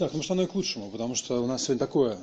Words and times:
Так, 0.00 0.14
ну 0.14 0.22
что 0.22 0.32
оно 0.32 0.44
и 0.44 0.46
к 0.46 0.54
лучшему, 0.54 0.90
потому 0.90 1.14
что 1.14 1.42
у 1.42 1.46
нас 1.46 1.64
сегодня 1.64 1.78
такое, 1.78 2.18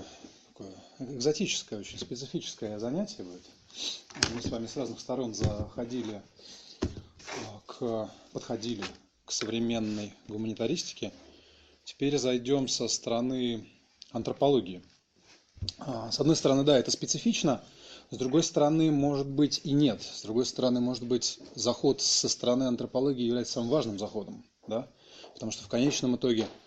такое 0.48 0.74
экзотическое, 0.98 1.80
очень 1.80 2.00
специфическое 2.00 2.80
занятие 2.80 3.22
будет. 3.22 3.44
Мы 4.34 4.42
с 4.42 4.48
вами 4.48 4.66
с 4.66 4.76
разных 4.76 5.00
сторон 5.00 5.36
заходили 5.36 6.24
а, 6.82 7.62
к, 7.68 8.10
подходили 8.34 8.84
к 9.26 9.32
современной 9.32 10.12
гуманитаристике. 10.28 11.14
Теперь 11.84 12.18
зайдем 12.18 12.68
со 12.68 12.88
стороны 12.88 13.70
антропологии. 14.10 14.82
А, 15.78 16.12
с 16.12 16.20
одной 16.20 16.36
стороны, 16.36 16.64
да, 16.64 16.80
это 16.80 16.90
специфично, 16.90 17.64
с 18.10 18.18
другой 18.18 18.42
стороны, 18.42 18.90
может 18.90 19.28
быть 19.28 19.62
и 19.64 19.72
нет. 19.72 20.02
С 20.02 20.24
другой 20.24 20.48
стороны, 20.48 20.80
может 20.80 21.04
быть, 21.04 21.38
заход 21.54 22.02
со 22.02 22.28
стороны 22.28 22.64
антропологии 22.64 23.28
является 23.28 23.54
самым 23.54 23.70
важным 23.70 24.00
заходом, 24.00 24.44
да? 24.66 24.88
Потому 25.36 25.52
что 25.52 25.64
в 25.64 25.68
конечном 25.68 26.16
итоге– 26.16 26.48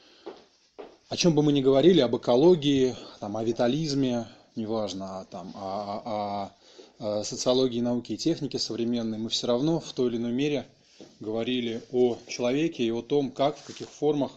о 1.11 1.16
чем 1.16 1.34
бы 1.34 1.42
мы 1.42 1.52
ни 1.52 1.61
говорили, 1.61 2.00
об 2.00 2.16
экологии, 2.16 2.95
там, 3.19 3.37
о 3.37 3.42
витализме, 3.42 4.28
неважно, 4.55 5.19
а, 5.19 5.24
там, 5.24 5.52
о, 5.56 6.52
о, 7.00 7.19
о 7.19 7.24
социологии 7.24 7.80
науки 7.80 8.12
и 8.12 8.16
технике 8.16 8.60
современной, 8.60 9.19
мы 9.19 9.28
все 9.28 9.48
равно 9.48 9.80
в 9.80 9.92
той 9.92 10.09
или 10.09 10.19
иной 10.19 10.30
мере 10.30 10.66
говорили 11.19 11.83
о 11.91 12.16
человеке 12.28 12.84
и 12.84 12.92
о 12.92 13.02
том, 13.02 13.33
как, 13.33 13.59
в 13.59 13.64
каких 13.64 13.88
формах 13.88 14.30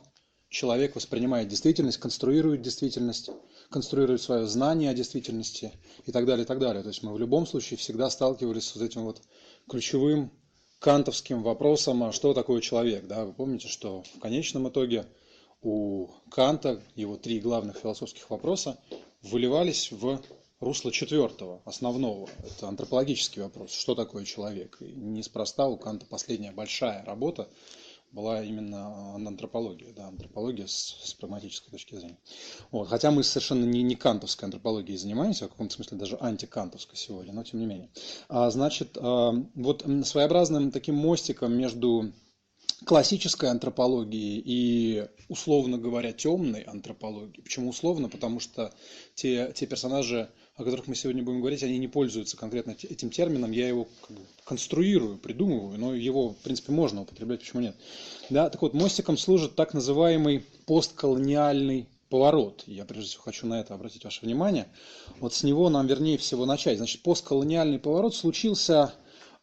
человек 0.50 0.96
воспринимает 0.96 1.48
действительность, 1.48 2.00
конструирует 2.00 2.64
действительность, 2.64 3.30
конструирует 3.70 4.24
свое 4.24 4.48
знание 4.48 4.90
о 4.90 4.96
действительности 4.96 5.74
и 6.08 6.12
так 6.12 6.26
далее, 6.26 6.44
и 6.44 6.48
так 6.48 6.58
далее. 6.58 6.82
То 6.82 6.90
есть 6.90 7.04
мы 7.04 7.14
в 7.14 7.20
любом 7.20 7.46
случае 7.46 7.78
всегда 7.78 8.10
сталкивались 8.10 8.70
с 8.70 8.82
этим 8.82 9.04
вот 9.04 9.22
ключевым 9.70 10.32
кантовским 10.80 11.44
вопросом, 11.44 12.04
а 12.04 12.12
что 12.12 12.34
такое 12.34 12.62
человек. 12.62 13.06
Да? 13.06 13.26
Вы 13.26 13.34
помните, 13.34 13.68
что 13.68 14.02
в 14.16 14.20
конечном 14.20 14.70
итоге– 14.70 15.06
у 15.64 16.10
Канта, 16.30 16.82
его 16.96 17.18
три 17.18 17.40
главных 17.40 17.78
философских 17.78 18.30
вопроса, 18.30 18.78
выливались 19.22 19.92
в 19.92 20.22
русло 20.60 20.92
четвертого, 20.92 21.62
основного. 21.66 22.30
Это 22.40 22.68
антропологический 22.68 23.42
вопрос. 23.42 23.72
Что 23.72 23.96
такое 23.96 24.26
человек? 24.26 24.78
И 24.82 24.94
неспроста 24.94 25.68
у 25.68 25.78
Канта 25.78 26.06
последняя 26.06 26.52
большая 26.52 27.04
работа 27.06 27.50
была 28.12 28.44
именно 28.44 29.16
антропология, 29.16 29.92
да, 29.92 30.08
антропология 30.08 30.68
с, 30.68 31.00
с 31.04 31.14
прагматической 31.16 31.72
точки 31.72 31.96
зрения. 31.96 32.20
Вот. 32.72 32.88
Хотя 32.88 33.10
мы 33.10 33.24
совершенно 33.24 33.66
не, 33.66 33.82
не 33.82 33.96
кантовской 33.96 34.46
антропологией 34.46 34.98
занимаемся, 34.98 35.46
а 35.46 35.48
в 35.48 35.52
каком-то 35.52 35.74
смысле 35.74 35.98
даже 35.98 36.18
антикантовской 36.20 36.96
сегодня, 36.96 37.34
но 37.34 37.44
тем 37.44 37.60
не 37.60 37.66
менее. 37.66 37.90
А, 38.30 38.52
значит, 38.52 38.98
а, 39.00 39.34
вот 39.56 39.84
своеобразным 40.04 40.72
таким 40.72 40.96
мостиком 40.96 41.58
между 41.58 42.14
классической 42.86 43.50
антропологии 43.50 44.42
и, 44.46 45.08
условно 45.30 45.78
говоря, 45.78 46.12
темной 46.14 46.62
антропологии. 46.62 47.42
Почему 47.42 47.70
условно? 47.70 48.10
Потому 48.10 48.40
что 48.40 48.74
те, 49.16 49.52
те 49.56 49.66
персонажи, 49.66 50.30
о 50.56 50.64
которых 50.64 50.88
мы 50.88 50.96
сегодня 50.96 51.24
будем 51.24 51.40
говорить, 51.40 51.64
они 51.64 51.78
не 51.78 51.88
пользуются 51.88 52.38
конкретно 52.38 52.72
этим 52.72 53.10
термином. 53.10 53.52
Я 53.52 53.68
его 53.68 53.88
как 54.02 54.18
бы 54.18 54.24
конструирую, 54.46 55.18
придумываю, 55.18 55.80
но 55.80 55.96
его, 55.96 56.30
в 56.30 56.38
принципе, 56.38 56.72
можно 56.72 57.02
употреблять, 57.02 57.40
почему 57.40 57.62
нет. 57.62 57.76
Да, 58.30 58.50
так 58.50 58.62
вот, 58.62 58.74
мостиком 58.74 59.18
служит 59.18 59.56
так 59.56 59.74
называемый 59.74 60.46
постколониальный 60.66 61.88
поворот. 62.10 62.64
Я 62.68 62.86
прежде 62.86 63.10
всего 63.10 63.24
хочу 63.24 63.48
на 63.48 63.60
это 63.60 63.74
обратить 63.74 64.04
ваше 64.04 64.24
внимание. 64.24 64.68
Вот 65.20 65.34
с 65.34 65.42
него 65.42 65.70
нам 65.70 65.88
вернее 65.88 66.20
всего 66.20 66.46
начать. 66.46 66.78
Значит, 66.78 67.02
постколониальный 67.02 67.80
поворот 67.80 68.16
случился 68.16 68.94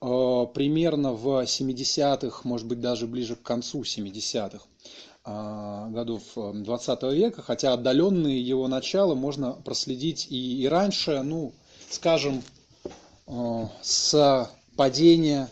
примерно 0.00 1.12
в 1.12 1.42
70-х, 1.42 2.40
может 2.44 2.66
быть 2.66 2.80
даже 2.80 3.06
ближе 3.06 3.36
к 3.36 3.42
концу 3.42 3.82
70-х 3.82 4.64
э, 5.26 5.90
годов 5.90 6.22
20 6.34 7.02
э, 7.02 7.14
века, 7.14 7.42
хотя 7.42 7.74
отдаленные 7.74 8.40
его 8.40 8.66
начала 8.68 9.14
можно 9.14 9.52
проследить 9.52 10.26
и, 10.30 10.62
и 10.62 10.66
раньше, 10.66 11.22
ну, 11.22 11.52
скажем, 11.90 12.42
с 13.82 14.50
падения 14.76 15.48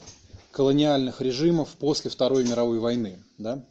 колониальных 0.50 1.20
режимов 1.20 1.76
после 1.78 2.10
Второй 2.10 2.44
мировой 2.44 2.80
войны, 2.80 3.22
да, 3.36 3.62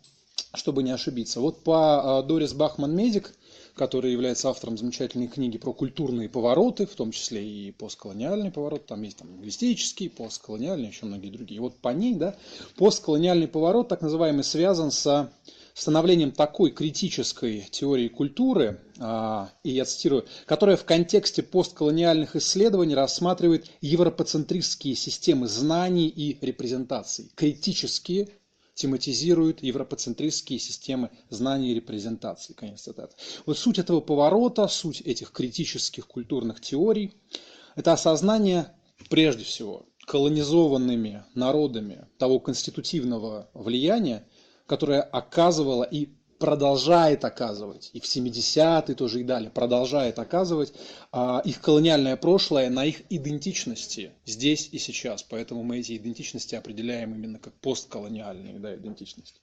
чтобы 0.54 0.84
не 0.84 0.92
ошибиться. 0.92 1.42
Вот 1.42 1.64
по 1.64 2.24
Дорис 2.26 2.54
Бахман-Медик– 2.54 3.34
который 3.78 4.12
является 4.12 4.50
автором 4.50 4.78
замечательной 4.78 5.28
книги 5.28 5.58
про 5.58 5.72
культурные 5.72 6.28
повороты, 6.28 6.86
в 6.86 6.96
том 6.96 7.12
числе 7.12 7.48
и 7.48 7.72
постколониальный 7.72 8.52
поворот, 8.52 8.86
там 8.86 9.04
есть 9.04 9.18
там 9.18 9.30
лингвистический, 9.30 10.10
постколониальный, 10.10 10.88
еще 10.88 11.06
многие 11.06 11.30
другие. 11.30 11.62
Вот 11.62 11.78
по 11.78 11.90
ней, 11.90 12.16
да, 12.16 12.36
постколониальный 12.76 13.48
поворот, 13.48 13.88
так 13.88 14.02
называемый, 14.02 14.44
связан 14.44 14.92
с 14.92 15.30
становлением 15.78 16.32
такой 16.32 16.72
критической 16.72 17.68
теории 17.70 18.08
культуры, 18.08 18.82
а, 18.98 19.52
и 19.64 19.70
я 19.70 19.86
цитирую, 19.86 20.26
которая 20.48 20.76
в 20.76 20.86
контексте 20.86 21.44
постколониальных 21.44 22.36
исследований 22.36 22.96
рассматривает 22.96 23.68
европоцентристские 23.82 24.96
системы 24.96 25.48
знаний 25.48 26.08
и 26.08 26.44
репрезентаций, 26.44 27.30
критические 27.36 28.30
тематизирует 28.78 29.64
европоцентристские 29.64 30.60
системы 30.60 31.10
знаний 31.30 31.72
и 31.72 31.74
репрезентации. 31.74 32.54
Конец 32.54 32.82
цитаты. 32.82 33.16
Вот 33.48 33.58
суть 33.58 33.80
этого 33.80 34.02
поворота, 34.02 34.68
суть 34.68 35.02
этих 35.02 35.32
критических 35.32 36.08
культурных 36.08 36.62
теорий– 36.62 37.16
это 37.76 37.94
осознание, 37.94 38.68
прежде 39.10 39.44
всего, 39.44 39.88
колонизованными 40.06 41.26
народами 41.34 42.08
того 42.20 42.40
конститутивного 42.40 43.50
влияния, 43.56 44.28
которое 44.68 45.02
оказывало 45.02 45.84
и 45.84 46.10
продолжает 46.40 47.26
оказывать, 47.26 47.90
и 47.94 48.00
в 48.00 48.04
70-е 48.04 48.96
тоже 48.96 49.22
и 49.22 49.24
далее, 49.24 49.50
продолжает 49.50 50.20
оказывать 50.20 50.74
а, 51.12 51.42
их 51.44 51.62
колониальное 51.62 52.16
прошлое 52.18 52.70
на 52.70 52.86
их 52.86 53.02
идентичности 53.10 54.12
здесь 54.26 54.70
и 54.72 54.78
сейчас. 54.78 55.24
Поэтому 55.24 55.64
мы 55.64 55.80
эти 55.80 55.98
идентичности 55.98 56.56
определяем 56.56 57.14
именно 57.16 57.40
как 57.40 57.54
постколониальные 57.60 58.60
да, 58.60 58.76
идентичности. 58.76 59.42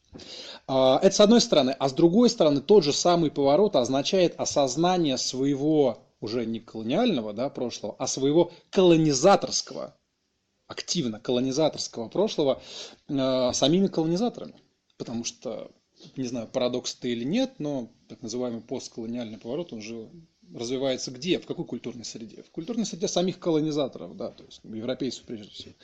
А, 0.66 0.98
это 1.02 1.14
с 1.14 1.20
одной 1.20 1.40
стороны. 1.40 1.74
А 1.78 1.88
с 1.88 1.92
другой 1.92 2.30
стороны, 2.30 2.60
тот 2.60 2.84
же 2.84 2.92
самый 2.92 3.30
поворот 3.30 3.76
означает 3.76 4.34
осознание 4.38 5.18
своего 5.18 5.98
уже 6.20 6.46
не 6.46 6.60
колониального 6.60 7.32
да, 7.32 7.50
прошлого, 7.50 7.96
а 7.98 8.06
своего 8.06 8.52
колонизаторского, 8.70 9.96
активно 10.66 11.20
колонизаторского 11.20 12.08
прошлого 12.08 12.62
э, 13.08 13.50
самими 13.52 13.88
колонизаторами. 13.88 14.54
Потому 14.96 15.24
что 15.24 15.70
не 16.16 16.26
знаю, 16.26 16.48
парадокс 16.48 16.96
это 16.96 17.08
или 17.08 17.24
нет, 17.24 17.54
но 17.58 17.90
так 18.08 18.22
называемый 18.22 18.60
постколониальный 18.60 19.38
поворот, 19.38 19.72
он 19.72 19.80
же 19.80 20.08
развивается 20.52 21.10
где? 21.10 21.38
В 21.38 21.46
какой 21.46 21.64
культурной 21.64 22.04
среде? 22.04 22.42
В 22.42 22.50
культурной 22.50 22.86
среде 22.86 23.08
самих 23.08 23.38
колонизаторов, 23.38 24.16
да, 24.16 24.30
то 24.30 24.44
есть 24.44 24.60
европейцев 24.62 25.24
прежде 25.24 25.50
всего. 25.50 25.74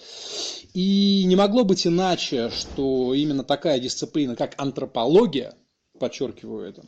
И 0.74 1.24
не 1.26 1.36
могло 1.36 1.64
быть 1.64 1.86
иначе, 1.86 2.50
что 2.50 3.14
именно 3.14 3.44
такая 3.44 3.80
дисциплина, 3.80 4.36
как 4.36 4.54
антропология, 4.60 5.54
подчеркиваю 5.98 6.68
это, 6.68 6.82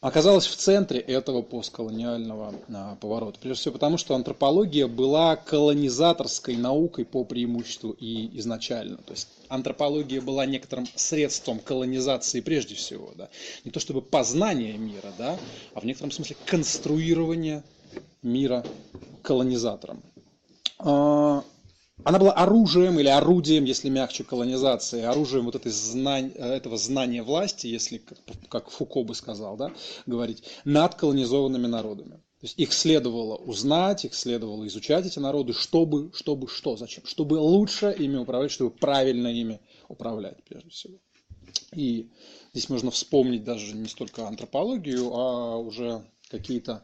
оказалась 0.00 0.46
в 0.46 0.56
центре 0.56 0.98
этого 0.98 1.42
постколониального 1.42 2.54
а, 2.68 2.96
поворота. 2.96 3.38
Прежде 3.40 3.60
всего 3.60 3.74
потому, 3.74 3.96
что 3.96 4.14
антропология 4.14 4.86
была 4.86 5.36
колонизаторской 5.36 6.56
наукой 6.56 7.04
по 7.04 7.24
преимуществу 7.24 7.90
и 7.92 8.38
изначально. 8.38 8.96
То 8.98 9.12
есть 9.12 9.28
антропология 9.50 10.20
была 10.20 10.46
некоторым 10.46 10.86
средством 10.94 11.58
колонизации 11.58 12.40
прежде 12.40 12.76
всего. 12.76 13.12
Да? 13.16 13.28
Не 13.64 13.70
то 13.70 13.80
чтобы 13.80 14.00
познание 14.00 14.78
мира, 14.78 15.12
да, 15.18 15.38
а 15.74 15.80
в 15.80 15.84
некотором 15.84 16.12
смысле 16.12 16.36
конструирование 16.46 17.62
мира 18.22 18.64
колонизатором. 19.22 20.02
А, 20.78 21.44
она 22.04 22.18
была 22.18 22.32
оружием 22.32 22.98
или 22.98 23.08
орудием, 23.08 23.64
если 23.64 23.90
мягче 23.90 24.24
колонизации, 24.24 25.02
оружием 25.02 25.44
вот 25.44 25.56
этой 25.56 25.72
знань, 25.72 26.28
этого 26.28 26.78
знания 26.78 27.22
власти, 27.22 27.66
если, 27.66 28.02
как 28.48 28.70
Фуко 28.70 29.02
бы 29.02 29.14
сказал, 29.14 29.56
да, 29.56 29.72
говорить, 30.06 30.44
над 30.64 30.94
колонизованными 30.94 31.66
народами. 31.66 32.20
То 32.40 32.46
есть 32.46 32.58
их 32.58 32.72
следовало 32.72 33.36
узнать, 33.36 34.06
их 34.06 34.14
следовало 34.14 34.66
изучать 34.66 35.04
эти 35.04 35.18
народы, 35.18 35.52
чтобы, 35.52 36.10
чтобы 36.14 36.48
что, 36.48 36.74
зачем? 36.74 37.04
Чтобы 37.04 37.34
лучше 37.34 37.94
ими 37.98 38.16
управлять, 38.16 38.50
чтобы 38.50 38.70
правильно 38.70 39.28
ими 39.28 39.60
управлять, 39.88 40.42
прежде 40.44 40.70
всего. 40.70 40.98
И 41.74 42.08
здесь 42.54 42.70
можно 42.70 42.90
вспомнить 42.90 43.44
даже 43.44 43.76
не 43.76 43.88
столько 43.88 44.26
антропологию, 44.26 45.12
а 45.12 45.58
уже 45.58 46.02
какие-то 46.30 46.82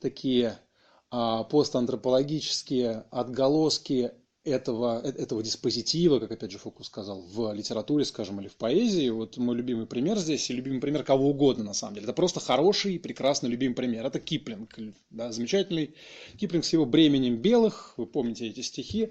такие 0.00 0.58
а, 1.10 1.44
постантропологические 1.44 3.04
отголоски 3.10 4.12
этого, 4.44 5.00
э, 5.02 5.08
этого 5.08 5.42
диспозитива, 5.42 6.18
как 6.18 6.32
опять 6.32 6.50
же 6.50 6.58
Фуку 6.58 6.84
сказал, 6.84 7.22
в 7.22 7.52
литературе, 7.52 8.04
скажем, 8.04 8.40
или 8.40 8.48
в 8.48 8.56
поэзии. 8.56 9.08
Вот 9.08 9.36
мой 9.38 9.56
любимый 9.56 9.86
пример 9.86 10.18
здесь, 10.18 10.48
и 10.50 10.52
любимый 10.52 10.80
пример 10.80 11.02
кого 11.02 11.30
угодно, 11.30 11.64
на 11.64 11.74
самом 11.74 11.94
деле. 11.94 12.04
Это 12.04 12.12
просто 12.12 12.40
хороший, 12.40 12.98
прекрасный, 12.98 13.48
любимый 13.48 13.74
пример. 13.74 14.04
Это 14.06 14.20
Киплинг, 14.20 14.78
да, 15.10 15.32
замечательный 15.32 15.94
Киплинг 16.38 16.64
с 16.64 16.72
его 16.72 16.84
бременем 16.84 17.36
белых. 17.36 17.94
Вы 17.96 18.06
помните 18.06 18.46
эти 18.46 18.60
стихи, 18.60 19.10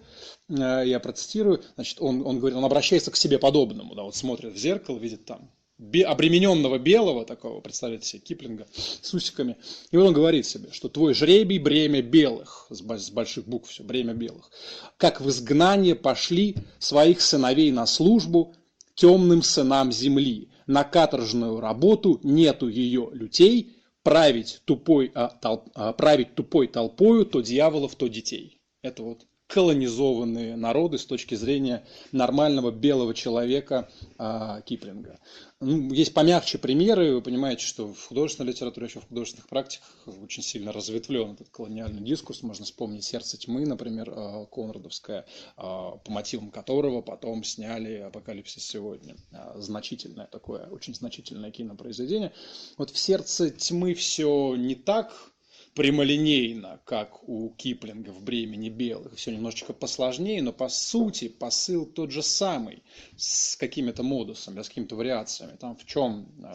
э, 0.50 0.84
я 0.86 1.00
процитирую. 1.00 1.62
Значит, 1.76 1.98
он, 2.00 2.26
он 2.26 2.40
говорит, 2.40 2.58
он 2.58 2.66
обращается 2.66 3.12
к 3.12 3.16
себе 3.16 3.40
подобному, 3.40 3.96
да, 3.96 4.04
вот 4.04 4.16
смотрит 4.16 4.54
в 4.54 4.58
зеркало, 4.58 4.98
видит 4.98 5.26
там 5.26 5.50
обремененного 5.80 6.78
белого, 6.78 7.26
такого, 7.26 7.60
представляете 7.60 8.08
себе, 8.08 8.22
Киплинга, 8.22 8.68
с 8.74 9.14
усиками. 9.14 9.58
И 9.92 9.98
он 9.98 10.14
говорит 10.14 10.46
себе, 10.46 10.70
что 10.72 10.90
твой 10.90 11.14
жребий– 11.14 11.58
бремя 11.60 12.02
белых, 12.02 12.68
с 12.70 12.82
больших 12.82 13.48
букв 13.48 13.70
все, 13.70 13.84
бремя 13.84 14.14
белых. 14.14 14.52
Как 14.98 15.20
в 15.20 15.30
изгнание 15.30 15.96
пошли 15.96 16.56
своих 16.80 17.22
сыновей 17.22 17.72
на 17.72 17.86
службу 17.86 18.56
темным 18.96 19.42
сынам 19.42 19.92
земли. 19.92 20.50
На 20.68 20.84
каторжную 20.84 21.60
работу 21.60 22.20
нету 22.24 22.70
ее 22.70 23.10
лютей, 23.12 23.76
править 24.04 24.62
тупой, 24.66 25.12
а, 25.14 25.30
толп, 25.30 25.70
а, 25.74 25.94
править 25.94 26.36
тупой 26.36 26.68
толпою 26.68 27.26
то 27.26 27.42
дьяволов, 27.42 27.96
то 27.96 28.08
детей. 28.08 28.62
Это 28.82 29.04
вот 29.04 29.26
колонизованные 29.54 30.56
народы 30.56 30.98
с 30.98 31.06
точки 31.06 31.36
зрения 31.36 31.86
нормального 32.12 32.72
белого 32.72 33.14
человека 33.14 33.88
а, 34.18 34.62
Киплинга. 34.62 35.20
Ну, 35.60 35.94
есть 35.94 36.16
помягче 36.16 36.58
примеры, 36.58 37.14
вы 37.14 37.22
понимаете, 37.22 37.64
что 37.64 37.94
в 37.94 38.04
художественной 38.08 38.50
литературе, 38.50 38.88
еще 38.88 39.00
в 39.00 39.08
художественных 39.08 39.48
практиках 39.48 39.88
очень 40.24 40.42
сильно 40.42 40.72
разветвлен 40.72 41.34
этот 41.34 41.50
колониальный 41.50 42.02
дискурс. 42.02 42.42
Можно 42.42 42.66
вспомнить 42.66 43.04
«Сердце 43.04 43.38
тьмы», 43.38 43.68
например, 43.68 44.12
а, 44.12 44.46
Конрадовская, 44.48 45.28
а, 45.56 45.98
по 45.98 46.12
мотивам 46.12 46.50
которого 46.50 47.04
потом 47.04 47.44
сняли 47.44 47.98
«Апокалипсис 47.98 48.66
сегодня». 48.66 49.16
А, 49.32 49.54
значительное 49.60 50.26
такое, 50.26 50.66
очень 50.66 50.96
значительное 50.96 51.52
кинопроизведение. 51.52 52.34
Вот 52.80 52.90
в 52.90 52.98
«Сердце 52.98 53.52
тьмы» 53.52 53.94
все 53.94 54.56
не 54.56 54.74
так 54.74 55.33
прямолинейно, 55.76 56.80
как 56.86 57.28
у 57.28 57.50
Киплинга 57.50 58.12
в 58.12 58.22
«Бремени 58.22 58.70
белых». 58.70 59.16
Все 59.16 59.32
немножечко 59.32 59.74
посложнее, 59.74 60.42
но 60.42 60.54
по 60.54 60.70
сути 60.70 61.28
посыл 61.28 61.86
тот 61.86 62.12
же 62.12 62.22
самый, 62.22 62.84
с 63.18 63.56
какими-то 63.56 64.04
модусами, 64.04 64.62
с 64.62 64.68
какими-то 64.68 64.96
вариациями. 64.96 65.56
Там 65.60 65.76
в 65.76 65.86
чем, 65.86 66.28
э, 66.44 66.54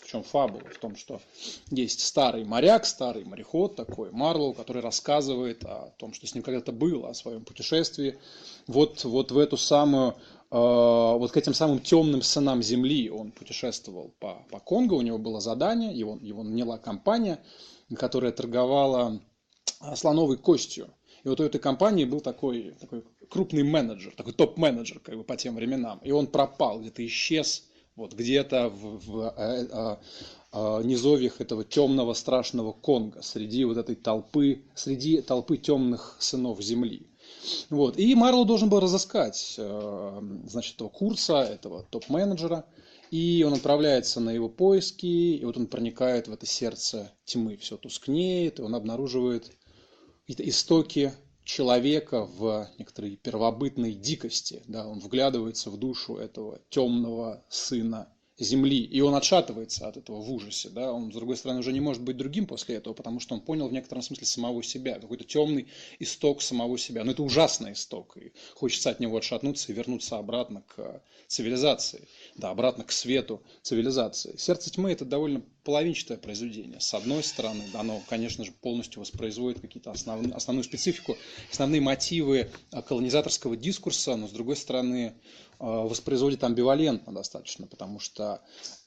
в 0.00 0.10
чем 0.10 0.22
фабула? 0.22 0.64
В 0.68 0.78
том, 0.78 0.96
что 0.96 1.20
есть 1.70 2.00
старый 2.00 2.44
моряк, 2.44 2.84
старый 2.84 3.24
мореход 3.24 3.74
такой, 3.74 4.10
Марлоу, 4.10 4.52
который 4.52 4.82
рассказывает 4.82 5.64
о 5.64 5.94
том, 5.96 6.12
что 6.12 6.26
с 6.26 6.34
ним 6.34 6.42
когда-то 6.42 6.72
было, 6.72 7.08
о 7.08 7.14
своем 7.14 7.44
путешествии. 7.44 8.18
Вот, 8.66 9.02
вот 9.04 9.30
в 9.30 9.38
эту 9.38 9.56
самую 9.56 10.10
э, 10.10 10.14
вот 10.50 11.32
к 11.32 11.36
этим 11.38 11.54
самым 11.54 11.78
темным 11.78 12.20
сынам 12.20 12.62
Земли 12.62 13.08
он 13.08 13.30
путешествовал 13.30 14.12
по, 14.18 14.44
по 14.50 14.60
Конго, 14.60 14.92
у 14.92 15.02
него 15.02 15.16
было 15.16 15.40
задание, 15.40 15.94
его, 15.94 16.18
его 16.20 16.42
наняла 16.42 16.76
компания, 16.76 17.38
которая 17.96 18.32
торговала 18.32 19.20
а, 19.80 19.96
слоновой 19.96 20.36
костью. 20.36 20.88
И 21.24 21.28
вот 21.28 21.40
у 21.40 21.44
этой 21.44 21.60
компании 21.60 22.04
был 22.04 22.20
такой, 22.20 22.76
такой 22.80 23.04
крупный 23.28 23.62
менеджер, 23.62 24.14
такой 24.16 24.32
топ-менеджер 24.32 25.00
как 25.00 25.16
бы 25.16 25.24
по 25.24 25.36
тем 25.36 25.56
временам. 25.56 26.00
И 26.02 26.10
он 26.10 26.26
пропал, 26.26 26.80
где-то 26.80 27.04
исчез, 27.06 27.64
вот 27.96 28.14
где-то 28.14 28.68
в, 28.68 29.06
в 29.06 29.34
э, 29.36 29.66
э, 29.70 29.96
э, 30.52 30.82
низовьях 30.84 31.40
этого 31.40 31.64
темного 31.64 32.14
страшного 32.14 32.72
Конга, 32.72 33.22
среди 33.22 33.64
вот 33.64 33.76
этой 33.76 33.96
толпы, 33.96 34.62
среди 34.74 35.20
толпы 35.20 35.56
темных 35.56 36.16
сынов 36.20 36.62
Земли. 36.62 37.08
Вот. 37.70 37.98
И 37.98 38.14
Марло 38.14 38.44
должен 38.44 38.68
был 38.68 38.80
разыскать 38.80 39.56
э, 39.58 40.20
значит, 40.48 40.76
этого 40.76 40.88
курса, 40.88 41.42
этого 41.42 41.84
топ-менеджера, 41.90 42.64
и 43.10 43.44
он 43.46 43.54
отправляется 43.54 44.20
на 44.20 44.30
его 44.30 44.48
поиски, 44.48 45.06
и 45.06 45.44
вот 45.44 45.56
он 45.56 45.66
проникает 45.66 46.28
в 46.28 46.32
это 46.32 46.46
сердце 46.46 47.12
тьмы, 47.24 47.56
все 47.56 47.76
тускнеет, 47.76 48.58
и 48.58 48.62
он 48.62 48.74
обнаруживает 48.74 49.50
истоки 50.26 51.12
человека 51.44 52.26
в 52.26 52.68
некоторой 52.78 53.16
первобытной 53.16 53.94
дикости. 53.94 54.62
Да, 54.66 54.86
он 54.86 55.00
вглядывается 55.00 55.70
в 55.70 55.78
душу 55.78 56.16
этого 56.16 56.60
темного 56.68 57.42
сына 57.48 58.12
земли, 58.38 58.84
и 58.84 59.00
он 59.00 59.14
отшатывается 59.14 59.88
от 59.88 59.96
этого 59.96 60.20
в 60.20 60.32
ужасе, 60.32 60.68
да, 60.70 60.92
он, 60.92 61.10
с 61.10 61.14
другой 61.14 61.36
стороны, 61.36 61.60
уже 61.60 61.72
не 61.72 61.80
может 61.80 62.02
быть 62.02 62.16
другим 62.16 62.46
после 62.46 62.76
этого, 62.76 62.94
потому 62.94 63.18
что 63.18 63.34
он 63.34 63.40
понял 63.40 63.68
в 63.68 63.72
некотором 63.72 64.02
смысле 64.02 64.26
самого 64.26 64.62
себя, 64.62 64.98
какой-то 64.98 65.24
темный 65.24 65.66
исток 65.98 66.40
самого 66.40 66.78
себя, 66.78 67.04
но 67.04 67.12
это 67.12 67.22
ужасный 67.22 67.72
исток, 67.72 68.16
и 68.16 68.32
хочется 68.54 68.90
от 68.90 69.00
него 69.00 69.16
отшатнуться 69.16 69.72
и 69.72 69.74
вернуться 69.74 70.18
обратно 70.18 70.62
к 70.68 71.02
цивилизации, 71.26 72.06
да, 72.38 72.50
обратно 72.50 72.84
к 72.84 72.92
свету 72.92 73.42
цивилизации. 73.62 74.36
«Сердце 74.36 74.70
тьмы»— 74.70 74.92
это 74.92 75.04
довольно 75.04 75.42
половинчатое 75.64 76.16
произведение. 76.16 76.80
С 76.80 76.94
одной 76.94 77.22
стороны, 77.22 77.64
оно, 77.74 78.00
конечно 78.08 78.44
же, 78.44 78.52
полностью 78.52 79.00
воспроизводит 79.00 79.60
какие-то 79.60 79.90
основные, 79.90 80.32
основную 80.32 80.64
специфику, 80.64 81.16
основные 81.52 81.80
мотивы 81.80 82.50
колонизаторского 82.86 83.56
дискурса, 83.56 84.16
но, 84.16 84.28
с 84.28 84.30
другой 84.30 84.56
стороны, 84.56 85.14
Э, 85.60 85.64
воспроизводит 85.88 86.44
амбивалентно 86.44 87.12
достаточно, 87.12 87.66
потому 87.66 87.98
что 87.98 88.40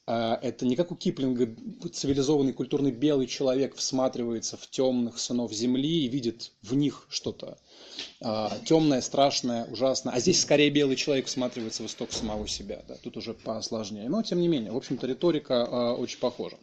э, 0.08 0.14
это 0.42 0.66
не 0.66 0.78
как 0.78 0.92
у 0.92 0.96
Киплинга 0.96 1.54
цивилизованный 1.90 2.54
культурный 2.54 2.92
белый 2.92 3.28
человек 3.28 3.76
всматривается 3.76 4.56
в 4.56 4.70
темных 4.70 5.20
сынов 5.20 5.52
земли 5.52 6.06
и 6.06 6.08
видит 6.08 6.54
в 6.62 6.74
них 6.76 7.08
что-то 7.10 7.58
э, 7.58 7.71
темное, 8.66 9.02
страшное, 9.02 9.66
ужасное. 9.66 10.14
А 10.14 10.20
здесь 10.20 10.42
скорее 10.42 10.70
белый 10.70 10.96
человек 10.96 11.28
всматривается 11.28 11.84
в 11.84 11.88
исток 11.88 12.12
самого 12.12 12.48
себя. 12.48 12.82
Да? 12.88 12.96
Тут 13.04 13.18
уже 13.18 13.34
посложнее. 13.34 14.10
Но 14.10 14.22
тем 14.24 14.40
не 14.42 14.48
менее, 14.48 14.72
в 14.72 14.78
общем-то, 14.78 15.08
риторика 15.08 15.94
очень 15.94 16.20
похожа. 16.20 16.58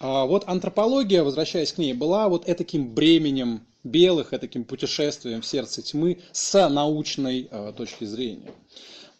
А 0.00 0.24
вот 0.26 0.44
антропология, 0.46 1.22
возвращаясь 1.22 1.72
к 1.72 1.78
ней, 1.78 1.92
была 1.92 2.28
вот 2.28 2.46
таким 2.46 2.94
бременем 2.94 3.66
белых, 3.84 4.30
таким 4.30 4.64
путешествием 4.64 5.40
в 5.40 5.46
сердце 5.46 5.82
тьмы 5.82 6.20
с 6.32 6.68
научной 6.68 7.48
точки 7.76 8.04
зрения 8.04 8.52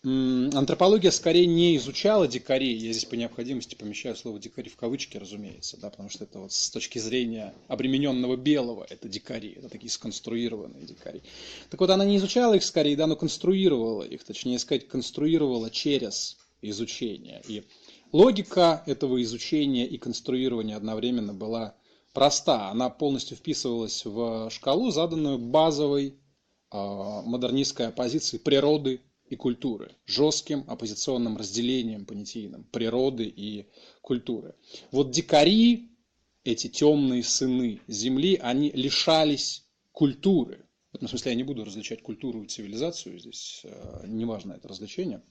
антропология 0.04 1.12
скорее 1.12 1.46
не 1.46 1.76
изучала 1.76 2.26
дикарей. 2.26 2.76
Я 2.76 2.92
здесь 2.92 3.04
по 3.04 3.14
необходимости 3.14 3.76
помещаю 3.76 4.16
слово 4.16 4.40
дикари 4.40 4.68
в 4.68 4.76
кавычки, 4.76 5.16
разумеется, 5.16 5.76
да, 5.80 5.90
потому 5.90 6.08
что 6.08 6.24
это 6.24 6.40
вот 6.40 6.52
с 6.52 6.70
точки 6.70 6.98
зрения 6.98 7.54
обремененного 7.68 8.36
белого, 8.36 8.84
это 8.88 9.08
дикари, 9.08 9.52
это 9.52 9.68
такие 9.68 9.90
сконструированные 9.90 10.84
дикари. 10.84 11.22
Так 11.70 11.80
вот, 11.80 11.90
она 11.90 12.04
не 12.04 12.16
изучала 12.16 12.54
их 12.54 12.64
скорее, 12.64 12.96
да, 12.96 13.06
но 13.06 13.14
конструировала 13.14 14.02
их, 14.02 14.24
точнее 14.24 14.58
сказать, 14.58 14.88
конструировала 14.88 15.70
через 15.70 16.36
изучение. 16.62 17.42
И 17.46 17.64
логика 18.10 18.82
этого 18.86 19.22
изучения 19.22 19.86
и 19.86 19.98
конструирования 19.98 20.76
одновременно 20.76 21.32
была 21.32 21.76
проста. 22.12 22.70
Она 22.70 22.90
полностью 22.90 23.36
вписывалась 23.36 24.04
в 24.04 24.50
шкалу, 24.50 24.90
заданную 24.90 25.38
базовой 25.38 26.16
э, 26.72 26.76
модернистской 27.24 27.86
оппозицией 27.86 28.40
природы 28.40 29.00
и 29.32 29.36
культуры, 29.36 29.96
жестким 30.04 30.64
оппозиционным 30.66 31.38
разделением 31.38 32.04
понятийным 32.04 32.64
природы 32.64 33.24
и 33.24 33.66
культуры. 34.02 34.54
Вот 34.90 35.10
дикари, 35.10 35.90
эти 36.44 36.68
темные 36.68 37.22
сыны 37.22 37.80
земли, 37.88 38.38
они 38.42 38.70
лишались 38.70 39.64
культуры. 39.92 40.66
В 40.92 40.96
этом 40.96 41.08
смысле 41.08 41.32
я 41.32 41.36
не 41.36 41.44
буду 41.44 41.64
различать 41.64 42.02
культуру 42.02 42.42
и 42.42 42.46
цивилизацию, 42.46 43.18
здесь 43.18 43.62
э, 43.64 44.04
неважно 44.06 44.52
это 44.52 44.68
развлечение, 44.68 45.22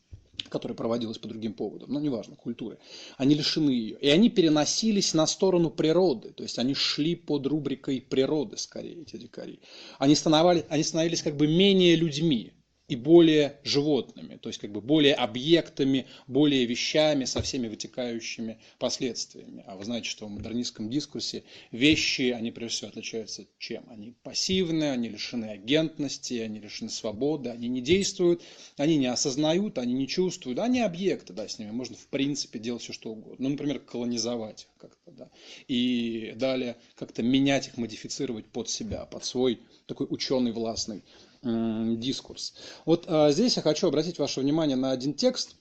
которое 0.50 0.74
проводилось 0.74 1.20
по 1.20 1.28
другим 1.28 1.54
поводам, 1.54 1.94
но 1.94 2.00
неважно, 2.00 2.36
культуры. 2.36 2.80
Они 3.18 3.36
лишены 3.36 3.70
ее. 3.70 4.00
И 4.00 4.10
они 4.10 4.32
переносились 4.32 5.14
на 5.14 5.28
сторону 5.28 5.70
природы, 5.70 6.32
то 6.32 6.42
есть 6.42 6.58
они 6.58 6.74
шли 6.74 7.16
под 7.16 7.46
рубрикой 7.46 8.02
природы 8.02 8.58
скорее, 8.58 9.04
эти 9.04 9.18
дикари. 9.18 9.60
Они, 10.00 10.16
становались, 10.16 10.64
они 10.70 10.82
становились 10.82 11.22
как 11.22 11.38
бы 11.38 11.46
менее 11.46 11.96
людьми, 11.96 12.54
и 12.92 12.98
более 12.98 13.56
животными, 13.64 14.36
то 14.36 14.50
есть 14.50 14.60
как 14.60 14.74
бы 14.74 14.82
более 14.82 15.14
объектами, 15.14 16.08
более 16.28 16.66
вещами 16.66 17.24
со 17.24 17.42
всеми 17.42 17.70
вытекающими 17.70 18.60
последствиями. 18.80 19.64
А 19.66 19.78
вы 19.78 19.86
знаете, 19.86 20.10
что 20.10 20.26
в 20.26 20.30
модернистском 20.30 20.90
дискурсе 20.90 21.46
вещи, 21.72 22.36
они 22.38 22.52
прежде 22.52 22.76
всего 22.76 22.90
отличаются 22.90 23.46
чем? 23.58 23.86
Они 23.90 24.14
пассивны, 24.24 24.92
они 24.92 25.08
лишены 25.08 25.46
агентности, 25.46 26.34
они 26.34 26.60
лишены 26.60 26.90
свободы, 26.90 27.50
они 27.50 27.70
не 27.70 27.80
действуют, 27.80 28.42
они 28.76 28.98
не 28.98 29.08
осознают, 29.08 29.78
они 29.78 29.94
не 29.94 30.06
чувствуют, 30.10 30.60
они 30.60 30.82
объекты, 30.82 31.32
да, 31.32 31.48
с 31.48 31.60
ними 31.60 31.72
можно 31.72 31.96
в 31.96 32.08
принципе 32.08 32.60
делать 32.60 32.84
все 32.84 32.92
что 32.92 33.12
угодно. 33.12 33.38
Ну, 33.40 33.50
например, 33.52 33.80
колонизовать 33.80 34.68
как-то, 34.78 35.12
да, 35.12 35.30
и 35.70 36.34
далее 36.36 36.76
как-то 36.96 37.24
менять 37.24 37.70
их, 37.70 37.78
модифицировать 37.78 38.48
под 38.48 38.68
себя, 38.68 39.06
под 39.06 39.24
свой 39.24 39.62
такой 39.86 40.08
ученый 40.10 40.52
властный 40.52 41.04
дискурс. 41.44 42.54
Вот 42.86 43.06
а, 43.08 43.32
здесь 43.32 43.56
я 43.56 43.62
хочу 43.62 43.88
обратить 43.88 44.20
ваше 44.20 44.42
внимание 44.42 44.78
на 44.78 44.92
один 44.92 45.14
текст, 45.14 45.56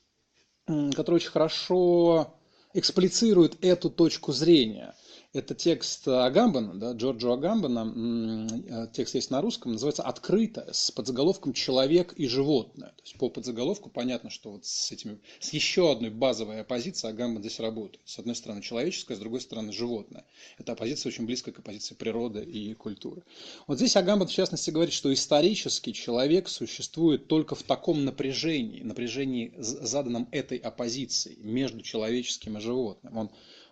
который 0.67 1.17
очень 1.17 1.31
хорошо 1.31 2.35
эксплицирует 2.75 3.65
эту 3.65 3.91
точку 3.91 4.33
зрения. 4.33 4.95
Это 5.33 5.55
текст 5.55 6.09
Агамбана, 6.09 6.75
да, 6.75 6.91
Джорджо 6.91 7.35
Агамбана, 7.35 8.51
э, 8.69 8.87
текст 8.93 9.15
есть 9.15 9.31
на 9.31 9.41
русском, 9.41 9.71
называется 9.71 10.03
«Открыто» 10.03 10.69
с 10.73 10.91
подзаголовком 10.91 11.53
«Человек 11.53 12.15
и 12.15 12.27
животное». 12.27 12.89
То 12.89 13.03
есть 13.05 13.17
по 13.17 13.29
подзаголовку 13.29 13.91
понятно, 13.91 14.29
что 14.29 14.51
вот 14.51 14.67
с, 14.67 14.91
этими, 14.91 15.21
с 15.39 15.53
еще 15.53 15.93
одной 15.93 16.11
базовой 16.11 16.63
оппозицией 16.63 17.13
Агамбан 17.13 17.43
здесь 17.43 17.61
работает. 17.61 18.01
С 18.07 18.19
одной 18.19 18.35
стороны 18.35 18.61
человеческое, 18.61 19.15
с 19.15 19.21
другой 19.21 19.41
стороны 19.41 19.73
животное. 19.73 20.25
Эта 20.59 20.73
оппозиция 20.73 21.11
очень 21.11 21.27
близкая 21.27 21.55
к 21.55 21.61
оппозиции 21.61 21.95
природы 21.95 22.43
и 22.43 22.75
культуры. 22.75 23.23
Вот 23.69 23.77
здесь 23.77 23.95
Агамбан 23.95 24.27
в 24.27 24.33
частности 24.33 24.71
говорит, 24.71 24.93
что 24.93 25.15
исторически 25.15 25.93
человек 25.93 26.49
существует 26.49 27.29
только 27.29 27.55
в 27.55 27.63
таком 27.63 28.05
напряжении, 28.05 28.83
напряжении 28.83 29.55
заданном 29.57 30.29
этой 30.33 30.59
оппозицией 30.59 31.39
между 31.41 31.83
человеческим 31.83 32.59
и 32.59 32.61
животным. 32.61 33.17
Он 33.17 33.31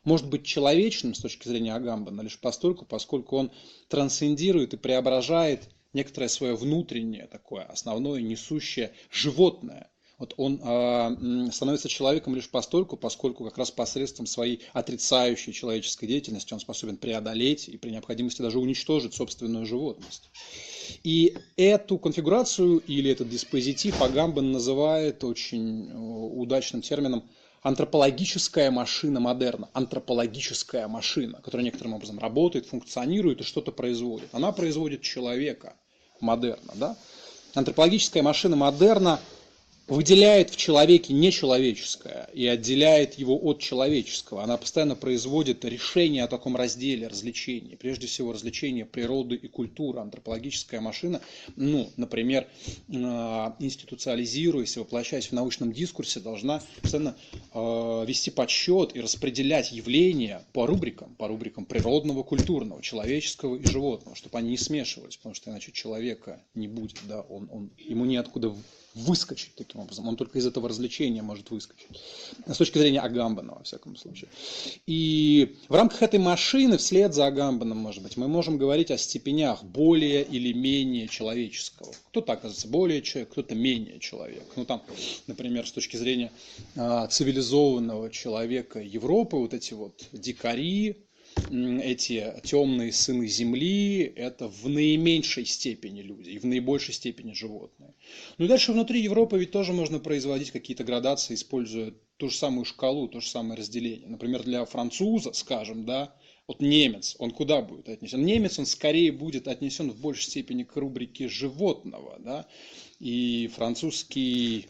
может 0.09 0.29
быть 0.29 0.45
человечным 0.45 1.15
с 1.15 1.21
точки 1.21 1.47
зрения 1.47 1.75
Агамбана 1.75 2.23
лишь 2.23 2.41
постольку, 2.41 2.87
поскольку 2.87 3.37
он 3.37 3.53
трансцендирует 3.89 4.73
и 4.73 4.79
преображает 4.79 5.69
некоторое 5.93 6.29
свое 6.29 6.57
внутреннее 6.57 7.27
такое 7.27 7.65
основное 7.65 8.23
несущее 8.23 8.93
животное. 9.11 9.91
Вот 10.17 10.35
он 10.37 10.61
э, 10.61 11.51
становится 11.53 11.89
человеком 11.89 12.35
лишь 12.35 12.51
постольку, 12.51 12.97
поскольку 12.97 13.45
как 13.45 13.57
раз 13.57 13.71
посредством 13.71 14.27
своей 14.27 14.63
отрицающей 14.73 15.53
человеческой 15.53 16.09
деятельности 16.09 16.55
он 16.55 16.59
способен 16.59 16.97
преодолеть 16.97 17.69
и 17.69 17.77
при 17.77 17.91
необходимости 17.91 18.43
даже 18.43 18.59
уничтожить 18.59 19.15
собственную 19.15 19.65
животность. 19.65 20.31
И 21.05 21.37
эту 21.57 21.99
конфигурацию 21.99 22.79
или 22.79 23.11
этот 23.11 23.29
диспозитив 23.29 24.03
Агамбан 24.03 24.51
называет 24.51 25.23
очень 25.23 25.93
удачным 25.93 26.83
термином 26.83 27.29
антропологическая 27.63 28.71
машина 28.71 29.21
модерна, 29.21 29.69
антропологическая 29.73 30.89
машина, 30.89 31.41
которая 31.43 31.65
некоторым 31.65 31.95
образом 31.95 32.19
работает, 32.19 32.67
функционирует 32.67 33.41
и 33.41 33.45
что-то 33.45 33.73
производит. 33.73 34.29
Она 34.33 34.53
производит 34.53 35.03
человека 35.03 35.75
модерна. 36.21 36.73
Да? 36.75 36.97
Антропологическая 37.55 38.23
машина 38.23 38.57
модерна 38.57 39.21
выделяет 39.89 40.51
в 40.51 40.57
человеке 40.57 41.15
нечеловеческое 41.15 42.29
и 42.35 42.47
отделяет 42.47 43.15
его 43.15 43.39
от 43.43 43.59
человеческого. 43.59 44.43
Она 44.45 44.59
постоянно 44.59 44.95
производит 44.95 45.65
решение 45.65 46.25
о 46.25 46.29
таком 46.29 46.57
разделе 46.57 47.07
развлечений. 47.07 47.77
Прежде 47.77 48.07
всего, 48.07 48.33
развлечения 48.33 48.85
природы 48.85 49.37
и 49.37 49.49
культуры. 49.49 50.01
Антропологическая 50.01 50.81
машина, 50.81 51.23
ну, 51.57 51.91
например, 51.97 52.47
э, 52.89 52.93
институциализируясь 52.93 54.77
и 54.77 54.81
воплощаясь 54.81 55.29
в 55.29 55.33
научном 55.33 55.73
дискурсе, 55.73 56.21
должна 56.21 56.63
постоянно 56.83 57.17
э, 57.55 58.05
вести 58.07 58.31
подсчет 58.31 58.95
и 58.95 59.01
распределять 59.01 59.73
явления 59.73 60.45
по 60.53 60.67
рубрикам, 60.67 61.15
по 61.15 61.29
рубрикам 61.29 61.65
природного, 61.65 62.23
культурного, 62.23 62.83
человеческого 62.83 63.57
и 63.57 63.65
животного, 63.67 64.15
чтобы 64.17 64.37
они 64.39 64.51
не 64.51 64.59
смешивались, 64.59 65.17
потому 65.17 65.35
что 65.35 65.51
иначе 65.51 65.73
человека 65.73 66.43
не 66.55 66.69
будет, 66.69 66.99
да, 67.09 67.23
он, 67.23 67.49
он, 67.51 67.71
ему 67.79 68.05
неоткуда 68.05 68.55
выскочить 68.99 69.55
таким 69.55 69.81
образом. 69.81 70.09
Он 70.09 70.17
только 70.17 70.39
из 70.39 70.47
этого 70.47 70.69
развлечения 70.69 71.23
может 71.23 71.51
выскочить. 71.51 71.89
С 72.47 72.57
точки 72.57 72.79
зрения 72.79 73.01
Агамбана, 73.01 73.55
во 73.55 73.63
всяком 73.63 73.97
случае. 73.97 74.29
И 74.87 75.57
в 75.69 75.75
рамках 75.75 76.03
этой 76.03 76.19
машины, 76.19 76.77
вслед 76.79 77.15
за 77.15 77.27
Агамбаном, 77.27 77.79
может 77.79 78.03
быть, 78.03 78.17
мы 78.17 78.29
можем 78.29 78.59
говорить 78.59 78.91
о 78.91 78.99
степенях 78.99 79.63
более 79.63 80.23
или 80.25 80.53
менее 80.53 81.09
человеческого. 81.09 81.93
Кто-то 82.11 82.33
оказывается 82.33 82.69
более 82.69 83.03
человек, 83.03 83.31
кто-то 83.31 83.55
менее 83.55 83.99
человек. 84.01 84.45
Ну 84.57 84.65
там, 84.65 84.83
например, 85.27 85.67
с 85.67 85.73
точки 85.73 85.97
зрения 85.97 86.33
э, 86.75 87.07
цивилизованного 87.11 88.11
человека 88.11 88.81
Европы, 88.81 89.37
вот 89.37 89.55
эти 89.55 89.75
вот 89.75 90.09
дикари, 90.13 91.08
эти 91.51 92.35
темные 92.45 92.93
сыны 92.93 93.27
Земли– 93.27 94.03
это 94.17 94.49
в 94.49 94.69
наименьшей 94.69 95.45
степени 95.45 96.03
люди 96.03 96.31
и 96.31 96.39
в 96.39 96.45
наибольшей 96.45 96.95
степени 96.95 97.33
животные. 97.33 97.95
Ну 98.39 98.45
и 98.45 98.49
дальше 98.49 98.73
внутри 98.73 99.01
Европы 99.01 99.39
ведь 99.39 99.51
тоже 99.51 99.73
можно 99.73 99.99
производить 99.99 100.51
какие-то 100.51 100.85
градации, 100.85 101.35
используя 101.35 101.95
ту 102.17 102.29
же 102.29 102.37
самую 102.37 102.65
шкалу, 102.65 103.09
то 103.09 103.21
же 103.21 103.29
самое 103.29 103.59
разделение. 103.59 104.09
Например, 104.09 104.43
для 104.43 104.65
француза, 104.65 105.33
скажем, 105.33 105.87
да, 105.87 106.15
вот 106.49 106.61
немец, 106.61 107.15
он 107.19 107.31
куда 107.31 107.61
будет 107.61 107.89
отнесен? 107.89 108.25
Немец, 108.25 108.59
он 108.59 108.67
скорее 108.67 109.13
будет 109.13 109.49
отнесен 109.49 109.91
в 109.91 110.01
большей 110.01 110.25
степени 110.25 110.63
к 110.63 110.77
рубрике 110.77 111.29
животного, 111.29 112.19
да, 112.19 112.47
и 112.99 113.51
французский 113.55 114.67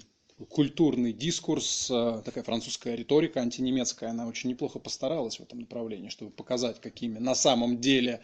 культурный 0.46 1.12
дискурс, 1.12 1.90
э, 1.90 2.22
такая 2.24 2.44
французская 2.44 2.94
риторика 2.94 3.40
антинемецкая, 3.40 4.10
она 4.10 4.26
очень 4.26 4.50
неплохо 4.50 4.78
постаралась 4.78 5.38
в 5.38 5.42
этом 5.42 5.60
направлении, 5.60 6.08
чтобы 6.08 6.30
показать, 6.30 6.80
какими 6.80 7.18
на 7.18 7.34
самом 7.34 7.80
деле 7.80 8.20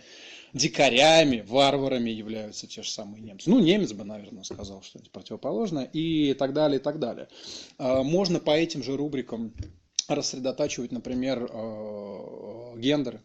дикарями, 0.53 1.45
варварами 1.47 2.11
являются 2.11 2.67
те 2.67 2.83
же 2.83 2.91
самые 2.91 3.23
немцы. 3.23 3.51
Ну, 3.51 3.59
немец 3.59 3.93
бы, 3.93 4.05
наверное, 4.05 4.45
сказал 4.45 4.83
что-нибудь 4.83 5.11
противоположное 5.11 5.85
и 5.85 6.35
так 6.35 6.53
далее, 6.53 6.79
и 6.79 6.83
так 6.83 7.01
далее. 7.01 7.29
Э, 7.79 8.03
можно 8.03 8.39
по 8.39 8.51
этим 8.51 8.83
же 8.83 8.97
рубрикам 8.97 9.53
рассредотачивать, 10.07 10.93
например, 10.93 11.49
э, 11.51 12.79
гендеры. 12.79 13.23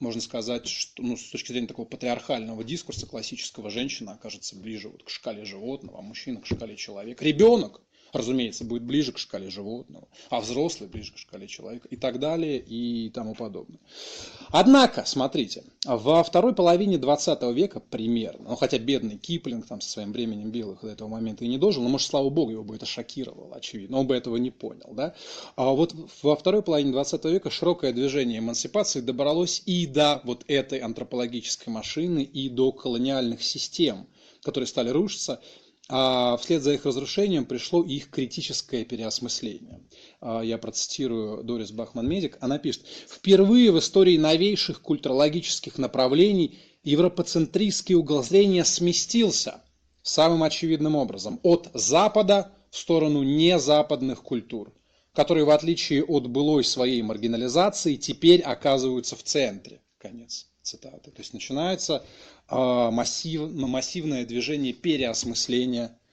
Можно 0.00 0.20
сказать, 0.20 0.66
что 0.66 1.02
ну, 1.02 1.16
с 1.16 1.30
точки 1.30 1.52
зрения 1.52 1.68
такого 1.68 1.86
патриархального 1.86 2.64
дискурса 2.64 3.06
классического 3.06 3.70
женщина 3.70 4.12
окажется 4.12 4.56
ближе 4.56 4.88
вот 4.88 5.02
к 5.02 5.08
шкале 5.08 5.44
животного, 5.44 5.98
а 5.98 6.02
мужчина 6.02 6.40
к 6.40 6.46
шкале 6.46 6.76
человека. 6.76 7.24
Ребенок 7.24 7.80
разумеется, 8.14 8.64
будет 8.64 8.82
ближе 8.82 9.12
к 9.12 9.18
шкале 9.18 9.50
животного, 9.50 10.08
а 10.30 10.40
взрослый 10.40 10.88
ближе 10.88 11.12
к 11.12 11.18
шкале 11.18 11.46
человека 11.46 11.88
и 11.88 11.96
так 11.96 12.18
далее 12.18 12.58
и 12.58 13.10
тому 13.10 13.34
подобное. 13.34 13.80
Однако, 14.50 15.04
смотрите, 15.06 15.64
во 15.84 16.22
второй 16.22 16.54
половине 16.54 16.98
20 16.98 17.42
века 17.54 17.80
примерно, 17.80 18.50
ну 18.50 18.56
хотя 18.56 18.78
бедный 18.78 19.16
Киплинг 19.16 19.66
там 19.66 19.80
со 19.80 19.90
своим 19.90 20.12
временем 20.12 20.50
белых 20.50 20.80
до 20.82 20.88
этого 20.88 21.08
момента 21.08 21.44
и 21.44 21.48
не 21.48 21.58
дожил, 21.58 21.82
но 21.82 21.88
может, 21.88 22.08
слава 22.08 22.30
богу, 22.30 22.52
его 22.52 22.64
бы 22.64 22.76
это 22.76 22.86
шокировало, 22.86 23.56
очевидно, 23.56 23.98
он 23.98 24.06
бы 24.06 24.14
этого 24.14 24.36
не 24.36 24.50
понял. 24.50 24.90
Да? 24.92 25.14
А 25.56 25.70
вот 25.70 25.94
во 26.22 26.36
второй 26.36 26.62
половине 26.62 26.92
20 26.92 27.24
века 27.26 27.50
широкое 27.50 27.92
движение 27.92 28.38
эмансипации 28.38 29.00
добралось 29.00 29.62
и 29.66 29.86
до 29.86 30.20
вот 30.24 30.44
этой 30.48 30.78
антропологической 30.78 31.72
машины, 31.72 32.22
и 32.22 32.48
до 32.48 32.72
колониальных 32.72 33.42
систем, 33.42 34.06
которые 34.42 34.68
стали 34.68 34.90
рушиться, 34.90 35.40
а 35.88 36.38
вслед 36.38 36.62
за 36.62 36.72
их 36.72 36.86
разрушением 36.86 37.44
пришло 37.44 37.82
их 37.82 38.08
критическое 38.10 38.84
переосмысление. 38.84 39.82
А, 40.20 40.40
я 40.40 40.56
процитирую 40.56 41.44
Дорис 41.44 41.72
Бахман-Медик. 41.72 42.38
Она 42.40 42.58
пишет, 42.58 42.86
«Впервые 43.08 43.70
в 43.70 43.78
истории 43.78 44.16
новейших 44.16 44.80
культурологических 44.80 45.76
направлений 45.76 46.58
европоцентристский 46.84 47.94
угол 47.94 48.22
зрения 48.22 48.64
сместился 48.64 49.62
самым 50.02 50.42
очевидным 50.42 50.96
образом 50.96 51.38
от 51.42 51.68
Запада 51.74 52.52
в 52.70 52.78
сторону 52.78 53.22
незападных 53.22 54.22
культур, 54.22 54.72
которые, 55.12 55.44
в 55.44 55.50
отличие 55.50 56.02
от 56.02 56.26
былой 56.28 56.64
своей 56.64 57.02
маргинализации, 57.02 57.96
теперь 57.96 58.40
оказываются 58.40 59.16
в 59.16 59.22
центре». 59.22 59.82
Конец 59.98 60.46
цитаты. 60.64 61.10
То 61.10 61.20
есть 61.20 61.34
начинается 61.34 62.04
массив, 62.90 63.50
массивное 63.52 64.24
движение 64.26 64.72
переосмысления. 64.72 65.86
а, 65.86 66.03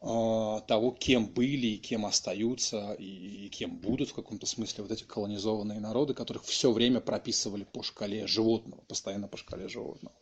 того, 0.00 0.90
кем 0.98 1.26
были 1.26 1.68
и 1.68 1.78
кем 1.78 2.06
остаются, 2.06 2.94
и 2.98 3.48
кем 3.48 3.76
будут 3.76 4.10
в 4.10 4.14
каком-то 4.14 4.46
смысле 4.46 4.84
вот 4.84 4.92
эти 4.92 5.04
колонизованные 5.04 5.80
народы, 5.80 6.14
которых 6.14 6.44
все 6.44 6.70
время 6.70 7.00
прописывали 7.00 7.64
по 7.64 7.82
шкале 7.82 8.26
животного, 8.26 8.82
постоянно 8.82 9.26
по 9.26 9.36
шкале 9.36 9.68
животного. 9.68 10.14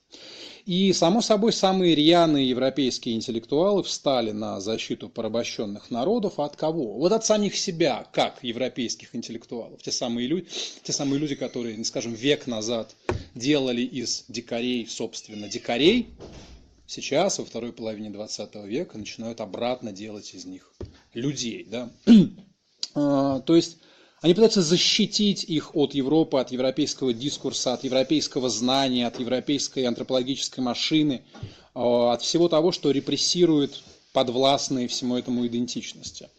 И, 0.64 0.92
само 0.94 1.20
собой, 1.20 1.52
самые 1.52 1.94
рьяные 1.94 2.48
европейские 2.48 3.16
интеллектуалы 3.16 3.82
встали 3.82 4.30
на 4.30 4.60
защиту 4.60 5.10
порабощенных 5.10 5.90
народов. 5.90 6.38
А 6.38 6.46
от 6.46 6.56
кого? 6.56 6.94
Вот 6.94 7.12
от 7.12 7.26
самих 7.26 7.54
себя, 7.56 8.06
как 8.12 8.42
европейских 8.42 9.14
интеллектуалов. 9.14 9.82
Те 9.82 9.92
самые 9.92 10.26
люди, 10.26 10.46
те 10.82 10.92
самые 10.92 11.18
люди 11.18 11.34
которые, 11.34 11.84
скажем, 11.84 12.14
век 12.14 12.46
назад 12.46 12.94
делали 13.34 13.82
из 13.82 14.24
дикарей, 14.28 14.86
собственно, 14.86 15.48
дикарей, 15.48 16.08
сейчас, 16.94 17.38
во 17.38 17.44
второй 17.44 17.72
половине 17.72 18.10
20 18.10 18.54
века, 18.66 18.96
начинают 18.98 19.40
обратно 19.40 19.92
делать 19.92 20.32
из 20.34 20.44
них 20.44 20.72
людей. 21.12 21.66
Да? 21.70 21.90
А, 22.96 23.40
то 23.40 23.56
есть 23.56 23.78
они 24.20 24.34
пытаются 24.34 24.62
защитить 24.62 25.42
их 25.42 25.74
от 25.74 25.94
Европы, 25.94 26.38
от 26.38 26.52
европейского 26.52 27.12
дискурса, 27.12 27.72
от 27.72 27.82
европейского 27.82 28.48
знания, 28.48 29.08
от 29.08 29.18
европейской 29.18 29.80
антропологической 29.84 30.62
машины, 30.62 31.24
а, 31.74 32.12
от 32.12 32.22
всего 32.22 32.48
того, 32.48 32.70
что 32.70 32.92
репрессирует 32.92 33.82
подвластные 34.14 34.86
всему 34.86 35.16
этому 35.16 35.44
идентичности. 35.46 36.30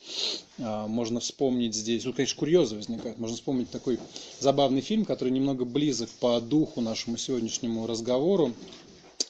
А, 0.59 0.87
можно 0.87 1.19
вспомнить 1.19 1.75
здесь, 1.75 2.03
тут, 2.03 2.15
конечно, 2.15 2.39
курьезы 2.39 2.75
возникают, 2.77 3.19
можно 3.19 3.35
вспомнить 3.35 3.69
такой 3.69 3.99
забавный 4.39 4.79
фильм, 4.81 5.03
который 5.03 5.29
немного 5.29 5.65
близок 5.65 6.09
по 6.21 6.39
духу 6.39 6.79
нашему 6.79 7.17
сегодняшнему 7.17 7.85
разговору. 7.85 8.53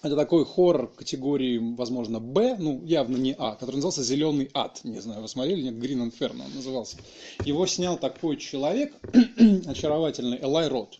Это 0.06 0.16
такой 0.16 0.46
хоррор 0.46 0.94
категории, 0.94 1.58
возможно, 1.76 2.20
Б, 2.20 2.58
ну, 2.60 2.80
явно 2.86 3.18
не 3.18 3.34
А, 3.40 3.56
который 3.56 3.78
назывался 3.78 4.04
«Зеленый 4.04 4.52
ад». 4.54 4.82
Не 4.84 5.00
знаю, 5.00 5.24
вы 5.24 5.28
смотрели, 5.28 5.64
нет, 5.64 5.74
Green 5.74 6.08
Inferno 6.08 6.46
он 6.46 6.54
назывался. 6.54 6.98
Его 7.44 7.66
снял 7.66 7.98
такой 7.98 8.38
человек, 8.38 8.94
очаровательный, 9.66 10.40
Элай 10.40 10.68
Рот. 10.68 11.00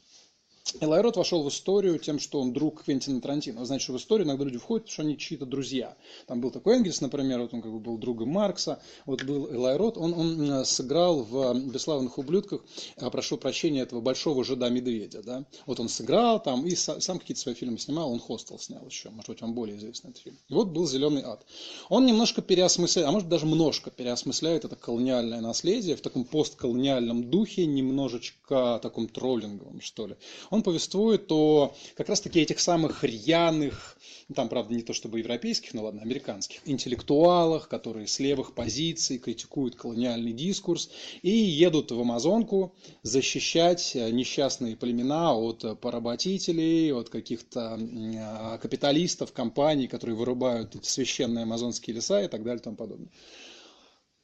Элай 0.82 1.02
Рот 1.02 1.16
вошел 1.16 1.44
в 1.44 1.50
историю 1.50 2.00
тем, 2.00 2.20
что 2.20 2.42
он 2.42 2.52
друг 2.52 2.84
Квентина 2.84 3.22
Тарантино. 3.22 3.66
Что 3.80 3.94
в 3.94 3.98
историю 3.98 4.26
иногда 4.26 4.46
люди 4.46 4.58
входят, 4.58 4.86
потому 4.86 4.94
что 4.94 5.02
они 5.04 5.18
чьи-то 5.18 5.46
друзья. 5.46 5.96
Там 6.26 6.42
был 6.42 6.50
такой 6.50 6.78
Энгельс, 6.78 7.02
например, 7.02 7.40
вот 7.42 7.54
он 7.54 7.62
как 7.62 7.72
бы 7.72 7.80
был 7.80 8.00
другом 8.00 8.30
Маркса. 8.30 8.82
Вот 9.06 9.24
был 9.24 9.48
Элай 9.54 9.78
он, 9.78 10.14
он 10.14 10.66
сыграл 10.66 11.22
в 11.22 11.54
«Бесславных 11.54 12.18
ублюдках», 12.18 12.62
а, 12.98 13.12
прошу 13.12 13.38
прощения, 13.38 13.82
этого 13.82 14.02
большого 14.02 14.44
жида-медведя. 14.44 15.22
Да? 15.22 15.46
Вот 15.68 15.80
он 15.80 15.88
сыграл 15.88 16.42
там 16.42 16.66
и 16.66 16.74
сам 16.76 17.20
какие-то 17.20 17.42
свои 17.42 17.54
фильмы 17.54 17.78
снимал, 17.78 18.12
он 18.12 18.20
«Хостел» 18.20 18.58
снял 18.58 18.86
еще, 18.88 19.12
может 19.12 19.30
быть, 19.30 19.42
вам 19.42 19.54
более 19.54 19.78
известный 19.78 20.12
этот 20.12 20.24
фильм. 20.24 20.38
И 20.50 20.54
вот 20.54 20.70
был 20.70 20.88
«Зеленый 20.88 21.22
ад». 21.22 21.46
Он 21.90 22.08
немножко 22.08 22.42
переосмысляет, 22.42 23.08
а 23.08 23.12
может 23.12 23.30
даже 23.30 23.46
немножко 23.46 23.92
переосмысляет 23.92 24.66
это 24.66 24.76
колониальное 24.76 25.42
наследие 25.42 25.96
в 25.96 26.02
таком 26.02 26.24
постколониальном 26.24 27.30
духе, 27.30 27.68
немножечко 27.68 28.80
таком 28.82 29.08
троллинговом, 29.08 29.82
что 29.82 30.08
ли. 30.08 30.16
Он 30.56 30.64
повествует 30.64 31.30
о 31.34 31.76
как 31.98 32.08
раз-таки 32.08 32.40
этих 32.40 32.62
самых 32.62 33.04
рьяных, 33.04 33.98
там, 34.34 34.48
правда, 34.48 34.74
не 34.74 34.84
то 34.84 34.94
чтобы 34.94 35.20
европейских, 35.20 35.74
но 35.74 35.84
ладно, 35.84 36.02
американских, 36.02 36.62
интеллектуалах, 36.64 37.68
которые 37.68 38.08
с 38.08 38.20
левых 38.20 38.54
позиций 38.54 39.18
критикуют 39.18 39.76
колониальный 39.76 40.32
дискурс 40.32 40.90
и 41.24 41.30
едут 41.30 41.92
в 41.92 42.00
Амазонку 42.00 42.74
защищать 43.04 43.96
несчастные 43.96 44.78
племена 44.78 45.36
от 45.36 45.78
поработителей, 45.82 46.94
от 46.94 47.10
каких-то 47.10 47.78
а, 47.78 48.58
капиталистов, 48.58 49.34
компаний, 49.34 49.90
которые 49.90 50.16
вырубают 50.16 50.78
священные 50.86 51.44
амазонские 51.44 51.98
леса 51.98 52.22
и 52.24 52.30
так 52.30 52.44
далее 52.44 52.62
и 52.62 52.64
тому 52.64 52.78
подобное. 52.78 53.10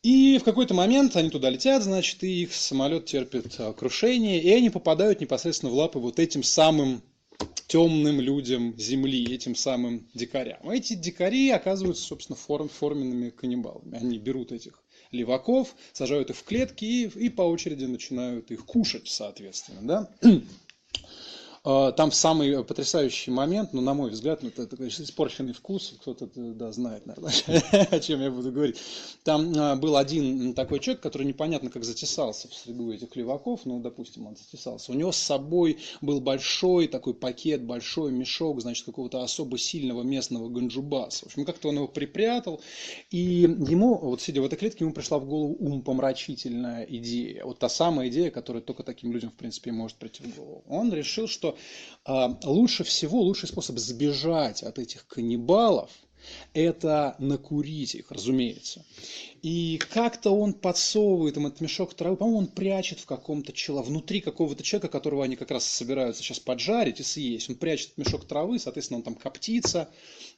И 0.03 0.39
в 0.39 0.43
какой-то 0.43 0.73
момент 0.73 1.15
они 1.15 1.29
туда 1.29 1.49
летят, 1.49 1.83
значит, 1.83 2.23
и 2.23 2.43
их 2.43 2.55
самолет 2.55 3.05
терпит 3.05 3.53
а, 3.59 3.71
крушение, 3.71 4.41
и 4.41 4.49
они 4.51 4.71
попадают 4.71 5.21
непосредственно 5.21 5.71
в 5.71 5.75
лапы 5.75 5.99
вот 5.99 6.17
этим 6.17 6.41
самым 6.41 7.03
темным 7.67 8.19
людям 8.19 8.75
Земли, 8.77 9.23
этим 9.33 9.55
самым 9.55 10.09
дикарям. 10.15 10.69
Эти 10.69 10.93
дикари 10.93 11.51
оказываются, 11.51 12.03
собственно, 12.03 12.35
форм, 12.35 12.67
форменными 12.67 13.29
каннибалами. 13.29 13.95
Они 13.95 14.17
берут 14.17 14.51
этих 14.51 14.83
леваков, 15.11 15.75
сажают 15.93 16.31
их 16.31 16.37
в 16.37 16.43
клетки 16.43 16.85
и, 16.85 17.05
и 17.07 17.29
по 17.29 17.43
очереди 17.43 17.85
начинают 17.85 18.49
их 18.49 18.65
кушать, 18.65 19.07
соответственно. 19.07 20.09
Да? 20.21 20.41
А, 21.63 21.91
там 21.91 22.11
самый 22.11 22.63
потрясающий 22.63 23.29
момент, 23.29 23.71
ну, 23.73 23.81
на 23.81 23.93
мой 23.93 24.09
взгляд, 24.09 24.41
ну, 24.41 24.49
это 24.49 24.65
такой 24.65 24.87
испорченный 24.87 25.53
вкус, 25.53 25.93
кто-то 26.01 26.27
да, 26.33 26.71
знает, 26.71 27.05
наверное, 27.05 27.31
о 27.91 27.99
чем 27.99 28.21
я 28.21 28.31
буду 28.31 28.51
говорить. 28.51 28.77
Там 29.23 29.53
а, 29.55 29.75
был 29.75 29.95
один 29.95 30.55
такой 30.55 30.79
человек, 30.79 31.03
который 31.03 31.27
непонятно 31.27 31.69
как 31.69 31.83
затесался 31.83 32.47
в 32.47 32.53
среду 32.55 32.91
этих 32.91 33.15
леваков, 33.15 33.61
ну, 33.65 33.79
допустим, 33.79 34.25
он 34.25 34.35
затесался. 34.35 34.91
У 34.91 34.95
него 34.95 35.11
с 35.11 35.17
собой 35.17 35.77
был 36.01 36.19
большой 36.19 36.87
такой 36.87 37.13
пакет, 37.13 37.63
большой 37.63 38.11
мешок, 38.11 38.59
значит, 38.61 38.83
какого-то 38.85 39.21
особо 39.21 39.59
сильного 39.59 40.01
местного 40.01 40.49
ганджубаса. 40.49 41.25
В 41.25 41.27
общем, 41.27 41.45
как-то 41.45 41.69
он 41.69 41.75
его 41.75 41.87
припрятал, 41.87 42.59
и 43.11 43.19
ему, 43.19 43.99
вот 43.99 44.19
сидя 44.19 44.41
в 44.41 44.45
этой 44.45 44.55
клетке, 44.55 44.83
ему 44.83 44.95
пришла 44.95 45.19
в 45.19 45.25
голову 45.27 45.53
умопомрачительная 45.59 46.85
идея. 46.85 47.45
Вот 47.45 47.59
та 47.59 47.69
самая 47.69 48.09
идея, 48.09 48.31
которая 48.31 48.63
только 48.63 48.81
таким 48.81 49.11
людям, 49.11 49.29
в 49.29 49.35
принципе, 49.35 49.71
может 49.71 49.97
прийти 49.97 50.23
в 50.23 50.35
голову. 50.35 50.63
Он 50.67 50.91
решил, 50.91 51.27
что 51.27 51.50
а, 52.05 52.37
лучше 52.43 52.83
всего, 52.83 53.21
лучший 53.21 53.49
способ 53.49 53.77
сбежать 53.77 54.63
от 54.63 54.79
этих 54.79 55.07
каннибалов– 55.07 55.89
это 56.53 57.15
накурить 57.19 57.95
их, 57.95 58.11
разумеется. 58.11 58.85
И 59.41 59.79
как-то 59.89 60.29
он 60.31 60.53
подсовывает 60.53 61.35
им 61.35 61.47
этот 61.47 61.61
мешок 61.61 61.95
травы, 61.95 62.15
по-моему, 62.15 62.39
он 62.39 62.47
прячет 62.47 62.99
в 62.99 63.07
каком-то 63.07 63.51
человеке, 63.53 63.89
внутри 63.89 64.21
какого-то 64.21 64.61
человека, 64.63 64.87
которого 64.87 65.23
они 65.23 65.35
как 65.35 65.49
раз 65.49 65.65
собираются 65.65 66.21
сейчас 66.21 66.39
поджарить 66.39 66.99
и 66.99 67.03
съесть. 67.03 67.49
Он 67.49 67.55
прячет 67.55 67.97
мешок 67.97 68.25
травы, 68.25 68.59
соответственно, 68.59 68.97
он 68.99 69.03
там 69.03 69.15
коптится, 69.15 69.89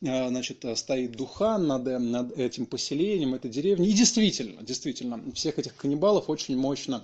а, 0.05 0.29
значит, 0.29 0.63
стоит 0.75 1.11
духан 1.11 1.67
над, 1.67 1.83
над 1.99 2.37
этим 2.37 2.65
поселением, 2.65 3.35
этой 3.35 3.51
деревней. 3.51 3.89
И 3.89 3.93
действительно, 3.93 4.61
действительно, 4.63 5.21
всех 5.33 5.59
этих 5.59 5.75
каннибалов 5.75 6.29
очень 6.29 6.55
мощно 6.57 7.03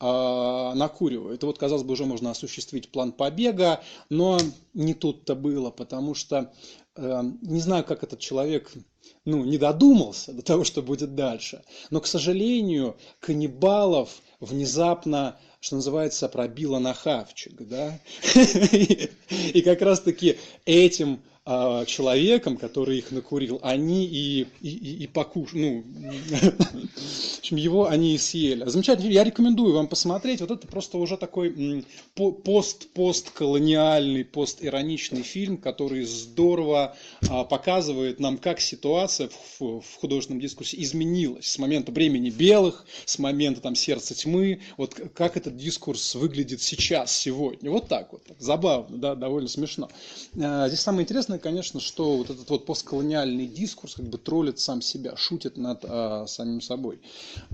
э, 0.00 0.04
накуривают. 0.74 1.42
И 1.42 1.46
вот, 1.46 1.56
казалось 1.56 1.84
бы, 1.84 1.92
уже 1.92 2.04
можно 2.04 2.30
осуществить 2.30 2.90
план 2.90 3.12
побега, 3.12 3.82
но 4.10 4.38
не 4.74 4.94
тут-то 4.94 5.34
было, 5.34 5.70
потому 5.70 6.14
что 6.14 6.52
э, 6.87 6.87
не 6.98 7.60
знаю, 7.60 7.84
как 7.84 8.02
этот 8.02 8.18
человек 8.18 8.72
ну, 9.24 9.44
не 9.44 9.58
додумался 9.58 10.32
до 10.32 10.42
того, 10.42 10.64
что 10.64 10.82
будет 10.82 11.14
дальше. 11.14 11.62
Но, 11.90 12.00
к 12.00 12.06
сожалению, 12.06 12.96
каннибалов 13.20 14.22
внезапно, 14.40 15.38
что 15.60 15.76
называется, 15.76 16.28
пробило 16.28 16.78
на 16.78 16.94
хавчик. 16.94 17.54
Да? 17.62 17.98
И 19.30 19.62
как 19.62 19.82
раз-таки 19.82 20.38
этим 20.64 21.22
а, 21.50 21.86
человеком, 21.86 22.58
который 22.58 22.98
их 22.98 23.10
накурил, 23.10 23.58
они 23.62 24.04
и, 24.04 24.46
и, 24.60 24.68
и, 24.68 25.04
и 25.04 25.06
покушали, 25.06 25.60
ну, 25.60 25.82
в 26.28 27.38
общем, 27.38 27.56
его 27.56 27.86
они 27.88 28.14
и 28.14 28.18
съели. 28.18 28.68
Замечательно, 28.68 29.08
я 29.08 29.24
рекомендую 29.24 29.72
вам 29.72 29.86
посмотреть, 29.86 30.42
вот 30.42 30.50
это 30.50 30.66
просто 30.66 30.98
уже 30.98 31.16
такой 31.16 31.86
пост, 32.14 32.88
постколониальный, 32.88 34.26
постироничный 34.26 35.22
фильм, 35.22 35.56
который 35.56 36.04
здорово 36.04 36.94
а, 37.30 37.44
показывает 37.44 38.20
нам, 38.20 38.36
как 38.36 38.60
ситуация 38.60 39.30
в, 39.58 39.80
в 39.80 39.94
художественном 40.00 40.42
дискурсе 40.42 40.76
изменилась. 40.82 41.46
С 41.46 41.58
момента 41.58 41.92
времени 41.92 42.28
белых, 42.28 42.84
с 43.06 43.18
момента 43.18 43.62
там 43.62 43.74
сердца 43.74 44.14
тьмы, 44.14 44.60
вот 44.76 45.00
как 45.14 45.38
этот 45.38 45.56
дискурс 45.56 46.14
выглядит 46.14 46.60
сейчас, 46.60 47.16
сегодня, 47.16 47.70
вот 47.70 47.88
так 47.88 48.12
вот, 48.12 48.20
забавно, 48.38 48.98
да, 48.98 49.14
довольно 49.14 49.48
смешно. 49.48 49.88
А, 50.38 50.68
здесь 50.68 50.80
самое 50.80 51.04
интересное, 51.04 51.37
Главное, 51.38 51.52
конечно, 51.52 51.80
что 51.80 52.16
вот 52.16 52.30
этот 52.30 52.50
вот 52.50 52.66
постколониальный 52.66 53.46
дискурс 53.46 53.94
как 53.94 54.06
бы 54.06 54.18
троллит 54.18 54.58
сам 54.58 54.82
себя, 54.82 55.16
шутит 55.16 55.56
над 55.56 55.84
а, 55.84 56.26
самим 56.26 56.60
собой. 56.60 57.00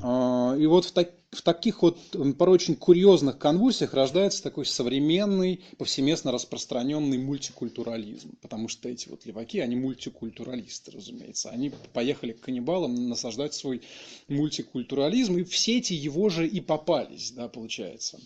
А, 0.02 0.54
и 0.58 0.66
вот 0.66 0.86
в, 0.86 0.92
так, 0.92 1.10
в 1.34 1.42
таких 1.42 1.82
вот 1.82 1.98
порой 2.38 2.54
очень 2.54 2.76
курьезных 2.76 3.38
конвульсиях 3.38 3.92
рождается 3.94 4.42
такой 4.42 4.64
современный, 4.66 5.60
повсеместно 5.78 6.32
распространенный 6.32 7.18
мультикультурализм. 7.18 8.36
Потому 8.40 8.68
что 8.68 8.88
эти 8.88 9.08
вот 9.08 9.26
леваки, 9.26 9.58
они 9.58 9.76
мультикультуралисты, 9.76 10.92
разумеется. 10.92 11.50
Они 11.50 11.72
поехали 11.92 12.32
к 12.32 12.40
каннибалам 12.40 13.08
насаждать 13.08 13.54
свой 13.54 13.82
мультикультурализм, 14.28 15.38
и 15.38 15.44
все 15.44 15.78
эти 15.78 15.92
его 15.92 16.28
же 16.28 16.46
и 16.46 16.60
попались, 16.60 17.32
да, 17.32 17.48
получается. 17.48 18.20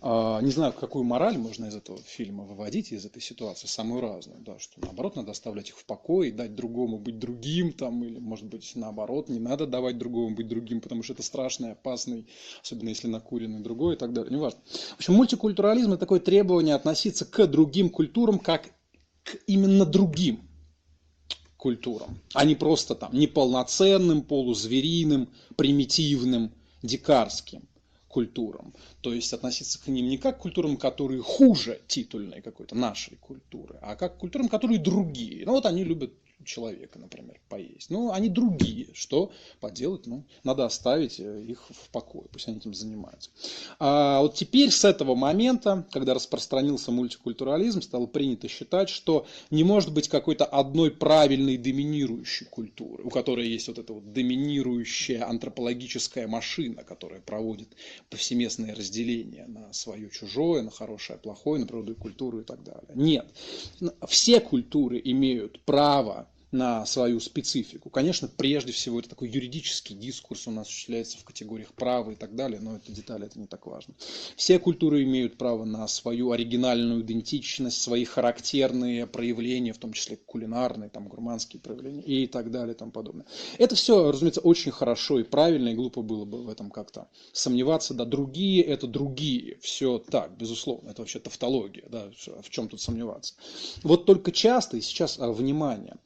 А, 0.00 0.40
не 0.40 0.50
знаю, 0.50 0.72
какую 0.72 1.04
мораль 1.04 1.38
можно 1.38 1.66
из 1.66 1.74
этого 1.74 1.98
фильма 2.02 2.44
выводить, 2.44 2.92
из 2.92 3.04
этой 3.04 3.20
ситуации, 3.20 3.66
самую 3.66 4.00
разную, 4.00 4.40
да, 4.40 4.58
что 4.58 4.80
наоборот 4.80 5.16
надо 5.16 5.32
оставлять 5.32 5.70
их 5.70 5.78
в 5.78 5.84
покое, 5.84 6.32
дать 6.32 6.54
другому 6.54 6.98
быть 6.98 7.18
другим, 7.18 7.72
там, 7.72 8.04
или, 8.04 8.18
может 8.18 8.46
быть, 8.46 8.72
наоборот, 8.74 9.28
не 9.28 9.38
надо 9.38 9.66
давать 9.66 9.98
другому 9.98 10.34
быть 10.34 10.48
другим, 10.48 10.80
потому 10.80 11.02
что 11.02 11.12
это 11.12 11.22
страшный, 11.22 11.72
опасный, 11.72 12.26
особенно 12.62 12.88
если 12.88 13.08
накуренный 13.08 13.60
другой 13.60 13.94
и 13.94 13.98
так 13.98 14.12
далее, 14.12 14.32
неважно. 14.32 14.60
В 14.66 14.94
общем, 14.94 15.14
мультикультурализм– 15.14 15.90
это 15.92 16.00
такое 16.00 16.20
требование 16.20 16.74
относиться 16.74 17.24
к 17.24 17.46
другим 17.46 17.90
культурам 17.90 18.38
как 18.38 18.70
к 19.22 19.36
именно 19.46 19.84
другим 19.84 20.40
культурам, 21.56 22.20
а 22.32 22.44
не 22.44 22.54
просто 22.54 22.94
там 22.94 23.12
неполноценным, 23.12 24.22
полузвериным, 24.22 25.28
примитивным, 25.56 26.52
дикарским 26.82 27.68
культурам. 28.08 28.72
То 29.00 29.12
есть 29.12 29.32
относиться 29.32 29.82
к 29.82 29.88
ним 29.88 30.08
не 30.08 30.16
как 30.16 30.38
к 30.38 30.42
культурам, 30.42 30.76
которые 30.76 31.22
хуже 31.22 31.80
титульной 31.86 32.40
какой-то 32.40 32.74
нашей 32.74 33.16
культуры, 33.16 33.78
а 33.82 33.96
как 33.96 34.16
к 34.16 34.20
культурам, 34.20 34.48
которые 34.48 34.78
другие. 34.78 35.44
Ну 35.44 35.52
вот 35.52 35.66
они 35.66 35.84
любят 35.84 36.12
человека, 36.46 36.98
например, 36.98 37.40
поесть. 37.48 37.90
Ну, 37.90 38.12
они 38.12 38.28
другие. 38.28 38.88
Что 38.94 39.32
поделать? 39.60 40.06
Ну, 40.06 40.24
надо 40.44 40.64
оставить 40.64 41.20
э, 41.20 41.44
их 41.44 41.62
в 41.68 41.90
покое, 41.90 42.26
пусть 42.32 42.48
они 42.48 42.58
этим 42.58 42.74
занимаются. 42.74 43.30
А 43.78 44.20
вот 44.22 44.34
теперь 44.34 44.70
с 44.70 44.84
этого 44.84 45.14
момента, 45.14 45.86
когда 45.92 46.14
распространился 46.14 46.90
мультикультурализм, 46.92 47.82
стало 47.82 48.06
принято 48.06 48.48
считать, 48.48 48.88
что 48.88 49.26
не 49.50 49.64
может 49.64 49.92
быть 49.92 50.08
какой-то 50.08 50.44
одной 50.44 50.90
правильной 50.90 51.56
доминирующей 51.58 52.46
культуры, 52.46 53.04
у 53.04 53.10
которой 53.10 53.48
есть 53.48 53.68
вот 53.68 53.78
эта 53.78 53.92
вот 53.92 54.12
доминирующая 54.12 55.28
антропологическая 55.28 56.26
машина, 56.26 56.84
которая 56.84 57.20
проводит 57.20 57.68
повсеместное 58.10 58.74
разделение 58.74 59.46
на 59.46 59.72
свое 59.72 60.10
чужое, 60.10 60.62
на 60.62 60.70
хорошее, 60.70 61.18
плохое, 61.18 61.60
на 61.60 61.66
природу 61.66 61.92
и 61.92 61.96
культуру 61.96 62.40
и 62.40 62.44
так 62.44 62.62
далее. 62.62 62.90
Нет. 62.94 63.26
Все 64.08 64.40
культуры 64.40 65.00
имеют 65.04 65.60
право 65.64 66.28
на 66.52 66.86
свою 66.86 67.20
специфику. 67.20 67.90
Конечно, 67.90 68.28
прежде 68.28 68.72
всего 68.72 69.00
это 69.00 69.08
такой 69.08 69.28
юридический 69.28 69.96
дискурс 69.96 70.46
у 70.46 70.50
нас 70.50 70.66
осуществляется 70.66 71.18
в 71.18 71.24
категориях 71.24 71.72
права 71.72 72.12
и 72.12 72.14
так 72.14 72.34
далее, 72.34 72.60
но 72.60 72.76
это 72.76 72.92
детали, 72.92 73.26
это 73.26 73.38
не 73.38 73.46
так 73.46 73.66
важно. 73.66 73.94
Все 74.36 74.58
культуры 74.58 75.02
имеют 75.02 75.38
право 75.38 75.64
на 75.64 75.86
свою 75.88 76.30
оригинальную 76.30 77.02
идентичность, 77.02 77.80
свои 77.80 78.04
характерные 78.04 79.06
проявления, 79.06 79.72
в 79.72 79.78
том 79.78 79.92
числе 79.92 80.16
кулинарные, 80.16 80.88
там, 80.88 81.08
гурманские 81.08 81.60
проявления 81.60 82.02
и 82.02 82.26
так 82.26 82.50
далее 82.50 82.74
и 82.74 82.78
тому 82.78 82.92
подобное. 82.92 83.26
Это 83.58 83.74
все, 83.74 84.10
разумеется, 84.10 84.40
очень 84.40 84.70
хорошо 84.70 85.18
и 85.18 85.24
правильно, 85.24 85.70
и 85.70 85.74
глупо 85.74 86.02
было 86.02 86.24
бы 86.24 86.44
в 86.44 86.48
этом 86.48 86.70
как-то 86.70 87.08
сомневаться. 87.32 87.94
Да, 87.94 88.04
другие– 88.04 88.62
это 88.64 88.86
другие, 88.86 89.58
все 89.60 89.98
так, 89.98 90.36
безусловно, 90.36 90.90
это 90.90 91.02
вообще 91.02 91.18
тавтология, 91.18 91.84
да, 91.88 92.10
в 92.42 92.50
чем 92.50 92.68
тут 92.68 92.80
сомневаться. 92.80 93.34
Вот 93.82 94.06
только 94.06 94.32
часто, 94.32 94.76
и 94.76 94.80
сейчас, 94.80 95.18
а, 95.18 95.30
внимание, 95.32 95.96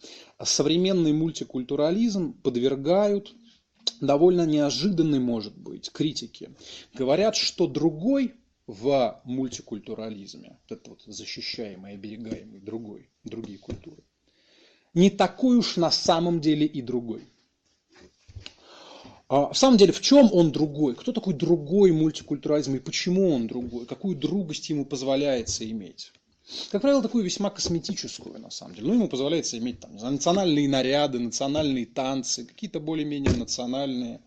современный 0.44 1.12
мультикультурализм 1.12 2.34
подвергают 2.42 3.34
довольно 4.00 4.46
неожиданной, 4.46 5.18
может 5.18 5.56
быть, 5.56 5.90
критике. 5.90 6.50
Говорят, 6.94 7.36
что 7.36 7.66
другой 7.66 8.34
в 8.66 9.20
мультикультурализме, 9.24 10.58
вот 10.62 10.78
это 10.78 10.90
вот 10.90 11.02
защищаемый, 11.06 11.94
оберегаемый 11.94 12.60
другой, 12.60 13.10
другие 13.24 13.58
культуры, 13.58 14.02
не 14.94 15.10
такой 15.10 15.56
уж 15.56 15.76
на 15.76 15.90
самом 15.90 16.40
деле 16.40 16.66
и 16.66 16.82
другой. 16.82 17.22
А 19.28 19.52
в 19.52 19.56
самом 19.56 19.76
деле, 19.76 19.92
в 19.92 20.00
чем 20.00 20.28
он 20.32 20.50
другой? 20.50 20.96
Кто 20.96 21.12
такой 21.12 21.34
другой 21.34 21.92
мультикультурализм 21.92 22.74
и 22.74 22.80
почему 22.80 23.30
он 23.30 23.46
другой? 23.46 23.86
Какую 23.86 24.16
другость 24.16 24.68
ему 24.70 24.84
позволяется 24.84 25.68
иметь? 25.70 26.12
Как 26.70 26.82
правило, 26.82 27.02
такую 27.02 27.24
весьма 27.24 27.50
косметическую, 27.50 28.38
на 28.38 28.50
самом 28.50 28.74
деле. 28.74 28.88
Ну, 28.88 28.94
ему 28.94 29.08
позволяется 29.08 29.58
иметь 29.58 29.80
там, 29.80 29.96
национальные 29.96 30.68
наряды, 30.68 31.18
национальные 31.18 31.86
танцы, 31.86 32.44
какие-то 32.44 32.80
более-менее 32.80 33.34
национальные 33.34 34.20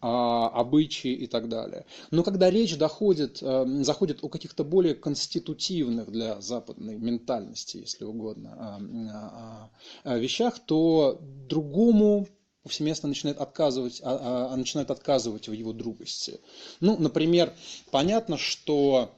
а, 0.00 0.48
обычаи 0.48 1.12
и 1.12 1.26
так 1.26 1.48
далее. 1.48 1.86
Но 2.10 2.22
когда 2.22 2.50
речь 2.50 2.76
доходит, 2.76 3.38
а, 3.42 3.64
заходит 3.82 4.18
о 4.22 4.28
каких-то 4.28 4.64
более 4.64 4.94
конститутивных 4.94 6.10
для 6.10 6.40
западной 6.40 6.96
ментальности, 6.96 7.78
если 7.78 8.04
угодно, 8.04 8.56
а, 8.58 9.70
а, 10.04 10.18
вещах, 10.18 10.58
то 10.58 11.18
другому 11.20 12.26
повсеместно 12.62 13.08
начинает 13.08 13.38
отказывать, 13.38 14.00
а, 14.02 14.50
а, 14.52 14.56
начинает 14.56 14.90
отказывать 14.90 15.48
в 15.48 15.52
его 15.52 15.72
другости. 15.72 16.40
Ну, 16.80 16.96
например, 16.98 17.52
понятно, 17.90 18.36
что 18.36 19.14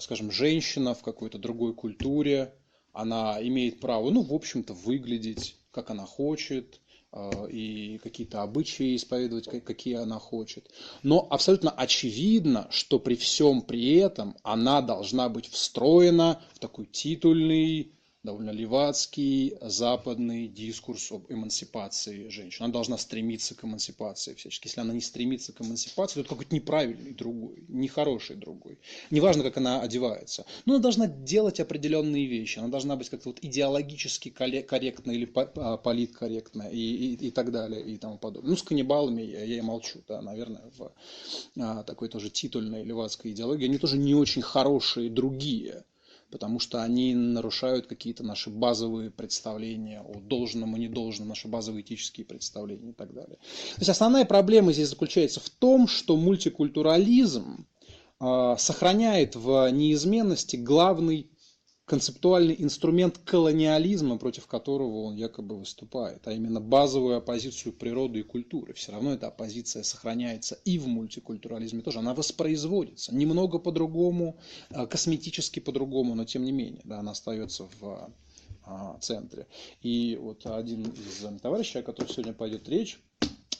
скажем, 0.00 0.30
женщина 0.30 0.94
в 0.94 1.02
какой-то 1.02 1.38
другой 1.38 1.74
культуре, 1.74 2.54
она 2.92 3.38
имеет 3.40 3.80
право, 3.80 4.10
ну, 4.10 4.22
в 4.22 4.32
общем-то, 4.32 4.72
выглядеть, 4.72 5.56
как 5.70 5.90
она 5.90 6.06
хочет, 6.06 6.80
а, 7.12 7.46
и 7.46 7.98
какие-то 7.98 8.42
обычаи 8.42 8.94
исповедовать, 8.96 9.48
какие 9.64 9.94
она 9.94 10.18
хочет. 10.18 10.70
Но 11.02 11.26
абсолютно 11.30 11.70
очевидно, 11.70 12.68
что 12.70 12.98
при 12.98 13.14
всем 13.14 13.62
при 13.62 13.94
этом 13.94 14.36
она 14.42 14.82
должна 14.82 15.28
быть 15.28 15.46
встроена 15.46 16.42
в 16.52 16.58
такой 16.58 16.86
титульный, 16.86 17.95
довольно 18.26 18.50
левацкий 18.50 19.56
западный 19.62 20.48
дискурс 20.48 21.10
об 21.12 21.24
эмансипации 21.30 22.28
женщин. 22.28 22.64
Она 22.64 22.72
должна 22.72 22.98
стремиться 22.98 23.54
к 23.54 23.64
эмансипации 23.64 24.34
всячески. 24.34 24.66
Если 24.66 24.80
она 24.80 24.92
не 24.92 25.00
стремится 25.00 25.52
к 25.52 25.62
эмансипации, 25.62 26.14
то 26.14 26.20
это 26.20 26.28
какой-то 26.28 26.54
неправильный 26.54 27.12
другой, 27.12 27.64
нехороший 27.68 28.36
другой. 28.36 28.78
Неважно, 29.10 29.42
как 29.42 29.56
она 29.56 29.80
одевается. 29.80 30.44
Но 30.66 30.74
она 30.74 30.82
должна 30.82 31.06
делать 31.06 31.60
определенные 31.60 32.26
вещи. 32.26 32.58
Она 32.58 32.68
должна 32.68 32.96
быть 32.96 33.08
как-то 33.08 33.30
вот 33.30 33.38
идеологически 33.42 34.28
корректна 34.28 35.12
или 35.12 35.30
а, 35.34 35.76
политкорректна 35.76 36.68
и, 36.70 36.78
и, 36.78 37.28
и 37.28 37.30
так 37.30 37.52
далее 37.52 37.82
и 37.82 37.96
тому 37.96 38.18
подобное. 38.18 38.50
Ну, 38.50 38.56
с 38.56 38.62
каннибалами 38.62 39.22
я, 39.22 39.44
я 39.44 39.58
и 39.58 39.60
молчу, 39.62 40.00
да, 40.08 40.20
наверное, 40.20 40.70
в 40.76 40.92
а, 41.58 41.82
такой 41.84 42.08
тоже 42.08 42.28
титульной 42.28 42.82
левацкой 42.82 43.30
идеологии. 43.30 43.66
Они 43.66 43.78
тоже 43.78 43.96
не 43.96 44.14
очень 44.14 44.42
хорошие 44.42 45.08
другие 45.08 45.84
потому 46.30 46.58
что 46.58 46.82
они 46.82 47.14
нарушают 47.14 47.86
какие-то 47.86 48.22
наши 48.24 48.50
базовые 48.50 49.10
представления 49.10 50.00
о 50.00 50.20
должном 50.20 50.76
и 50.76 50.80
недолжном, 50.80 51.28
наши 51.28 51.48
базовые 51.48 51.82
этические 51.82 52.26
представления 52.26 52.90
и 52.90 52.94
так 52.94 53.12
далее. 53.12 53.36
То 53.36 53.80
есть 53.80 53.90
основная 53.90 54.24
проблема 54.24 54.72
здесь 54.72 54.88
заключается 54.88 55.40
в 55.40 55.48
том, 55.48 55.88
что 55.88 56.16
мультикультурализм 56.16 57.66
а, 58.18 58.56
сохраняет 58.56 59.36
в 59.36 59.70
неизменности 59.70 60.56
главный 60.56 61.30
концептуальный 61.86 62.56
инструмент 62.58 63.18
колониализма, 63.18 64.18
против 64.18 64.48
которого 64.48 65.04
он 65.04 65.14
якобы 65.14 65.56
выступает, 65.56 66.26
а 66.26 66.32
именно 66.32 66.60
базовую 66.60 67.16
оппозицию 67.16 67.72
природы 67.72 68.20
и 68.20 68.22
культуры. 68.24 68.72
Все 68.74 68.90
равно 68.90 69.12
эта 69.12 69.28
оппозиция 69.28 69.84
сохраняется 69.84 70.58
и 70.64 70.78
в 70.78 70.88
мультикультурализме 70.88 71.82
тоже. 71.82 72.00
Она 72.00 72.12
воспроизводится 72.12 73.14
немного 73.14 73.58
по-другому, 73.58 74.36
э, 74.70 74.86
косметически 74.86 75.60
по-другому, 75.60 76.16
но 76.16 76.24
тем 76.24 76.44
не 76.44 76.52
менее, 76.52 76.82
да, 76.84 76.98
она 76.98 77.12
остается 77.12 77.68
в 77.80 78.10
а, 78.64 78.98
центре. 79.00 79.46
И 79.80 80.18
вот 80.20 80.44
один 80.44 80.82
из 80.82 81.24
товарищей, 81.40 81.78
о 81.78 81.82
котором 81.82 82.08
сегодня 82.08 82.32
пойдет 82.32 82.68
речь, 82.68 83.00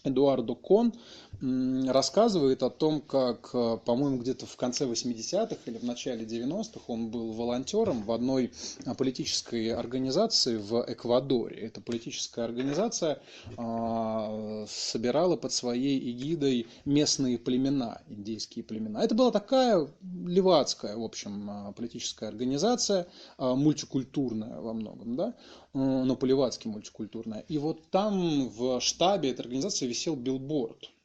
Эдуардо 0.07 0.55
Кон 0.55 0.93
рассказывает 1.41 2.63
о 2.63 2.71
том, 2.71 3.01
как, 3.01 3.51
э, 3.53 3.79
по-моему, 3.85 4.19
где-то 4.19 4.47
в 4.47 4.57
конце 4.57 4.87
80-х 4.87 5.57
или 5.67 5.77
в 5.77 5.85
начале 5.85 6.25
90-х 6.25 6.81
он 6.87 7.11
был 7.11 7.33
волонтером 7.33 8.03
в 8.03 8.13
одной 8.13 8.53
э, 8.85 8.95
политической 8.95 9.71
организации 9.75 10.57
в 10.57 10.85
Эквадоре. 10.89 11.57
Эта 11.57 11.81
политическая 11.81 12.45
организация 12.45 13.21
а, 13.57 14.65
собирала 14.69 15.37
под 15.37 15.53
своей 15.53 15.99
эгидой 16.11 16.67
местные 16.85 17.39
племена, 17.39 18.01
индейские 18.09 18.65
племена. 18.65 19.03
Это 19.03 19.15
была 19.15 19.31
такая 19.31 19.89
левацкая, 20.27 20.97
в 20.97 21.03
общем, 21.03 21.51
э, 21.51 21.73
политическая 21.75 22.29
организация, 22.29 23.07
мультикультурная 23.39 24.61
во 24.61 24.73
многом, 24.73 25.17
да, 25.17 25.35
но 25.75 26.17
по-левацки 26.17 26.69
мультикультурная. 26.69 27.41
И 27.49 27.59
вот 27.59 27.91
там 27.91 28.49
в 28.49 28.81
штабе 28.81 29.31
этой 29.31 29.43
организации 29.43 29.87
висел 29.97 30.17
билборд– 30.17 30.91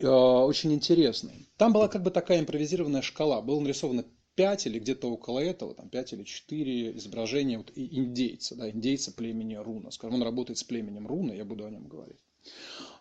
Э, 0.00 0.08
очень 0.08 0.72
интересный. 0.72 1.48
Там 1.56 1.72
была 1.72 1.88
как 1.88 2.02
бы 2.02 2.10
такая 2.10 2.40
импровизированная 2.40 3.02
шкала. 3.02 3.42
Было 3.42 3.60
нарисовано 3.60 4.04
5 4.34 4.66
или 4.66 4.78
где-то 4.78 5.10
около 5.10 5.40
этого, 5.40 5.74
там 5.74 5.88
5 5.88 6.14
или 6.14 6.24
4 6.24 6.96
изображения 6.96 7.58
вот 7.58 7.70
индейца, 7.74 8.56
да, 8.56 8.70
индейца 8.70 9.12
племени 9.12 9.56
Руна. 9.56 9.90
Скажем, 9.90 10.16
он 10.16 10.22
работает 10.22 10.58
с 10.58 10.64
племенем 10.64 11.06
Руна, 11.06 11.32
я 11.32 11.44
буду 11.44 11.66
о 11.66 11.70
нем 11.70 11.86
говорить. 11.86 12.16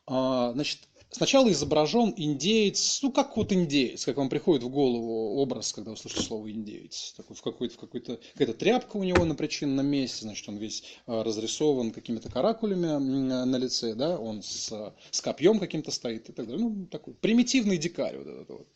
А, 0.06 0.52
значит, 0.54 0.89
Сначала 1.12 1.52
изображен 1.52 2.14
индеец, 2.16 3.00
ну 3.02 3.12
как 3.12 3.36
вот 3.36 3.52
индеец, 3.52 4.06
как 4.06 4.18
вам 4.18 4.30
приходит 4.30 4.64
в 4.64 4.70
голову 4.70 5.42
образ, 5.42 5.74
когда 5.74 5.90
вы 5.90 5.98
слышите 5.98 6.22
слово 6.22 6.52
индеец. 6.52 7.14
Такой, 7.18 7.36
в 7.36 7.42
какой-то, 7.42 7.74
в 7.74 7.78
какой-то, 7.80 8.20
какая-то 8.34 8.54
тряпка 8.54 8.98
у 8.98 9.04
него 9.04 9.26
на 9.26 9.34
причинном 9.34 9.88
месте, 9.88 10.22
значит, 10.22 10.48
он 10.48 10.58
весь 10.58 10.84
а, 11.08 11.24
разрисован 11.24 11.92
какими-то 11.92 12.30
каракулями 12.30 12.86
на 13.44 13.58
лице, 13.58 13.96
да, 13.96 14.20
он 14.20 14.44
с, 14.44 14.72
с 15.10 15.22
копьем 15.22 15.60
каким-то 15.60 15.90
стоит 15.90 16.30
и 16.30 16.32
так 16.32 16.46
далее. 16.46 16.64
Ну, 16.64 16.86
такой 16.86 17.16
примитивный 17.16 17.80
дикарь 17.80 18.18
вот 18.18 18.28
этот 18.28 18.50
вот. 18.50 18.68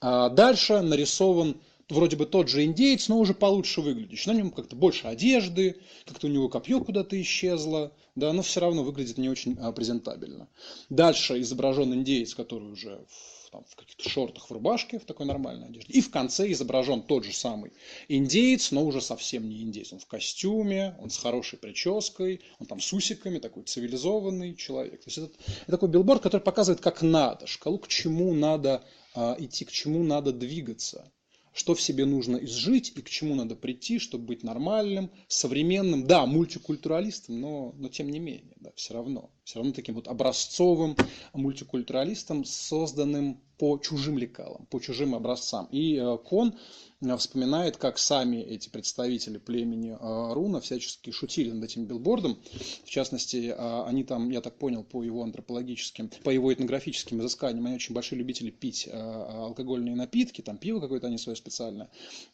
А 0.00 0.28
дальше 0.28 0.80
нарисован 0.80 1.60
вроде 1.88 2.16
бы 2.16 2.26
тот 2.26 2.48
же 2.48 2.64
индеец, 2.64 3.08
но 3.08 3.18
уже 3.18 3.34
получше 3.34 3.80
выглядящий. 3.80 4.32
На 4.32 4.36
нем 4.36 4.50
как-то 4.50 4.76
больше 4.76 5.06
одежды, 5.06 5.76
как-то 6.04 6.26
у 6.26 6.30
него 6.30 6.48
копье 6.48 6.80
куда-то 6.80 7.20
исчезло, 7.20 7.92
да, 8.14 8.32
но 8.32 8.42
все 8.42 8.60
равно 8.60 8.82
выглядит 8.82 9.18
не 9.18 9.28
очень 9.28 9.56
а, 9.60 9.72
презентабельно. 9.72 10.48
Дальше 10.90 11.40
изображен 11.40 11.94
индеец, 11.94 12.34
который 12.34 12.72
уже 12.72 13.04
в, 13.08 13.50
там, 13.50 13.64
в 13.68 13.76
каких-то 13.76 14.08
шортах, 14.08 14.48
в 14.48 14.52
рубашке, 14.52 14.98
в 14.98 15.04
такой 15.04 15.26
нормальной 15.26 15.68
одежде. 15.68 15.92
И 15.92 16.00
в 16.00 16.10
конце 16.10 16.50
изображен 16.50 17.02
тот 17.02 17.24
же 17.24 17.32
самый 17.32 17.72
индеец, 18.08 18.72
но 18.72 18.84
уже 18.84 19.00
совсем 19.00 19.48
не 19.48 19.62
индеец. 19.62 19.92
Он 19.92 20.00
в 20.00 20.06
костюме, 20.06 20.96
он 21.00 21.10
с 21.10 21.18
хорошей 21.18 21.58
прической, 21.58 22.40
он 22.58 22.66
там 22.66 22.80
с 22.80 22.92
усиками, 22.92 23.38
такой 23.38 23.62
цивилизованный 23.62 24.56
человек. 24.56 25.04
То 25.04 25.08
есть 25.08 25.18
это, 25.18 25.30
это 25.62 25.72
такой 25.72 25.88
билборд, 25.88 26.22
который 26.22 26.40
показывает, 26.40 26.80
как 26.80 27.02
надо, 27.02 27.46
шкалу, 27.46 27.78
к 27.78 27.86
чему 27.86 28.34
надо 28.34 28.82
а, 29.14 29.36
идти, 29.38 29.64
к 29.64 29.70
чему 29.70 30.02
надо 30.02 30.32
двигаться 30.32 31.12
что 31.56 31.74
в 31.74 31.80
себе 31.80 32.04
нужно 32.04 32.36
изжить 32.36 32.92
и 32.94 33.00
к 33.00 33.08
чему 33.08 33.34
надо 33.34 33.56
прийти, 33.56 33.98
чтобы 33.98 34.26
быть 34.26 34.42
нормальным, 34.42 35.10
современным, 35.26 36.06
да, 36.06 36.26
мультикультуралистом, 36.26 37.40
но, 37.40 37.72
но 37.78 37.88
тем 37.88 38.10
не 38.10 38.20
менее, 38.20 38.54
да, 38.60 38.72
все 38.76 38.92
равно. 38.92 39.30
Все 39.46 39.60
равно 39.60 39.72
таким 39.72 39.94
вот 39.94 40.08
образцовым 40.08 40.96
мультикультуралистом, 41.32 42.44
созданным 42.44 43.40
по 43.58 43.78
чужим 43.78 44.18
лекалам, 44.18 44.66
по 44.66 44.80
чужим 44.80 45.14
образцам. 45.14 45.66
И 45.70 45.96
э, 45.96 46.18
Кон 46.18 46.54
э, 47.00 47.16
вспоминает, 47.16 47.76
как 47.78 47.98
сами 47.98 48.36
эти 48.36 48.68
представители 48.68 49.38
племени 49.38 49.92
э, 49.92 50.34
Руна 50.34 50.60
всячески 50.60 51.10
шутили 51.10 51.50
над 51.50 51.64
этим 51.64 51.86
билбордом. 51.86 52.38
В 52.84 52.90
частности, 52.90 53.54
они 53.58 54.04
там, 54.04 54.30
я 54.30 54.40
так 54.40 54.58
понял, 54.58 54.84
по 54.84 55.02
его 55.02 55.22
антропологическим, 55.22 56.10
по 56.22 56.30
его 56.30 56.52
этнографическим 56.52 57.20
изысканиям, 57.20 57.66
они 57.66 57.76
очень 57.76 57.94
большие 57.94 58.18
любители 58.18 58.50
пить 58.50 58.88
алкогольные 58.92 59.94
напитки, 59.94 60.42
там 60.42 60.58
пиво 60.58 60.80
какое-то 60.80 61.06
они 61.06 61.18
свое 61.18 61.36
специальное 61.36 61.88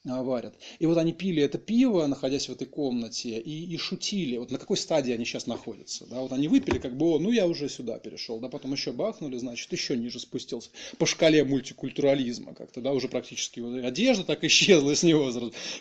варят. 0.05 0.55
И 0.79 0.87
вот 0.87 0.99
они 0.99 1.13
пили 1.13 1.43
это 1.43 1.59
пиво, 1.59 2.07
находясь 2.07 2.49
в 2.49 2.53
этой 2.53 2.67
комнате, 2.67 3.39
и, 3.39 3.73
и 3.73 3.77
шутили, 3.77 4.37
вот 4.37 4.51
на 4.51 4.59
какой 4.59 4.77
стадии 4.77 5.13
они 5.13 5.25
сейчас 5.25 5.47
находятся. 5.47 6.07
Да? 6.07 6.21
Вот 6.21 6.33
они 6.33 6.49
выпили, 6.49 6.79
как 6.79 6.97
бы, 7.03 7.17
о, 7.17 7.19
ну 7.19 7.31
я 7.31 7.47
уже 7.47 7.69
сюда 7.69 7.99
перешел, 7.99 8.39
да, 8.39 8.49
потом 8.49 8.73
еще 8.73 8.93
бахнули, 8.93 9.37
значит, 9.39 9.71
еще 9.73 9.97
ниже 9.97 10.19
спустился 10.19 10.71
шкале 11.13 11.45
мультикультурализма 11.45 12.55
как-то, 12.55 12.81
да, 12.81 12.93
уже 12.93 13.09
практически 13.09 13.61
вот 13.61 13.85
одежда 13.85 14.25
так 14.25 14.43
исчезла 14.45 14.95
с 14.97 15.03
него 15.03 15.31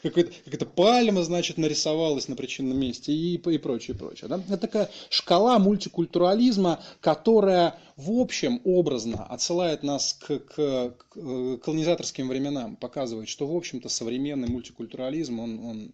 какая-то 0.03 0.65
пальма, 0.65 1.23
значит, 1.23 1.57
нарисовалась 1.57 2.27
на 2.27 2.35
причинном 2.35 2.77
месте 2.77 3.11
и, 3.11 3.35
и 3.35 3.57
прочее, 3.57 3.97
прочее. 3.97 4.27
Да? 4.27 4.41
Это 4.47 4.57
такая 4.57 4.89
шкала 5.09 5.57
мультикультурализма, 5.57 6.83
которая 6.99 7.79
в 7.95 8.11
общем 8.11 8.61
образно 8.63 9.25
отсылает 9.25 9.83
нас 9.83 10.13
к, 10.13 10.39
к, 10.39 10.95
к 11.09 11.57
колонизаторским 11.57 12.27
временам, 12.27 12.75
показывает, 12.75 13.29
что 13.29 13.47
в 13.47 13.55
общем-то 13.55 13.89
современный 13.89 14.49
мультикультурализм, 14.49 15.39
он, 15.39 15.59
он 15.59 15.91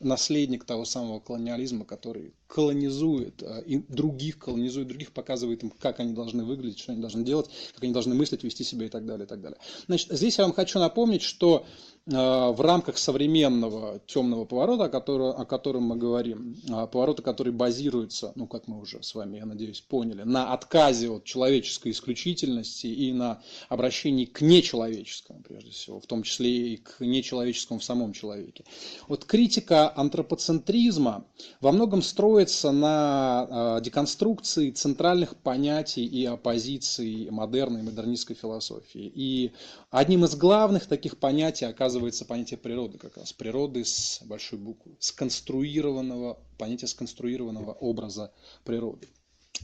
наследник 0.00 0.64
того 0.64 0.84
самого 0.84 1.20
колониализма, 1.20 1.84
который 1.84 2.32
колонизует 2.46 3.42
а, 3.42 3.60
и 3.60 3.78
других, 3.88 4.38
колонизует 4.38 4.88
других, 4.88 5.12
показывает 5.12 5.62
им, 5.62 5.70
как 5.70 6.00
они 6.00 6.12
должны 6.12 6.44
выглядеть, 6.44 6.78
что 6.78 6.92
они 6.92 7.00
должны 7.00 7.24
делать, 7.24 7.50
как 7.74 7.82
они 7.82 7.92
должны 7.92 8.14
мыслить, 8.14 8.44
вести 8.44 8.64
себя 8.64 8.86
и 8.86 8.88
так 8.88 9.04
далее, 9.06 9.26
и 9.26 9.28
так 9.28 9.40
далее. 9.40 9.58
Значит, 9.86 10.10
здесь 10.10 10.38
я 10.38 10.44
вам 10.44 10.52
хочу 10.52 10.78
напомнить, 10.78 11.22
что 11.22 11.66
в 12.08 12.60
рамках 12.62 12.96
современного 12.96 14.00
темного 14.06 14.46
поворота, 14.46 14.84
о 14.84 14.88
котором, 14.88 15.38
о 15.38 15.44
котором 15.44 15.82
мы 15.82 15.96
говорим, 15.96 16.56
а, 16.70 16.86
поворота, 16.86 17.20
который 17.20 17.52
базируется, 17.52 18.32
ну, 18.34 18.46
как 18.46 18.66
мы 18.66 18.80
уже 18.80 19.02
с 19.02 19.14
вами, 19.14 19.36
я 19.36 19.44
надеюсь, 19.44 19.82
поняли, 19.82 20.22
на 20.22 20.54
отказе 20.54 21.10
от 21.10 21.24
человеческой 21.24 21.92
исключительности 21.92 22.86
и 22.86 23.12
на 23.12 23.42
обращении 23.68 24.24
к 24.24 24.40
нечеловеческому, 24.40 25.42
прежде 25.46 25.70
всего, 25.70 26.00
в 26.00 26.06
том 26.06 26.22
числе 26.22 26.74
и 26.74 26.76
к 26.78 27.00
нечеловеческому 27.00 27.78
в 27.78 27.84
самом 27.84 28.14
человеке. 28.14 28.64
Вот 29.06 29.26
критика 29.26 29.92
антропоцентризма 29.94 31.26
во 31.60 31.72
многом 31.72 32.00
строится 32.00 32.72
на 32.72 33.46
а, 33.50 33.80
деконструкции 33.82 34.70
центральных 34.70 35.36
понятий 35.36 36.06
и 36.06 36.24
оппозиций 36.24 37.28
модерной 37.30 37.80
и 37.80 37.84
модернистской 37.84 38.34
философии. 38.34 39.12
И 39.14 39.52
одним 39.90 40.24
из 40.24 40.34
главных 40.36 40.86
таких 40.86 41.18
понятий 41.18 41.66
оказывается 41.66 41.97
оказывается 41.98 42.24
понятие 42.24 42.58
природы 42.58 42.96
как 42.96 43.16
раз. 43.16 43.32
Природы 43.32 43.84
с 43.84 44.20
большой 44.24 44.58
буквы. 44.58 44.96
Сконструированного, 45.00 46.38
понятие 46.56 46.88
сконструированного 46.88 47.72
образа 47.72 48.32
природы. 48.64 49.08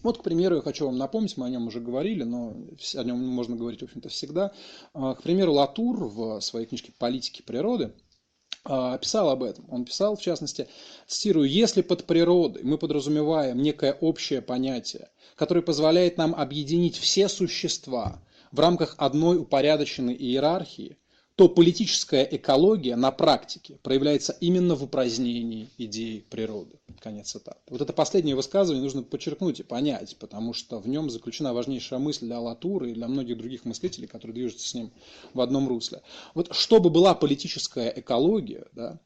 Вот, 0.02 0.18
к 0.18 0.22
примеру, 0.24 0.56
я 0.56 0.62
хочу 0.62 0.86
вам 0.86 0.98
напомнить, 0.98 1.36
мы 1.36 1.46
о 1.46 1.48
нем 1.48 1.68
уже 1.68 1.80
говорили, 1.80 2.24
но 2.24 2.56
о 2.96 3.04
нем 3.04 3.24
можно 3.24 3.54
говорить, 3.54 3.80
в 3.80 3.84
общем-то, 3.84 4.08
всегда. 4.08 4.52
А, 4.92 5.14
к 5.14 5.22
примеру, 5.22 5.52
Латур 5.52 6.08
в 6.08 6.40
своей 6.40 6.66
книжке 6.66 6.92
«Политики 6.98 7.42
природы» 7.42 7.92
а, 8.64 8.98
писал 8.98 9.30
об 9.30 9.44
этом. 9.44 9.64
Он 9.70 9.84
писал, 9.84 10.16
в 10.16 10.20
частности, 10.20 10.66
цитирую, 11.06 11.48
«Если 11.48 11.82
под 11.82 12.04
природой 12.04 12.64
мы 12.64 12.76
подразумеваем 12.76 13.62
некое 13.62 13.92
общее 13.92 14.42
понятие, 14.42 15.08
которое 15.36 15.62
позволяет 15.62 16.18
нам 16.18 16.34
объединить 16.34 16.96
все 16.96 17.28
существа 17.28 18.20
в 18.50 18.58
рамках 18.58 18.96
одной 18.98 19.38
упорядоченной 19.38 20.14
иерархии, 20.14 20.98
то 21.36 21.48
политическая 21.48 22.26
экология 22.30 22.94
на 22.94 23.10
практике 23.10 23.78
проявляется 23.82 24.36
именно 24.40 24.76
в 24.76 24.84
упразднении 24.84 25.68
идеи 25.78 26.24
природы. 26.30 26.78
Конец 27.00 27.32
цитаты. 27.32 27.58
Вот 27.68 27.80
это 27.80 27.92
последнее 27.92 28.36
высказывание 28.36 28.82
нужно 28.82 29.02
подчеркнуть 29.02 29.58
и 29.58 29.64
понять, 29.64 30.16
потому 30.18 30.52
что 30.52 30.78
в 30.78 30.88
нем 30.88 31.10
заключена 31.10 31.52
важнейшая 31.52 31.98
мысль 31.98 32.26
для 32.26 32.38
Латуры 32.38 32.90
и 32.90 32.94
для 32.94 33.08
многих 33.08 33.36
других 33.36 33.64
мыслителей, 33.64 34.06
которые 34.06 34.34
движутся 34.34 34.68
с 34.68 34.74
ним 34.74 34.92
в 35.32 35.40
одном 35.40 35.68
русле. 35.68 36.02
Вот 36.34 36.54
чтобы 36.54 36.88
была 36.88 37.14
политическая 37.14 37.92
экология, 37.96 38.68
да, 38.72 39.00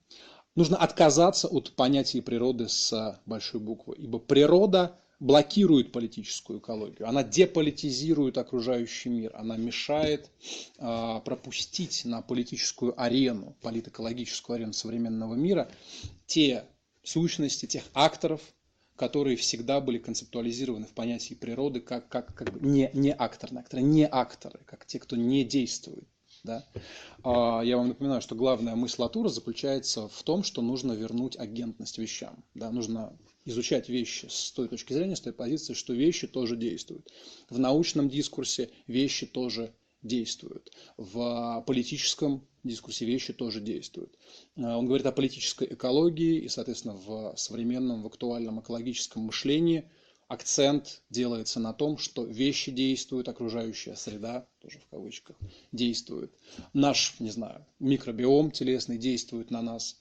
нужно 0.54 0.76
отказаться 0.76 1.48
от 1.48 1.72
понятия 1.72 2.20
природы 2.20 2.68
с 2.68 3.18
большой 3.24 3.60
буквы, 3.60 3.94
ибо 3.96 4.18
природа 4.18 4.98
блокирует 5.20 5.90
политическую 5.92 6.60
экологию, 6.60 7.08
она 7.08 7.24
деполитизирует 7.24 8.38
окружающий 8.38 9.08
мир, 9.08 9.32
она 9.34 9.56
мешает 9.56 10.30
э, 10.78 11.20
пропустить 11.24 12.04
на 12.04 12.22
политическую 12.22 13.00
арену, 13.00 13.56
политэкологическую 13.62 14.56
арену 14.56 14.72
современного 14.72 15.34
мира 15.34 15.70
те 16.26 16.64
сущности, 17.02 17.66
тех 17.66 17.82
акторов, 17.94 18.40
которые 18.96 19.36
всегда 19.36 19.80
были 19.80 19.98
концептуализированы 19.98 20.86
в 20.86 20.92
понятии 20.92 21.34
природы 21.34 21.80
как, 21.80 22.08
как, 22.08 22.34
как 22.34 22.60
не, 22.60 22.90
не 22.92 23.12
акторные 23.12 23.60
акторы, 23.62 23.82
не 23.82 24.06
акторы, 24.06 24.60
как 24.66 24.86
те, 24.86 24.98
кто 24.98 25.16
не 25.16 25.44
действует. 25.44 26.06
Да? 26.44 26.64
А, 27.24 27.62
я 27.62 27.76
вам 27.76 27.88
напоминаю, 27.88 28.20
что 28.20 28.34
главная 28.34 28.74
мысль 28.74 29.00
Латура 29.00 29.28
заключается 29.28 30.08
в 30.08 30.22
том, 30.22 30.42
что 30.42 30.62
нужно 30.62 30.92
вернуть 30.92 31.36
агентность 31.36 31.98
вещам. 31.98 32.44
Да? 32.54 32.70
Нужно 32.70 33.16
изучать 33.44 33.88
вещи 33.88 34.26
с 34.28 34.52
той 34.52 34.68
точки 34.68 34.92
зрения, 34.92 35.16
с 35.16 35.20
той 35.20 35.32
позиции, 35.32 35.74
что 35.74 35.92
вещи 35.92 36.26
тоже 36.26 36.56
действуют. 36.56 37.10
В 37.48 37.58
научном 37.58 38.08
дискурсе 38.08 38.70
вещи 38.86 39.26
тоже 39.26 39.72
действуют. 40.02 40.72
В 40.96 41.62
политическом 41.66 42.46
дискурсе 42.62 43.04
вещи 43.04 43.32
тоже 43.32 43.60
действуют. 43.60 44.16
А, 44.56 44.78
он 44.78 44.86
говорит 44.86 45.06
о 45.06 45.12
политической 45.12 45.66
экологии 45.72 46.38
и, 46.38 46.48
соответственно, 46.48 46.94
в 46.94 47.34
современном, 47.36 48.02
в 48.02 48.06
актуальном 48.06 48.60
экологическом 48.60 49.22
мышлении 49.22 49.90
акцент 50.28 51.02
делается 51.08 51.58
на 51.58 51.72
том, 51.72 51.96
что 51.98 52.24
вещи 52.24 52.70
действуют, 52.70 53.28
окружающая 53.28 53.96
среда, 53.96 54.46
тоже 54.60 54.78
в 54.78 54.86
кавычках, 54.86 55.36
действует. 55.72 56.32
Наш, 56.74 57.18
не 57.18 57.30
знаю, 57.30 57.66
микробиом 57.78 58.50
телесный 58.50 58.98
действует 58.98 59.50
на 59.50 59.62
нас, 59.62 59.98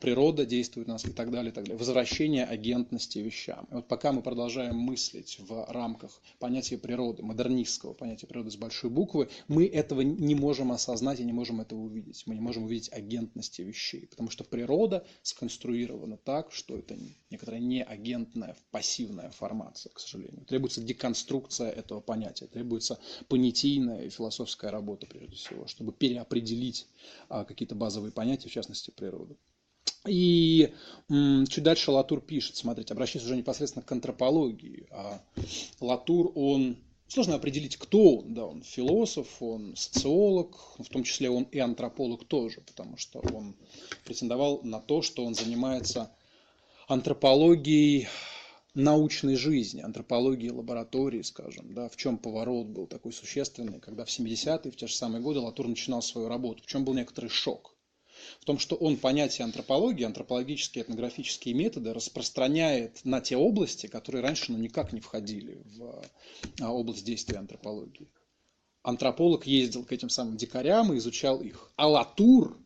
природа 0.00 0.44
действует 0.44 0.88
на 0.88 0.94
нас 0.94 1.04
и 1.04 1.10
так 1.10 1.30
далее, 1.30 1.50
и 1.50 1.54
так 1.54 1.64
далее. 1.64 1.78
Возвращение 1.78 2.44
агентности 2.44 3.18
вещам. 3.18 3.66
И 3.70 3.74
вот 3.74 3.88
пока 3.88 4.12
мы 4.12 4.22
продолжаем 4.22 4.76
мыслить 4.76 5.38
в 5.40 5.66
рамках 5.70 6.20
понятия 6.38 6.78
природы, 6.78 7.22
модернистского 7.22 7.94
понятия 7.94 8.26
природы 8.26 8.50
с 8.50 8.56
большой 8.56 8.90
буквы, 8.90 9.28
мы 9.48 9.66
этого 9.66 10.02
не 10.02 10.34
можем 10.34 10.72
осознать 10.72 11.20
и 11.20 11.24
не 11.24 11.32
можем 11.32 11.60
этого 11.60 11.80
увидеть. 11.80 12.24
Мы 12.26 12.34
не 12.34 12.40
можем 12.40 12.64
увидеть 12.64 12.92
агентности 12.92 13.62
вещей, 13.62 14.06
потому 14.06 14.30
что 14.30 14.44
природа 14.44 15.06
сконструирована 15.22 16.16
так, 16.16 16.52
что 16.52 16.76
это 16.76 16.96
некоторая 17.30 17.60
неагентная, 17.60 18.56
пассивная 18.70 19.30
формация, 19.30 19.92
к 19.92 20.00
сожалению. 20.00 20.44
Требуется 20.44 20.80
деконструкция 20.80 21.70
этого 21.70 22.00
понятия, 22.00 22.46
требуется 22.46 22.98
понятийная 23.28 24.02
и 24.02 24.10
философская 24.10 24.70
работа, 24.70 25.06
прежде 25.06 25.36
всего, 25.36 25.66
чтобы 25.66 25.92
переопределить 25.92 26.86
а, 27.28 27.44
какие-то 27.44 27.74
базовые 27.74 28.12
понятия, 28.12 28.48
в 28.48 28.52
частности, 28.52 28.90
природу. 28.90 29.36
И 30.06 30.72
чуть 31.08 31.64
дальше 31.64 31.90
Латур 31.90 32.20
пишет, 32.20 32.56
смотрите, 32.56 32.92
обращаясь 32.92 33.24
уже 33.24 33.36
непосредственно 33.36 33.84
к 33.84 33.92
антропологии. 33.92 34.86
А 34.90 35.22
Латур, 35.80 36.32
он 36.34 36.76
Сложно 37.14 37.36
определить, 37.36 37.76
кто 37.76 38.16
он. 38.16 38.34
Да, 38.34 38.46
он 38.46 38.62
философ, 38.62 39.40
он 39.40 39.76
социолог, 39.76 40.56
в 40.78 40.88
том 40.88 41.04
числе 41.04 41.30
он 41.30 41.44
и 41.44 41.58
антрополог 41.58 42.24
тоже, 42.24 42.60
потому 42.60 42.96
что 42.96 43.20
он 43.32 43.54
претендовал 44.04 44.62
на 44.64 44.80
то, 44.80 45.02
что 45.02 45.24
он 45.24 45.34
занимается 45.34 46.10
антропологией 46.88 48.08
научной 48.74 49.36
жизни, 49.36 49.80
антропологии 49.80 50.48
лаборатории, 50.48 51.22
скажем, 51.22 51.72
да, 51.72 51.88
в 51.88 51.96
чем 51.96 52.18
поворот 52.18 52.66
был 52.66 52.88
такой 52.88 53.12
существенный, 53.12 53.78
когда 53.78 54.04
в 54.04 54.08
70-е, 54.08 54.72
в 54.72 54.76
те 54.76 54.88
же 54.88 54.94
самые 54.94 55.22
годы 55.22 55.38
Латур 55.38 55.68
начинал 55.68 56.02
свою 56.02 56.26
работу, 56.26 56.64
в 56.64 56.66
чем 56.66 56.84
был 56.84 56.94
некоторый 56.94 57.28
шок 57.28 57.73
в 58.40 58.44
том, 58.44 58.58
что 58.58 58.76
он 58.76 58.96
понятие 58.96 59.44
антропологии, 59.44 60.04
антропологические 60.04 60.84
этнографические 60.84 61.54
методы 61.54 61.92
распространяет 61.92 63.00
на 63.04 63.20
те 63.20 63.36
области, 63.36 63.86
которые 63.86 64.22
раньше 64.22 64.52
ну, 64.52 64.58
никак 64.58 64.92
не 64.92 65.00
входили 65.00 65.62
в 65.64 66.04
а, 66.60 66.72
область 66.72 67.04
действия 67.04 67.38
антропологии. 67.38 68.08
Антрополог 68.82 69.46
ездил 69.46 69.84
к 69.84 69.92
этим 69.92 70.10
самым 70.10 70.36
дикарям 70.36 70.92
и 70.92 70.98
изучал 70.98 71.40
их. 71.40 71.72
А 71.76 71.88
Латур 71.88 72.58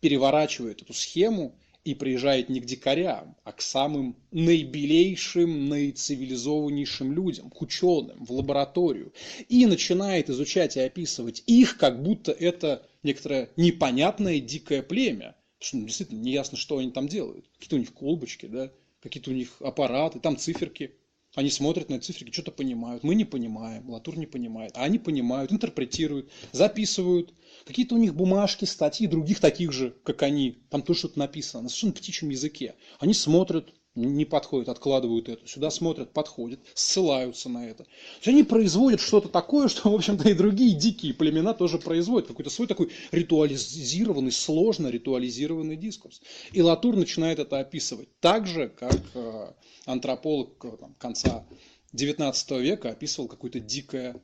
переворачивает 0.00 0.82
эту 0.82 0.92
схему 0.92 1.58
и 1.84 1.94
приезжает 1.94 2.48
не 2.48 2.60
к 2.60 2.66
дикарям, 2.66 3.36
а 3.44 3.52
к 3.52 3.60
самым 3.60 4.16
наибелейшим, 4.30 5.68
наицивилизованнейшим 5.68 7.12
людям, 7.12 7.50
к 7.50 7.60
ученым, 7.60 8.24
в 8.24 8.32
лабораторию. 8.32 9.12
И 9.48 9.66
начинает 9.66 10.30
изучать 10.30 10.76
и 10.76 10.80
описывать 10.80 11.42
их, 11.46 11.76
как 11.76 12.02
будто 12.02 12.32
это 12.32 12.86
некоторое 13.04 13.50
непонятное 13.56 14.40
дикое 14.40 14.82
племя. 14.82 15.36
Что 15.58 15.78
ну, 15.78 15.86
действительно 15.86 16.20
неясно, 16.20 16.58
что 16.58 16.78
они 16.78 16.90
там 16.90 17.08
делают. 17.08 17.48
Какие-то 17.54 17.76
у 17.76 17.78
них 17.78 17.94
колбочки, 17.94 18.46
да, 18.46 18.72
какие-то 19.00 19.30
у 19.30 19.34
них 19.34 19.56
аппараты, 19.60 20.20
там 20.20 20.36
циферки. 20.36 20.96
Они 21.34 21.50
смотрят 21.50 21.88
на 21.88 22.00
цифрики, 22.00 22.32
что-то 22.32 22.52
понимают. 22.52 23.02
Мы 23.02 23.14
не 23.16 23.24
понимаем, 23.24 23.90
Латур 23.90 24.16
не 24.16 24.26
понимает. 24.26 24.72
А 24.76 24.84
они 24.84 24.98
понимают, 24.98 25.52
интерпретируют, 25.52 26.30
записывают. 26.52 27.34
Какие-то 27.64 27.96
у 27.96 27.98
них 27.98 28.14
бумажки, 28.14 28.64
статьи 28.64 29.06
других 29.06 29.40
таких 29.40 29.72
же, 29.72 29.96
как 30.04 30.22
они. 30.22 30.58
Там 30.70 30.82
тоже 30.82 31.00
что-то 31.00 31.18
написано 31.18 31.64
на 31.64 31.68
совершенно 31.68 31.92
птичьем 31.92 32.30
языке. 32.30 32.76
Они 33.00 33.14
смотрят, 33.14 33.72
не 33.94 34.24
подходит, 34.24 34.68
откладывают 34.68 35.28
это. 35.28 35.46
Сюда 35.46 35.70
смотрят, 35.70 36.12
подходят, 36.12 36.60
ссылаются 36.74 37.48
на 37.48 37.68
это. 37.68 37.84
То 37.84 37.90
есть 38.16 38.28
они 38.28 38.42
производят 38.42 39.00
что-то 39.00 39.28
такое, 39.28 39.68
что, 39.68 39.90
в 39.90 39.94
общем-то, 39.94 40.28
и 40.28 40.34
другие 40.34 40.74
дикие 40.74 41.14
племена 41.14 41.54
тоже 41.54 41.78
производят. 41.78 42.28
Какой-то 42.28 42.50
свой 42.50 42.66
такой 42.66 42.90
ритуализированный, 43.12 44.32
сложно 44.32 44.88
ритуализированный 44.88 45.76
дискурс. 45.76 46.20
И 46.52 46.60
Латур 46.60 46.96
начинает 46.96 47.38
это 47.38 47.60
описывать 47.60 48.08
так 48.20 48.46
же, 48.46 48.68
как 48.68 49.00
э, 49.14 49.52
антрополог 49.86 50.64
э, 50.64 50.76
там, 50.78 50.94
конца 50.98 51.46
XIX 51.94 52.60
века 52.60 52.90
описывал 52.90 53.28
какое-то 53.28 53.60
дикое 53.60 54.20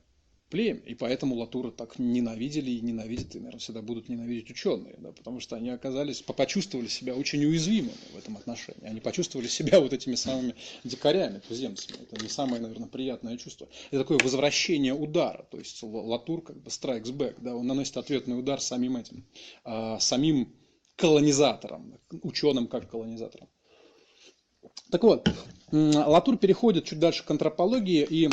племя. 0.51 0.81
И 0.81 0.95
поэтому 0.95 1.37
Латура 1.37 1.71
так 1.71 1.99
ненавидели 1.99 2.71
и 2.71 2.81
ненавидят, 2.81 3.35
и, 3.35 3.39
наверное, 3.39 3.61
всегда 3.61 3.83
будут 3.83 4.09
ненавидеть 4.09 4.51
ученые, 4.51 4.97
да, 4.99 5.13
потому 5.13 5.41
что 5.41 5.57
они 5.57 5.71
оказались, 5.71 6.21
почувствовали 6.23 6.89
себя 6.89 7.15
очень 7.15 7.45
уязвимыми 7.45 7.95
в 8.13 8.19
этом 8.19 8.37
отношении. 8.37 8.85
Они 8.85 9.01
почувствовали 9.01 9.47
себя 9.47 9.81
вот 9.81 9.93
этими 9.93 10.17
самыми 10.17 10.55
дикарями, 10.85 11.39
туземцами. 11.39 12.03
Это 12.03 12.23
не 12.23 12.29
самое, 12.29 12.61
наверное, 12.61 12.89
приятное 12.89 13.37
чувство. 13.37 13.69
Это 13.91 14.03
такое 14.03 14.19
возвращение 14.19 14.93
удара. 14.93 15.47
То 15.51 15.59
есть 15.59 15.83
Латур 15.83 16.43
как 16.43 16.61
бы 16.61 16.69
strikes 16.69 17.13
back, 17.13 17.37
да, 17.41 17.55
он 17.55 17.67
наносит 17.67 17.97
ответный 17.97 18.39
удар 18.39 18.61
самим 18.61 18.97
этим, 18.97 19.25
а, 19.65 19.99
самим 20.01 20.53
колонизаторам, 20.97 21.99
ученым 22.23 22.67
как 22.67 22.91
колонизаторам. 22.91 23.49
Так 24.91 25.03
вот, 25.05 25.29
Латур 25.73 26.37
переходит 26.37 26.85
чуть 26.85 26.99
дальше 26.99 27.25
к 27.25 27.31
антропологии 27.31 28.07
и 28.09 28.29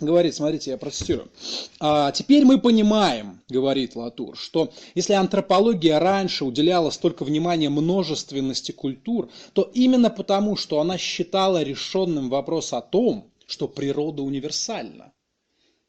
говорит, 0.00 0.34
смотрите, 0.34 0.70
я 0.70 0.78
процитирую. 0.78 1.30
«А, 1.78 2.10
«Теперь 2.12 2.44
мы 2.44 2.58
понимаем,— 2.58 3.40
говорит 3.48 3.96
Латур,— 3.96 4.36
что 4.38 4.72
если 4.94 5.12
антропология 5.12 5.98
раньше 5.98 6.44
уделяла 6.44 6.90
столько 6.90 7.24
внимания 7.24 7.68
множественности 7.68 8.72
культур, 8.72 9.28
то 9.52 9.70
именно 9.74 10.08
потому, 10.10 10.56
что 10.56 10.80
она 10.80 10.96
считала 10.96 11.62
решенным 11.62 12.30
вопрос 12.30 12.72
о 12.72 12.80
том, 12.80 13.30
что 13.46 13.68
природа 13.68 14.22
универсальна. 14.22 15.12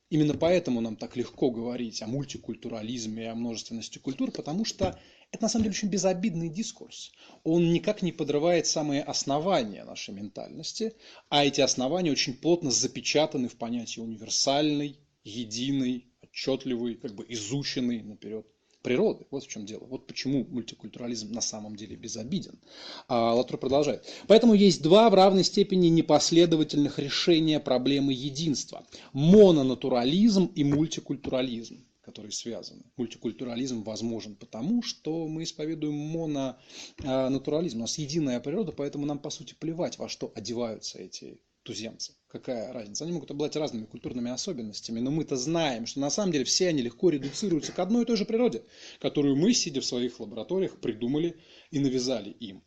Именно 0.09 0.33
поэтому 0.33 0.81
нам 0.81 0.97
так 0.97 1.15
легко 1.15 1.51
говорить 1.51 2.01
о 2.01 2.07
мультикультурализме 2.07 3.23
и 3.23 3.27
о 3.27 3.35
множественности 3.35 3.97
культур, 3.97 4.31
потому 4.31 4.65
что 4.65 4.99
это 5.31 5.43
на 5.43 5.49
самом 5.49 5.63
деле 5.63 5.75
очень 5.75 5.89
безобидный 5.89 6.49
дискурс. 6.49 7.11
Он 7.43 7.71
никак 7.71 8.01
не 8.01 8.11
подрывает 8.11 8.67
самые 8.67 9.01
основания 9.01 9.83
нашей 9.85 10.13
ментальности, 10.13 10.93
а 11.29 11.45
эти 11.45 11.61
основания 11.61 12.11
очень 12.11 12.33
плотно 12.33 12.69
запечатаны 12.69 13.47
в 13.47 13.55
понятии 13.55 14.01
универсальный, 14.01 14.99
единый, 15.23 16.07
отчетливый, 16.21 16.95
как 16.95 17.15
бы 17.15 17.25
изученный 17.29 18.01
наперед 18.01 18.45
природы. 18.81 19.25
Вот 19.31 19.43
в 19.43 19.47
чем 19.47 19.65
дело. 19.65 19.85
Вот 19.85 20.07
почему 20.07 20.45
мультикультурализм 20.49 21.31
на 21.31 21.41
самом 21.41 21.75
деле 21.75 21.95
безобиден. 21.95 22.59
А 23.07 23.33
Латур 23.33 23.57
продолжает. 23.57 24.03
Поэтому 24.27 24.53
есть 24.53 24.81
два 24.81 25.09
в 25.09 25.13
равной 25.13 25.43
степени 25.43 25.87
непоследовательных 25.87 26.99
решения 26.99 27.59
проблемы 27.59 28.11
единства. 28.11 28.85
Мононатурализм 29.13 30.45
и 30.55 30.63
мультикультурализм 30.63 31.85
которые 32.01 32.31
связаны. 32.31 32.83
Мультикультурализм 32.97 33.83
возможен 33.83 34.35
потому, 34.35 34.81
что 34.81 35.27
мы 35.27 35.43
исповедуем 35.43 35.95
мононатурализм. 35.95 37.77
У 37.77 37.81
нас 37.81 37.97
единая 37.97 38.39
природа, 38.39 38.71
поэтому 38.71 39.05
нам, 39.05 39.19
по 39.19 39.29
сути, 39.29 39.53
плевать, 39.53 39.97
во 39.99 40.09
что 40.09 40.31
одеваются 40.35 40.99
эти 40.99 41.41
туземцы. 41.63 42.15
Какая 42.27 42.73
разница? 42.73 43.03
Они 43.03 43.13
могут 43.13 43.29
обладать 43.29 43.55
разными 43.55 43.85
культурными 43.85 44.31
особенностями, 44.31 44.99
но 44.99 45.11
мы-то 45.11 45.35
знаем, 45.35 45.85
что 45.85 45.99
на 45.99 46.09
самом 46.09 46.31
деле 46.31 46.43
все 46.43 46.69
они 46.69 46.81
легко 46.81 47.09
редуцируются 47.09 47.71
к 47.71 47.79
одной 47.79 48.03
и 48.03 48.05
той 48.05 48.17
же 48.17 48.25
природе, 48.25 48.63
которую 48.99 49.35
мы, 49.35 49.53
сидя 49.53 49.81
в 49.81 49.85
своих 49.85 50.19
лабораториях, 50.19 50.79
придумали 50.79 51.37
и 51.69 51.79
навязали 51.79 52.31
им. 52.31 52.63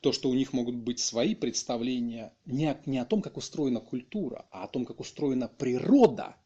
То, 0.00 0.12
что 0.12 0.30
у 0.30 0.34
них 0.34 0.52
могут 0.52 0.74
быть 0.74 0.98
свои 0.98 1.34
представления 1.34 2.34
не 2.44 2.66
о, 2.66 2.80
не 2.86 2.98
о 2.98 3.04
том, 3.04 3.22
как 3.22 3.36
устроена 3.36 3.80
культура, 3.80 4.46
а 4.50 4.64
о 4.64 4.68
том, 4.68 4.84
как 4.84 5.00
устроена 5.00 5.48
природа– 5.48 6.36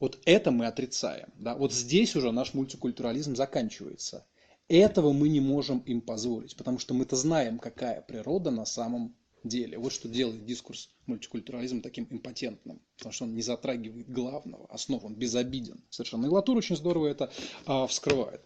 вот 0.00 0.18
это 0.24 0.50
мы 0.50 0.66
отрицаем. 0.66 1.28
Да? 1.38 1.54
Вот 1.54 1.72
здесь 1.72 2.14
уже 2.16 2.30
наш 2.32 2.54
мультикультурализм 2.54 3.36
заканчивается. 3.36 4.24
Этого 4.68 5.12
мы 5.12 5.28
не 5.28 5.40
можем 5.40 5.78
им 5.80 6.00
позволить, 6.00 6.56
потому 6.56 6.78
что 6.78 6.94
мы-то 6.94 7.16
знаем, 7.16 7.58
какая 7.58 8.02
природа 8.02 8.50
на 8.50 8.66
самом 8.66 9.14
деле. 9.42 9.78
Вот 9.78 9.92
что 9.92 10.08
делает 10.08 10.44
дискурс 10.44 10.90
мультикультурализма 11.06 11.80
таким 11.80 12.06
импотентным, 12.10 12.80
потому 12.96 13.12
что 13.12 13.24
он 13.24 13.34
не 13.34 13.42
затрагивает 13.42 14.10
главного, 14.10 14.66
основ, 14.68 15.02
он 15.04 15.14
безобиден 15.14 15.82
совершенно. 15.88 16.26
И 16.26 16.28
Латур 16.28 16.56
очень 16.58 16.76
здорово 16.76 17.06
это 17.06 17.30
а, 17.66 17.86
вскрывает. 17.86 18.42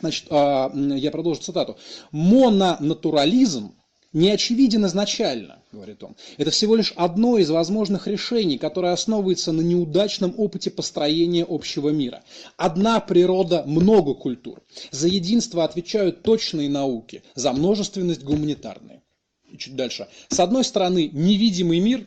Значит, 0.00 0.26
а, 0.30 0.72
я 0.74 1.10
продолжу 1.10 1.42
цитату. 1.42 1.76
Мононатурализм 2.12 3.74
не 4.12 4.30
очевиден 4.30 4.86
изначально, 4.86 5.62
говорит 5.70 6.02
он. 6.02 6.16
Это 6.38 6.50
всего 6.50 6.76
лишь 6.76 6.92
одно 6.96 7.38
из 7.38 7.50
возможных 7.50 8.06
решений, 8.06 8.58
которое 8.58 8.92
основывается 8.92 9.52
на 9.52 9.60
неудачном 9.60 10.34
опыте 10.38 10.70
построения 10.70 11.44
общего 11.48 11.90
мира. 11.90 12.24
Одна 12.56 13.00
природа– 13.00 13.64
много 13.66 14.14
культур. 14.14 14.62
За 14.90 15.08
единство 15.08 15.64
отвечают 15.64 16.22
точные 16.22 16.70
науки, 16.70 17.22
за 17.34 17.52
множественность– 17.52 18.22
гуманитарные. 18.24 19.02
И 19.50 19.58
чуть 19.58 19.76
дальше. 19.76 20.08
С 20.28 20.40
одной 20.40 20.64
стороны, 20.64 21.10
невидимый 21.12 21.80
мир, 21.80 22.06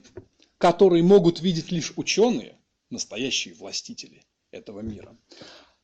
который 0.57 1.01
могут 1.01 1.41
видеть 1.41 1.71
лишь 1.71 1.93
ученые, 1.95 2.57
настоящие 2.89 3.53
властители 3.53 4.23
этого 4.51 4.81
мира, 4.81 5.15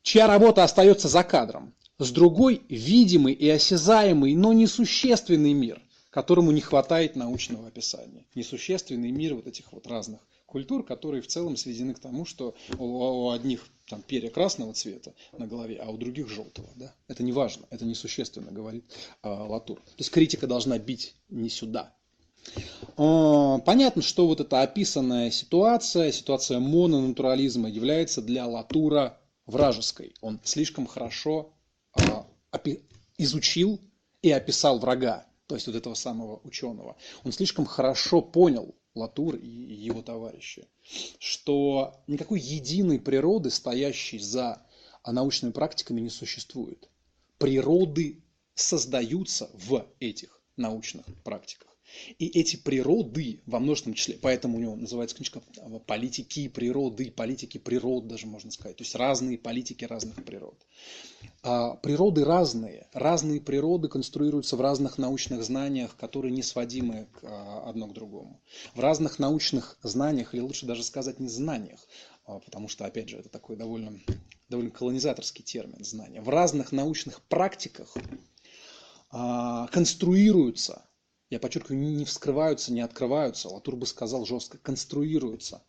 чья 0.02 0.28
работа 0.28 0.64
остается 0.64 1.08
за 1.08 1.24
кадром. 1.24 1.74
С 2.00 2.12
другой– 2.12 2.62
видимый 2.70 3.34
и 3.34 3.50
осязаемый, 3.50 4.36
но 4.36 4.54
несущественный 4.54 5.54
мир, 5.54 5.82
которому 6.18 6.50
не 6.50 6.62
хватает 6.62 7.16
научного 7.16 7.68
описания. 7.68 8.26
Несущественный 8.34 9.12
мир 9.12 9.36
вот 9.36 9.46
этих 9.46 9.72
вот 9.72 9.86
разных 9.86 10.20
культур, 10.48 10.84
которые 10.84 11.22
в 11.22 11.28
целом 11.28 11.56
сведены 11.56 11.94
к 11.94 12.00
тому, 12.00 12.26
что 12.26 12.56
у, 12.80 13.30
одних 13.30 13.68
там 13.86 14.02
перья 14.02 14.32
красного 14.32 14.74
цвета 14.74 15.14
на 15.38 15.46
голове, 15.46 15.76
а 15.76 15.92
у 15.92 15.98
других 15.98 16.28
желтого. 16.28 16.70
Да? 16.76 16.92
Это 17.08 17.22
не 17.22 17.32
важно, 17.32 17.68
это 17.70 17.86
несущественно, 17.86 18.52
говорит 18.52 18.84
э, 19.22 19.30
Латур. 19.30 19.78
То 19.78 20.00
есть 20.00 20.10
критика 20.10 20.48
должна 20.48 20.80
бить 20.80 21.14
не 21.30 21.50
сюда. 21.50 21.94
Э, 22.98 23.60
понятно, 23.64 24.02
что 24.02 24.26
вот 24.26 24.42
эта 24.42 24.64
описанная 24.64 25.30
ситуация, 25.30 26.12
ситуация 26.12 26.58
мононатурализма 26.58 27.70
является 27.70 28.24
для 28.24 28.48
Латура 28.48 29.20
вражеской. 29.46 30.16
Он 30.22 30.40
слишком 30.44 30.88
хорошо 30.88 31.54
э, 31.96 32.02
изучил 33.20 33.80
и 34.24 34.32
описал 34.32 34.80
врага 34.80 35.28
то 35.48 35.56
есть 35.56 35.68
вот 35.68 35.76
этого 35.76 35.94
самого 35.94 36.42
ученого, 36.44 36.98
он 37.24 37.32
слишком 37.32 37.66
хорошо 37.66 38.22
понял 38.22 38.76
Латур 38.94 39.36
и 39.36 39.48
его 39.48 40.02
товарищи, 40.02 40.68
что 41.20 42.04
никакой 42.08 42.40
единой 42.40 43.00
природы, 43.00 43.50
стоящей 43.50 44.20
за 44.20 44.62
научными 45.06 45.52
практиками, 45.52 46.02
не 46.02 46.10
существует. 46.10 46.90
Природы 47.38 48.22
создаются 48.56 49.50
в 49.54 49.86
этих 50.00 50.42
научных 50.58 51.06
практиках. 51.24 51.67
И 52.20 52.28
эти 52.28 52.56
природы 52.56 53.42
во 53.46 53.60
множественном 53.60 53.96
числе, 53.96 54.18
поэтому 54.22 54.58
у 54.58 54.62
него 54.62 54.76
называется 54.76 55.16
книжка 55.16 55.42
«Политики 55.86 56.48
природы», 56.48 57.12
«Политики 57.12 57.58
природ» 57.58 58.08
даже 58.08 58.28
можно 58.28 58.52
сказать, 58.52 58.78
то 58.78 58.84
есть 58.84 58.96
разные 58.96 59.38
политики 59.38 59.86
разных 59.86 60.24
природ. 60.24 60.66
А, 61.44 61.76
природы 61.76 62.26
разные, 62.26 62.88
разные 62.94 63.40
природы 63.40 63.88
конструируются 63.88 64.58
в 64.58 64.62
разных 64.62 64.98
научных 64.98 65.44
знаниях, 65.44 65.96
которые 65.96 66.32
не 66.32 66.44
сводимы 66.44 67.08
а, 67.24 67.70
одно 67.70 67.88
к 67.88 67.94
другому. 67.94 68.42
В 68.74 68.80
разных 68.80 69.20
научных 69.20 69.78
знаниях, 69.84 70.34
или 70.34 70.42
лучше 70.42 70.66
даже 70.66 70.84
сказать 70.84 71.20
не 71.20 71.30
знаниях, 71.30 71.80
а, 72.26 72.40
потому 72.40 72.68
что, 72.68 72.86
опять 72.86 73.10
же, 73.10 73.18
это 73.18 73.30
такой 73.30 73.56
довольно, 73.56 74.00
довольно 74.50 74.72
колонизаторский 74.72 75.44
термин 75.44 75.84
знания. 75.84 76.22
В 76.22 76.30
разных 76.30 76.72
научных 76.72 77.22
практиках 77.24 77.96
конструируются 79.72 80.87
я 81.30 81.40
подчеркиваю, 81.40 81.80
не 81.80 82.06
вскрываются, 82.06 82.72
не 82.72 82.82
открываются, 82.82 83.50
Латур 83.50 83.76
бы 83.76 83.86
сказал 83.86 84.26
жестко, 84.26 84.58
конструируются. 84.58 85.64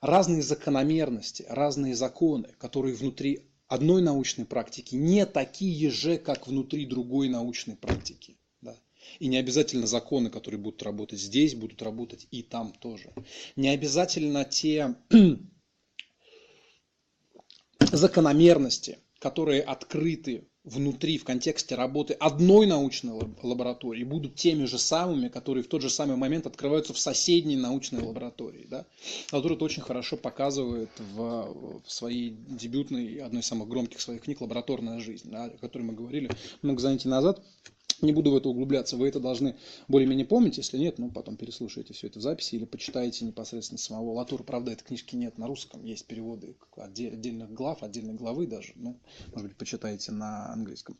Разные 0.00 0.42
закономерности, 0.42 1.44
разные 1.48 1.94
законы, 1.94 2.48
которые 2.58 2.94
внутри 2.94 3.46
одной 3.68 4.02
научной 4.02 4.44
практики 4.44 4.94
не 4.94 5.26
такие 5.26 5.90
же, 5.90 6.18
как 6.18 6.46
внутри 6.46 6.86
другой 6.86 7.28
научной 7.28 7.76
практики. 7.76 8.38
Да? 8.60 8.76
И 9.18 9.28
не 9.28 9.36
обязательно 9.36 9.86
законы, 9.86 10.30
которые 10.30 10.60
будут 10.60 10.82
работать 10.82 11.20
здесь, 11.20 11.54
будут 11.54 11.82
работать 11.82 12.26
и 12.30 12.42
там 12.42 12.72
тоже. 12.72 13.12
Не 13.56 13.68
обязательно 13.68 14.44
те 14.44 14.96
закономерности, 17.80 18.98
которые 19.18 19.62
открыты 19.62 20.48
внутри, 20.64 21.18
в 21.18 21.24
контексте 21.24 21.74
работы 21.74 22.14
одной 22.14 22.66
научной 22.66 23.20
лаборатории 23.42 24.04
будут 24.04 24.36
теми 24.36 24.64
же 24.64 24.78
самыми, 24.78 25.28
которые 25.28 25.64
в 25.64 25.68
тот 25.68 25.82
же 25.82 25.90
самый 25.90 26.16
момент 26.16 26.46
открываются 26.46 26.92
в 26.92 26.98
соседней 26.98 27.56
научной 27.56 28.02
лаборатории. 28.02 28.66
Да? 28.70 28.86
Латур 29.32 29.52
это 29.52 29.64
очень 29.64 29.82
хорошо 29.82 30.16
показывает 30.16 30.90
в, 30.98 31.80
в 31.84 31.90
своей 31.90 32.30
дебютной, 32.30 33.16
одной 33.16 33.40
из 33.40 33.46
самых 33.46 33.68
громких 33.68 34.00
своих 34.00 34.22
книг 34.22 34.40
«Лабораторная 34.40 35.00
жизнь», 35.00 35.30
да, 35.30 35.44
о 35.44 35.58
которой 35.58 35.82
мы 35.82 35.94
говорили 35.94 36.30
много 36.62 36.80
занятий 36.80 37.08
назад. 37.08 37.42
Не 38.02 38.12
буду 38.12 38.32
в 38.32 38.36
это 38.36 38.48
углубляться, 38.48 38.96
вы 38.96 39.06
это 39.06 39.20
должны 39.20 39.54
более-менее 39.86 40.26
помнить, 40.26 40.56
если 40.56 40.76
нет, 40.76 40.98
ну 40.98 41.08
потом 41.08 41.36
переслушайте 41.36 41.94
все 41.94 42.08
это 42.08 42.18
в 42.18 42.22
записи 42.22 42.56
или 42.56 42.64
почитайте 42.64 43.24
непосредственно 43.24 43.78
самого 43.78 44.14
Латура. 44.14 44.42
Правда, 44.42 44.72
этой 44.72 44.82
книжки 44.82 45.14
нет 45.14 45.38
на 45.38 45.46
русском, 45.46 45.84
есть 45.84 46.06
переводы 46.06 46.56
отдельных 46.76 47.52
глав, 47.52 47.84
отдельной 47.84 48.14
главы 48.14 48.48
даже, 48.48 48.72
ну, 48.74 48.98
может 49.32 49.48
быть, 49.48 49.56
почитайте 49.56 50.10
на 50.10 50.52
английском. 50.52 50.96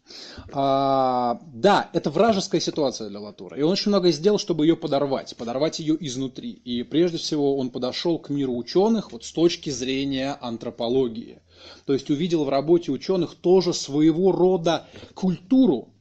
А, 0.53 1.41
да, 1.53 1.91
это 1.93 2.11
вражеская 2.11 2.61
ситуация 2.61 3.09
для 3.09 3.19
Латура, 3.19 3.59
и 3.59 3.63
он 3.63 3.73
очень 3.73 3.89
многое 3.89 4.13
сделал, 4.13 4.39
чтобы 4.39 4.65
ее 4.65 4.77
подорвать, 4.77 5.37
подорвать 5.37 5.81
ее 5.81 5.97
изнутри. 6.07 6.53
И 6.53 6.85
прежде 6.85 7.19
всего 7.19 7.57
он 7.57 7.71
подошел 7.71 8.21
к 8.21 8.31
миру 8.31 8.57
ученых 8.57 9.11
вот 9.11 9.25
с 9.25 9.33
точки 9.33 9.71
зрения 9.71 10.39
антропологии. 10.41 11.41
То 11.85 11.93
есть 11.93 12.11
увидел 12.11 12.45
в 12.45 12.49
работе 12.49 12.93
ученых 12.93 13.35
тоже 13.35 13.73
своего 13.75 14.33
рода 14.33 14.87
культуру, 15.15 15.92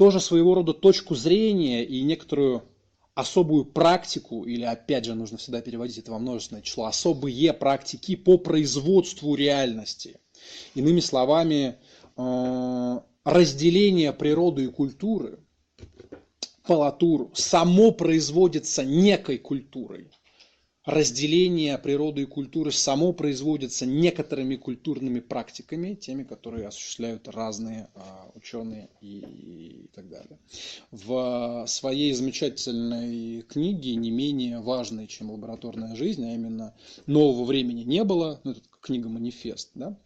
тоже 0.00 0.18
своего 0.18 0.54
рода 0.54 0.72
точку 0.72 1.14
зрения 1.14 1.84
и 1.84 2.00
некоторую 2.00 2.62
особую 3.14 3.66
практику, 3.66 4.44
или 4.44 4.62
опять 4.62 5.04
же 5.04 5.14
нужно 5.14 5.36
всегда 5.36 5.60
переводить 5.60 5.98
это 5.98 6.10
во 6.10 6.18
множественное 6.18 6.62
число, 6.62 6.86
особые 6.86 7.52
практики 7.52 8.16
по 8.16 8.38
производству 8.38 9.34
реальности. 9.34 10.18
Иными 10.74 11.00
словами, 11.00 11.76
э, 12.16 13.00
разделение 13.24 14.14
природы 14.14 14.64
и 14.64 14.68
культуры 14.68 15.38
по 16.64 17.30
само 17.34 17.90
производится 17.90 18.86
некой 18.86 19.36
культурой 19.36 20.10
разделение 20.84 21.76
природы 21.76 22.22
и 22.22 22.26
культуры 22.26 22.72
само 22.72 23.12
производится 23.12 23.84
некоторыми 23.84 24.56
культурными 24.56 25.20
практиками, 25.20 25.94
теми, 25.94 26.24
которые 26.24 26.68
осуществляют 26.68 27.28
разные 27.28 27.88
а, 27.94 28.30
ученые 28.34 28.88
и, 29.00 29.88
так 29.94 30.08
далее. 30.08 30.38
В 30.90 31.64
своей 31.66 32.12
замечательной 32.14 33.42
книге, 33.42 33.94
не 33.96 34.10
менее 34.10 34.60
важной, 34.60 35.06
чем 35.06 35.30
лабораторная 35.30 35.96
жизнь, 35.96 36.24
а 36.24 36.34
именно 36.34 36.74
«Нового 37.06 37.44
времени 37.44 37.82
не 37.82 38.04
было», 38.04 38.40
ну, 38.44 38.52
это 38.52 38.62
книга 38.80 39.08
«Манифест», 39.08 39.70
да, 39.74 39.98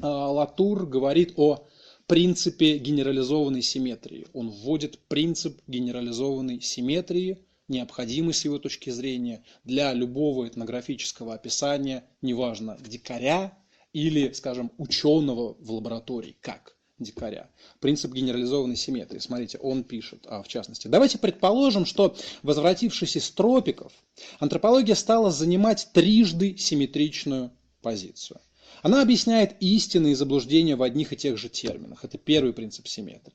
а, 0.00 0.30
Латур 0.30 0.86
говорит 0.86 1.34
о 1.36 1.66
принципе 2.06 2.78
генерализованной 2.78 3.62
симметрии. 3.62 4.26
Он 4.32 4.48
вводит 4.48 4.98
принцип 5.08 5.60
генерализованной 5.66 6.62
симметрии– 6.62 7.38
необходимы 7.70 8.34
с 8.34 8.44
его 8.44 8.58
точки 8.58 8.90
зрения 8.90 9.42
для 9.64 9.94
любого 9.94 10.46
этнографического 10.46 11.34
описания, 11.34 12.04
неважно, 12.20 12.76
дикаря 12.80 13.56
или, 13.92 14.32
скажем, 14.32 14.70
ученого 14.76 15.54
в 15.58 15.72
лаборатории, 15.72 16.36
как 16.40 16.76
дикаря. 16.98 17.48
Принцип 17.80 18.12
генерализованной 18.12 18.76
симметрии. 18.76 19.18
Смотрите, 19.18 19.58
он 19.58 19.84
пишет, 19.84 20.26
а 20.26 20.42
в 20.42 20.48
частности. 20.48 20.88
Давайте 20.88 21.18
предположим, 21.18 21.86
что, 21.86 22.14
возвратившись 22.42 23.16
из 23.16 23.30
тропиков, 23.30 23.92
антропология 24.38 24.94
стала 24.94 25.30
занимать 25.30 25.88
трижды 25.92 26.56
симметричную 26.58 27.52
позицию. 27.80 28.40
Она 28.82 29.02
объясняет 29.02 29.56
истины 29.60 30.12
и 30.12 30.14
заблуждения 30.14 30.76
в 30.76 30.82
одних 30.82 31.12
и 31.12 31.16
тех 31.16 31.36
же 31.36 31.48
терминах. 31.48 32.04
Это 32.04 32.16
первый 32.16 32.52
принцип 32.52 32.88
симметрии. 32.88 33.34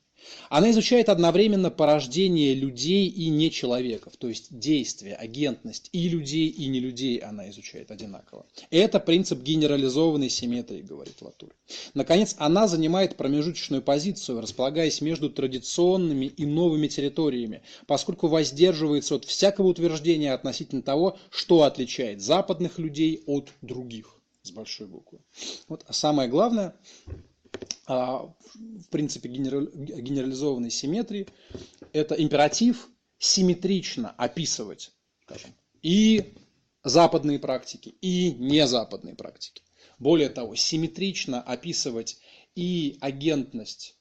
Она 0.50 0.72
изучает 0.72 1.08
одновременно 1.08 1.70
порождение 1.70 2.52
людей 2.54 3.06
и 3.06 3.28
нечеловеков, 3.28 4.16
то 4.16 4.28
есть 4.28 4.58
действие, 4.58 5.14
агентность 5.14 5.88
и 5.92 6.08
людей, 6.08 6.48
и 6.48 6.66
не 6.66 6.80
людей 6.80 7.18
она 7.18 7.48
изучает 7.50 7.92
одинаково. 7.92 8.44
Это 8.70 8.98
принцип 8.98 9.40
генерализованной 9.40 10.28
симметрии, 10.28 10.82
говорит 10.82 11.22
Латур. 11.22 11.54
Наконец, 11.94 12.34
она 12.38 12.66
занимает 12.66 13.16
промежуточную 13.16 13.82
позицию, 13.82 14.40
располагаясь 14.40 15.00
между 15.00 15.30
традиционными 15.30 16.26
и 16.26 16.44
новыми 16.44 16.88
территориями, 16.88 17.62
поскольку 17.86 18.26
воздерживается 18.26 19.14
от 19.14 19.24
всякого 19.26 19.68
утверждения 19.68 20.32
относительно 20.32 20.82
того, 20.82 21.18
что 21.30 21.62
отличает 21.62 22.20
западных 22.20 22.80
людей 22.80 23.22
от 23.26 23.50
других 23.62 24.15
с 24.46 24.50
большой 24.50 24.86
буквы. 24.86 25.20
Вот 25.68 25.84
а 25.86 25.92
самое 25.92 26.28
главное, 26.28 26.76
а, 27.86 28.32
в 28.54 28.88
принципе 28.90 29.28
генерализованной 29.28 30.70
симметрии, 30.70 31.26
это 31.92 32.14
императив 32.14 32.88
симметрично 33.18 34.10
описывать, 34.10 34.92
скажем, 35.22 35.54
и 35.82 36.34
западные 36.84 37.38
практики, 37.38 37.94
и 38.00 38.32
незападные 38.32 39.14
практики. 39.14 39.62
Более 39.98 40.28
того, 40.28 40.54
симметрично 40.54 41.40
описывать 41.40 42.18
и 42.54 42.98
агентность 43.00 43.96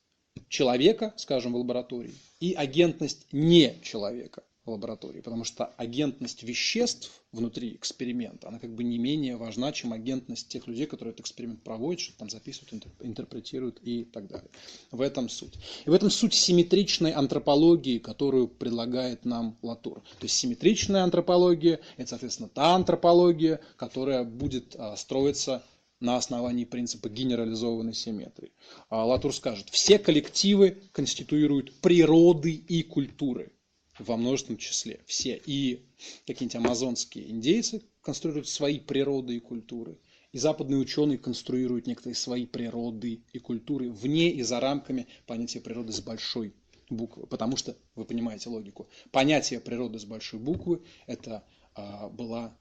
человека, 0.49 1.13
скажем, 1.17 1.53
в 1.53 1.57
лаборатории, 1.57 2.13
и 2.39 2.53
агентность 2.53 3.27
не 3.31 3.79
человека 3.81 4.43
лаборатории, 4.65 5.21
потому 5.21 5.43
что 5.43 5.65
агентность 5.77 6.43
веществ 6.43 7.21
внутри 7.31 7.75
эксперимента, 7.75 8.47
она 8.47 8.59
как 8.59 8.73
бы 8.73 8.83
не 8.83 8.97
менее 8.97 9.35
важна, 9.35 9.71
чем 9.71 9.93
агентность 9.93 10.47
тех 10.47 10.67
людей, 10.67 10.85
которые 10.87 11.11
этот 11.11 11.21
эксперимент 11.21 11.61
проводят, 11.61 12.01
что 12.01 12.17
там 12.17 12.29
записывают, 12.29 12.87
интерпретируют 13.01 13.79
и 13.83 14.05
так 14.05 14.27
далее. 14.27 14.49
В 14.91 15.01
этом 15.01 15.29
суть. 15.29 15.53
И 15.85 15.89
в 15.89 15.93
этом 15.93 16.09
суть 16.09 16.33
симметричной 16.33 17.11
антропологии, 17.11 17.99
которую 17.99 18.47
предлагает 18.47 19.25
нам 19.25 19.57
Латур. 19.61 20.01
То 20.19 20.23
есть 20.23 20.35
симметричная 20.35 21.03
антропология– 21.03 21.79
это, 21.97 22.09
соответственно, 22.09 22.49
та 22.49 22.75
антропология, 22.75 23.59
которая 23.77 24.23
будет 24.23 24.75
а, 24.75 24.95
строиться 24.95 25.63
на 25.99 26.17
основании 26.17 26.65
принципа 26.65 27.09
генерализованной 27.09 27.93
симметрии. 27.93 28.51
А 28.89 29.05
Латур 29.05 29.33
скажет, 29.33 29.69
все 29.69 29.97
коллективы 29.97 30.77
конституируют 30.91 31.73
природы 31.81 32.51
и 32.51 32.83
культуры 32.83 33.51
во 33.99 34.17
множественном 34.17 34.57
числе. 34.57 35.01
Все. 35.05 35.41
И 35.45 35.85
какие-нибудь 36.25 36.55
амазонские 36.55 37.29
индейцы 37.29 37.81
конструируют 38.01 38.47
свои 38.47 38.79
природы 38.79 39.37
и 39.37 39.39
культуры. 39.39 39.97
И 40.31 40.37
западные 40.37 40.79
ученые 40.79 41.17
конструируют 41.17 41.87
некоторые 41.87 42.15
свои 42.15 42.45
природы 42.45 43.23
и 43.31 43.39
культуры 43.39 43.89
вне 43.89 44.31
и 44.31 44.41
за 44.43 44.59
рамками 44.59 45.07
понятия 45.25 45.61
природы 45.61 45.93
с 45.93 46.01
большой 46.01 46.53
буквы. 46.89 47.25
Потому 47.25 47.55
что, 47.55 47.77
вы 47.95 48.05
понимаете 48.05 48.49
логику, 48.49 48.89
понятие 49.11 49.59
природы 49.59 49.97
с 49.97 50.05
большой 50.05 50.39
буквы– 50.39 50.83
это 51.07 51.45
а, 51.73 52.09
была 52.09 52.57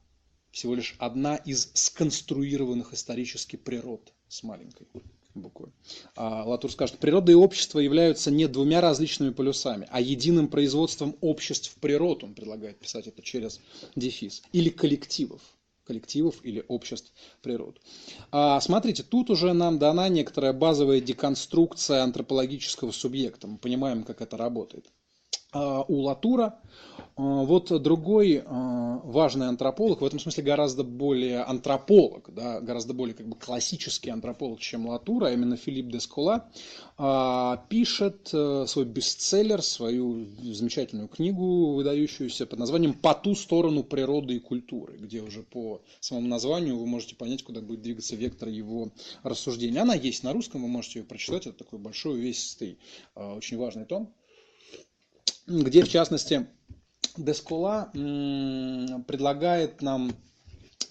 всего 0.53 0.77
лишь 0.77 0.95
одна 0.99 1.35
из 1.35 1.73
сконструированных 1.75 2.95
исторически 2.95 3.57
природ 3.57 4.13
с 4.29 4.45
маленькой 4.45 4.87
буквы. 5.35 5.73
А 6.17 6.45
Латур 6.45 6.71
скажет, 6.71 6.99
природа 6.99 7.33
и 7.33 7.35
общество 7.35 7.79
являются 7.79 8.31
не 8.31 8.47
двумя 8.47 8.81
различными 8.81 9.31
полюсами, 9.31 9.87
а 9.91 10.01
единым 10.01 10.49
производством 10.49 11.17
обществ 11.21 11.75
природ. 11.81 12.25
Он 12.25 12.35
предлагает 12.35 12.79
писать 12.79 13.07
это 13.07 13.23
через 13.23 13.61
дефис. 13.97 14.43
Или 14.53 14.71
коллективов 14.71 15.41
коллективов 15.85 16.37
или 16.43 16.65
обществ 16.69 17.13
природ. 17.43 17.79
А, 18.31 18.61
смотрите, 18.61 19.03
тут 19.03 19.31
уже 19.31 19.53
нам 19.53 19.79
дана 19.79 20.09
некоторая 20.09 20.53
базовая 20.53 21.01
деконструкция 21.01 22.03
антропологического 22.03 22.91
субъекта. 22.91 23.47
Мы 23.47 23.59
понимаем, 23.59 24.03
как 24.03 24.23
это 24.23 24.37
работает. 24.37 24.91
А, 25.55 25.85
у 25.87 26.01
Латура 26.01 26.59
а, 27.17 27.23
вот 27.45 27.71
другой 27.81 28.43
а, 28.45 29.01
важный 29.05 29.47
антрополог, 29.47 30.01
в 30.01 30.05
этом 30.05 30.19
смысле 30.19 30.43
гораздо 30.43 30.83
более 30.83 31.43
антрополог, 31.43 32.35
да, 32.35 32.61
гораздо 32.61 32.93
более 32.93 33.15
как 33.15 33.29
бы 33.29 33.37
классический 33.37 34.11
антрополог, 34.11 34.59
чем 34.59 34.89
Латура, 34.89 35.33
именно 35.33 35.57
Филипп 35.57 35.87
де 35.93 36.01
Скола, 36.01 36.51
пишет 37.69 38.31
э, 38.33 38.67
свой 38.69 38.85
бестселлер, 38.85 39.63
свою 39.63 40.27
замечательную 40.43 41.09
книгу, 41.09 41.75
выдающуюся 41.75 42.47
под 42.47 42.61
названием 42.61 42.95
«По 42.95 43.15
ту 43.15 43.35
сторону 43.35 43.83
природы 43.83 44.37
и 44.37 44.39
культуры», 44.39 44.97
где 44.99 45.21
уже 45.21 45.43
по 45.43 45.83
самому 45.99 46.29
названию 46.29 46.79
вы 46.79 46.87
можете 46.87 47.17
понять, 47.17 47.43
куда 47.43 47.61
будет 47.61 47.83
двигаться 47.83 48.15
вектор 48.15 48.49
его 48.49 48.93
рассуждения. 49.25 49.81
Она 49.81 49.95
есть 49.95 50.23
на 50.23 50.33
русском, 50.33 50.63
вы 50.63 50.69
можете 50.69 51.01
ее 51.01 51.05
прочитать, 51.05 51.47
это 51.47 51.59
такой 51.59 51.81
большой, 51.81 52.15
увесистый, 52.15 52.79
очень 53.17 53.59
важный 53.59 53.85
том 53.85 54.13
где, 55.47 55.85
в 55.85 55.89
частности, 55.89 56.47
Дескола 57.17 57.91
предлагает 57.93 59.83
нам 59.83 60.13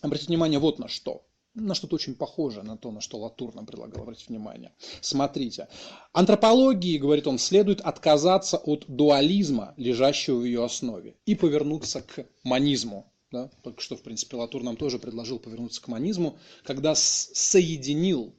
обратить 0.02 0.28
внимание 0.28 0.60
вот 0.60 0.80
на 0.80 0.88
что 0.88 1.26
на 1.56 1.76
что-то 1.76 1.96
очень 1.96 2.16
похожее 2.16 2.64
на 2.64 2.78
то, 2.78 2.92
на 2.92 3.02
что 3.02 3.20
Латур 3.20 3.54
нам 3.54 3.66
предлагал 3.66 4.04
обратить 4.04 4.28
внимание. 4.28 4.72
Смотрите, 5.02 5.68
антропологии, 6.12 6.98
говорит 6.98 7.28
он, 7.28 7.38
следует 7.38 7.82
отказаться 7.82 8.58
от 8.58 8.86
дуализма, 8.88 9.74
лежащего 9.78 10.40
в 10.40 10.46
ее 10.46 10.64
основе, 10.66 11.16
и 11.26 11.36
повернуться 11.36 12.02
к 12.02 12.26
манизму. 12.44 13.12
Да? 13.32 13.50
Только 13.62 13.82
что, 13.82 13.96
в 13.96 14.02
принципе, 14.02 14.38
Латур 14.38 14.64
нам 14.64 14.78
тоже 14.78 15.00
предложил 15.00 15.40
повернуться 15.40 15.82
к 15.82 15.88
манизму, 15.88 16.38
когда 16.64 16.94
соединил 16.96 18.36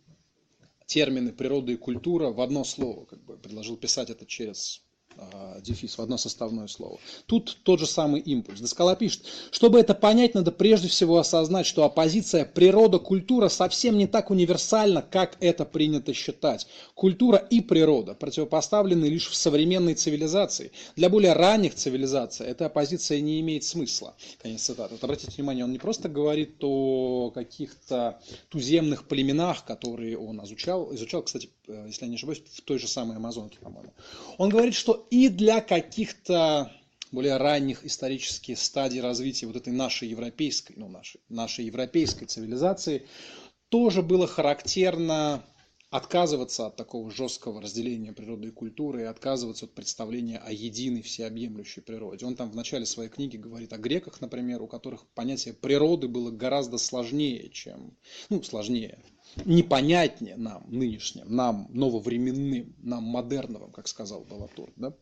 термины 0.87 1.33
природа 1.33 1.73
и 1.73 1.77
культура 1.77 2.31
в 2.31 2.41
одно 2.41 2.65
слово, 2.65 3.05
как 3.05 3.25
бы 3.25 3.37
предложил 3.37 3.77
писать 3.77 4.11
это 4.11 4.27
через 4.27 4.84
дефис 5.65 5.97
в 5.99 6.03
одно 6.03 6.17
составное 6.17 6.67
слово. 6.67 6.99
Тут 7.27 7.59
тот 7.63 7.81
же 7.81 7.87
самый 7.87 8.21
импульс. 8.21 8.61
Доскала 8.61 8.97
пишет, 8.97 9.23
чтобы 9.51 9.81
это 9.81 9.95
понять, 9.95 10.35
надо 10.35 10.53
прежде 10.53 10.89
всего 10.89 11.19
осознать, 11.19 11.67
что 11.67 11.85
оппозиция 11.85 12.45
природа-культура 12.45 13.49
совсем 13.49 13.99
не 13.99 14.07
так 14.07 14.31
универсальна, 14.31 15.03
как 15.03 15.37
это 15.41 15.65
принято 15.65 16.13
считать. 16.13 16.67
Культура 16.95 17.39
и 17.39 17.61
природа 17.61 18.15
противопоставлены 18.15 19.07
лишь 19.07 19.29
в 19.29 19.35
современной 19.35 19.95
цивилизации. 19.95 20.73
Для 20.97 21.09
более 21.09 21.33
ранних 21.33 21.75
цивилизаций 21.75 22.47
эта 22.47 22.67
оппозиция 22.67 23.21
не 23.21 23.41
имеет 23.41 23.65
смысла. 23.65 24.15
Конец 24.43 24.63
цитаты. 24.63 24.95
Вот 24.95 25.05
обратите 25.05 25.33
внимание, 25.33 25.65
он 25.65 25.73
не 25.73 25.79
просто 25.79 26.09
говорит 26.09 26.57
о 26.63 27.31
каких-то 27.31 28.21
туземных 28.49 29.07
племенах, 29.09 29.65
которые 29.65 30.19
он 30.19 30.43
изучал, 30.45 30.95
изучал, 30.95 31.23
кстати, 31.23 31.51
э, 31.67 31.85
если 31.87 32.05
я 32.05 32.09
не 32.09 32.17
ошибаюсь, 32.17 32.43
в 32.53 32.61
той 32.63 32.79
же 32.79 32.89
самой 32.89 33.17
Амазонке, 33.17 33.59
по-моему. 33.61 33.93
Он 34.39 34.49
говорит, 34.49 34.75
что 34.75 35.04
и 35.11 35.29
для 35.29 35.61
каких-то 35.61 36.71
более 37.13 37.37
ранних 37.37 37.85
исторических 37.85 38.59
стадий 38.59 39.01
развития 39.01 39.47
вот 39.47 39.57
этой 39.57 39.73
нашей 39.73 40.09
европейской, 40.09 40.75
ну, 40.77 40.89
нашей, 40.89 41.21
нашей 41.29 41.65
европейской 41.67 42.27
цивилизации 42.27 43.07
тоже 43.69 44.03
было 44.03 44.27
характерно 44.27 45.45
отказываться 45.91 46.67
от 46.67 46.75
такого 46.75 47.09
жесткого 47.13 47.63
разделения 47.63 48.13
природы 48.13 48.49
и 48.49 48.51
культуры 48.51 49.03
и 49.03 49.05
отказываться 49.05 49.67
от 49.67 49.75
представления 49.75 50.39
о 50.39 50.51
единой 50.51 51.03
всеобъемлющей 51.03 51.83
природе. 51.83 52.27
Он 52.27 52.35
там 52.35 52.51
в 52.51 52.57
начале 52.57 52.85
своей 52.85 53.09
книги 53.09 53.37
говорит 53.37 53.73
о 53.73 53.79
греках, 53.79 54.21
например, 54.21 54.61
у 54.61 54.67
которых 54.67 55.07
понятие 55.15 55.55
природы 55.55 56.09
было 56.09 56.33
гораздо 56.33 56.79
сложнее, 56.79 57.49
чем, 57.51 57.97
ну, 58.29 58.43
сложнее, 58.43 58.99
непонятнее 59.45 60.37
нам 60.37 60.65
нынешним, 60.69 61.35
нам 61.35 61.69
нововременным, 61.71 62.75
нам 62.83 63.05
модерновым, 63.05 63.73
как 63.73 63.89
сказал 63.89 64.25
Балатур. 64.25 64.73
Да? 64.77 64.95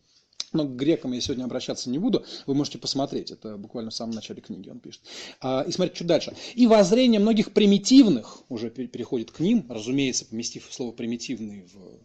Но 0.52 0.64
к 0.64 0.76
грекам 0.76 1.12
я 1.12 1.20
сегодня 1.20 1.44
обращаться 1.44 1.88
не 1.88 1.98
буду, 1.98 2.24
вы 2.46 2.54
можете 2.54 2.78
посмотреть, 2.78 3.30
это 3.30 3.56
буквально 3.56 3.90
в 3.90 3.94
самом 3.94 4.14
начале 4.14 4.42
книги 4.42 4.68
он 4.68 4.80
пишет. 4.80 5.00
А, 5.40 5.62
и 5.62 5.72
смотрите, 5.72 5.96
что 5.96 6.04
дальше. 6.04 6.34
И 6.54 6.66
воззрение 6.66 7.20
многих 7.20 7.52
примитивных, 7.52 8.42
уже 8.48 8.70
переходит 8.70 9.30
к 9.30 9.40
ним, 9.40 9.66
разумеется, 9.68 10.26
поместив 10.26 10.68
слово 10.70 10.92
примитивный 10.92 11.66
в 11.72 12.02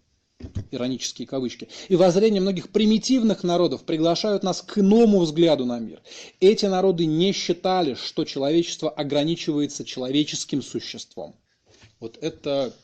иронические 0.71 1.27
кавычки, 1.27 1.67
и 1.89 1.95
воззрение 1.95 2.41
многих 2.41 2.69
примитивных 2.69 3.43
народов 3.43 3.83
приглашают 3.83 4.43
нас 4.43 4.61
к 4.61 4.77
иному 4.77 5.19
взгляду 5.19 5.65
на 5.65 5.79
мир. 5.79 6.01
Эти 6.39 6.65
народы 6.67 7.05
не 7.05 7.31
считали, 7.31 7.95
что 7.95 8.23
человечество 8.23 8.89
ограничивается 8.89 9.83
человеческим 9.83 10.61
существом. 10.61 11.35
Вот 11.99 12.17
это 12.21 12.75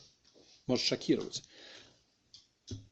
может 0.68 0.86
шокировать. 0.86 1.44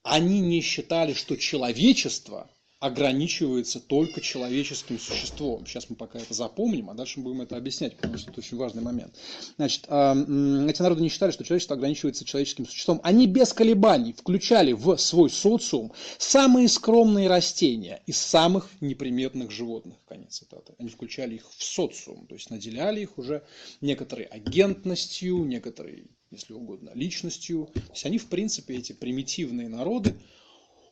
Они 0.03 0.39
не 0.39 0.61
считали, 0.61 1.13
что 1.13 1.37
человечество 1.37 2.49
ограничивается 2.81 3.79
только 3.79 4.21
человеческим 4.21 4.99
существом. 4.99 5.67
Сейчас 5.67 5.87
мы 5.89 5.95
пока 5.95 6.17
это 6.17 6.33
запомним, 6.33 6.89
а 6.89 6.95
дальше 6.95 7.19
мы 7.19 7.25
будем 7.25 7.41
это 7.41 7.55
объяснять, 7.55 7.95
потому 7.95 8.17
что 8.17 8.31
это 8.31 8.39
очень 8.39 8.57
важный 8.57 8.81
момент. 8.81 9.15
Значит, 9.55 9.83
эти 9.83 10.81
народы 10.81 11.03
не 11.03 11.09
считали, 11.09 11.31
что 11.31 11.43
человечество 11.43 11.75
ограничивается 11.75 12.25
человеческим 12.25 12.65
существом. 12.65 12.99
Они 13.03 13.27
без 13.27 13.53
колебаний 13.53 14.13
включали 14.13 14.73
в 14.73 14.97
свой 14.97 15.29
социум 15.29 15.93
самые 16.17 16.67
скромные 16.67 17.27
растения 17.27 18.01
из 18.07 18.17
самых 18.17 18.67
неприметных 18.81 19.51
животных. 19.51 19.97
Конец 20.07 20.39
цитаты. 20.39 20.73
Они 20.79 20.89
включали 20.89 21.35
их 21.35 21.45
в 21.55 21.63
социум, 21.63 22.25
то 22.25 22.33
есть 22.33 22.49
наделяли 22.49 23.01
их 23.01 23.19
уже 23.19 23.43
некоторой 23.79 24.25
агентностью, 24.25 25.45
некоторой, 25.45 26.07
если 26.31 26.53
угодно, 26.53 26.89
личностью. 26.95 27.69
То 27.75 27.91
есть 27.91 28.07
они, 28.07 28.17
в 28.17 28.25
принципе, 28.25 28.73
эти 28.75 28.93
примитивные 28.93 29.69
народы, 29.69 30.15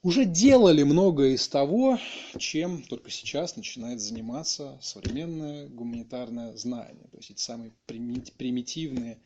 уже 0.02 0.26
делали 0.26 0.84
многое 0.84 1.32
из 1.32 1.48
того, 1.48 2.00
чем 2.38 2.84
только 2.84 3.12
сейчас 3.12 3.58
начинает 3.58 4.00
заниматься 4.00 4.78
современное 4.82 5.68
гуманитарное 5.68 6.56
знание. 6.56 7.08
То 7.12 7.18
есть 7.18 7.32
эти 7.32 7.42
самые 7.42 7.74
примитивные, 7.86 9.20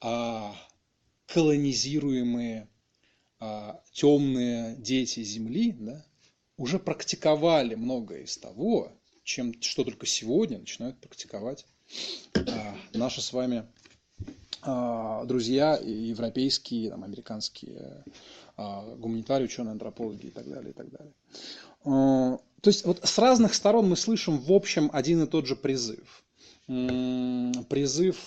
а, 0.00 0.54
колонизируемые, 1.26 2.68
а, 3.38 3.82
темные 3.92 4.76
дети 4.76 5.22
Земли 5.22 5.72
да, 5.72 6.04
уже 6.58 6.78
практиковали 6.78 7.74
многое 7.74 8.24
из 8.24 8.36
того, 8.36 8.92
чем, 9.24 9.54
что 9.62 9.84
только 9.84 10.04
сегодня 10.04 10.58
начинают 10.58 11.00
практиковать 11.00 11.64
а, 12.34 12.76
наши 12.92 13.22
с 13.22 13.32
вами 13.32 13.66
друзья 15.24 15.78
европейские, 15.82 16.90
там, 16.90 17.02
американские 17.02 18.04
гуманитарии, 18.56 19.44
ученые, 19.44 19.72
антропологи 19.72 20.26
и 20.26 20.30
так 20.30 20.48
далее, 20.48 20.70
и 20.70 20.72
так 20.72 20.90
далее. 20.90 21.12
А, 21.84 22.38
то 22.60 22.68
есть 22.68 22.84
вот 22.84 23.00
с 23.02 23.18
разных 23.18 23.54
сторон 23.54 23.88
мы 23.88 23.96
слышим 23.96 24.38
в 24.38 24.52
общем 24.52 24.90
один 24.92 25.22
и 25.22 25.26
тот 25.26 25.46
же 25.46 25.56
призыв. 25.56 26.22
Призыв 26.66 28.18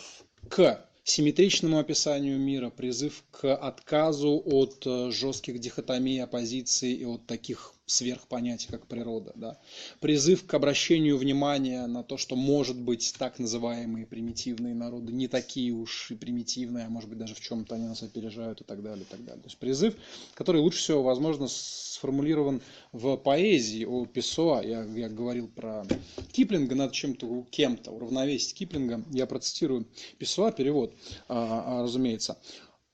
к 0.50 0.86
симметричному 1.04 1.80
описанию 1.80 2.40
мира, 2.40 2.70
призыв 2.70 3.24
к 3.32 3.54
отказу 3.54 4.42
от 4.46 4.86
э, 4.86 5.12
жестких 5.12 5.60
дихотомий 5.60 6.24
оппозиции 6.24 6.94
и 6.94 7.06
от 7.06 7.26
таких 7.26 7.73
сверхпонятий, 7.86 8.70
как 8.70 8.88
природа. 8.88 9.34
Да? 9.36 9.60
Призыв 10.00 10.46
к 10.46 10.54
обращению 10.54 11.18
внимания 11.18 11.86
на 11.88 12.04
то, 12.04 12.18
что, 12.18 12.36
может 12.36 12.80
быть, 12.80 13.14
так 13.18 13.40
называемые 13.40 14.06
примитивные 14.06 14.74
народы 14.74 15.12
не 15.12 15.28
такие 15.28 15.72
уж 15.74 16.12
и 16.12 16.16
примитивные, 16.16 16.86
а 16.86 16.90
может 16.90 17.10
быть, 17.10 17.20
даже 17.20 17.36
в 17.36 17.42
чем-то 17.42 17.76
они 17.76 17.88
нас 17.88 18.02
опережают 18.02 18.62
и 18.62 18.64
так 18.64 18.82
далее. 18.82 19.04
И 19.04 19.08
так 19.08 19.24
далее. 19.24 19.42
То 19.42 19.48
есть 19.48 19.58
призыв, 19.58 19.96
который 20.34 20.62
лучше 20.62 20.80
всего, 20.80 21.04
возможно, 21.04 21.48
сформулирован 21.48 22.62
в 22.92 23.18
поэзии 23.18 23.86
о 23.86 24.06
Песоа. 24.06 24.62
Я, 24.64 24.84
я 24.84 25.10
говорил 25.10 25.48
про 25.48 25.86
Киплинга, 26.32 26.76
надо 26.76 26.94
чем-то, 26.94 27.46
кем-то 27.50 27.92
уравновесить 27.92 28.54
Киплинга. 28.54 29.04
Я 29.12 29.26
процитирую 29.26 29.88
Песоа, 30.18 30.52
перевод, 30.52 30.96
а, 31.28 31.80
а, 31.80 31.84
разумеется. 31.84 32.38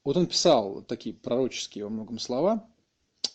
Вот 0.03 0.17
он 0.17 0.25
писал 0.25 0.81
такие 0.81 1.13
пророческие 1.13 1.83
во 1.83 1.89
многом 1.89 2.17
слова– 2.17 2.67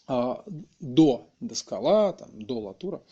до 0.07 1.29
Доскала, 1.41 2.13
там, 2.13 2.43
до 2.43 2.59
Латура, 2.59 3.03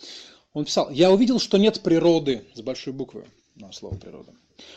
он 0.52 0.64
писал, 0.64 0.90
я 0.90 1.10
увидел, 1.10 1.38
что 1.38 1.56
нет 1.56 1.80
природы, 1.80 2.44
с 2.54 2.60
большой 2.60 2.92
буквы, 2.92 3.24
на 3.56 3.72
слово 3.72 3.96
природа, 3.96 4.32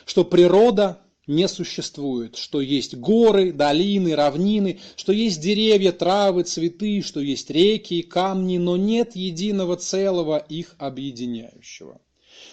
что 0.05 0.23
природа 0.23 0.99
не 1.27 1.47
существует, 1.47 2.37
что 2.37 2.61
есть 2.61 2.95
горы, 2.95 3.51
долины, 3.51 4.15
равнины, 4.15 4.79
что 4.95 5.11
есть 5.11 5.41
деревья, 5.41 5.91
травы, 5.91 6.43
цветы, 6.43 7.01
что 7.01 7.19
есть 7.19 7.49
реки, 7.49 8.01
камни, 8.03 8.57
но 8.57 8.77
нет 8.77 9.15
единого 9.15 9.75
целого 9.75 10.37
их 10.37 10.75
объединяющего. 10.77 11.99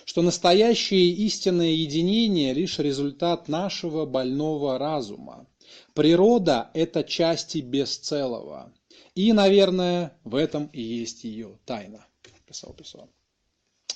Что 0.04 0.22
настоящее 0.22 1.10
истинное 1.10 1.70
единение 1.72 2.52
лишь 2.54 2.78
результат 2.78 3.48
нашего 3.48 4.06
больного 4.06 4.78
разума. 4.78 5.46
Природа– 5.94 6.70
это 6.74 7.04
части 7.04 7.58
бесцелого. 7.58 8.72
И, 9.14 9.32
наверное, 9.32 10.16
в 10.24 10.34
этом 10.34 10.66
и 10.72 10.80
есть 10.80 11.24
ее 11.24 11.58
тайна, 11.66 12.06
писал 12.46 12.72
Песо. 12.72 13.08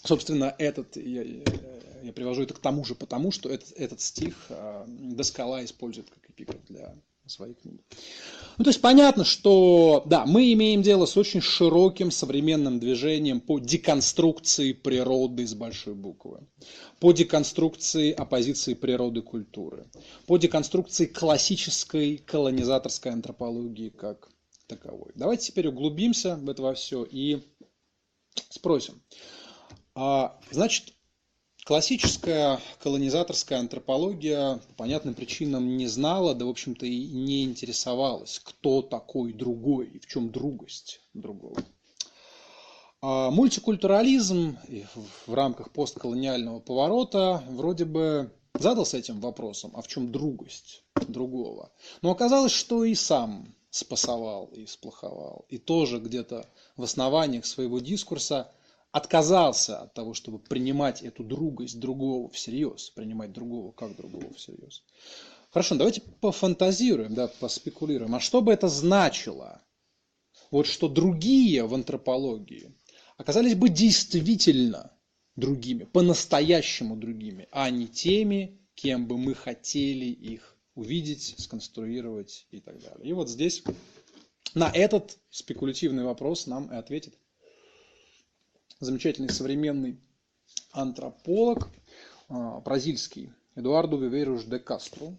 Собственно, 0.05 0.55
этот, 0.59 0.97
я, 0.97 1.23
я 2.03 2.13
привожу 2.13 2.43
это 2.43 2.55
к 2.55 2.59
тому 2.59 2.85
же, 2.85 2.95
потому 2.95 3.33
что 3.33 3.49
этот, 3.49 3.73
этот 3.73 4.01
стих 4.01 4.35
э, 4.51 4.85
Доскала 4.87 5.65
использует 5.65 6.11
как 6.11 6.31
эпиграф 6.31 6.65
для 6.69 6.95
своей 7.27 7.55
книги. 7.55 7.81
Ну, 8.59 8.65
то 8.65 8.71
есть 8.71 8.81
понятно, 8.81 9.25
что 9.25 10.03
да, 10.07 10.25
мы 10.27 10.53
имеем 10.53 10.83
дело 10.83 11.07
с 11.07 11.17
очень 11.17 11.41
широким 11.41 12.11
современным 12.11 12.79
движением 12.79 13.41
по 13.41 13.59
деконструкции 13.59 14.73
природы 14.73 15.47
с 15.47 15.55
большой 15.55 15.95
буквы, 15.95 16.47
по 17.01 17.13
деконструкции 17.13 18.13
оппозиции 18.13 18.75
природы 18.75 19.23
культуры, 19.23 19.87
по 20.27 20.37
деконструкции 20.37 21.07
классической 21.07 22.19
колонизаторской 22.19 23.13
антропологии 23.13 23.89
как 23.89 24.31
таковой. 24.67 25.13
Давайте 25.15 25.47
теперь 25.47 25.69
углубимся 25.69 26.37
в 26.37 26.49
это 26.49 26.63
во 26.63 26.75
все 26.75 27.05
и 27.05 27.43
спросим. 28.51 29.01
А, 29.95 30.39
значит, 30.51 30.93
классическая 31.65 32.61
колонизаторская 32.83 33.59
антропология 33.59 34.57
по 34.69 34.75
понятным 34.75 35.15
причинам 35.15 35.77
не 35.77 35.87
знала, 35.87 36.35
да, 36.35 36.45
в 36.45 36.51
общем-то, 36.51 36.87
и 36.87 37.07
не 37.07 37.45
интересовалась, 37.45 38.41
кто 38.43 38.83
такой 38.83 39.33
другой 39.33 39.87
и 39.87 39.99
в 39.99 40.07
чем 40.07 40.31
другость 40.31 41.01
другого. 41.15 41.57
А 43.03 43.31
мультикультурализм 43.31 44.59
в 45.27 45.35
рамках 45.35 45.71
постколониального 45.73 46.61
поворота 46.61 47.43
вроде 47.49 47.85
бы 47.85 48.33
задался 48.55 48.99
этим 48.99 49.21
вопросом, 49.21 49.73
а 49.75 49.83
в 49.83 49.89
чем 49.89 50.13
другость 50.13 50.83
другого. 51.09 51.71
Но 52.03 52.11
оказалось, 52.11 52.53
что 52.53 52.85
и 52.85 52.95
сам 52.95 53.55
спасовал 53.77 54.47
и 54.47 54.67
сплоховал. 54.67 55.45
И 55.49 55.59
тоже 55.59 55.99
где-то 55.99 56.49
в 56.77 56.83
основаниях 56.83 57.47
своего 57.47 57.79
дискурса 57.79 58.51
отказался 58.91 59.83
от 59.83 59.95
того, 59.95 60.15
чтобы 60.15 60.39
принимать 60.39 61.03
эту 61.03 61.23
другость 61.23 61.79
другого 61.79 62.31
всерьез, 62.31 62.91
принимать 62.91 63.33
другого 63.33 63.73
как 63.73 63.95
другого 63.97 64.33
всерьез. 64.35 64.83
Хорошо, 65.51 65.75
давайте 65.75 66.01
пофантазируем, 66.21 67.15
да, 67.15 67.29
поспекулируем. 67.29 68.15
А 68.15 68.21
что 68.21 68.41
бы 68.41 68.53
это 68.53 68.69
значило? 68.69 69.63
Вот 70.51 70.67
что 70.67 70.89
другие 70.89 71.65
в 71.65 71.75
антропологии 71.75 72.75
оказались 73.17 73.55
бы 73.55 73.69
действительно 73.69 74.93
другими, 75.35 75.85
по-настоящему 75.85 76.97
другими, 76.97 77.49
а 77.53 77.69
не 77.71 77.89
теми, 77.89 78.59
кем 78.75 79.07
бы 79.07 79.19
мы 79.19 79.35
хотели 79.35 80.07
их 80.07 80.56
увидеть, 80.77 81.35
сконструировать 81.39 82.47
и 82.53 82.61
так 82.61 82.81
далее. 82.81 83.09
И 83.09 83.13
вот 83.13 83.29
здесь 83.29 83.65
на 84.55 84.71
этот 84.71 85.19
спекулятивный 85.31 86.05
вопрос 86.05 86.47
нам 86.47 86.73
и 86.73 86.77
ответит 86.77 87.15
замечательный 88.79 89.31
современный 89.31 89.99
антрополог, 90.71 91.69
а, 92.29 92.61
бразильский, 92.61 93.33
Эдуардо 93.55 93.97
Виверуш 93.97 94.45
де 94.45 94.59
Кастро, 94.59 95.17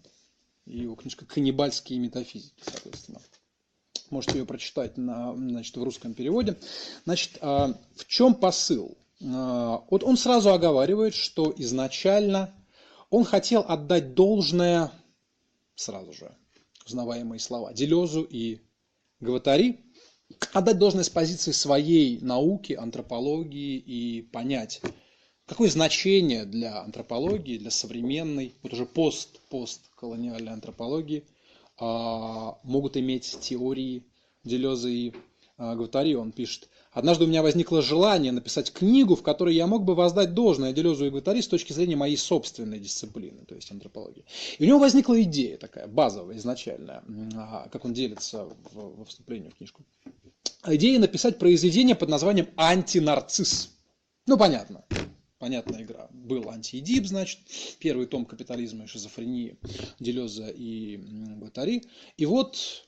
его 0.64 0.94
книжка 0.94 1.26
«Каннибальские 1.26 1.98
метафизики», 1.98 2.62
соответственно. 2.62 3.20
Можете 4.10 4.38
ее 4.38 4.46
прочитать 4.46 4.96
на, 4.96 5.34
значит, 5.34 5.76
в 5.76 5.82
русском 5.82 6.14
переводе. 6.14 6.56
Значит, 7.04 7.38
а, 7.40 7.74
в 7.96 8.06
чем 8.06 8.34
посыл? 8.36 8.96
А, 9.20 9.82
вот 9.90 10.04
он 10.04 10.16
сразу 10.16 10.52
оговаривает, 10.52 11.14
что 11.14 11.52
изначально 11.56 12.54
он 13.10 13.24
хотел 13.24 13.64
отдать 13.66 14.14
должное 14.14 14.92
сразу 15.78 16.12
же, 16.12 16.34
узнаваемые 16.86 17.38
слова, 17.38 17.72
Делезу 17.72 18.22
и 18.22 18.58
Гватари, 19.20 19.78
отдать 20.52 20.78
должное 20.78 21.04
с 21.04 21.08
позиции 21.08 21.52
своей 21.52 22.20
науки, 22.20 22.72
антропологии 22.72 23.76
и 23.78 24.22
понять, 24.22 24.80
какое 25.46 25.70
значение 25.70 26.44
для 26.44 26.80
антропологии, 26.82 27.58
для 27.58 27.70
современной, 27.70 28.54
вот 28.62 28.72
уже 28.72 28.86
пост, 28.86 29.40
постколониальной 29.48 30.52
антропологии 30.52 31.24
а, 31.78 32.58
могут 32.64 32.96
иметь 32.96 33.38
теории 33.40 34.02
Делеза 34.44 34.88
и 34.88 35.12
а, 35.56 35.76
Гватари. 35.76 36.14
Он 36.14 36.32
пишет, 36.32 36.68
Однажды 36.98 37.26
у 37.26 37.26
меня 37.28 37.44
возникло 37.44 37.80
желание 37.80 38.32
написать 38.32 38.72
книгу, 38.72 39.14
в 39.14 39.22
которой 39.22 39.54
я 39.54 39.68
мог 39.68 39.84
бы 39.84 39.94
воздать 39.94 40.34
должное 40.34 40.72
Делезу 40.72 41.06
и 41.06 41.10
Гватари 41.10 41.42
с 41.42 41.46
точки 41.46 41.72
зрения 41.72 41.94
моей 41.94 42.16
собственной 42.16 42.80
дисциплины, 42.80 43.44
то 43.46 43.54
есть 43.54 43.70
антропологии. 43.70 44.24
И 44.58 44.64
у 44.64 44.66
него 44.66 44.80
возникла 44.80 45.22
идея 45.22 45.58
такая, 45.58 45.86
базовая, 45.86 46.36
изначальная, 46.38 47.04
а, 47.36 47.68
как 47.70 47.84
он 47.84 47.92
делится 47.92 48.48
во 48.72 49.04
вступлении 49.04 49.48
в 49.48 49.54
книжку. 49.54 49.84
Идея 50.66 50.98
написать 50.98 51.38
произведение 51.38 51.94
под 51.94 52.08
названием 52.08 52.48
«Антинарцисс». 52.56 53.70
Ну, 54.26 54.36
понятно. 54.36 54.84
Понятная 55.38 55.82
игра. 55.82 56.08
Был 56.10 56.50
антиэдип, 56.50 57.06
значит, 57.06 57.38
первый 57.78 58.06
том 58.06 58.24
капитализма 58.24 58.86
и 58.86 58.88
шизофрении 58.88 59.56
Делеза 60.00 60.48
и 60.48 60.96
Гватари. 60.96 61.84
И 62.16 62.26
вот 62.26 62.87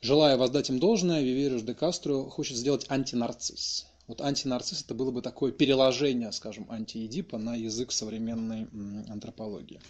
Желая 0.00 0.36
воздать 0.36 0.70
им 0.70 0.78
должное, 0.78 1.22
Вивериш 1.22 1.62
де 1.62 1.74
Кастро 1.74 2.22
хочет 2.24 2.56
сделать 2.56 2.86
антинарцисс. 2.88 3.86
Вот 4.08 4.22
антинарцисс 4.22 4.82
это 4.82 4.94
было 4.94 5.10
бы 5.10 5.20
такое 5.20 5.52
переложение, 5.52 6.32
скажем, 6.32 6.66
антиэдипа 6.70 7.36
на 7.36 7.54
язык 7.54 7.92
современной 7.92 8.66
антропологии. 9.06 9.80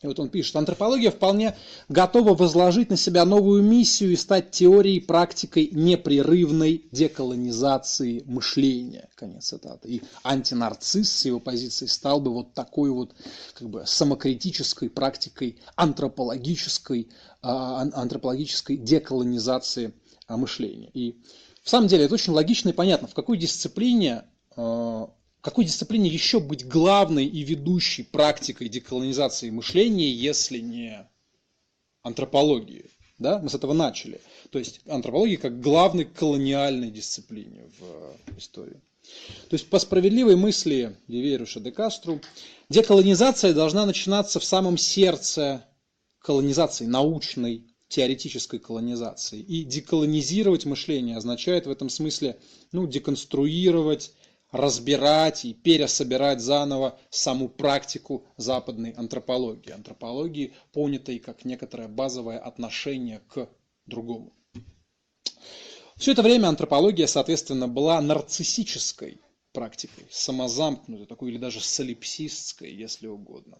И 0.00 0.06
вот 0.06 0.18
он 0.18 0.30
пишет, 0.30 0.56
антропология 0.56 1.10
вполне 1.10 1.54
готова 1.90 2.34
возложить 2.34 2.88
на 2.88 2.96
себя 2.96 3.26
новую 3.26 3.62
миссию 3.62 4.12
и 4.12 4.16
стать 4.16 4.50
теорией, 4.50 4.98
практикой 4.98 5.68
непрерывной 5.70 6.86
деколонизации 6.90 8.22
мышления. 8.24 9.10
Конец 9.14 9.48
цитаты. 9.48 9.88
И 9.88 10.02
антинарцисс 10.22 11.10
с 11.10 11.24
его 11.26 11.38
позиции 11.38 11.84
стал 11.84 12.22
бы 12.22 12.32
вот 12.32 12.54
такой 12.54 12.90
вот 12.90 13.14
как 13.52 13.68
бы 13.68 13.84
самокритической 13.84 14.88
практикой 14.88 15.58
антропологической, 15.76 17.08
а, 17.42 17.82
антропологической 17.82 18.78
деколонизации 18.78 19.92
а, 20.28 20.38
мышления. 20.38 20.90
И 20.94 21.18
в 21.64 21.70
самом 21.70 21.88
деле 21.88 22.04
это 22.04 22.14
очень 22.14 22.34
логично 22.34 22.68
и 22.68 22.72
понятно, 22.72 23.08
в 23.08 23.14
какой 23.14 23.38
дисциплине, 23.38 24.24
э, 24.54 25.06
какой 25.40 25.64
дисциплине 25.64 26.10
еще 26.10 26.38
быть 26.38 26.68
главной 26.68 27.24
и 27.24 27.42
ведущей 27.42 28.02
практикой 28.02 28.68
деколонизации 28.68 29.48
мышления, 29.48 30.12
если 30.12 30.58
не 30.58 31.08
антропологии. 32.02 32.90
Да? 33.18 33.38
Мы 33.38 33.48
с 33.48 33.54
этого 33.54 33.72
начали. 33.72 34.20
То 34.50 34.58
есть 34.58 34.82
антропология 34.86 35.38
как 35.38 35.60
главной 35.60 36.04
колониальной 36.04 36.90
дисциплине 36.90 37.64
в 37.78 38.38
истории. 38.38 38.80
То 39.48 39.54
есть 39.54 39.68
по 39.68 39.78
справедливой 39.78 40.36
мысли 40.36 40.96
Виверуша 41.08 41.60
де 41.60 41.72
Кастру, 41.72 42.20
деколонизация 42.68 43.54
должна 43.54 43.86
начинаться 43.86 44.38
в 44.38 44.44
самом 44.44 44.76
сердце 44.76 45.64
колонизации 46.18 46.84
научной, 46.84 47.73
теоретической 47.94 48.58
колонизации. 48.58 49.38
И 49.38 49.62
деколонизировать 49.62 50.64
мышление 50.64 51.16
означает 51.16 51.66
в 51.66 51.70
этом 51.70 51.88
смысле 51.88 52.36
ну, 52.72 52.88
деконструировать, 52.88 54.12
разбирать 54.50 55.44
и 55.44 55.54
пересобирать 55.54 56.40
заново 56.40 56.98
саму 57.10 57.48
практику 57.48 58.26
западной 58.36 58.90
антропологии. 58.90 59.70
Антропологии, 59.70 60.54
понятой 60.72 61.20
как 61.20 61.44
некоторое 61.44 61.86
базовое 61.86 62.40
отношение 62.40 63.20
к 63.28 63.48
другому. 63.86 64.32
Все 65.96 66.10
это 66.10 66.22
время 66.22 66.48
антропология, 66.48 67.06
соответственно, 67.06 67.68
была 67.68 68.00
нарциссической 68.00 69.20
практикой, 69.52 70.08
самозамкнутой, 70.10 71.06
такой 71.06 71.30
или 71.30 71.38
даже 71.38 71.60
солипсистской, 71.60 72.74
если 72.74 73.06
угодно 73.06 73.58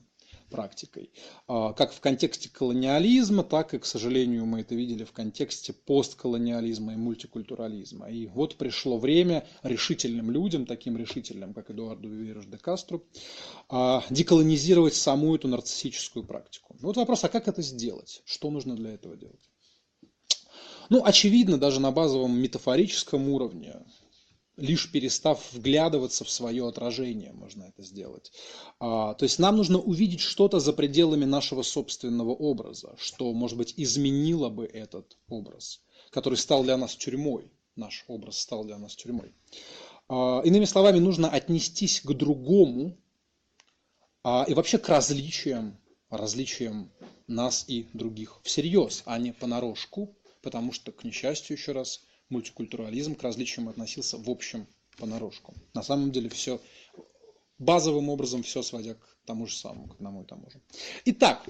практикой. 0.54 1.10
А, 1.48 1.72
как 1.72 1.92
в 1.92 1.98
контексте 1.98 2.48
колониализма, 2.48 3.42
так 3.42 3.74
и, 3.74 3.78
к 3.80 3.84
сожалению, 3.84 4.46
мы 4.46 4.60
это 4.60 4.76
видели 4.76 5.02
в 5.02 5.10
контексте 5.10 5.72
постколониализма 5.72 6.92
и 6.92 6.96
мультикультурализма. 6.96 8.08
И 8.08 8.28
вот 8.28 8.54
пришло 8.54 8.96
время 8.96 9.44
решительным 9.64 10.30
людям, 10.30 10.64
таким 10.64 10.96
решительным, 10.96 11.54
как 11.54 11.70
Эдуарду 11.70 12.08
Виверш 12.08 12.46
де 12.46 12.56
Кастро, 12.56 13.00
а, 13.68 14.04
деколонизировать 14.10 14.94
саму 14.94 15.34
эту 15.34 15.48
нарциссическую 15.48 16.24
практику. 16.24 16.76
Вот 16.80 16.96
вопрос, 16.96 17.24
а 17.24 17.28
как 17.28 17.48
это 17.48 17.60
сделать? 17.60 18.22
Что 18.24 18.48
нужно 18.52 18.76
для 18.76 18.92
этого 18.92 19.16
делать? 19.16 19.50
Ну, 20.88 21.02
очевидно, 21.04 21.58
даже 21.58 21.80
на 21.80 21.90
базовом 21.90 22.38
метафорическом 22.38 23.28
уровне 23.28 23.74
лишь 24.56 24.90
перестав 24.90 25.52
вглядываться 25.52 26.24
в 26.24 26.30
свое 26.30 26.68
отражение, 26.68 27.32
можно 27.32 27.64
это 27.64 27.82
сделать. 27.82 28.32
А, 28.78 29.14
то 29.14 29.24
есть 29.24 29.38
нам 29.38 29.56
нужно 29.56 29.78
увидеть 29.78 30.20
что-то 30.20 30.60
за 30.60 30.72
пределами 30.72 31.24
нашего 31.24 31.62
собственного 31.62 32.30
образа, 32.30 32.94
что, 32.98 33.32
может 33.32 33.58
быть, 33.58 33.74
изменило 33.76 34.48
бы 34.48 34.66
этот 34.66 35.16
образ, 35.28 35.80
который 36.10 36.36
стал 36.38 36.62
для 36.62 36.76
нас 36.76 36.94
тюрьмой. 36.94 37.50
Наш 37.76 38.04
образ 38.06 38.38
стал 38.38 38.64
для 38.64 38.78
нас 38.78 38.94
тюрьмой. 38.94 39.32
А, 40.08 40.40
иными 40.44 40.64
словами, 40.64 40.98
нужно 40.98 41.28
отнестись 41.28 42.00
к 42.00 42.12
другому 42.12 42.96
а, 44.22 44.44
и 44.48 44.54
вообще 44.54 44.78
к 44.78 44.88
различиям, 44.88 45.78
различиям 46.10 46.92
нас 47.26 47.64
и 47.66 47.88
других 47.92 48.40
всерьез, 48.44 49.02
а 49.06 49.18
не 49.18 49.32
понарошку, 49.32 50.16
потому 50.42 50.72
что, 50.72 50.92
к 50.92 51.02
несчастью, 51.04 51.56
еще 51.56 51.72
раз, 51.72 52.02
мультикультурализм 52.28 53.14
к 53.14 53.22
различиям 53.22 53.68
относился 53.68 54.18
в 54.18 54.28
общем 54.28 54.66
понарошку. 54.98 55.54
На 55.74 55.82
самом 55.82 56.12
деле 56.12 56.28
все 56.28 56.60
базовым 57.58 58.08
образом 58.08 58.42
все 58.42 58.62
сводя 58.62 58.94
к 58.94 59.16
тому 59.26 59.46
же 59.46 59.56
самому, 59.56 59.88
к 59.88 59.94
одному 59.94 60.22
и 60.22 60.26
тому 60.26 60.50
же. 60.50 60.60
Итак, 61.04 61.46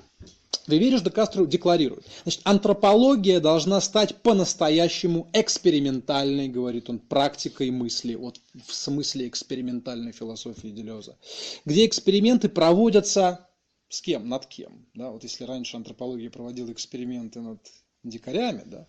Вивериш 0.66 1.02
де 1.02 1.10
Кастро 1.10 1.44
декларирует, 1.44 2.06
значит, 2.22 2.40
антропология 2.44 3.40
должна 3.40 3.80
стать 3.80 4.16
по-настоящему 4.22 5.28
экспериментальной, 5.32 6.48
говорит 6.48 6.88
он, 6.88 6.98
практикой 6.98 7.70
мысли, 7.70 8.14
вот 8.14 8.40
в 8.66 8.72
смысле 8.72 9.28
экспериментальной 9.28 10.12
философии 10.12 10.68
Делеза, 10.68 11.18
где 11.64 11.84
эксперименты 11.84 12.48
проводятся 12.48 13.48
с 13.88 14.00
кем, 14.00 14.28
над 14.28 14.46
кем. 14.46 14.86
Да? 14.94 15.10
Вот 15.10 15.22
если 15.22 15.44
раньше 15.44 15.76
антропология 15.76 16.30
проводила 16.30 16.72
эксперименты 16.72 17.40
над 17.40 17.60
дикарями, 18.02 18.62
да, 18.66 18.86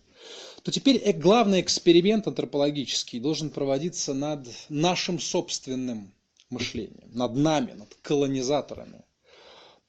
то 0.62 0.72
теперь 0.72 0.96
э, 0.96 1.12
главный 1.12 1.60
эксперимент 1.60 2.26
антропологический 2.26 3.20
должен 3.20 3.50
проводиться 3.50 4.14
над 4.14 4.48
нашим 4.68 5.18
собственным 5.18 6.12
мышлением, 6.50 7.10
над 7.12 7.34
нами, 7.36 7.72
над 7.72 7.94
колонизаторами 8.02 9.05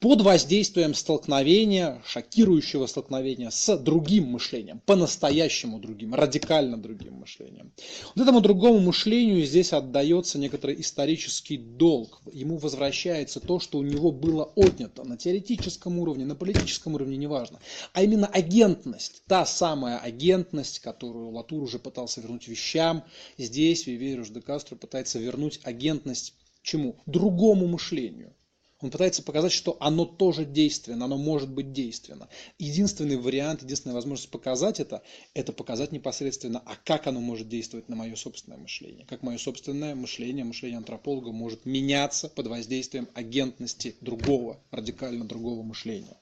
под 0.00 0.20
воздействием 0.20 0.94
столкновения, 0.94 2.00
шокирующего 2.06 2.86
столкновения 2.86 3.50
с 3.50 3.76
другим 3.76 4.26
мышлением, 4.26 4.80
по-настоящему 4.86 5.80
другим, 5.80 6.14
радикально 6.14 6.80
другим 6.80 7.14
мышлением. 7.14 7.72
Вот 8.14 8.22
этому 8.22 8.40
другому 8.40 8.78
мышлению 8.78 9.44
здесь 9.44 9.72
отдается 9.72 10.38
некоторый 10.38 10.80
исторический 10.80 11.56
долг. 11.56 12.22
Ему 12.32 12.58
возвращается 12.58 13.40
то, 13.40 13.58
что 13.58 13.78
у 13.78 13.82
него 13.82 14.12
было 14.12 14.44
отнято 14.44 15.02
на 15.02 15.16
теоретическом 15.16 15.98
уровне, 15.98 16.24
на 16.24 16.36
политическом 16.36 16.94
уровне, 16.94 17.16
неважно. 17.16 17.58
А 17.92 18.02
именно 18.04 18.28
агентность, 18.28 19.24
та 19.26 19.44
самая 19.46 19.98
агентность, 19.98 20.78
которую 20.78 21.30
Латур 21.30 21.64
уже 21.64 21.80
пытался 21.80 22.20
вернуть 22.20 22.46
вещам. 22.46 23.02
Здесь 23.36 23.88
Вивериус 23.88 24.28
де 24.28 24.42
Кастро 24.42 24.76
пытается 24.76 25.18
вернуть 25.18 25.58
агентность 25.64 26.34
чему? 26.62 26.96
Другому 27.06 27.66
мышлению 27.66 28.32
Он 28.80 28.90
пытается 28.92 29.24
показать, 29.24 29.50
что 29.50 29.76
оно 29.80 30.04
тоже 30.04 30.44
действенно, 30.44 31.06
оно 31.06 31.18
может 31.18 31.50
быть 31.50 31.72
действенно. 31.72 32.28
Единственный 32.58 33.16
вариант, 33.16 33.62
единственная 33.62 33.94
возможность 33.94 34.30
показать 34.30 34.78
это, 34.78 35.02
это 35.34 35.52
показать 35.52 35.90
непосредственно, 35.90 36.62
а 36.64 36.76
как 36.84 37.08
оно 37.08 37.20
может 37.20 37.48
действовать 37.48 37.88
на 37.88 37.96
мое 37.96 38.14
собственное 38.14 38.58
мышление. 38.58 39.04
Как 39.06 39.24
мое 39.24 39.36
собственное 39.38 39.96
мышление, 39.96 40.44
мышление 40.44 40.78
антрополога 40.78 41.32
может 41.32 41.66
меняться 41.66 42.28
под 42.28 42.46
воздействием 42.46 43.08
агентности 43.14 43.96
другого, 44.00 44.62
радикально 44.70 45.24
другого 45.24 45.62
мышления. 45.62 46.16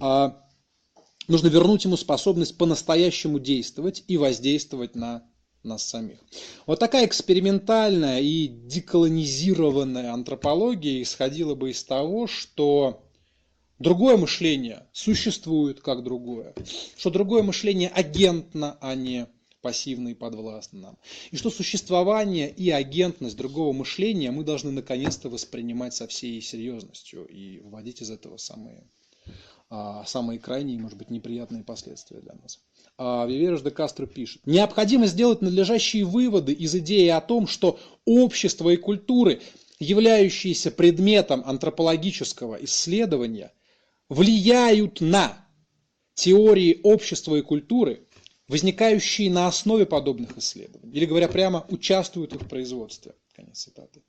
А, 0.00 0.44
нужно 1.28 1.46
вернуть 1.46 1.84
ему 1.84 1.96
способность 1.96 2.58
по-настоящему 2.58 3.38
действовать 3.38 4.02
и 4.08 4.16
воздействовать 4.16 4.96
на 4.96 5.22
нас 5.66 5.86
самих. 5.86 6.18
Вот 6.66 6.78
такая 6.78 7.06
экспериментальная 7.06 8.20
и 8.20 8.46
деколонизированная 8.46 10.12
антропология 10.12 11.02
исходила 11.02 11.54
бы 11.54 11.70
из 11.70 11.84
того, 11.84 12.26
что 12.26 13.02
другое 13.78 14.16
мышление 14.16 14.86
существует 14.92 15.80
как 15.80 16.02
другое, 16.02 16.54
что 16.96 17.10
другое 17.10 17.42
мышление 17.42 17.88
агентно, 17.88 18.78
а 18.80 18.94
не 18.94 19.26
пассивно 19.66 20.10
и 20.10 20.14
подвластно 20.14 20.78
нам. 20.78 20.98
И 21.32 21.36
что 21.36 21.50
существование 21.50 22.48
и 22.48 22.70
агентность 22.70 23.36
другого 23.36 23.72
мышления 23.72 24.30
мы 24.30 24.44
должны 24.44 24.70
наконец-то 24.70 25.28
воспринимать 25.28 25.92
со 25.92 26.06
всей 26.06 26.40
серьезностью 26.40 27.26
и 27.26 27.58
вводить 27.58 28.00
из 28.00 28.10
этого 28.10 28.36
самые, 28.36 28.88
а, 29.68 30.04
самые 30.04 30.38
крайние, 30.38 30.78
может 30.78 30.96
быть, 30.96 31.10
неприятные 31.10 31.64
последствия 31.64 32.20
для 32.20 32.34
нас. 32.34 32.60
А, 32.98 33.26
Виверш 33.26 33.60
де 33.60 33.70
Кастро 33.70 34.06
пишет. 34.06 34.40
Необходимо 34.46 35.06
сделать 35.06 35.42
надлежащие 35.42 36.04
выводы 36.04 36.52
из 36.52 36.74
идеи 36.76 37.08
о 37.08 37.20
том, 37.20 37.46
что 37.46 37.78
общество 38.04 38.70
и 38.70 38.76
культуры, 38.76 39.42
являющиеся 39.78 40.70
предметом 40.70 41.42
антропологического 41.44 42.56
исследования, 42.64 43.52
влияют 44.08 45.00
на 45.00 45.46
теории 46.14 46.80
общества 46.82 47.36
и 47.36 47.42
культуры, 47.42 48.06
возникающие 48.48 49.30
на 49.30 49.46
основе 49.46 49.84
подобных 49.84 50.38
исследований. 50.38 50.92
Или 50.92 51.04
говоря 51.04 51.28
прямо, 51.28 51.66
участвуют 51.68 52.32
в 52.32 52.36
их 52.36 52.48
производстве. 52.48 53.14
Конец 53.34 53.58
цитаты. 53.58 54.02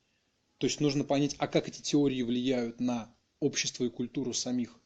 То 0.60 0.68
есть 0.68 0.80
нужно 0.80 1.04
понять, 1.04 1.36
а 1.40 1.48
как 1.48 1.68
эти 1.68 1.82
теории 1.82 2.22
влияют 2.22 2.80
на 2.80 3.14
общество 3.40 3.84
и 3.84 3.90
культуру 3.90 4.34
самих 4.34 4.80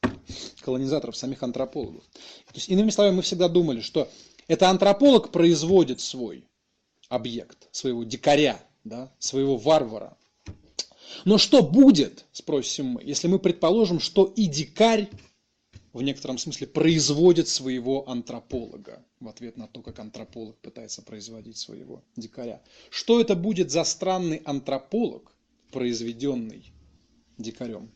колонизаторов, 0.61 1.15
самих 1.15 1.43
антропологов. 1.43 2.03
То 2.47 2.55
есть, 2.55 2.69
иными 2.69 2.89
словами, 2.89 3.15
мы 3.15 3.21
всегда 3.21 3.47
думали, 3.47 3.81
что 3.81 4.09
это 4.47 4.69
антрополог 4.69 5.31
производит 5.31 5.99
свой 5.99 6.47
объект, 7.09 7.67
своего 7.71 8.03
дикаря, 8.03 8.61
да, 8.83 9.13
своего 9.19 9.57
варвара. 9.57 10.17
Но 11.25 11.37
что 11.37 11.61
будет, 11.61 12.25
спросим 12.31 12.85
мы, 12.87 13.03
если 13.03 13.27
мы 13.27 13.39
предположим, 13.39 13.99
что 13.99 14.25
и 14.25 14.45
дикарь 14.45 15.09
в 15.93 16.01
некотором 16.01 16.37
смысле 16.37 16.67
производит 16.67 17.47
своего 17.47 18.09
антрополога 18.09 19.05
в 19.19 19.27
ответ 19.27 19.57
на 19.57 19.67
то, 19.67 19.81
как 19.81 19.99
антрополог 19.99 20.57
пытается 20.59 21.01
производить 21.01 21.57
своего 21.57 22.03
дикаря. 22.15 22.61
Что 22.89 23.19
это 23.19 23.35
будет 23.35 23.71
за 23.71 23.83
странный 23.83 24.41
антрополог, 24.45 25.35
произведенный 25.71 26.71
дикарем? 27.37 27.91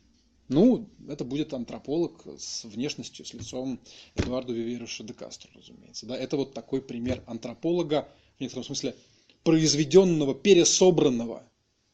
Ну, 0.48 0.88
это 1.08 1.24
будет 1.24 1.52
антрополог 1.52 2.24
с 2.38 2.64
внешностью, 2.64 3.24
с 3.24 3.34
лицом 3.34 3.80
Эдуарда 4.14 4.52
Виверуша 4.52 5.02
де 5.02 5.12
Кастро, 5.12 5.50
разумеется. 5.54 6.06
Да? 6.06 6.16
Это 6.16 6.36
вот 6.36 6.54
такой 6.54 6.80
пример 6.80 7.22
антрополога, 7.26 8.08
в 8.36 8.40
некотором 8.40 8.64
смысле, 8.64 8.94
произведенного, 9.42 10.34
пересобранного 10.34 11.42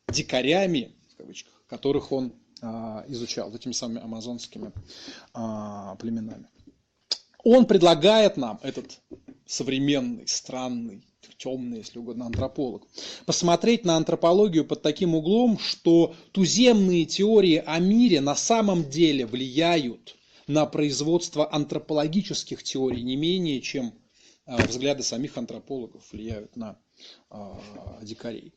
дикарями, 0.08 0.92
в 1.12 1.16
кавычках, 1.16 1.52
которых 1.66 2.12
он 2.12 2.32
а, 2.60 3.04
изучал, 3.08 3.54
этими 3.54 3.72
самыми 3.72 4.02
амазонскими 4.02 4.72
а, 5.32 5.96
племенами. 5.96 6.48
Он 7.44 7.66
предлагает 7.66 8.36
нам 8.36 8.60
этот 8.62 9.00
современный, 9.46 10.28
странный, 10.28 11.02
темный, 11.36 11.78
если 11.78 11.98
угодно, 11.98 12.26
антрополог, 12.26 12.86
посмотреть 13.26 13.84
на 13.84 13.96
антропологию 13.96 14.64
под 14.64 14.82
таким 14.82 15.14
углом, 15.14 15.58
что 15.58 16.14
туземные 16.32 17.04
теории 17.04 17.62
о 17.64 17.78
мире 17.78 18.20
на 18.20 18.34
самом 18.34 18.88
деле 18.88 19.26
влияют 19.26 20.16
на 20.46 20.66
производство 20.66 21.52
антропологических 21.52 22.62
теорий 22.62 23.02
не 23.02 23.16
менее, 23.16 23.60
чем 23.60 23.94
а, 24.44 24.56
взгляды 24.66 25.02
самих 25.02 25.36
антропологов 25.38 26.12
влияют 26.12 26.56
на 26.56 26.78
а, 27.30 27.60
дикарей. 28.02 28.52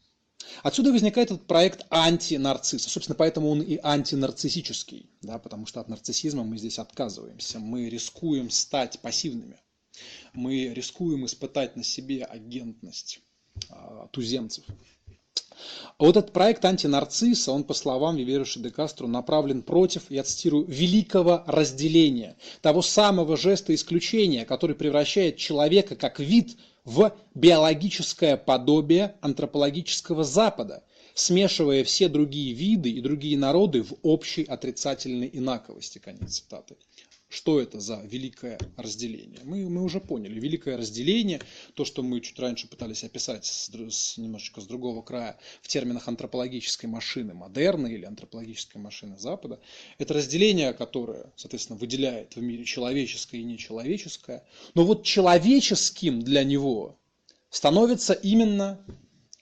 Отсюда 0.64 0.92
возникает 0.92 1.32
этот 1.32 1.48
проект 1.48 1.86
антинарцисса. 1.90 2.90
Собственно, 2.90 3.16
поэтому 3.16 3.50
он 3.50 3.62
и 3.62 3.80
антинарциссический, 3.82 5.10
да, 5.22 5.40
потому 5.40 5.66
что 5.66 5.80
от 5.80 5.90
нарциссизма 5.90 6.44
мы 6.44 6.58
здесь 6.58 6.80
отказываемся. 6.80 7.60
Мы 7.60 7.90
рискуем 7.90 8.50
стать 8.50 9.00
пассивными 9.00 9.60
мы 10.34 10.74
рискуем 10.74 11.26
испытать 11.26 11.76
на 11.76 11.84
себе 11.84 12.24
агентность 12.24 13.20
а, 13.70 14.08
туземцев. 14.12 14.66
Вот 15.98 16.18
этот 16.18 16.34
проект 16.34 16.66
антинарцисса, 16.66 17.52
он, 17.52 17.64
по 17.64 17.74
словам 17.74 18.18
Виверуша 18.18 18.60
де 18.60 18.70
Кастро, 18.70 19.08
направлен 19.08 19.62
против, 19.62 20.12
я 20.12 20.24
цитирую, 20.24 20.66
великого 20.66 21.44
разделения, 21.48 22.36
того 22.62 22.82
самого 22.82 23.38
жеста 23.38 23.74
исключения, 23.74 24.46
который 24.46 24.76
превращает 24.76 25.38
человека 25.38 25.96
как 25.96 26.20
вид 26.20 26.58
в 26.84 27.16
биологическое 27.34 28.38
подобие 28.38 29.16
антропологического 29.22 30.24
Запада, 30.24 30.84
смешивая 31.14 31.84
все 31.84 32.10
другие 32.10 32.54
виды 32.54 32.92
и 32.92 33.02
другие 33.02 33.38
народы 33.38 33.82
в 33.84 33.96
общей 34.04 34.44
отрицательной 34.44 35.30
инаковости. 35.32 36.00
Конец 36.00 36.36
цитаты. 36.36 36.76
Что 37.28 37.60
это 37.60 37.80
за 37.80 38.02
великое 38.04 38.60
разделение? 38.78 39.42
Мы, 39.44 39.68
мы 39.70 39.84
уже 39.84 40.00
поняли. 40.00 40.40
Великое 40.40 40.78
разделение, 40.78 41.42
то, 41.74 41.84
что 41.84 42.04
мы 42.04 42.22
чуть 42.22 42.40
раньше 42.40 42.68
пытались 42.68 43.04
описать 43.04 43.46
с, 43.46 43.70
с, 43.70 44.18
немножечко 44.18 44.62
с 44.62 44.68
другого 44.68 45.02
края 45.02 45.38
в 45.62 45.68
терминах 45.68 46.08
антропологической 46.08 46.90
машины 46.90 47.34
модерна 47.34 47.88
или 47.88 48.06
антропологической 48.06 48.80
машины 48.80 49.18
Запада, 49.18 49.60
это 49.98 50.14
разделение, 50.14 50.74
которое, 50.74 51.34
соответственно, 51.36 51.80
выделяет 51.80 52.36
в 52.36 52.42
мире 52.42 52.64
человеческое 52.64 53.40
и 53.40 53.44
нечеловеческое. 53.44 54.46
Но 54.76 54.86
вот 54.86 55.04
человеческим 55.04 56.22
для 56.22 56.44
него 56.44 56.98
становится 57.50 58.14
именно 58.14 58.86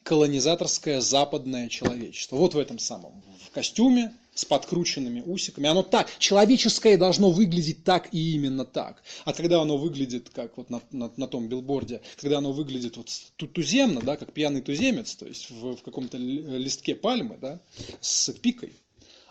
колонизаторское 0.04 1.02
западное 1.02 1.70
человечество. 1.70 2.36
Вот 2.36 2.54
в 2.54 2.58
этом 2.58 2.80
самом, 2.80 3.24
в 3.46 3.52
костюме, 3.52 4.14
с 4.36 4.46
подкрученными 4.46 5.22
усиками. 5.22 5.70
Оно 5.70 5.84
так, 5.84 6.10
человеческое 6.18 6.98
должно 6.98 7.32
выглядеть 7.32 7.84
так 7.84 8.10
и 8.14 8.34
именно 8.34 8.66
так. 8.66 9.04
А 9.26 9.34
когда 9.34 9.62
оно 9.62 9.78
выглядит, 9.78 10.30
как 10.30 10.58
вот 10.58 10.70
на, 10.70 10.82
на, 10.92 11.12
на 11.16 11.28
том 11.28 11.48
билборде, 11.48 12.02
когда 12.20 12.40
оно 12.40 12.52
выглядит 12.52 12.98
вот 12.98 13.10
туземно, 13.38 14.02
да, 14.02 14.18
как 14.18 14.34
пьяный 14.34 14.62
туземец, 14.62 15.16
то 15.16 15.28
есть 15.28 15.52
в, 15.52 15.76
в 15.76 15.84
каком-то 15.84 16.18
листке 16.18 16.96
пальмы, 16.96 17.38
да, 17.40 17.60
с 18.02 18.32
пикой, 18.32 18.74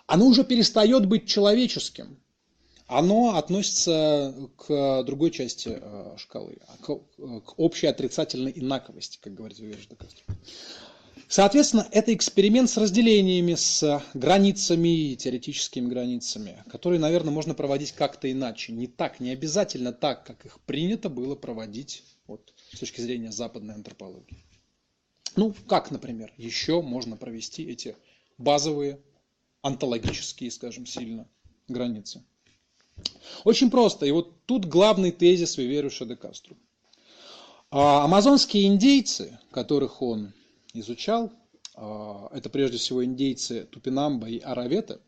оно 0.07 0.27
уже 0.27 0.45
перестает 0.45 1.07
быть 1.07 1.27
человеческим. 1.29 2.19
Оно 2.93 3.37
относится 3.37 4.35
к 4.57 5.03
другой 5.05 5.31
части 5.31 5.79
э, 5.81 6.15
шкалы, 6.19 6.59
к, 6.81 6.87
к 6.87 7.59
общей 7.59 7.87
отрицательной 7.87 8.53
инаковости, 8.55 9.19
как 9.21 9.35
говорит 9.35 9.59
Вежда 9.59 9.97
Кастро. 9.97 10.25
Соответственно, 11.29 11.89
это 11.91 12.13
эксперимент 12.13 12.69
с 12.69 12.77
разделениями, 12.77 13.55
с 13.55 14.03
границами, 14.13 15.15
теоретическими 15.15 15.89
границами, 15.89 16.63
которые, 16.69 17.01
наверное, 17.01 17.33
можно 17.33 17.55
проводить 17.55 17.93
как-то 17.93 18.31
иначе. 18.31 18.73
Не 18.73 18.87
так, 18.87 19.19
не 19.19 19.31
обязательно 19.31 19.95
так, 19.95 20.27
как 20.27 20.45
их 20.45 20.61
принято 20.61 21.09
было 21.09 21.35
проводить 21.35 22.05
вот, 22.27 22.53
с 22.73 22.79
точки 22.79 23.01
зрения 23.01 23.33
западной 23.33 23.75
антропологии. 23.75 24.45
Ну, 25.35 25.55
как, 25.67 25.91
например, 25.91 26.35
еще 26.37 26.83
можно 26.83 27.17
провести 27.17 27.65
эти 27.65 27.97
базовые, 28.37 29.01
антологические, 29.63 30.51
скажем, 30.51 30.85
сильно 30.85 31.27
границы. 31.69 32.23
Очень 33.45 33.71
просто. 33.71 34.07
И 34.07 34.11
вот 34.11 34.33
тут 34.47 34.67
главный 34.67 35.11
тезис 35.11 35.57
Виверуша 35.57 36.05
де 36.05 36.17
Кастро. 36.17 36.57
А 37.71 38.05
амазонские 38.05 38.67
индейцы, 38.67 39.39
которых 39.51 40.03
он 40.03 40.33
изучал, 40.75 41.33
а, 41.75 42.29
это 42.33 42.51
прежде 42.51 42.77
всего 42.77 43.05
индейцы 43.05 43.65
Тупинамба 43.65 44.29
и 44.29 44.39
Аравета, 44.39 45.01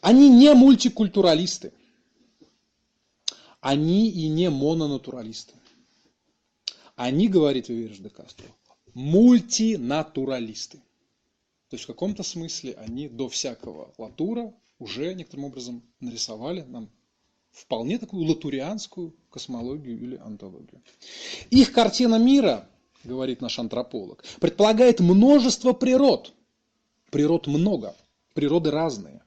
они 0.00 0.28
не 0.28 0.52
мультикультуралисты, 0.54 1.72
они 3.60 4.10
и 4.10 4.28
не 4.28 4.50
мононатуралисты. 4.50 5.54
Они, 6.94 7.28
говорит 7.28 7.68
Виверш 7.68 7.98
де 7.98 8.10
Кастро, 8.10 8.46
мультинатуралисты. 8.92 10.78
То 11.70 11.76
есть 11.76 11.84
в 11.84 11.86
каком-то 11.88 12.22
смысле 12.22 12.74
они 12.74 13.08
до 13.08 13.28
всякого 13.28 13.92
латура 13.98 14.54
уже 14.84 15.14
некоторым 15.14 15.46
образом 15.46 15.82
нарисовали 16.00 16.60
нам 16.60 16.90
вполне 17.50 17.98
такую 17.98 18.26
латурианскую 18.26 19.16
космологию 19.30 19.98
или 19.98 20.16
антологию. 20.16 20.82
Их 21.50 21.72
картина 21.72 22.16
мира 22.18 22.68
говорит 23.02 23.40
наш 23.40 23.58
антрополог, 23.58 24.22
предполагает 24.40 25.00
множество 25.00 25.72
природ. 25.72 26.34
Природ 27.10 27.46
много. 27.46 27.96
природы 28.34 28.70
разные. 28.70 29.22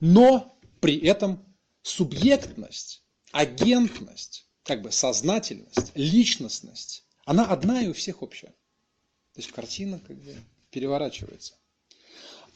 Но 0.00 0.58
при 0.80 0.98
этом 0.98 1.42
субъектность, 1.82 3.02
агентность, 3.32 4.46
как 4.64 4.82
бы 4.82 4.90
сознательность, 4.90 5.92
личностность, 5.94 7.04
она 7.24 7.46
одна 7.46 7.80
и 7.80 7.88
у 7.88 7.92
всех 7.94 8.22
общая. 8.22 8.48
То 8.48 9.40
есть 9.40 9.52
картина 9.52 10.00
как 10.00 10.16
бы 10.16 10.34
переворачивается. 10.70 11.54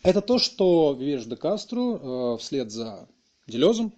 Это 0.03 0.23
то, 0.23 0.39
что 0.39 0.95
Вивеш 0.95 1.27
де 1.27 1.37
Кастро 1.37 1.81
э, 1.81 2.39
вслед 2.39 2.71
за 2.71 3.09
Делезом 3.47 3.95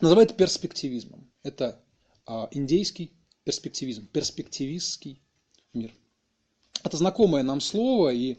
называет 0.00 0.36
перспективизмом. 0.36 1.30
Это 1.42 1.80
э, 2.26 2.46
индейский 2.52 3.12
перспективизм, 3.44 4.06
перспективистский 4.06 5.20
мир. 5.72 5.92
Это 6.84 6.96
знакомое 6.96 7.42
нам 7.42 7.60
слово, 7.60 8.12
и 8.12 8.38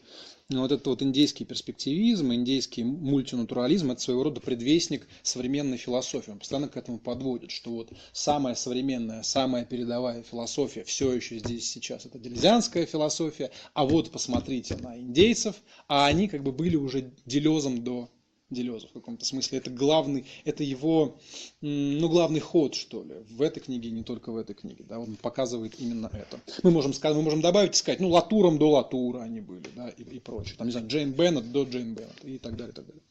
ну, 0.49 0.61
вот 0.61 0.71
этот 0.71 0.85
вот 0.85 1.01
индейский 1.01 1.43
перспективизм, 1.43 2.31
индейский 2.31 2.83
мультинатурализм– 2.83 3.91
это 3.93 4.01
своего 4.01 4.23
рода 4.23 4.41
предвестник 4.41 5.07
современной 5.23 5.77
философии. 5.77 6.29
Он 6.29 6.37
постоянно 6.37 6.67
к 6.67 6.77
этому 6.77 6.99
подводит, 6.99 7.49
что 7.49 7.71
вот 7.71 7.91
самая 8.13 8.53
современная, 8.53 9.23
самая 9.23 9.65
передовая 9.65 10.21
философия 10.21 10.83
все 10.83 11.13
еще 11.13 11.39
здесь 11.39 11.67
сейчас– 11.71 12.05
это 12.07 12.19
делезианская 12.19 12.85
философия, 12.85 13.49
а 13.73 13.85
вот 13.85 14.11
посмотрите 14.11 14.75
на 14.75 14.99
индейцев, 14.99 15.55
а 15.87 16.05
они 16.05 16.27
как 16.27 16.43
бы 16.43 16.51
были 16.51 16.75
уже 16.75 17.11
делезом 17.25 17.83
до 17.83 18.11
Делеза 18.51 18.87
в 18.87 18.91
каком-то 18.91 19.25
смысле. 19.25 19.57
Это 19.57 19.71
главный, 19.71 20.25
это 20.43 20.63
его, 20.63 21.17
ну, 21.61 22.07
главный 22.09 22.39
ход, 22.39 22.75
что 22.75 23.03
ли, 23.03 23.15
в 23.27 23.41
этой 23.41 23.59
книге, 23.59 23.89
не 23.89 24.03
только 24.03 24.31
в 24.31 24.37
этой 24.37 24.53
книге. 24.53 24.85
Да, 24.87 24.99
он 24.99 25.15
показывает 25.15 25.79
именно 25.79 26.11
это. 26.13 26.39
Мы 26.61 26.69
можем, 26.69 26.93
сказать, 26.93 27.17
мы 27.17 27.23
можем 27.23 27.41
добавить 27.41 27.73
и 27.73 27.77
сказать, 27.77 27.99
ну, 27.99 28.09
Латуром 28.09 28.59
до 28.59 28.69
Латура 28.69 29.21
они 29.21 29.41
были, 29.41 29.67
да, 29.75 29.89
и, 29.89 30.03
и 30.03 30.19
прочее. 30.19 30.55
Там, 30.57 30.67
не 30.67 30.71
знаю, 30.71 30.87
Джейн 30.87 31.11
Беннет 31.11 31.51
до 31.51 31.63
Джейн 31.63 31.95
Беннет 31.95 32.23
и 32.23 32.37
так 32.37 32.55
далее, 32.55 32.71
и 32.71 32.75
так 32.75 32.85
далее. 32.85 33.01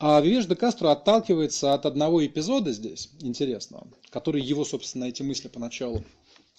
А 0.00 0.20
Вивеш 0.20 0.46
де 0.46 0.56
Кастро 0.56 0.90
отталкивается 0.90 1.74
от 1.74 1.86
одного 1.86 2.26
эпизода 2.26 2.72
здесь, 2.72 3.10
интересного, 3.20 3.86
который 4.10 4.42
его, 4.42 4.64
собственно, 4.64 5.04
эти 5.04 5.22
мысли 5.22 5.46
поначалу, 5.46 6.02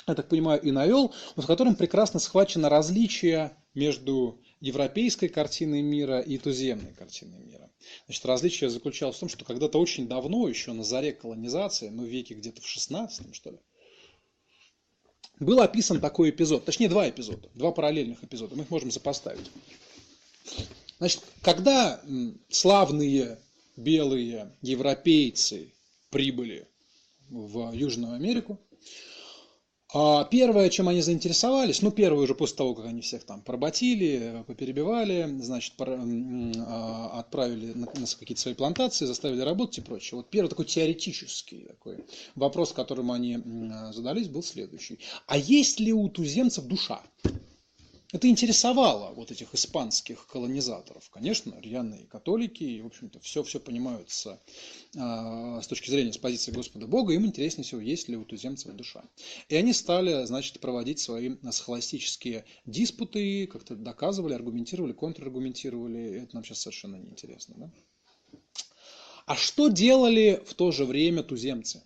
я 0.07 0.16
так 0.16 0.30
понимаю, 0.30 0.61
и 0.61 0.72
навел, 0.72 1.13
но 1.36 1.43
в 1.43 1.47
котором 1.47 1.76
прекрасно 1.76 2.22
схвачено 2.22 2.70
различие 2.70 3.57
между 3.74 4.39
европейской 4.66 5.28
картиной 5.28 5.84
мира 5.84 6.20
и 6.20 6.39
туземной 6.39 6.93
картиной 6.93 7.38
мира. 7.38 7.70
Значит, 8.07 8.26
различие 8.26 8.72
заключалось 8.72 9.18
в 9.18 9.20
том, 9.20 9.30
что 9.30 9.45
когда-то 9.45 9.80
очень 9.80 10.07
давно, 10.07 10.47
еще 10.47 10.74
на 10.74 10.84
заре 10.84 11.13
колонизации, 11.13 11.89
ну, 11.89 12.03
веке 12.03 12.34
где-то 12.34 12.61
в 12.61 12.68
16 12.68 13.36
что 13.36 13.51
ли, 13.51 13.59
был 15.39 15.61
описан 15.61 16.01
такой 16.01 16.32
эпизод, 16.32 16.66
точнее 16.66 16.89
два 16.89 17.07
эпизода, 17.07 17.47
два 17.53 17.72
параллельных 17.72 18.24
эпизода, 18.24 18.55
мы 18.55 18.63
их 18.63 18.72
можем 18.72 18.89
сопоставить. 18.89 19.51
Значит, 20.97 21.22
когда 21.43 22.01
славные 22.49 23.38
белые 23.78 24.51
европейцы 24.63 25.74
прибыли 26.09 26.68
в 27.30 27.72
Южную 27.74 28.16
Америку, 28.16 28.59
первое, 30.29 30.69
чем 30.69 30.89
они 30.89 31.01
заинтересовались, 31.01 31.81
ну, 31.81 31.91
первое 31.91 32.23
уже 32.23 32.35
после 32.35 32.57
того, 32.57 32.75
как 32.75 32.85
они 32.85 33.01
всех 33.01 33.23
там 33.23 33.41
поработили, 33.41 34.43
поперебивали, 34.45 35.27
значит, 35.41 35.73
а, 35.79 37.19
отправили 37.19 37.73
на 37.73 37.87
какие-то 37.87 38.41
свои 38.41 38.53
плантации, 38.53 39.05
заставили 39.05 39.41
работать 39.41 39.77
и 39.77 39.81
прочее. 39.81 40.17
Вот 40.17 40.29
первый 40.29 40.49
такой 40.49 40.65
теоретический 40.65 41.65
такой 41.65 42.05
вопрос, 42.35 42.73
которым 42.73 43.11
они 43.11 43.39
задались, 43.93 44.27
был 44.27 44.43
следующий. 44.43 44.99
А 45.27 45.37
есть 45.37 45.79
ли 45.79 45.93
у 45.93 46.09
туземцев 46.09 46.65
душа? 46.65 47.01
Это 48.12 48.28
интересовало 48.28 49.14
вот 49.14 49.32
этих 49.32 49.53
испанских 49.56 50.28
колонизаторов. 50.28 51.10
Конечно, 51.10 51.56
рьяные 51.60 52.06
католики, 52.06 52.64
и, 52.64 52.82
в 52.82 52.88
общем-то, 52.88 53.20
все-все 53.20 53.60
понимают 53.60 54.12
с, 54.12 54.28
э, 54.95 55.60
с 55.62 55.68
точки 55.68 55.89
зрения, 55.89 56.14
с 56.14 56.18
позиции 56.18 56.51
Господа 56.51 56.88
Бога, 56.88 57.14
им 57.14 57.26
интереснее 57.26 57.66
всего, 57.66 57.82
есть 57.82 58.08
ли 58.08 58.16
у 58.16 58.24
туземцев 58.24 58.74
душа. 58.74 59.03
И 59.49 59.56
они 59.56 59.74
стали, 59.74 60.26
значит, 60.26 60.60
проводить 60.60 60.99
свои 60.99 61.36
схоластические 61.51 62.45
диспуты, 62.66 63.47
как-то 63.47 63.76
доказывали, 63.76 64.34
аргументировали, 64.34 64.93
контраргументировали. 64.93 66.24
Это 66.24 66.36
нам 66.36 66.43
сейчас 66.43 66.60
совершенно 66.60 66.97
неинтересно. 66.97 67.56
Да? 67.58 67.72
А 69.26 69.36
что 69.36 69.70
делали 69.70 70.43
в 70.45 70.53
то 70.53 70.72
же 70.72 70.86
время 70.86 71.24
туземцы, 71.24 71.82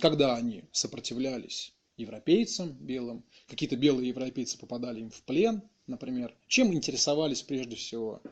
когда 0.00 0.36
они 0.36 0.64
сопротивлялись 0.72 1.72
европейцам 2.02 2.72
белым, 2.72 3.24
какие-то 3.48 3.76
белые 3.76 4.08
европейцы 4.08 4.58
попадали 4.58 5.00
им 5.00 5.10
в 5.10 5.22
плен, 5.22 5.62
например, 5.86 6.36
чем 6.46 6.72
интересовались 6.72 7.42
прежде 7.42 7.76
всего 7.76 8.22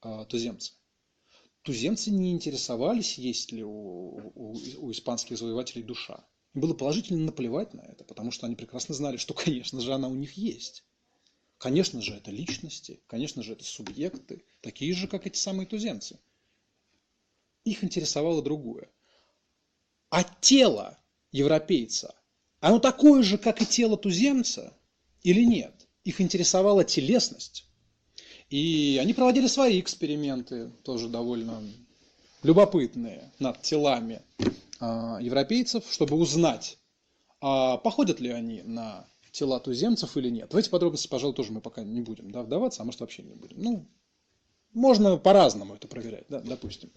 а, 0.00 0.24
туземцы? 0.24 0.72
Туземцы 1.62 2.10
не 2.10 2.32
интересовались, 2.32 3.18
есть 3.18 3.52
ли 3.52 3.64
у, 3.64 3.70
у, 3.70 4.56
у 4.78 4.92
испанских 4.92 5.36
завоевателей 5.36 5.82
душа. 5.82 6.24
Им 6.54 6.60
было 6.62 6.74
положительно 6.74 7.24
наплевать 7.24 7.74
на 7.74 7.80
это, 7.80 8.04
потому 8.04 8.30
что 8.30 8.46
они 8.46 8.56
прекрасно 8.56 8.94
знали, 8.94 9.16
что, 9.16 9.34
конечно 9.44 9.80
же, 9.80 9.92
она 9.92 10.08
у 10.08 10.14
них 10.14 10.34
есть. 10.34 10.84
Конечно 11.58 12.02
же, 12.02 12.14
это 12.14 12.30
личности, 12.30 13.00
конечно 13.06 13.42
же, 13.42 13.52
это 13.52 13.64
субъекты, 13.64 14.44
такие 14.60 14.94
же, 14.94 15.08
как 15.08 15.26
эти 15.26 15.38
самые 15.38 15.66
туземцы. 15.66 16.18
Их 17.64 17.82
интересовало 17.82 18.42
другое. 18.42 18.88
А 20.10 20.22
тело 20.22 20.98
европейца, 21.32 22.14
оно 22.60 22.78
такое 22.78 23.22
же, 23.22 23.38
как 23.38 23.62
и 23.62 23.66
тело 23.66 23.96
туземца 23.96 24.72
или 25.22 25.44
нет? 25.44 25.86
их 26.06 26.20
интересовала 26.20 26.84
телесность. 26.84 27.66
И 28.48 28.98
они 29.02 29.12
проводили 29.12 29.48
свои 29.48 29.80
эксперименты, 29.80 30.70
тоже 30.84 31.08
довольно 31.08 31.60
любопытные, 32.44 33.32
над 33.40 33.60
телами 33.62 34.22
а, 34.78 35.18
европейцев, 35.20 35.84
чтобы 35.90 36.16
узнать, 36.16 36.78
а 37.40 37.76
походят 37.78 38.20
ли 38.20 38.30
они 38.30 38.62
на 38.62 39.04
тела 39.32 39.58
туземцев 39.58 40.16
или 40.16 40.30
нет. 40.30 40.54
В 40.54 40.56
эти 40.56 40.68
подробности, 40.68 41.08
пожалуй, 41.08 41.34
тоже 41.34 41.50
мы 41.50 41.60
пока 41.60 41.82
не 41.82 42.00
будем 42.00 42.30
да, 42.30 42.42
вдаваться, 42.42 42.82
а 42.82 42.84
может 42.84 43.00
вообще 43.00 43.24
не 43.24 43.34
будем. 43.34 43.60
Ну, 43.60 43.88
можно 44.72 45.16
по-разному 45.16 45.74
это 45.74 45.88
проверять, 45.88 46.26
да, 46.28 46.40
допустим. 46.40 46.92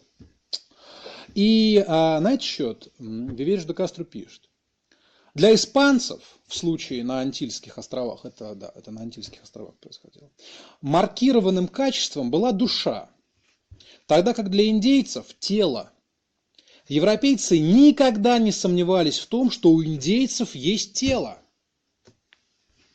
И 1.33 1.83
а, 1.87 2.19
на 2.19 2.33
этот 2.33 2.43
счет 2.43 2.93
Вивериш 2.99 3.65
де 3.65 3.73
Кастро 3.73 4.03
пишет. 4.03 4.48
Для 5.35 5.53
испанцев, 5.53 6.21
в 6.47 6.55
случае 6.55 7.03
на 7.03 7.19
Антильских 7.19 7.77
островах, 7.77 8.25
это, 8.25 8.55
да, 8.55 8.71
это 8.75 8.91
на 8.91 9.01
Антильских 9.01 9.43
островах 9.43 9.75
происходило, 9.77 10.31
маркированным 10.81 11.67
качеством 11.67 12.31
была 12.31 12.51
душа, 12.51 13.09
тогда 14.07 14.33
как 14.33 14.49
для 14.49 14.67
индейцев– 14.67 15.25
тело. 15.39 15.91
Европейцы 16.87 17.59
никогда 17.59 18.39
не 18.39 18.51
сомневались 18.51 19.19
в 19.19 19.27
том, 19.27 19.51
что 19.51 19.69
у 19.69 19.83
индейцев 19.83 20.55
есть 20.55 20.93
тело. 20.93 21.37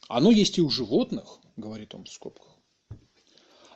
Оно 0.09 0.33
есть 0.33 0.59
и 0.59 0.63
у 0.63 0.69
животных, 0.69 1.39
говорит 1.57 1.95
он 1.95 2.05
в 2.05 2.11
скобках. 2.11 2.49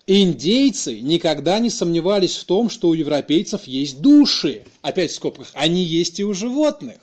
Индейцы 0.08 1.00
никогда 1.00 1.60
не 1.60 1.70
сомневались 1.70 2.34
в 2.36 2.44
том, 2.46 2.70
что 2.70 2.88
у 2.88 2.94
европейцев 2.94 3.64
есть 3.68 4.00
души. 4.00 4.64
Опять 4.80 5.12
в 5.12 5.14
скобках. 5.14 5.50
Они 5.52 5.84
есть 5.84 6.18
и 6.18 6.24
у 6.24 6.32
животных 6.34 6.98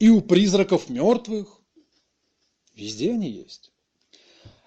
и 0.00 0.08
у 0.08 0.22
призраков 0.22 0.88
мертвых. 0.88 1.60
Везде 2.74 3.12
они 3.12 3.30
есть. 3.30 3.70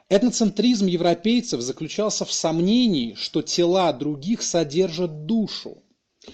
Этноцентризм 0.08 0.86
европейцев 0.86 1.60
заключался 1.62 2.24
в 2.24 2.32
сомнении, 2.32 3.16
что 3.16 3.42
тела 3.42 3.92
других 3.94 4.44
содержат 4.44 5.26
душу, 5.26 5.82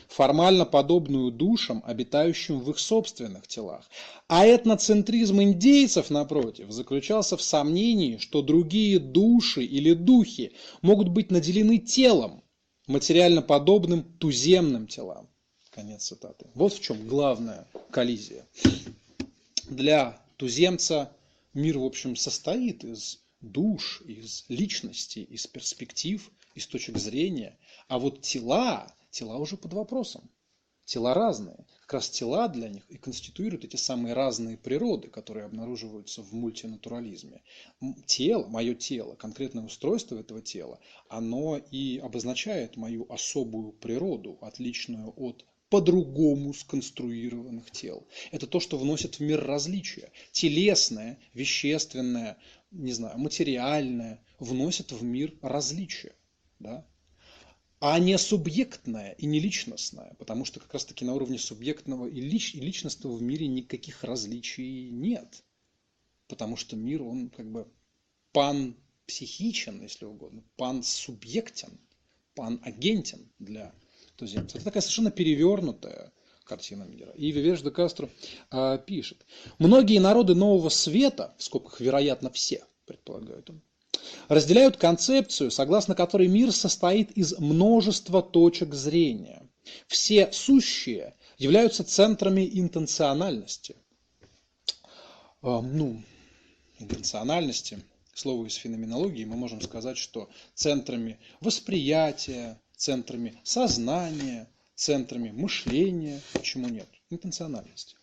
формально 0.09 0.65
подобную 0.65 1.31
душам, 1.31 1.81
обитающим 1.85 2.59
в 2.59 2.69
их 2.71 2.79
собственных 2.79 3.47
телах. 3.47 3.89
А 4.27 4.45
этноцентризм 4.45 5.41
индейцев, 5.41 6.09
напротив, 6.09 6.69
заключался 6.71 7.37
в 7.37 7.41
сомнении, 7.41 8.17
что 8.17 8.41
другие 8.41 8.99
души 8.99 9.63
или 9.63 9.93
духи 9.93 10.51
могут 10.81 11.07
быть 11.07 11.31
наделены 11.31 11.77
телом, 11.77 12.43
материально 12.85 13.41
подобным 13.41 14.03
туземным 14.03 14.87
телам. 14.87 15.29
Конец 15.79 16.07
цитаты. 16.07 16.45
Вот 16.55 16.73
в 16.73 16.81
чем 16.81 17.07
главная 17.07 17.65
коллизия. 17.89 18.45
Для 19.69 20.21
туземца 20.35 21.09
мир, 21.53 21.77
в 21.77 21.85
общем, 21.85 22.17
состоит 22.17 22.83
из 22.83 23.19
душ, 23.39 24.01
из 24.01 24.43
личностей, 24.49 25.23
из 25.23 25.47
перспектив, 25.47 26.29
из 26.53 26.67
точек 26.67 26.97
зрения. 26.97 27.57
А 27.87 27.97
вот 27.97 28.21
тела, 28.21 28.93
тела 29.09 29.37
уже 29.37 29.55
под 29.55 29.71
вопросом. 29.71 30.29
Тела 30.83 31.13
разные. 31.13 31.65
Как 31.83 31.93
раз 31.93 32.09
тела 32.09 32.49
для 32.49 32.67
них 32.67 32.83
и 32.89 32.97
конституируют 32.97 33.63
эти 33.63 33.77
самые 33.77 34.13
разные 34.13 34.57
природы, 34.57 35.07
которые 35.07 35.45
обнаруживаются 35.45 36.21
в 36.21 36.33
мультинатурализме. 36.33 37.41
Тело, 38.05 38.47
мое 38.47 38.75
тело, 38.75 39.15
конкретное 39.15 39.63
устройство 39.63 40.17
этого 40.17 40.41
тела, 40.41 40.77
оно 41.07 41.57
и 41.57 41.99
обозначает 41.99 42.75
мою 42.75 43.09
особую 43.09 43.71
природу, 43.71 44.37
отличную 44.41 45.13
от 45.15 45.45
по-другому 45.69 46.53
сконструированных 46.53 47.71
тел. 47.71 48.07
Это 48.31 48.47
то, 48.47 48.59
что 48.59 48.77
вносит 48.77 49.15
в 49.15 49.19
мир 49.19 49.43
различия. 49.43 50.11
Телесное, 50.31 51.19
вещественное, 51.33 52.37
не 52.71 52.91
знаю, 52.91 53.17
материальное 53.17 54.23
вносит 54.39 54.91
в 54.91 55.03
мир 55.03 55.33
различия. 55.41 56.13
Да? 56.59 56.85
а 57.79 57.97
не 57.97 58.17
субъектное 58.17 59.13
и 59.13 59.25
не 59.25 59.39
личностное, 59.39 60.13
потому 60.15 60.43
что 60.43 60.59
как 60.59 60.73
раз-таки 60.73 61.05
на 61.05 61.13
уровне 61.13 61.39
субъектного 61.39 62.07
и, 62.07 62.19
лич, 62.19 62.53
и 62.53 62.59
личностного 62.59 63.15
в 63.15 63.21
мире 63.21 63.47
никаких 63.47 64.03
различий 64.03 64.89
нет, 64.89 65.43
потому 66.27 66.57
что 66.57 66.75
мир, 66.75 67.01
он 67.03 67.29
как 67.29 67.49
бы 67.49 67.71
панпсихичен, 68.33 69.81
если 69.81 70.05
угодно, 70.05 70.43
пансубъектен, 70.57 71.79
панагентен 72.35 73.31
для 73.39 73.73
туземцев. 74.19 74.57
Это 74.57 74.65
такая 74.65 74.81
совершенно 74.81 75.11
перевернутая 75.11 76.11
картина 76.43 76.83
мира. 76.83 77.11
И 77.15 77.31
Вивеш 77.31 77.61
Кастро 77.71 78.09
а, 78.49 78.77
пишет. 78.77 79.25
Многие 79.59 79.99
народы 79.99 80.35
Нового 80.35 80.69
Света, 80.69 81.33
в 81.37 81.43
скобках 81.43 81.79
вероятно 81.79 82.29
все, 82.29 82.65
предполагает 82.85 83.49
он, 83.49 83.61
разделяют 84.27 84.77
концепцию, 84.77 85.51
согласно 85.51 85.95
которой 85.95 86.27
мир 86.27 86.51
состоит 86.51 87.11
из 87.11 87.37
множества 87.37 88.21
точек 88.21 88.73
зрения. 88.73 89.47
Все 89.87 90.31
сущие 90.31 91.15
являются 91.37 91.83
центрами 91.83 92.49
интенциональности. 92.51 93.75
А, 95.41 95.61
ну, 95.61 96.03
интенциональности, 96.79 97.79
слово 98.13 98.47
из 98.47 98.55
феноменологии, 98.55 99.23
мы 99.23 99.35
можем 99.35 99.61
сказать, 99.61 99.97
что 99.97 100.29
центрами 100.55 101.19
восприятия, 101.41 102.59
центрами 102.79 103.39
сознания, 103.43 104.47
центрами 104.73 105.31
мышления, 105.31 106.21
почему 106.31 106.69
нет, 106.69 106.87
интенциональности, 107.09 107.95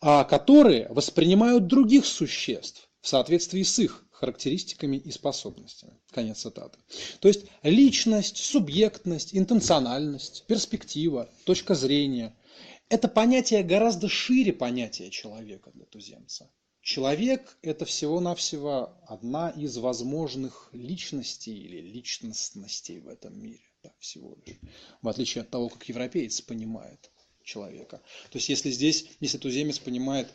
а 0.00 0.24
которые 0.24 0.88
воспринимают 0.88 1.68
других 1.68 2.04
существ 2.04 2.88
в 3.00 3.08
соответствии 3.08 3.62
с 3.62 3.78
их 3.78 4.04
характеристиками 4.10 4.96
и 4.96 5.10
способностями. 5.12 5.96
Конец 6.10 6.40
цитаты. 6.40 6.78
То 7.20 7.28
есть 7.28 7.46
личность, 7.62 8.36
субъектность, 8.36 9.34
интенциональность, 9.34 10.44
перспектива, 10.46 11.30
точка 11.44 11.74
зрения– 11.74 12.36
это 12.90 13.06
понятие 13.06 13.62
гораздо 13.62 14.08
шире 14.08 14.52
понятия 14.52 15.10
человека 15.10 15.70
для 15.72 15.86
туземца. 15.86 16.50
Человек– 16.82 17.56
это 17.62 17.84
всего-навсего 17.84 18.92
одна 19.06 19.50
из 19.50 19.76
возможных 19.76 20.68
личностей 20.72 21.56
или 21.56 21.80
личностностей 21.80 22.98
в 22.98 23.08
этом 23.08 23.40
мире. 23.40 23.69
Да, 23.82 23.92
всего 23.98 24.36
лишь. 24.44 24.56
В 25.00 25.08
отличие 25.08 25.42
от 25.42 25.50
того, 25.50 25.68
как 25.68 25.88
европеец 25.88 26.40
понимает 26.42 27.10
человека. 27.42 28.02
То 28.30 28.38
есть, 28.38 28.48
если 28.48 28.70
здесь, 28.70 29.06
если 29.20 29.38
туземец 29.38 29.78
понимает 29.78 30.28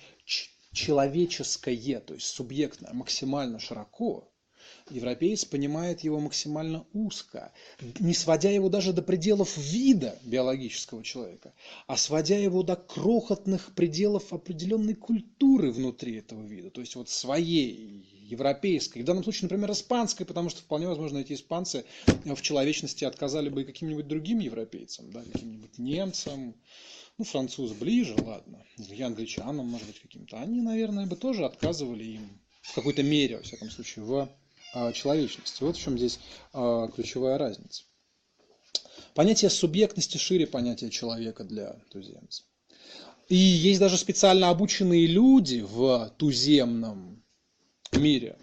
человеческое, 0.72 2.00
то 2.00 2.14
есть 2.14 2.28
субъектное, 2.28 2.94
максимально 2.94 3.60
широко, 3.60 4.32
европеец 4.90 5.46
понимает 5.46 6.02
его 6.02 6.20
максимально 6.20 6.86
узко, 6.94 7.54
не 8.00 8.14
сводя 8.14 8.50
его 8.52 8.70
даже 8.70 8.94
до 8.94 9.02
пределов 9.02 9.58
вида 9.58 10.20
биологического 10.24 11.04
человека, 11.04 11.54
а 11.88 11.98
сводя 11.98 12.38
его 12.38 12.64
до 12.64 12.76
крохотных 12.76 13.74
пределов 13.74 14.34
определенной 14.34 14.96
культуры 14.96 15.72
внутри 15.72 16.18
этого 16.18 16.44
вида, 16.44 16.70
то 16.70 16.82
есть 16.82 16.96
вот 16.96 17.10
своей 17.10 18.15
европейской, 18.30 19.02
в 19.02 19.06
данном 19.06 19.24
случае, 19.24 19.44
например, 19.44 19.72
испанской, 19.72 20.26
потому 20.26 20.50
что 20.50 20.62
вполне 20.62 20.88
возможно 20.88 21.20
эти 21.20 21.34
испанцы 21.34 21.86
в 22.26 22.42
человечности 22.42 23.06
отказали 23.06 23.50
бы 23.50 23.62
и 23.62 23.66
каким-нибудь 23.66 24.08
другим 24.08 24.40
европейцам, 24.40 25.12
да, 25.12 25.24
каким-нибудь 25.32 25.78
немцам, 25.78 26.56
ну, 27.18 27.26
француз 27.26 27.72
ближе, 27.72 28.16
ладно, 28.22 28.66
или 28.78 29.02
англичанам, 29.02 29.68
может 29.68 29.88
быть, 29.88 30.00
каким-то, 30.00 30.40
они, 30.40 30.62
наверное, 30.62 31.06
бы 31.06 31.16
тоже 31.16 31.46
отказывали 31.46 32.04
им 32.04 32.42
в 32.62 32.74
какой-то 32.74 33.04
мере, 33.04 33.38
во 33.38 33.44
всяком 33.44 33.70
случае, 33.70 34.06
в 34.06 34.30
а, 34.74 34.92
человечности. 34.92 35.64
Вот 35.64 35.78
в 35.78 35.80
чем 35.80 35.98
здесь 35.98 36.20
а, 36.52 36.88
ключевая 36.90 37.38
разница. 37.38 37.84
Понятие 39.14 39.50
субъектности 39.50 40.18
шире 40.18 40.46
понятия 40.46 40.90
человека 40.90 41.44
для 41.46 41.74
туземца. 41.90 42.44
И 43.30 43.36
есть 43.36 43.80
даже 43.80 43.98
специально 43.98 44.50
обученные 44.50 45.08
люди 45.08 45.62
в 45.62 46.14
туземном 46.18 47.25
мире, 47.94 48.38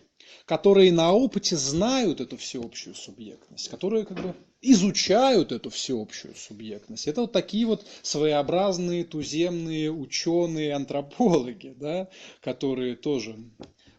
которые 0.47 0.93
на 0.93 1.13
опыте 1.13 1.57
знают 1.57 2.21
эту 2.21 2.37
всеобщую 2.37 2.95
субъектность, 2.95 3.69
которые 3.69 4.05
как 4.05 4.21
бы 4.21 4.35
изучают 4.61 5.53
эту 5.53 5.71
всеобщую 5.71 6.35
субъектность. 6.37 7.09
Это 7.09 7.23
вот 7.23 7.33
такие 7.33 7.67
вот 7.67 7.87
своеобразные 8.03 9.05
туземные 9.05 9.91
ученые, 9.91 10.75
антропологи, 10.75 11.75
да, 11.79 12.09
которые 12.41 12.97
тоже 12.97 13.37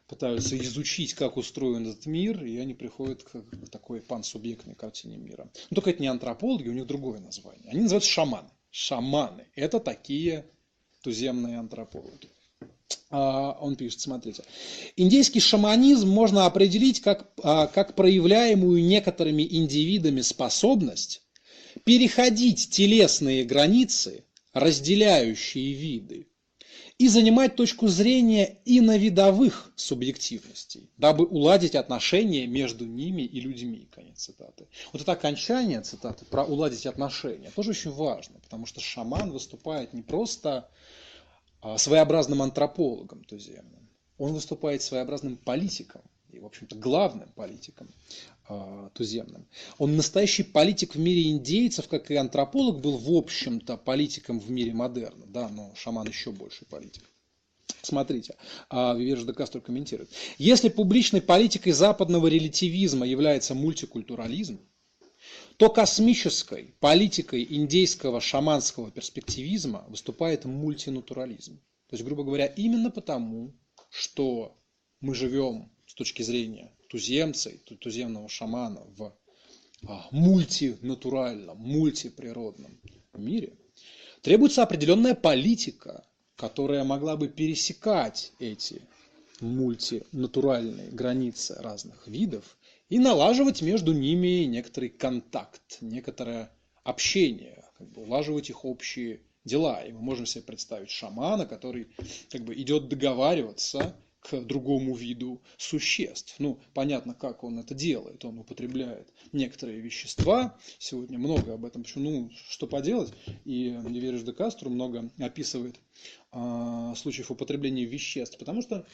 пытаются 0.07 0.57
изучить, 0.57 1.13
как 1.13 1.37
устроен 1.37 1.87
этот 1.87 2.05
мир, 2.05 2.43
и 2.43 2.57
они 2.57 2.73
приходят 2.73 3.23
к 3.23 3.43
такой 3.71 4.01
пансубъектной 4.01 4.75
картине 4.75 5.17
мира. 5.17 5.49
Но 5.69 5.75
только 5.75 5.89
это 5.89 6.01
не 6.01 6.07
антропологи, 6.07 6.69
у 6.69 6.73
них 6.73 6.87
другое 6.87 7.19
название. 7.19 7.71
Они 7.71 7.81
называются 7.81 8.11
шаманы. 8.11 8.49
Шаманы– 8.69 9.47
это 9.55 9.79
такие 9.79 10.45
туземные 11.01 11.57
антропологи. 11.57 12.29
А, 13.09 13.57
он 13.61 13.75
пишет, 13.75 14.01
смотрите. 14.01 14.43
Индейский 14.95 15.39
шаманизм 15.39 16.09
можно 16.09 16.45
определить 16.45 17.01
как, 17.01 17.29
а, 17.43 17.67
как 17.67 17.95
проявляемую 17.95 18.84
некоторыми 18.84 19.43
индивидами 19.43 20.21
способность 20.21 21.21
переходить 21.84 22.69
телесные 22.69 23.43
границы, 23.43 24.25
разделяющие 24.53 25.73
виды, 25.73 26.27
и 26.97 27.07
занимать 27.07 27.55
точку 27.55 27.88
зрения 27.88 28.59
иновидовых 28.65 29.73
субъективностей, 29.75 30.89
дабы 30.97 31.25
уладить 31.25 31.75
отношения 31.75 32.45
между 32.47 32.86
ними 32.86 33.23
и 33.23 33.41
людьми. 33.41 33.88
Конец 33.91 34.19
цитаты. 34.25 34.67
Вот 34.91 35.01
это 35.01 35.11
окончание 35.11 35.81
цитаты 35.81 36.25
про 36.25 36.43
уладить 36.45 36.86
отношения 36.86 37.51
тоже 37.55 37.71
очень 37.71 37.91
важно, 37.91 38.39
потому 38.39 38.65
что 38.65 38.79
шаман 38.79 39.31
выступает 39.31 39.93
не 39.93 40.01
просто 40.01 40.69
своеобразным 41.78 42.41
антропологом 42.41 43.24
туземным. 43.24 43.89
Он 44.18 44.34
выступает 44.34 44.82
своеобразным 44.82 45.38
политиком, 45.38 46.01
и, 46.30 46.39
в 46.39 46.45
общем-то, 46.45 46.76
главным 46.76 47.30
политиком 47.36 47.89
э, 48.49 48.89
туземным. 48.93 49.45
Он 49.78 49.95
настоящий 49.95 50.43
политик 50.43 50.95
в 50.95 50.99
мире 50.99 51.30
индейцев, 51.32 51.88
как 51.88 52.09
и 52.11 52.16
антрополог 52.16 52.82
был, 52.82 52.97
в 52.97 53.11
общем-то, 53.11 53.78
политиком 53.78 54.39
в 54.39 54.49
мире 54.49 54.74
модерна, 54.74 55.26
да, 55.28 55.49
но 55.49 55.74
шаман 55.76 56.07
еще 56.07 56.32
больше 56.32 56.66
политик. 56.66 57.03
Смотрите, 57.82 58.36
а 58.70 58.95
Виверж 58.95 59.24
де 59.24 59.34
Кастро 59.34 59.59
комментирует. 59.59 60.09
Если 60.38 60.70
публичной 60.70 61.22
политикой 61.22 61.72
западного 61.72 62.28
релятивизма 62.28 63.05
является 63.05 63.55
мультикультурализм, 63.55 64.59
то 65.57 65.69
космической 65.69 66.73
политикой 66.79 67.45
индейского 67.47 68.21
шаманского 68.21 68.91
перспективизма 68.91 69.85
выступает 69.87 70.45
мультинатурализм. 70.45 71.57
То 71.89 71.95
есть, 71.95 72.03
грубо 72.03 72.23
говоря, 72.23 72.47
именно 72.47 72.89
потому, 72.89 73.53
что 73.89 74.57
мы 74.99 75.13
живем 75.13 75.71
с 75.85 75.93
точки 75.93 76.23
зрения 76.23 76.71
туземца 76.89 77.49
и 77.49 77.57
туземного 77.75 78.29
шамана 78.29 78.81
в 78.97 79.15
а, 79.87 80.07
мультинатуральном, 80.11 81.57
мультиприродном 81.57 82.79
мире, 83.13 83.53
требуется 84.21 84.63
определенная 84.63 85.13
политика, 85.13 86.05
которая 86.35 86.83
могла 86.83 87.15
бы 87.15 87.27
пересекать 87.27 88.31
эти 88.39 88.81
мультинатуральные 89.39 90.89
границы 90.91 91.55
разных 91.59 92.07
видов 92.07 92.57
и 92.93 92.99
налаживать 92.99 93.63
между 93.63 93.91
ними 93.91 94.45
некоторый 94.45 94.89
контакт, 94.89 95.79
некоторое 95.81 96.51
общение, 96.83 97.65
как 97.75 97.89
бы 97.89 98.03
улаживать 98.03 98.51
их 98.51 98.65
общие 98.65 99.21
дела. 99.45 99.83
И 99.83 99.91
мы 99.91 99.99
можем 99.99 100.27
себе 100.27 100.43
представить 100.43 100.91
шамана, 100.91 101.47
который 101.47 101.87
как 102.29 102.41
бы 102.41 102.53
идет 102.53 102.89
договариваться 102.89 103.95
к 104.19 104.39
другому 104.41 104.93
виду 104.95 105.41
существ. 105.57 106.35
Ну, 106.37 106.59
понятно, 106.75 107.15
как 107.15 107.43
он 107.43 107.57
это 107.57 107.73
делает. 107.73 108.23
Он 108.25 108.37
употребляет 108.37 109.11
некоторые 109.31 109.79
вещества. 109.79 110.55
Сегодня 110.77 111.17
много 111.17 111.55
об 111.55 111.65
этом. 111.65 111.81
Почему? 111.81 112.11
Ну, 112.11 112.31
что 112.47 112.67
поделать? 112.67 113.11
И 113.43 113.71
Невериш 113.71 114.21
де 114.21 114.33
Кастро 114.33 114.69
много 114.69 115.09
описывает 115.17 115.77
э, 116.31 116.93
случаев 116.95 117.31
употребления 117.31 117.85
веществ. 117.85 118.37
Потому 118.37 118.61
что 118.61 118.85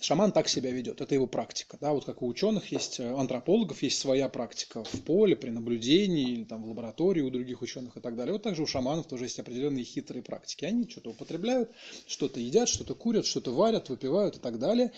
Шаман 0.00 0.32
так 0.32 0.48
себя 0.48 0.70
ведет, 0.70 1.00
это 1.00 1.14
его 1.14 1.26
практика. 1.26 1.76
Да? 1.80 1.92
Вот 1.92 2.06
как 2.06 2.22
у 2.22 2.26
ученых 2.26 2.72
есть, 2.72 3.00
э, 3.00 3.14
антропологов 3.14 3.82
есть 3.82 3.98
своя 3.98 4.28
практика 4.28 4.82
в 4.82 5.02
поле, 5.02 5.36
при 5.36 5.50
наблюдении, 5.50 6.32
или 6.32 6.44
там 6.44 6.62
в 6.62 6.68
лаборатории 6.68 7.20
у 7.20 7.30
других 7.30 7.60
ученых 7.60 7.96
и 7.96 8.00
так 8.00 8.16
далее. 8.16 8.32
Вот 8.32 8.42
также 8.42 8.62
у 8.62 8.66
шаманов 8.66 9.06
тоже 9.06 9.24
есть 9.26 9.38
определенные 9.38 9.84
хитрые 9.84 10.22
практики. 10.22 10.64
Они 10.64 10.88
что-то 10.88 11.10
употребляют, 11.10 11.70
что-то 12.06 12.40
едят, 12.40 12.68
что-то 12.68 12.94
курят, 12.94 13.26
что-то 13.26 13.52
варят, 13.52 13.90
выпивают 13.90 14.36
и 14.36 14.40
так 14.40 14.58
далее. 14.58 14.92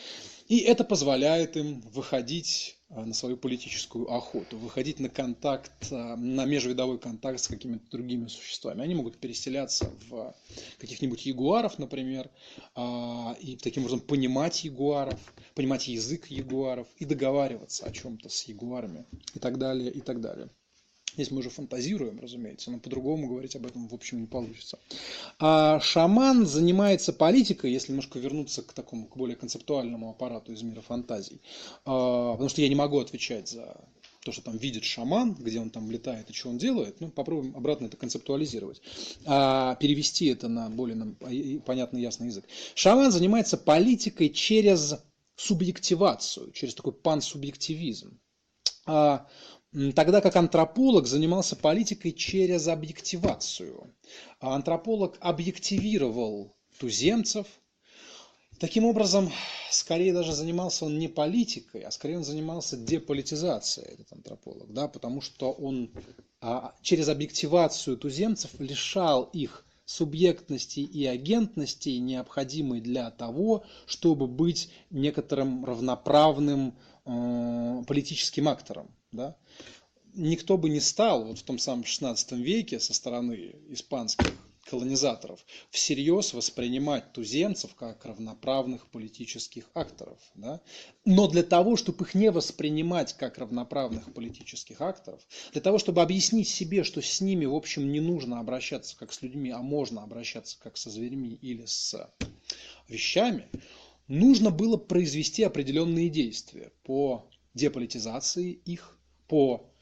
И 0.49 0.59
это 0.59 0.85
позволяет 0.85 1.57
им 1.57 1.81
выходить 1.93 2.77
на 2.95 3.15
свою 3.15 3.37
политическую 3.37 4.11
охоту, 4.13 4.59
выходить 4.59 5.01
на 5.01 5.09
контакт, 5.09 5.73
а, 5.91 6.17
на 6.17 6.45
межвидовой 6.45 6.99
контакт 6.99 7.41
с 7.41 7.49
какими-то 7.49 7.91
другими 7.91 8.27
существами. 8.29 8.83
Они 8.83 8.95
могут 8.95 9.19
переселяться 9.19 9.91
в 10.09 10.35
каких-нибудь 10.79 11.25
ягуаров, 11.25 11.79
например, 11.79 12.31
а, 12.75 13.37
и 13.41 13.57
таким 13.57 13.85
образом 13.85 14.01
понимать 14.01 14.65
ягуаров, 14.65 15.19
понимать 15.55 15.89
язык 15.89 16.27
ягуаров 16.27 16.87
и 16.99 17.05
договариваться 17.05 17.87
о 17.87 17.93
чем-то 17.93 18.29
с 18.29 18.43
ягуарами 18.45 19.07
и 19.35 19.39
так 19.39 19.59
далее, 19.59 19.91
и 19.91 20.01
так 20.01 20.21
далее. 20.21 20.51
Здесь 21.15 21.31
мы 21.31 21.41
уже 21.41 21.51
фантазируем, 21.51 22.21
разумеется, 22.21 22.71
но 22.71 22.79
по-другому 22.79 23.29
говорить 23.29 23.55
об 23.57 23.67
этом, 23.67 23.87
в 23.87 23.95
общем, 23.95 24.21
не 24.21 24.27
получится. 24.27 24.79
А 25.39 25.79
шаман 25.81 26.47
занимается 26.47 27.13
политикой, 27.13 27.71
если 27.71 27.93
немножко 27.93 28.19
вернуться 28.19 28.63
к 28.63 28.73
такому, 28.73 29.07
к 29.07 29.17
более 29.17 29.37
концептуальному 29.37 30.11
аппарату 30.11 30.53
из 30.53 30.63
мира 30.63 30.81
фантазий. 30.81 31.41
А, 31.85 32.33
потому 32.33 32.49
что 32.49 32.63
я 32.63 32.69
не 32.69 32.75
могу 32.75 32.99
отвечать 32.99 33.49
за 33.49 33.77
то, 34.25 34.33
что 34.33 34.43
там 34.43 34.57
видит 34.57 34.85
шаман, 34.85 35.35
где 35.35 35.61
он 35.61 35.71
там 35.71 35.91
летает 35.91 36.31
и 36.31 36.33
что 36.33 36.49
он 36.49 36.59
делает, 36.59 37.01
ну, 37.01 37.11
попробуем 37.11 37.57
обратно 37.57 37.87
это 37.87 37.97
концептуализировать, 37.97 38.81
а 39.27 39.75
перевести 39.77 40.27
это 40.27 40.49
на 40.49 40.71
более 40.71 40.97
нам 40.97 41.17
понятный 41.67 42.01
ясный 42.01 42.29
язык. 42.29 42.45
Шаман 42.75 43.11
занимается 43.11 43.59
политикой 43.59 44.31
через 44.31 44.95
субъективацию, 45.37 46.53
через 46.53 46.75
такой 46.75 46.93
пансубъективизм. 46.93 48.19
А 48.87 49.27
Тогда 49.95 50.21
как 50.21 50.37
антрополог 50.37 51.07
занимался 51.07 51.57
политикой 51.57 52.13
через 52.13 52.69
объективацию. 52.69 53.91
А 54.39 54.55
антрополог 54.55 55.17
объективировал 55.21 56.55
туземцев. 56.79 57.47
Таким 58.59 58.85
образом, 58.85 59.33
скорее 59.71 60.13
даже 60.13 60.35
занимался 60.35 60.85
он 60.85 60.99
не 60.99 61.09
политикой, 61.09 61.83
а 61.83 61.91
скорее 61.91 62.19
он 62.19 62.25
занимался 62.25 62.77
деполитизацией, 62.77 63.95
этот 63.95 64.13
антрополог, 64.13 64.73
да, 64.73 64.89
потому 64.89 65.21
что 65.21 65.51
он 65.51 65.91
а, 66.41 66.75
через 66.83 67.09
объективацию 67.09 67.97
туземцев 67.97 68.51
лишал 68.61 69.25
их 69.33 69.65
субъектности 69.85 70.81
и 70.81 71.07
агентности, 71.07 71.89
необходимой 71.89 72.81
для 72.81 73.11
того, 73.11 73.65
чтобы 73.87 74.29
быть 74.29 74.71
некоторым 74.91 75.65
равноправным 75.65 76.79
э, 77.05 77.83
политическим 77.87 78.49
актором. 78.49 78.95
Да? 79.13 79.37
никто 80.15 80.59
бы 80.59 80.69
не 80.69 80.81
стал 80.81 81.25
вот 81.25 81.39
в 81.39 81.43
том 81.43 81.59
самом 81.59 81.85
16 81.85 82.33
веке 82.33 82.81
со 82.81 82.95
стороны 82.95 83.55
испанских 83.69 84.27
колонизаторов 84.65 85.45
всерьез 85.71 86.35
воспринимать 86.35 87.13
туземцев 87.13 87.75
как 87.75 88.05
равноправных 88.05 88.87
политических 88.87 89.65
акторов. 89.75 90.19
Да? 90.37 90.61
Но 91.05 91.27
для 91.27 91.43
того, 91.43 91.77
чтобы 91.77 92.05
их 92.05 92.15
не 92.15 92.31
воспринимать 92.31 93.13
как 93.15 93.39
равноправных 93.39 94.13
политических 94.13 94.81
акторов, 94.81 95.21
для 95.53 95.61
того, 95.61 95.79
чтобы 95.79 96.01
объяснить 96.01 96.49
себе, 96.49 96.85
что 96.85 97.03
с 97.03 97.21
ними, 97.21 97.45
в 97.45 97.55
общем, 97.55 97.91
не 97.91 98.01
нужно 98.01 98.39
обращаться 98.39 98.97
как 98.97 99.13
с 99.13 99.21
людьми, 99.23 99.51
а 99.51 99.59
можно 99.59 100.05
обращаться 100.05 100.57
как 100.61 100.77
со 100.77 100.91
зверьми 100.91 101.39
или 101.43 101.65
с 101.67 102.09
вещами, 102.89 103.49
нужно 104.07 104.51
было 104.51 104.77
произвести 104.77 105.43
определенные 105.43 106.09
действия 106.09 106.71
по 106.85 107.29
деполитизации 107.55 108.53
их, 108.53 108.97
по 109.33 109.73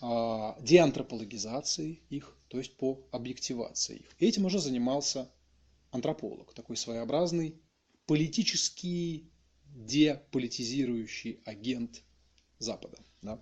а, 0.00 0.58
деантропологизации 0.60 2.02
их, 2.10 2.36
то 2.48 2.58
есть 2.58 2.76
по 2.76 3.06
объективации 3.12 3.98
их. 3.98 4.16
Этим 4.18 4.46
уже 4.46 4.58
занимался 4.58 5.30
антрополог, 5.92 6.52
такой 6.54 6.76
своеобразный 6.76 7.54
политический 8.06 9.30
деполитизирующий 9.68 11.40
агент 11.44 12.02
Запада. 12.58 12.98
Да? 13.22 13.40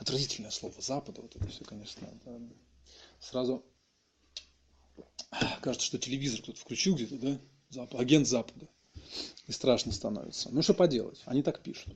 Отвратительное 0.00 0.50
слово 0.50 0.74
Запада, 0.80 1.22
вот 1.22 1.36
это 1.36 1.46
все, 1.46 1.62
конечно, 1.64 2.08
да, 2.24 2.36
сразу 3.20 3.64
кажется, 5.62 5.86
что 5.86 5.98
телевизор 5.98 6.42
кто-то 6.42 6.58
включил 6.58 6.96
где-то, 6.96 7.16
да, 7.16 7.40
Запад, 7.68 8.00
агент 8.00 8.26
Запада. 8.26 8.66
И 9.46 9.52
страшно 9.52 9.92
становится. 9.92 10.48
Ну 10.50 10.62
что 10.62 10.74
поделать, 10.74 11.22
они 11.26 11.44
так 11.44 11.62
пишут. 11.62 11.94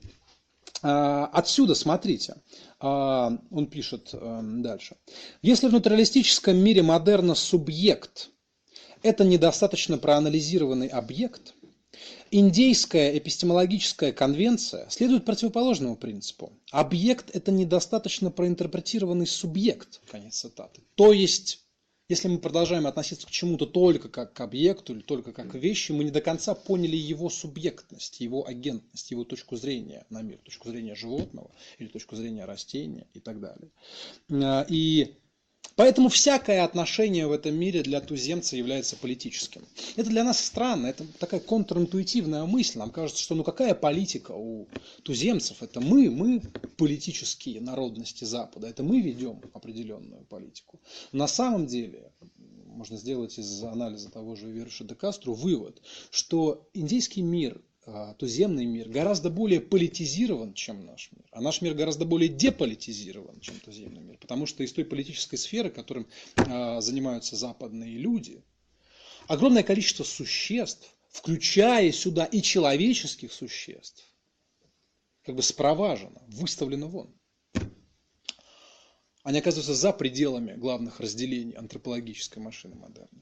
А, 0.81 1.25
отсюда, 1.27 1.75
смотрите, 1.75 2.35
а, 2.79 3.37
он 3.51 3.67
пишет 3.67 4.09
э, 4.13 4.39
дальше. 4.43 4.97
Если 5.41 5.67
в 5.67 5.73
натуралистическом 5.73 6.57
мире 6.57 6.83
модерна 6.83 7.35
субъект– 7.35 8.29
это 9.01 9.23
недостаточно 9.23 9.97
проанализированный 9.97 10.87
объект, 10.87 11.53
индейская 12.31 13.17
эпистемологическая 13.17 14.11
конвенция 14.11 14.87
следует 14.89 15.25
противоположному 15.25 15.95
принципу. 15.95 16.53
Объект– 16.71 17.29
это 17.33 17.51
недостаточно 17.51 18.31
проинтерпретированный 18.31 19.27
субъект, 19.27 20.01
конец 20.11 20.39
цитаты. 20.39 20.81
То 20.95 21.13
есть 21.13 21.64
если 22.07 22.27
мы 22.27 22.37
продолжаем 22.37 22.85
относиться 22.85 23.25
к 23.25 23.31
чему-то 23.31 23.65
только 23.65 24.09
как 24.09 24.33
к 24.33 24.41
объекту 24.41 24.93
или 24.93 25.01
только 25.01 25.31
как 25.31 25.51
к 25.51 25.55
вещи, 25.55 25.91
мы 25.91 26.03
не 26.03 26.11
до 26.11 26.21
конца 26.21 26.53
поняли 26.53 26.95
его 26.95 27.29
субъектность, 27.29 28.19
его 28.19 28.47
агентность, 28.47 29.09
его 29.11 29.23
точку 29.23 29.55
зрения 29.55 30.05
на 30.09 30.21
мир, 30.21 30.37
точку 30.39 30.69
зрения 30.69 30.95
животного 30.95 31.51
или 31.79 31.87
точку 31.87 32.15
зрения 32.15 32.45
растения 32.45 33.07
и 33.13 33.19
так 33.19 33.39
далее. 33.39 33.71
А, 34.29 34.65
и 34.69 35.15
Поэтому 35.75 36.07
всякое 36.07 36.63
отношение 36.63 37.27
в 37.27 37.33
этом 37.33 37.53
мире 37.55 37.83
для 37.83 37.99
туземца 37.99 38.55
является 38.55 38.95
политическим. 38.95 39.65
Это 39.97 40.09
для 40.09 40.23
нас 40.23 40.39
странно, 40.39 40.87
это 40.87 41.05
такая 41.19 41.41
контринтуитивная 41.41 42.45
мысль. 42.45 42.79
Нам 42.79 42.91
кажется, 42.91 43.21
что 43.21 43.35
ну 43.35 43.43
какая 43.43 43.75
политика 43.75 44.31
у 44.31 44.69
туземцев? 45.03 45.61
Это 45.61 45.81
мы, 45.81 46.09
мы 46.09 46.41
политические 46.77 47.59
народности 47.59 48.23
Запада, 48.23 48.67
это 48.67 48.83
мы 48.83 49.01
ведем 49.01 49.41
определенную 49.53 50.23
политику. 50.25 50.79
На 51.11 51.27
самом 51.27 51.67
деле, 51.67 52.13
можно 52.65 52.97
сделать 52.97 53.37
из 53.37 53.61
анализа 53.63 54.09
того 54.09 54.35
же 54.35 54.49
Верша 54.49 54.85
де 54.85 54.95
Кастро 54.95 55.31
вывод, 55.31 55.81
что 56.09 56.69
индийский 56.73 57.21
мир 57.21 57.61
туземный 58.17 58.65
мир 58.65 58.89
гораздо 58.89 59.29
более 59.29 59.61
политизирован, 59.61 60.53
чем 60.53 60.85
наш 60.85 61.11
мир. 61.11 61.25
А 61.31 61.41
наш 61.41 61.61
мир 61.61 61.75
гораздо 61.75 62.05
более 62.05 62.29
деполитизирован, 62.29 63.39
чем 63.39 63.59
туземный 63.59 64.01
мир. 64.01 64.17
Потому 64.17 64.47
что 64.47 64.63
из 64.63 64.73
той 64.73 64.85
политической 64.85 65.37
сферы, 65.37 65.69
которым 65.69 66.07
а, 66.35 66.81
занимаются 66.81 67.35
западные 67.35 67.97
люди, 67.97 68.43
огромное 69.27 69.63
количество 69.63 70.03
существ, 70.03 70.95
включая 71.09 71.91
сюда 71.91 72.25
и 72.25 72.41
человеческих 72.41 73.31
существ, 73.31 74.03
как 75.23 75.35
бы 75.35 75.43
спроважено, 75.43 76.21
выставлено 76.27 76.87
вон. 76.87 77.13
Они 79.23 79.39
оказываются 79.39 79.73
за 79.73 79.91
пределами 79.91 80.53
главных 80.53 80.99
разделений 80.99 81.53
антропологической 81.53 82.41
машины 82.41 82.75
модерна. 82.75 83.21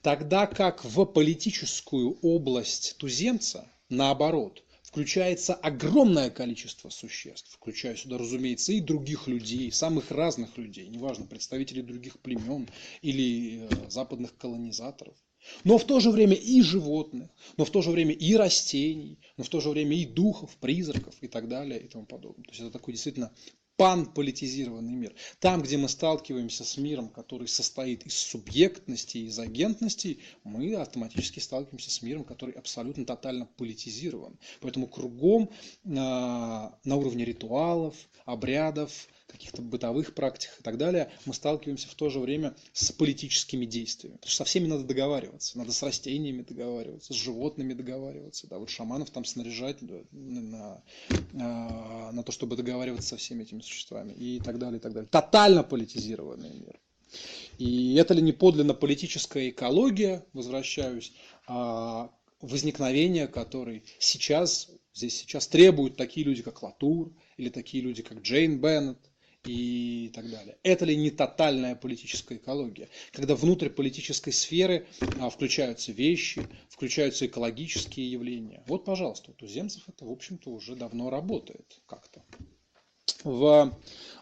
Тогда 0.00 0.46
как 0.46 0.84
в 0.84 1.04
политическую 1.04 2.18
область 2.20 2.96
туземца 2.98 3.70
Наоборот, 3.92 4.64
включается 4.84 5.52
огромное 5.52 6.30
количество 6.30 6.88
существ, 6.88 7.52
включая 7.52 7.94
сюда, 7.94 8.16
разумеется, 8.16 8.72
и 8.72 8.80
других 8.80 9.26
людей, 9.26 9.70
самых 9.70 10.10
разных 10.10 10.56
людей, 10.56 10.88
неважно, 10.88 11.26
представителей 11.26 11.82
других 11.82 12.18
племен 12.20 12.70
или 13.02 13.60
э, 13.60 13.90
западных 13.90 14.34
колонизаторов. 14.38 15.14
Но 15.64 15.76
в 15.76 15.84
то 15.84 16.00
же 16.00 16.10
время 16.10 16.36
и 16.36 16.62
животных, 16.62 17.28
но 17.58 17.66
в 17.66 17.70
то 17.70 17.82
же 17.82 17.90
время 17.90 18.14
и 18.14 18.34
растений, 18.34 19.18
но 19.36 19.44
в 19.44 19.50
то 19.50 19.60
же 19.60 19.68
время 19.68 19.94
и 19.94 20.06
духов, 20.06 20.56
призраков 20.56 21.14
и 21.20 21.28
так 21.28 21.48
далее 21.48 21.78
и 21.78 21.86
тому 21.86 22.06
подобное. 22.06 22.44
То 22.44 22.50
есть 22.50 22.62
это 22.62 22.70
такой 22.70 22.94
действительно 22.94 23.30
панполитизированный 23.76 24.94
мир. 24.94 25.14
Там, 25.40 25.62
где 25.62 25.76
мы 25.76 25.88
сталкиваемся 25.88 26.64
с 26.64 26.76
миром, 26.76 27.08
который 27.08 27.48
состоит 27.48 28.06
из 28.06 28.14
субъектности, 28.14 29.18
из 29.18 29.38
агентности, 29.38 30.18
мы 30.44 30.74
автоматически 30.74 31.40
сталкиваемся 31.40 31.90
с 31.90 32.02
миром, 32.02 32.24
который 32.24 32.54
абсолютно 32.54 33.04
тотально 33.04 33.46
политизирован. 33.46 34.38
Поэтому 34.60 34.86
кругом 34.86 35.50
на, 35.84 36.78
на 36.84 36.96
уровне 36.96 37.24
ритуалов, 37.24 37.96
обрядов, 38.24 39.08
каких-то 39.32 39.62
бытовых 39.62 40.14
практиках 40.14 40.60
и 40.60 40.62
так 40.62 40.78
далее, 40.78 41.10
мы 41.24 41.34
сталкиваемся 41.34 41.88
в 41.88 41.94
то 41.94 42.10
же 42.10 42.20
время 42.20 42.54
с 42.72 42.92
политическими 42.92 43.64
действиями. 43.64 44.16
Потому 44.16 44.30
что 44.30 44.38
со 44.38 44.44
всеми 44.44 44.66
надо 44.66 44.84
договариваться. 44.84 45.58
Надо 45.58 45.72
с 45.72 45.82
растениями 45.82 46.42
договариваться, 46.42 47.12
с 47.12 47.16
животными 47.16 47.72
договариваться. 47.72 48.46
Да, 48.46 48.58
вот 48.58 48.70
шаманов 48.70 49.10
там 49.10 49.24
снаряжать 49.24 49.78
на, 49.82 50.82
на, 51.32 52.12
на 52.12 52.22
то, 52.22 52.32
чтобы 52.32 52.56
договариваться 52.56 53.10
со 53.10 53.16
всеми 53.16 53.42
этими 53.42 53.60
существами 53.60 54.12
и 54.12 54.38
так 54.40 54.58
далее, 54.58 54.78
и 54.78 54.80
так 54.80 54.92
далее. 54.92 55.08
Тотально 55.10 55.64
политизированный 55.64 56.50
мир. 56.50 56.80
И 57.58 57.94
это 57.94 58.14
ли 58.14 58.22
не 58.22 58.32
подлинно 58.32 58.74
политическая 58.74 59.50
экология, 59.50 60.24
возвращаюсь, 60.32 61.12
а 61.46 62.10
возникновение 62.40 63.28
которой 63.28 63.84
сейчас, 63.98 64.70
здесь 64.92 65.16
сейчас 65.16 65.46
требуют 65.46 65.96
такие 65.96 66.26
люди, 66.26 66.42
как 66.42 66.62
Латур, 66.62 67.12
или 67.36 67.48
такие 67.48 67.82
люди, 67.82 68.02
как 68.02 68.20
Джейн 68.22 68.60
Беннет, 68.60 68.98
и 69.44 70.10
так 70.14 70.30
далее. 70.30 70.56
Это 70.62 70.84
ли 70.84 70.96
не 70.96 71.10
тотальная 71.10 71.74
политическая 71.74 72.36
экология, 72.36 72.88
когда 73.12 73.34
внутрь 73.34 73.68
политической 73.68 74.32
сферы 74.32 74.86
а, 75.18 75.30
включаются 75.30 75.92
вещи, 75.92 76.46
включаются 76.68 77.26
экологические 77.26 78.10
явления. 78.10 78.62
Вот, 78.66 78.84
пожалуйста, 78.84 79.32
у 79.32 79.34
туземцев 79.34 79.88
это, 79.88 80.04
в 80.04 80.10
общем-то, 80.10 80.50
уже 80.50 80.76
давно 80.76 81.10
работает 81.10 81.80
как-то. 81.86 82.22
В 83.24 83.72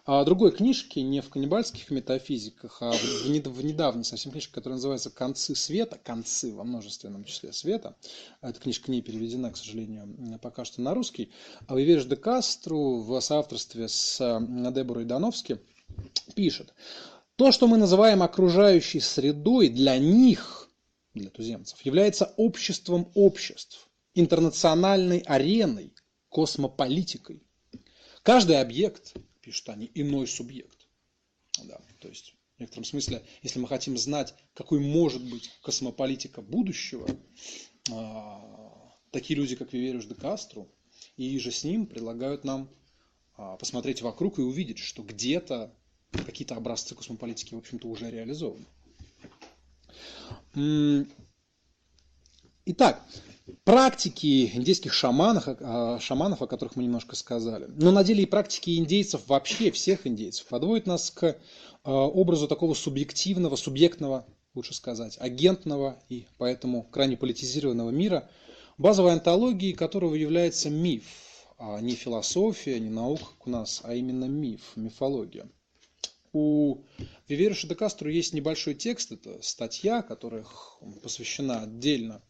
а, 0.05 0.25
другой 0.25 0.53
книжке, 0.53 1.03
не 1.03 1.21
в 1.21 1.31
каннибальских 1.31 1.91
метафизиках, 1.91 2.83
а 2.83 2.93
в, 2.93 3.65
недавней 3.65 4.05
совсем 4.05 4.33
книжке, 4.33 4.53
которая 4.53 4.77
называется 4.77 5.11
«Концы 5.11 5.55
света», 5.55 5.99
«Концы» 6.03 6.53
во 6.53 6.65
множественном 6.65 7.25
числе 7.25 7.53
света, 7.53 7.97
эта 8.43 8.61
книжка 8.61 8.91
не 8.91 9.01
переведена, 9.01 9.53
к 9.53 9.57
сожалению, 9.57 10.39
пока 10.43 10.65
что 10.65 10.83
на 10.83 10.95
русский, 10.95 11.31
а 11.67 11.77
Виверш 11.77 12.05
де 12.05 12.17
Кастру 12.17 13.01
в 13.01 13.21
соавторстве 13.21 13.89
с 13.89 14.19
Деборой 14.75 15.05
Дановски 15.07 15.61
пишет, 16.35 16.75
то, 17.37 17.53
что 17.53 17.67
мы 17.67 17.79
называем 17.79 18.23
окружающей 18.23 19.01
средой, 19.01 19.69
для 19.69 19.99
них, 19.99 20.69
для 21.15 21.31
туземцев, 21.31 21.81
является 21.83 22.35
обществом 22.37 23.11
обществ, 23.15 23.89
интернациональной 24.15 25.21
ареной, 25.21 25.95
космополитикой. 26.29 27.43
Каждый 28.23 28.61
объект, 28.61 29.15
пишут 29.41 29.69
они, 29.71 29.91
иной 29.95 30.27
субъект. 30.27 30.87
Да, 31.65 31.81
то 31.99 32.09
есть 32.09 32.35
в 32.57 32.61
некотором 32.61 32.85
смысле, 32.85 33.25
если 33.43 33.59
мы 33.59 33.69
хотим 33.69 33.97
знать, 33.97 34.35
какой 34.55 34.81
может 34.81 35.23
быть 35.23 35.51
космополитика 35.63 36.43
будущего, 36.43 37.09
а, 37.91 38.93
такие 39.11 39.39
люди, 39.39 39.57
как 39.57 39.73
Вивериус 39.73 40.05
де 40.05 40.15
Кастро 40.15 40.67
и 41.17 41.39
же 41.39 41.51
с 41.51 41.65
ним 41.65 41.87
предлагают 41.87 42.45
нам 42.45 42.71
а, 43.37 43.57
посмотреть 43.57 44.03
вокруг 44.03 44.39
и 44.39 44.43
увидеть, 44.43 44.79
что 44.79 45.03
где-то 45.03 45.75
какие-то 46.13 46.55
образцы 46.55 46.95
космополитики, 46.95 47.55
в 47.55 47.59
общем-то, 47.59 47.89
уже 47.89 48.11
реализованы. 48.11 48.67
Итак, 52.73 53.03
практики 53.65 54.49
индейских 54.55 54.93
шаманов, 54.93 55.49
шаманов, 56.01 56.41
о 56.41 56.47
которых 56.47 56.77
мы 56.77 56.85
немножко 56.85 57.17
сказали, 57.17 57.67
но 57.67 57.91
на 57.91 58.05
деле 58.05 58.23
и 58.23 58.27
практики 58.27 58.79
индейцев 58.79 59.23
вообще, 59.27 59.73
всех 59.73 60.07
индейцев, 60.07 60.47
подводят 60.47 60.87
нас 60.87 61.11
к 61.11 61.37
а, 61.83 61.93
образу 61.93 62.47
такого 62.47 62.75
субъективного, 62.75 63.57
субъектного, 63.57 64.25
лучше 64.55 64.73
сказать, 64.73 65.17
агентного 65.19 66.01
и 66.09 66.27
поэтому 66.39 66.85
крайне 66.85 67.17
политизированного 67.17 67.91
мира, 67.91 68.31
базовой 68.79 69.15
антологией 69.15 69.73
которого 69.73 70.15
является 70.15 70.71
миф, 70.71 71.03
а 71.59 71.81
не 71.81 71.97
философия, 71.97 72.79
не 72.79 72.89
наука 72.89 73.25
как 73.25 73.49
у 73.49 73.51
нас, 73.51 73.81
а 73.83 73.95
именно 73.97 74.27
миф, 74.27 74.61
мифология. 74.77 75.51
У 76.33 76.85
Вивериша 77.29 77.67
де 77.67 77.75
Кастро 77.75 78.11
есть 78.11 78.35
небольшой 78.35 78.75
текст, 78.75 79.11
это 79.11 79.43
статья, 79.43 80.03
которая 80.03 80.47
посвящена 81.03 81.63
отдельно 81.63 82.23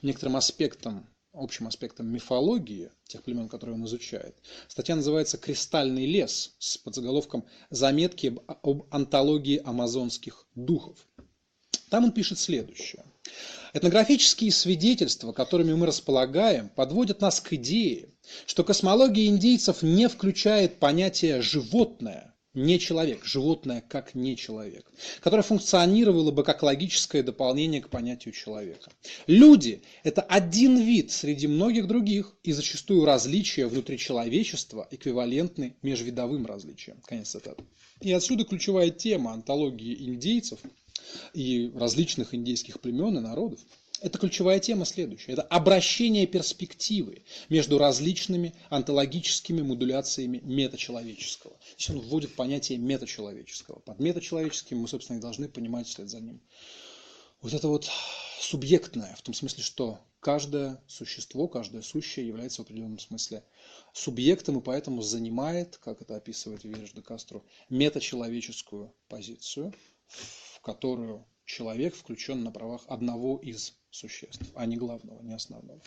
некоторым 0.00 0.36
аспектам, 0.36 1.06
общим 1.34 1.66
аспектам 1.66 2.06
мифологии 2.06 2.90
тех 3.06 3.22
племен, 3.22 3.50
которые 3.50 3.76
он 3.76 3.84
изучает. 3.84 4.34
Статья 4.68 4.96
называется 4.96 5.36
«Кристальный 5.36 6.06
лес» 6.06 6.54
с 6.58 6.78
подзаголовком 6.78 7.44
«Заметки 7.68 8.34
об 8.46 8.86
антологии 8.90 9.60
амазонских 9.62 10.46
духов». 10.54 10.96
Там 11.90 12.04
он 12.04 12.12
пишет 12.12 12.38
следующее. 12.38 13.04
Этнографические 13.74 14.50
свидетельства, 14.50 15.32
которыми 15.32 15.74
мы 15.74 15.84
располагаем, 15.84 16.70
подводят 16.70 17.20
нас 17.20 17.38
к 17.38 17.52
идее, 17.52 18.08
что 18.46 18.64
космология 18.64 19.26
индейцев 19.26 19.82
не 19.82 20.08
включает 20.08 20.78
понятие 20.78 21.42
«животное», 21.42 22.31
не 22.54 22.78
человек, 22.78 23.24
животное 23.24 23.82
как 23.86 24.14
не 24.14 24.36
человек, 24.36 24.90
которое 25.20 25.42
функционировало 25.42 26.30
бы 26.30 26.44
как 26.44 26.62
логическое 26.62 27.22
дополнение 27.22 27.80
к 27.80 27.88
понятию 27.88 28.32
человека. 28.32 28.90
Люди– 29.26 29.82
это 30.02 30.22
один 30.22 30.78
вид 30.78 31.10
среди 31.10 31.46
многих 31.46 31.86
других, 31.86 32.34
и 32.42 32.52
зачастую 32.52 33.04
различия 33.04 33.66
внутри 33.66 33.98
человечества 33.98 34.86
эквивалентны 34.90 35.76
межвидовым 35.82 36.46
различиям. 36.46 36.98
Конец 37.06 37.30
цитаты. 37.30 37.64
И 38.00 38.12
отсюда 38.12 38.44
ключевая 38.44 38.90
тема 38.90 39.32
антологии 39.32 40.06
индейцев 40.06 40.58
и 41.34 41.70
различных 41.74 42.34
индейских 42.34 42.80
племен 42.80 43.16
и 43.16 43.20
народов– 43.20 43.60
это 44.02 44.18
ключевая 44.18 44.58
тема 44.58 44.84
следующая. 44.84 45.32
Это 45.32 45.42
обращение 45.42 46.26
перспективы 46.26 47.22
между 47.48 47.78
различными 47.78 48.54
онтологическими 48.68 49.62
модуляциями 49.62 50.40
метачеловеческого. 50.42 51.56
Здесь 51.78 51.90
он 51.90 52.00
вводит 52.00 52.34
понятие 52.34 52.78
метачеловеческого. 52.78 53.78
Под 53.78 54.00
метачеловеческим 54.00 54.78
мы, 54.78 54.88
собственно, 54.88 55.18
и 55.18 55.20
должны 55.20 55.48
понимать 55.48 55.86
вслед 55.86 56.10
за 56.10 56.20
ним. 56.20 56.40
Вот 57.40 57.54
это 57.54 57.68
вот 57.68 57.88
субъектное, 58.40 59.14
в 59.16 59.22
том 59.22 59.34
смысле, 59.34 59.62
что 59.62 60.00
каждое 60.20 60.80
существо, 60.86 61.48
каждое 61.48 61.82
сущее 61.82 62.26
является 62.26 62.62
в 62.62 62.64
определенном 62.64 62.98
смысле 62.98 63.44
субъектом 63.92 64.58
и 64.58 64.62
поэтому 64.62 65.02
занимает, 65.02 65.76
как 65.78 66.02
это 66.02 66.16
описывает 66.16 66.64
Вильяш 66.64 66.92
де 66.92 67.02
Кастро, 67.02 67.42
метачеловеческую 67.68 68.92
позицию, 69.08 69.72
в 70.08 70.60
которую 70.60 71.24
человек 71.52 71.94
включен 71.94 72.42
на 72.42 72.50
правах 72.50 72.84
одного 72.88 73.36
из 73.36 73.76
существ, 73.90 74.50
а 74.54 74.64
не 74.64 74.78
главного, 74.78 75.20
не 75.22 75.34
основного. 75.34 75.82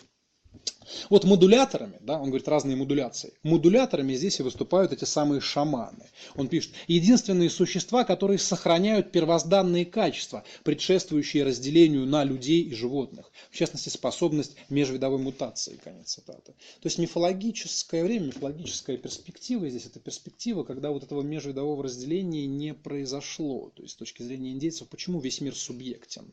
Вот 1.09 1.23
модуляторами, 1.23 1.97
да, 2.01 2.19
он 2.19 2.27
говорит 2.29 2.47
разные 2.47 2.75
модуляции. 2.75 3.33
Модуляторами 3.43 4.13
здесь 4.13 4.39
и 4.39 4.43
выступают 4.43 4.93
эти 4.93 5.03
самые 5.03 5.41
шаманы. 5.41 6.05
Он 6.35 6.47
пишет, 6.47 6.71
единственные 6.87 7.49
существа, 7.49 8.03
которые 8.03 8.37
сохраняют 8.37 9.11
первозданные 9.11 9.85
качества, 9.85 10.43
предшествующие 10.63 11.43
разделению 11.43 12.05
на 12.05 12.23
людей 12.23 12.61
и 12.61 12.73
животных. 12.73 13.31
В 13.49 13.57
частности, 13.57 13.89
способность 13.89 14.55
межвидовой 14.69 15.17
мутации, 15.17 15.79
конец 15.83 16.13
цитаты. 16.13 16.53
То 16.53 16.87
есть 16.87 16.97
мифологическое 16.97 18.03
время, 18.03 18.27
мифологическая 18.27 18.97
перспектива 18.97 19.69
здесь, 19.69 19.85
это 19.85 19.99
перспектива, 19.99 20.63
когда 20.63 20.91
вот 20.91 21.03
этого 21.03 21.21
межвидового 21.21 21.83
разделения 21.83 22.45
не 22.45 22.73
произошло. 22.73 23.71
То 23.75 23.83
есть 23.83 23.95
с 23.95 23.97
точки 23.97 24.23
зрения 24.23 24.51
индейцев, 24.51 24.87
почему 24.87 25.19
весь 25.19 25.41
мир 25.41 25.55
субъектен? 25.55 26.31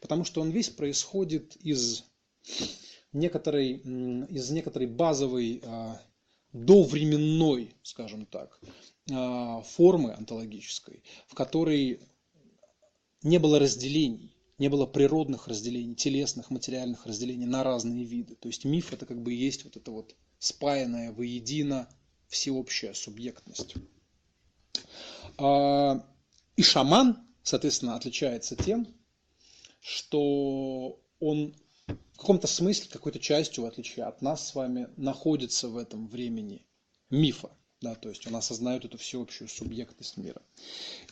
Потому 0.00 0.24
что 0.24 0.40
он 0.40 0.50
весь 0.50 0.68
происходит 0.68 1.56
из 1.56 2.04
некоторой, 3.12 3.74
из 3.74 4.50
некоторой 4.50 4.88
базовой 4.88 5.62
а, 5.64 6.00
довременной, 6.52 7.74
скажем 7.82 8.26
так, 8.26 8.58
а, 9.10 9.62
формы 9.62 10.12
онтологической, 10.12 11.02
в 11.26 11.34
которой 11.34 12.00
не 13.22 13.38
было 13.38 13.58
разделений, 13.58 14.34
не 14.58 14.68
было 14.68 14.86
природных 14.86 15.48
разделений, 15.48 15.94
телесных, 15.94 16.50
материальных 16.50 17.06
разделений 17.06 17.46
на 17.46 17.62
разные 17.62 18.04
виды. 18.04 18.34
То 18.36 18.48
есть 18.48 18.64
миф 18.64 18.92
это 18.92 19.06
как 19.06 19.22
бы 19.22 19.32
есть 19.32 19.64
вот 19.64 19.76
эта 19.76 19.90
вот 19.90 20.14
спаянная 20.38 21.12
воедино 21.12 21.88
всеобщая 22.28 22.94
субъектность. 22.94 23.74
А, 25.38 26.06
и 26.56 26.62
шаман, 26.62 27.26
соответственно, 27.42 27.96
отличается 27.96 28.56
тем, 28.56 28.86
что 29.80 31.00
он 31.18 31.54
в 32.12 32.18
каком-то 32.18 32.46
смысле, 32.46 32.88
какой-то 32.90 33.18
частью, 33.18 33.64
в 33.64 33.66
отличие 33.66 34.04
от 34.04 34.22
нас 34.22 34.48
с 34.48 34.54
вами, 34.54 34.88
находится 34.96 35.68
в 35.68 35.76
этом 35.76 36.08
времени 36.08 36.64
мифа. 37.10 37.50
Да, 37.80 37.96
то 37.96 38.08
есть 38.08 38.26
он 38.28 38.36
осознает 38.36 38.84
эту 38.84 38.96
всеобщую 38.96 39.48
субъектность 39.48 40.16
мира. 40.16 40.40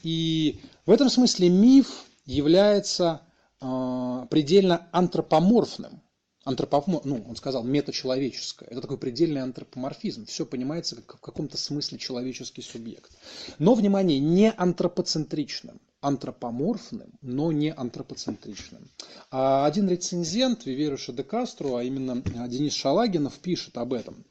И 0.05 0.61
в 0.87 0.91
этом 0.93 1.11
смысле 1.11 1.49
миф 1.49 2.05
является 2.27 3.23
э, 3.61 4.27
предельно 4.31 4.89
антропоморфным. 4.93 6.01
Антропомор... 6.45 7.05
Ну, 7.05 7.25
он 7.29 7.35
сказал 7.35 7.65
метачеловеческое. 7.65 8.69
Это 8.69 8.83
такой 8.83 8.99
предельный 8.99 9.43
антропоморфизм. 9.43 10.27
Все 10.27 10.47
понимается 10.47 10.97
как 11.03 11.19
в 11.19 11.21
каком-то 11.21 11.57
смысле 11.57 11.99
человеческий 11.99 12.63
субъект. 12.63 13.11
Но, 13.59 13.75
внимание, 13.75 14.21
не 14.21 14.53
антропоцентричным 14.53 15.81
антропоморфным, 16.01 17.13
но 17.21 17.53
не 17.53 17.73
антропоцентричным. 17.73 18.91
А 19.31 19.67
один 19.67 19.89
рецензент 19.89 20.67
Виверуша 20.67 21.13
де 21.13 21.23
Кастро, 21.23 21.77
а 21.77 21.83
именно 21.83 22.23
а, 22.37 22.49
Денис 22.49 22.75
Шалагинов, 22.75 23.39
пишет 23.39 23.77
об 23.77 23.93
этом. 23.93 24.25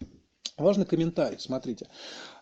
Важный 0.58 0.86
комментарий, 0.86 1.40
смотрите. 1.40 1.88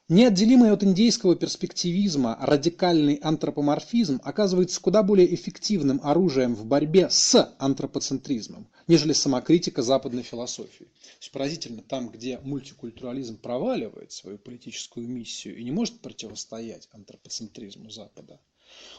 Неотделимый 0.09 0.71
от 0.71 0.85
индейского 0.85 1.35
перспективизма 1.35 2.37
радикальный 2.39 3.15
антропоморфизм 3.15 4.21
оказывается 4.23 4.79
куда 4.79 5.03
более 5.03 5.35
эффективным 5.35 5.99
оружием 6.01 6.55
в 6.55 6.65
борьбе 6.65 7.09
с 7.09 7.53
антропоцентризмом, 7.59 8.69
нежели 8.87 9.11
самокритика 9.11 9.81
западной 9.81 10.23
философии. 10.23 10.85
То 10.85 11.19
есть 11.19 11.31
поразительно, 11.33 11.81
там, 11.81 12.07
где 12.07 12.39
мультикультурализм 12.39 13.37
проваливает 13.37 14.13
свою 14.13 14.37
политическую 14.37 15.09
миссию 15.09 15.57
и 15.57 15.63
не 15.65 15.71
может 15.71 15.99
противостоять 15.99 16.87
антропоцентризму 16.93 17.89
Запада, 17.89 18.39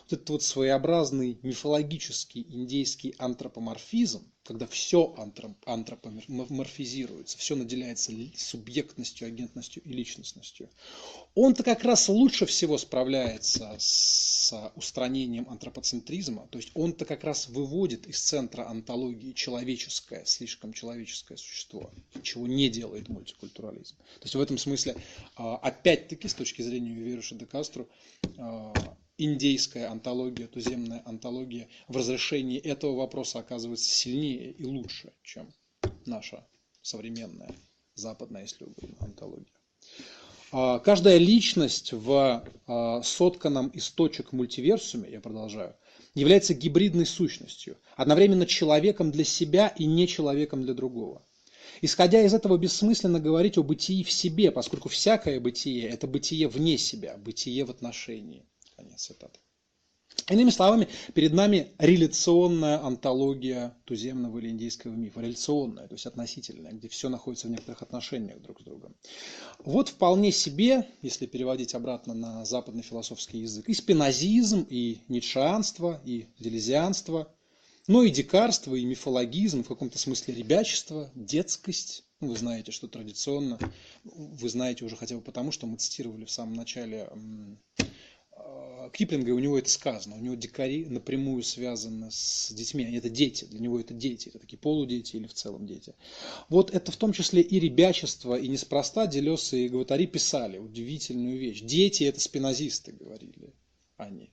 вот 0.05 0.12
этот 0.12 0.31
вот 0.31 0.43
своеобразный 0.43 1.39
мифологический 1.43 2.47
индейский 2.49 3.15
антропоморфизм, 3.19 4.31
когда 4.43 4.66
все 4.66 5.15
антропоморфизируется, 5.66 7.36
все 7.36 7.55
наделяется 7.55 8.12
субъектностью, 8.36 9.28
агентностью 9.28 9.82
и 9.85 9.93
личностностью, 9.93 10.70
он-то 11.35 11.62
как 11.62 11.85
раз 11.85 12.09
лучше 12.09 12.47
всего 12.47 12.78
справляется 12.78 13.77
с 13.78 14.73
устранением 14.74 15.47
антропоцентризма, 15.51 16.49
то 16.51 16.57
есть 16.57 16.70
он-то 16.73 17.05
как 17.05 17.24
раз 17.24 17.49
выводит 17.49 18.07
из 18.07 18.20
центра 18.20 18.66
антологии 18.66 19.32
человеческое, 19.32 20.24
слишком 20.24 20.73
человеческое 20.73 21.36
существо, 21.36 21.90
чего 22.23 22.47
не 22.47 22.70
делает 22.70 23.11
мультикультурализм. 23.11 23.97
То 23.97 24.24
есть 24.24 24.35
в 24.35 24.40
этом 24.40 24.57
смысле, 24.57 24.97
а, 25.36 25.57
опять-таки, 25.57 26.27
с 26.27 26.32
точки 26.35 26.62
зрения 26.62 26.95
Веруша 26.95 27.35
де 27.35 27.45
Кастро, 27.45 27.86
а, 28.39 28.73
индейская 29.19 29.90
антология, 29.90 30.47
туземная 30.47 31.03
антология 31.05 31.69
в 31.89 31.97
разрешении 31.97 32.59
этого 32.59 32.97
вопроса 32.97 33.40
оказывается 33.40 33.90
сильнее 33.90 34.53
и 34.53 34.65
лучше, 34.65 35.12
чем 35.23 35.53
наша 36.07 36.47
современная 36.81 37.55
западная, 37.95 38.43
если 38.43 38.65
угодно, 38.65 38.97
антология. 39.01 39.53
А, 40.51 40.78
каждая 40.78 41.19
личность 41.19 41.93
в 41.93 42.45
а, 42.66 43.03
сотканном 43.03 43.69
из 43.69 43.90
точек 43.90 44.32
мультиверсуме, 44.32 45.11
я 45.11 45.20
продолжаю, 45.20 45.77
является 46.15 46.55
гибридной 46.55 47.07
сущностью, 47.07 47.77
одновременно 47.97 48.47
человеком 48.47 49.11
для 49.11 49.24
себя 49.24 49.69
и 49.69 49.85
не 49.85 50.09
человеком 50.09 50.62
для 50.62 50.74
другого. 50.74 51.23
Исходя 51.82 52.23
из 52.23 52.35
этого 52.35 52.57
бессмысленно 52.57 53.20
говорить 53.20 53.59
о 53.59 53.62
бытии 53.62 54.03
в 54.03 54.11
себе, 54.11 54.51
поскольку 54.51 54.89
всякое 54.89 55.39
бытие– 55.39 55.89
это 55.90 56.07
бытие 56.07 56.49
вне 56.49 56.78
себя, 56.78 57.16
бытие 57.19 57.65
в 57.65 57.70
отношении. 57.70 58.47
Конец 58.78 59.02
цитаты. 59.02 59.40
Иными 60.30 60.50
словами, 60.50 60.86
перед 61.14 61.32
нами 61.32 61.72
реляционная 61.78 62.80
антология 62.84 63.76
туземного 63.84 64.38
или 64.38 64.50
индийского 64.50 64.92
мифа, 64.92 65.20
реляционная, 65.20 65.88
то 65.88 65.94
есть 65.94 66.06
относительная, 66.06 66.70
где 66.70 66.88
все 66.88 67.09
находится 67.09 67.48
в 67.48 67.50
некоторых 67.50 67.82
отношениях 67.82 68.40
друг 68.40 68.60
с 68.60 68.64
другом. 68.64 68.94
Вот 69.64 69.88
вполне 69.88 70.30
себе, 70.30 70.86
если 71.02 71.26
переводить 71.26 71.74
обратно 71.74 72.14
на 72.14 72.44
западный 72.44 72.84
философский 72.84 73.38
язык, 73.38 73.68
и 73.68 73.74
спинозизм, 73.74 74.64
и 74.70 75.00
ницшеанство, 75.09 76.00
и 76.05 76.26
делезианство, 76.38 77.34
но 77.88 78.05
и 78.05 78.10
дикарство, 78.10 78.76
и 78.76 78.84
мифологизм, 78.84 79.64
в 79.64 79.68
каком-то 79.68 79.98
смысле 79.98 80.34
ребячество, 80.34 81.10
детскость. 81.16 82.05
Ну, 82.20 82.28
вы 82.28 82.36
знаете, 82.36 82.70
что 82.70 82.86
традиционно, 82.86 83.59
вы 84.05 84.48
знаете 84.48 84.84
уже 84.84 84.94
хотя 84.94 85.16
бы 85.16 85.22
потому, 85.22 85.50
что 85.50 85.66
мы 85.66 85.78
цитировали 85.78 86.26
в 86.26 86.30
самом 86.30 86.55
начале 86.55 87.09
Киплинга, 88.93 89.31
у 89.31 89.39
него 89.39 89.59
это 89.59 89.69
сказано, 89.70 90.16
у 90.16 90.20
него 90.20 90.35
дикари 90.35 90.86
напрямую 90.86 91.43
связаны 91.43 92.10
с 92.10 92.51
детьми, 92.52 92.85
они 92.85 92.97
это 92.97 93.10
дети, 93.10 93.44
для 93.44 93.60
него 93.60 93.78
это 93.78 93.94
дети, 93.94 94.28
это 94.28 94.39
такие 94.39 94.59
полудети 94.59 95.16
или 95.16 95.27
в 95.27 95.35
целом 95.35 95.66
дети. 95.66 95.94
Вот 96.48 96.74
это 96.74 96.90
в 96.90 96.97
том 96.97 97.12
числе 97.12 97.43
и 97.43 97.60
ребячество, 97.60 98.39
и 98.39 98.48
неспроста 98.48 99.06
Делесы 99.06 99.66
и 99.66 99.69
Гватари 99.69 100.06
писали 100.06 100.59
удивительную 100.59 101.39
вещь. 101.39 101.60
Дети 101.60 102.05
это 102.05 102.20
спинозисты, 102.20 102.93
говорили 102.93 103.52
они. 103.97 104.32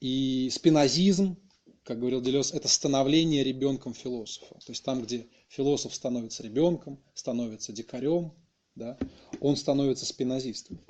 И 0.00 0.48
спинозизм, 0.52 1.36
как 1.82 1.98
говорил 1.98 2.20
Делес, 2.20 2.52
это 2.52 2.68
становление 2.68 3.44
ребенком 3.44 3.94
философа. 3.94 4.54
То 4.54 4.72
есть 4.72 4.84
там, 4.84 5.02
где 5.02 5.26
философ 5.48 5.94
становится 5.94 6.42
ребенком, 6.42 7.02
становится 7.14 7.72
дикарем, 7.72 8.32
да, 8.74 8.96
он 9.40 9.56
становится 9.56 10.06
спинозистом. 10.06 10.80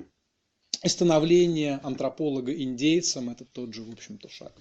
И 0.83 0.89
становление 0.89 1.79
антрополога 1.83 2.53
индейцем– 2.53 3.29
это 3.31 3.45
тот 3.45 3.73
же, 3.73 3.83
в 3.83 3.91
общем-то, 3.91 4.29
шаг. 4.29 4.53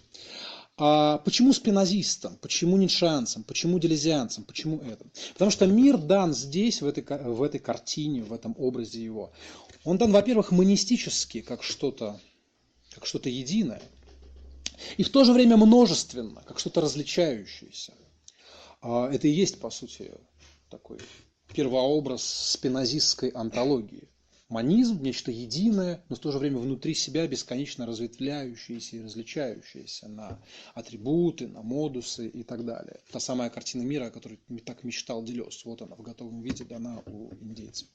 А 0.77 1.19
почему 1.19 1.53
спинозистам? 1.53 2.37
Почему 2.37 2.77
ницшеанцам? 2.77 3.43
Почему 3.43 3.79
делезианцам? 3.79 4.45
Почему 4.45 4.79
это? 4.79 5.07
Потому 5.33 5.51
что 5.51 5.67
мир 5.67 5.97
дан 5.99 6.35
здесь, 6.35 6.83
в 6.83 6.87
этой, 6.87 7.05
в 7.05 7.43
этой 7.43 7.61
картине, 7.61 8.23
в 8.23 8.33
этом 8.33 8.55
образе 8.59 9.03
его. 9.03 9.33
Он 9.85 9.99
дан, 9.99 10.13
во-первых, 10.13 10.53
монистически, 10.53 11.41
как 11.41 11.63
что-то 11.63 12.21
как 12.91 13.07
что-то 13.07 13.29
единое, 13.29 13.81
и 14.97 15.03
в 15.03 15.11
то 15.11 15.25
же 15.25 15.33
время 15.33 15.57
множественно, 15.57 16.43
как 16.43 16.59
что-то 16.59 16.81
различающееся. 16.81 17.95
А 18.83 19.09
это 19.11 19.29
и 19.29 19.31
есть, 19.31 19.61
по 19.61 19.71
сути, 19.71 20.13
такой 20.69 20.99
первообраз 21.55 22.23
спинозистской 22.53 23.31
антологии 23.31 24.09
манизм, 24.51 25.01
нечто 25.01 25.31
единое, 25.31 26.05
но 26.09 26.17
в 26.17 26.19
то 26.19 26.33
же 26.33 26.39
время 26.39 26.59
внутри 26.59 26.95
себя 26.95 27.27
бесконечно 27.27 27.87
разветвляющееся 27.87 28.97
и 28.97 29.03
различающееся 29.03 30.09
на 30.09 30.43
атрибуты, 30.75 31.47
на 31.47 31.63
модусы 31.63 32.29
и 32.29 32.43
так 32.43 32.65
далее. 32.65 33.01
Та 33.11 33.21
самая 33.21 33.49
картина 33.49 33.83
мира, 33.83 34.07
о 34.07 34.11
которой 34.11 34.39
так 34.65 34.85
мечтал 34.85 35.23
Делес, 35.23 35.65
вот 35.65 35.81
она 35.83 35.95
в 35.95 36.03
готовом 36.03 36.43
виде 36.43 36.65
дана 36.65 37.03
у 37.07 37.33
индейцев. 37.41 37.89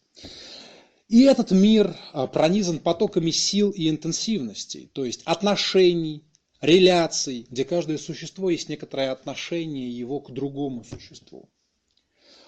И 1.08 1.24
этот 1.24 1.52
мир 1.52 1.96
а, 2.14 2.26
пронизан 2.26 2.80
потоками 2.80 3.30
сил 3.30 3.70
и 3.70 3.90
интенсивностей, 3.90 4.90
то 4.92 5.06
есть 5.06 5.22
отношений, 5.26 6.24
реляций, 6.62 7.46
где 7.50 7.64
каждое 7.64 8.00
существо 8.00 8.50
есть 8.50 8.70
некоторое 8.70 9.12
отношение 9.12 9.90
его 9.90 10.20
к 10.20 10.32
другому 10.32 10.84
существу 10.84 11.50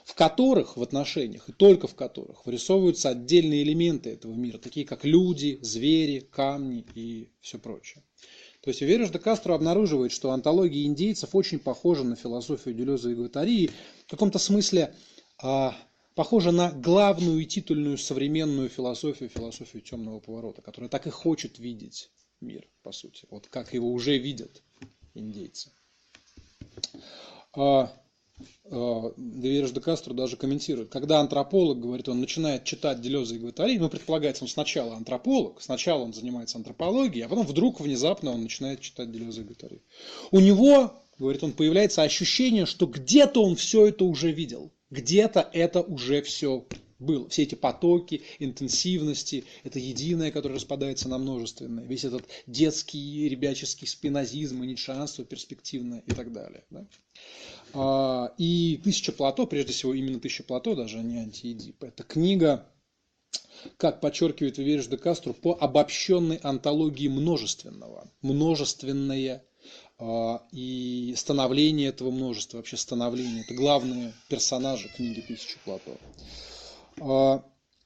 в 0.07 0.15
которых 0.15 0.77
в 0.77 0.81
отношениях, 0.81 1.49
и 1.49 1.51
только 1.51 1.85
в 1.85 1.93
которых, 1.93 2.45
вырисовываются 2.45 3.09
отдельные 3.09 3.63
элементы 3.63 4.11
этого 4.11 4.33
мира, 4.33 4.57
такие 4.57 4.85
как 4.85 5.03
люди, 5.03 5.59
звери, 5.61 6.19
камни 6.19 6.85
и 6.95 7.29
все 7.41 7.59
прочее. 7.59 8.01
То 8.61 8.69
есть 8.69 8.79
Вериш 8.79 9.09
де 9.09 9.19
Кастро 9.19 9.53
обнаруживает, 9.53 10.13
что 10.13 10.31
антология 10.31 10.85
индейцев 10.85 11.35
очень 11.35 11.59
похожа 11.59 12.05
на 12.05 12.15
философию 12.15 12.73
Делеза 12.73 13.09
и 13.09 13.15
Гватари, 13.15 13.69
в 14.05 14.09
каком-то 14.09 14.39
смысле 14.39 14.95
а, 15.43 15.75
похожа 16.15 16.51
на 16.51 16.71
главную 16.71 17.41
и 17.41 17.45
титульную 17.45 17.97
современную 17.97 18.69
философию, 18.69 19.27
философию 19.27 19.81
темного 19.81 20.21
поворота, 20.21 20.61
которая 20.61 20.89
так 20.89 21.05
и 21.05 21.09
хочет 21.09 21.59
видеть 21.59 22.11
мир, 22.39 22.65
по 22.81 22.93
сути, 22.93 23.25
вот 23.29 23.47
как 23.47 23.73
его 23.73 23.91
уже 23.91 24.17
видят 24.17 24.63
индейцы. 25.15 25.69
А, 27.53 27.91
Э, 28.65 29.11
Девериш 29.17 29.71
де 29.71 29.81
Кастро 29.81 30.13
даже 30.13 30.35
комментирует, 30.35 30.89
когда 30.89 31.19
антрополог, 31.19 31.79
говорит, 31.79 32.09
он 32.09 32.19
начинает 32.19 32.63
читать 32.65 33.01
Делеза 33.01 33.35
и 33.35 33.39
Гватари, 33.39 33.79
ну, 33.79 33.89
предполагается, 33.89 34.43
он 34.43 34.49
сначала 34.49 34.95
антрополог, 34.95 35.61
сначала 35.61 36.03
он 36.03 36.13
занимается 36.13 36.57
антропологией, 36.57 37.25
а 37.25 37.29
потом 37.29 37.45
вдруг 37.45 37.79
внезапно 37.79 38.31
он 38.31 38.43
начинает 38.43 38.81
читать 38.81 39.11
Делеза 39.11 39.41
и 39.41 39.43
Гватари. 39.43 39.81
У 40.31 40.39
него, 40.39 40.93
говорит 41.17 41.43
он, 41.43 41.53
появляется 41.53 42.03
ощущение, 42.03 42.65
что 42.65 42.85
где-то 42.85 43.43
он 43.43 43.55
все 43.55 43.87
это 43.87 44.05
уже 44.05 44.31
видел, 44.31 44.71
где-то 44.89 45.49
это 45.53 45.81
уже 45.81 46.21
все 46.21 46.65
было. 46.99 47.29
Все 47.29 47.43
эти 47.43 47.55
потоки, 47.55 48.23
интенсивности, 48.39 49.45
это 49.63 49.79
единое, 49.79 50.31
которое 50.31 50.55
распадается 50.55 51.09
на 51.09 51.17
множественное. 51.17 51.85
Весь 51.85 52.05
этот 52.05 52.25
детский, 52.47 53.29
ребяческий 53.29 53.87
спинозизм, 53.87 54.63
ницшанство 54.63 55.23
перспективное 55.23 56.03
и 56.05 56.13
так 56.13 56.31
далее. 56.31 56.63
Да? 56.69 56.87
А, 57.73 58.33
и 58.37 58.79
«Тысяча 58.83 59.11
плато», 59.11 59.45
прежде 59.45 59.73
всего 59.73 59.93
именно 59.93 60.19
«Тысяча 60.19 60.43
плато», 60.43 60.75
даже 60.75 60.99
а 60.99 61.03
не 61.03 61.19
«Антиэдип», 61.19 61.83
это 61.83 62.03
книга, 62.03 62.65
как 63.77 64.01
подчеркивает 64.01 64.57
Вивериш 64.57 64.87
де 64.87 64.97
Кастро, 64.97 65.33
по 65.33 65.57
обобщенной 65.59 66.37
антологии 66.37 67.07
множественного. 67.07 68.09
Множественное 68.21 69.43
а, 69.99 70.43
и 70.51 71.13
становление 71.17 71.89
этого 71.89 72.11
множества, 72.11 72.57
вообще 72.57 72.77
становление, 72.77 73.43
это 73.43 73.53
главные 73.53 74.13
персонажи 74.29 74.89
книги 74.95 75.21
«Тысяча 75.21 75.57
плато». 75.65 75.97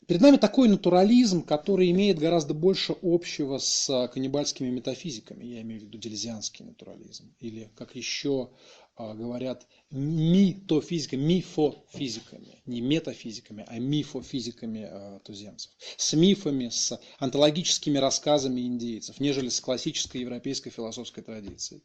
Перед 0.07 0.23
нами 0.23 0.37
такой 0.37 0.67
натурализм, 0.67 1.41
который 1.41 1.89
имеет 1.91 2.19
гораздо 2.19 2.53
больше 2.53 2.95
общего 3.01 3.59
с 3.59 4.09
каннибальскими 4.13 4.69
метафизиками, 4.69 5.45
я 5.45 5.61
имею 5.61 5.79
в 5.79 5.83
виду 5.85 5.97
делезианский 5.97 6.65
натурализм, 6.65 7.33
или 7.39 7.71
как 7.77 7.95
еще 7.95 8.49
а, 8.49 8.80
говорят 9.13 9.67
митофизиками, 9.91 11.21
мифофизиками, 11.21 12.61
не 12.65 12.81
метафизиками, 12.81 13.65
а 13.67 13.77
мифофизиками 13.77 14.87
э, 14.89 15.19
туземцев, 15.25 15.71
с 15.97 16.13
мифами, 16.13 16.69
с 16.69 16.97
антологическими 17.19 17.97
рассказами 17.97 18.61
индейцев, 18.61 19.19
нежели 19.19 19.49
с 19.49 19.59
классической 19.59 20.21
европейской 20.21 20.69
философской 20.69 21.23
традицией. 21.23 21.83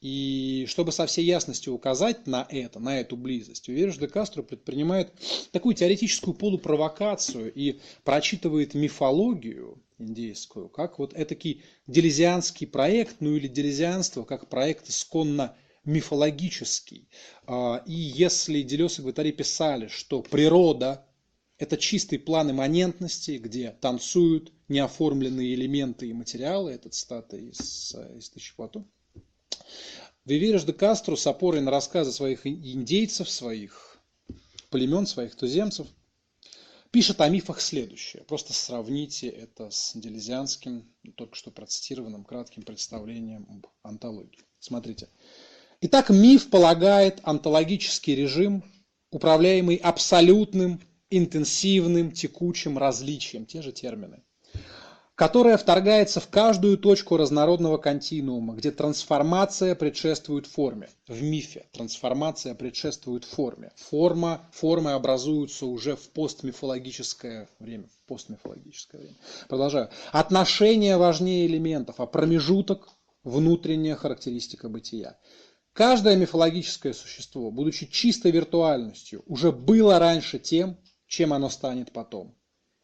И 0.00 0.66
чтобы 0.68 0.90
со 0.90 1.06
всей 1.06 1.24
ясностью 1.24 1.72
указать 1.74 2.26
на 2.26 2.46
это, 2.50 2.80
на 2.80 2.98
эту 2.98 3.16
близость, 3.16 3.68
Увериш 3.68 3.96
де 3.98 4.08
Кастро 4.08 4.42
предпринимает 4.42 5.12
такую 5.52 5.74
теоретическую 5.74 6.34
полупровокацию 6.34 7.52
и 7.54 7.78
прочитывает 8.02 8.74
мифологию 8.74 9.80
индейскую, 9.98 10.68
как 10.68 10.98
вот 10.98 11.14
этакий 11.14 11.62
делезианский 11.86 12.66
проект, 12.66 13.16
ну 13.20 13.36
или 13.36 13.46
делезианство, 13.46 14.24
как 14.24 14.48
проект 14.48 14.88
исконно 14.88 15.56
мифологический. 15.84 17.08
А, 17.46 17.82
и 17.86 17.92
если 17.92 18.62
Делес 18.62 18.98
и 18.98 19.02
Гватари 19.02 19.32
писали, 19.32 19.88
что 19.88 20.22
природа– 20.22 21.06
это 21.58 21.76
чистый 21.76 22.18
план 22.18 22.50
имманентности, 22.50 23.38
где 23.38 23.70
танцуют 23.70 24.52
неоформленные 24.68 25.54
элементы 25.54 26.08
и 26.08 26.12
материалы, 26.12 26.72
это 26.72 26.88
цитата 26.88 27.36
из, 27.36 27.94
из 28.16 28.30
Тысячи 28.30 28.54
Вивериш 30.24 30.64
де 30.64 30.72
Кастро 30.72 31.16
с 31.16 31.26
опорой 31.26 31.60
на 31.60 31.70
рассказы 31.70 32.10
своих 32.10 32.46
индейцев, 32.46 33.28
своих 33.28 33.98
племен, 34.70 35.06
своих 35.06 35.36
туземцев, 35.36 35.86
пишет 36.90 37.20
о 37.20 37.28
мифах 37.28 37.60
следующее. 37.60 38.24
Просто 38.24 38.52
сравните 38.52 39.28
это 39.28 39.70
с 39.70 39.92
делезианским, 39.94 40.90
только 41.16 41.34
что 41.36 41.50
процитированным 41.50 42.24
кратким 42.24 42.62
представлением 42.62 43.46
об 43.50 43.66
антологии. 43.82 44.44
Смотрите. 44.60 45.08
Итак, 45.86 46.08
миф 46.08 46.48
полагает 46.48 47.20
онтологический 47.24 48.14
режим, 48.14 48.64
управляемый 49.10 49.76
абсолютным, 49.76 50.80
интенсивным, 51.10 52.10
текучим 52.10 52.78
различием, 52.78 53.44
те 53.44 53.60
же 53.60 53.70
термины, 53.70 54.22
которая 55.14 55.58
вторгается 55.58 56.20
в 56.20 56.28
каждую 56.28 56.78
точку 56.78 57.18
разнородного 57.18 57.76
континуума, 57.76 58.54
где 58.54 58.70
трансформация 58.70 59.74
предшествует 59.74 60.46
форме. 60.46 60.88
В 61.06 61.22
мифе 61.22 61.66
трансформация 61.72 62.54
предшествует 62.54 63.26
форме. 63.26 63.70
Форма, 63.76 64.48
формы 64.52 64.92
образуются 64.92 65.66
уже 65.66 65.96
в 65.96 66.08
постмифологическое 66.12 67.46
время. 67.58 67.88
В 67.88 68.08
постмифологическое 68.08 69.02
время. 69.02 69.16
Продолжаю. 69.50 69.90
Отношения 70.12 70.96
важнее 70.96 71.46
элементов, 71.46 71.96
а 71.98 72.06
промежуток– 72.06 72.88
внутренняя 73.22 73.96
характеристика 73.96 74.70
бытия. 74.70 75.18
Каждое 75.74 76.14
мифологическое 76.14 76.92
существо, 76.92 77.50
будучи 77.50 77.86
чистой 77.86 78.30
виртуальностью, 78.30 79.24
уже 79.26 79.50
было 79.50 79.98
раньше 79.98 80.38
тем, 80.38 80.78
чем 81.08 81.32
оно 81.32 81.50
станет 81.50 81.90
потом. 81.90 82.32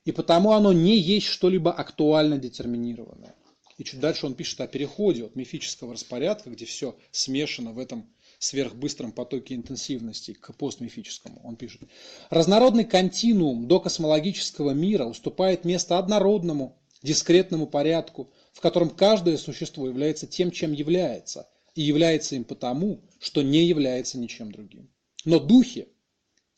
И 0.04 0.10
потому 0.10 0.54
оно 0.54 0.72
не 0.72 0.98
есть 0.98 1.26
что-либо 1.26 1.72
актуально 1.72 2.36
детерминированное. 2.36 3.36
И 3.78 3.84
чуть 3.84 4.00
дальше 4.00 4.26
он 4.26 4.34
пишет 4.34 4.60
о 4.60 4.66
переходе 4.66 5.24
от 5.24 5.36
мифического 5.36 5.92
распорядка, 5.92 6.50
где 6.50 6.64
все 6.64 6.96
смешано 7.12 7.72
в 7.72 7.78
этом 7.78 8.12
сверхбыстром 8.40 9.12
потоке 9.12 9.54
интенсивности 9.54 10.32
к 10.32 10.52
постмифическому. 10.56 11.40
Он 11.44 11.54
пишет, 11.54 11.82
разнородный 12.28 12.84
континуум 12.84 13.68
до 13.68 13.78
космологического 13.78 14.72
мира 14.72 15.04
уступает 15.04 15.64
место 15.64 15.96
однородному, 15.96 16.76
дискретному 17.04 17.68
порядку, 17.68 18.32
в 18.52 18.60
котором 18.60 18.90
каждое 18.90 19.36
существо 19.36 19.86
является 19.86 20.26
тем, 20.26 20.50
чем 20.50 20.72
является, 20.72 21.48
и 21.74 21.82
является 21.82 22.36
им 22.36 22.44
потому, 22.44 23.02
что 23.18 23.42
не 23.42 23.64
является 23.64 24.18
ничем 24.18 24.52
другим. 24.52 24.90
Но 25.24 25.38
духи 25.38 25.88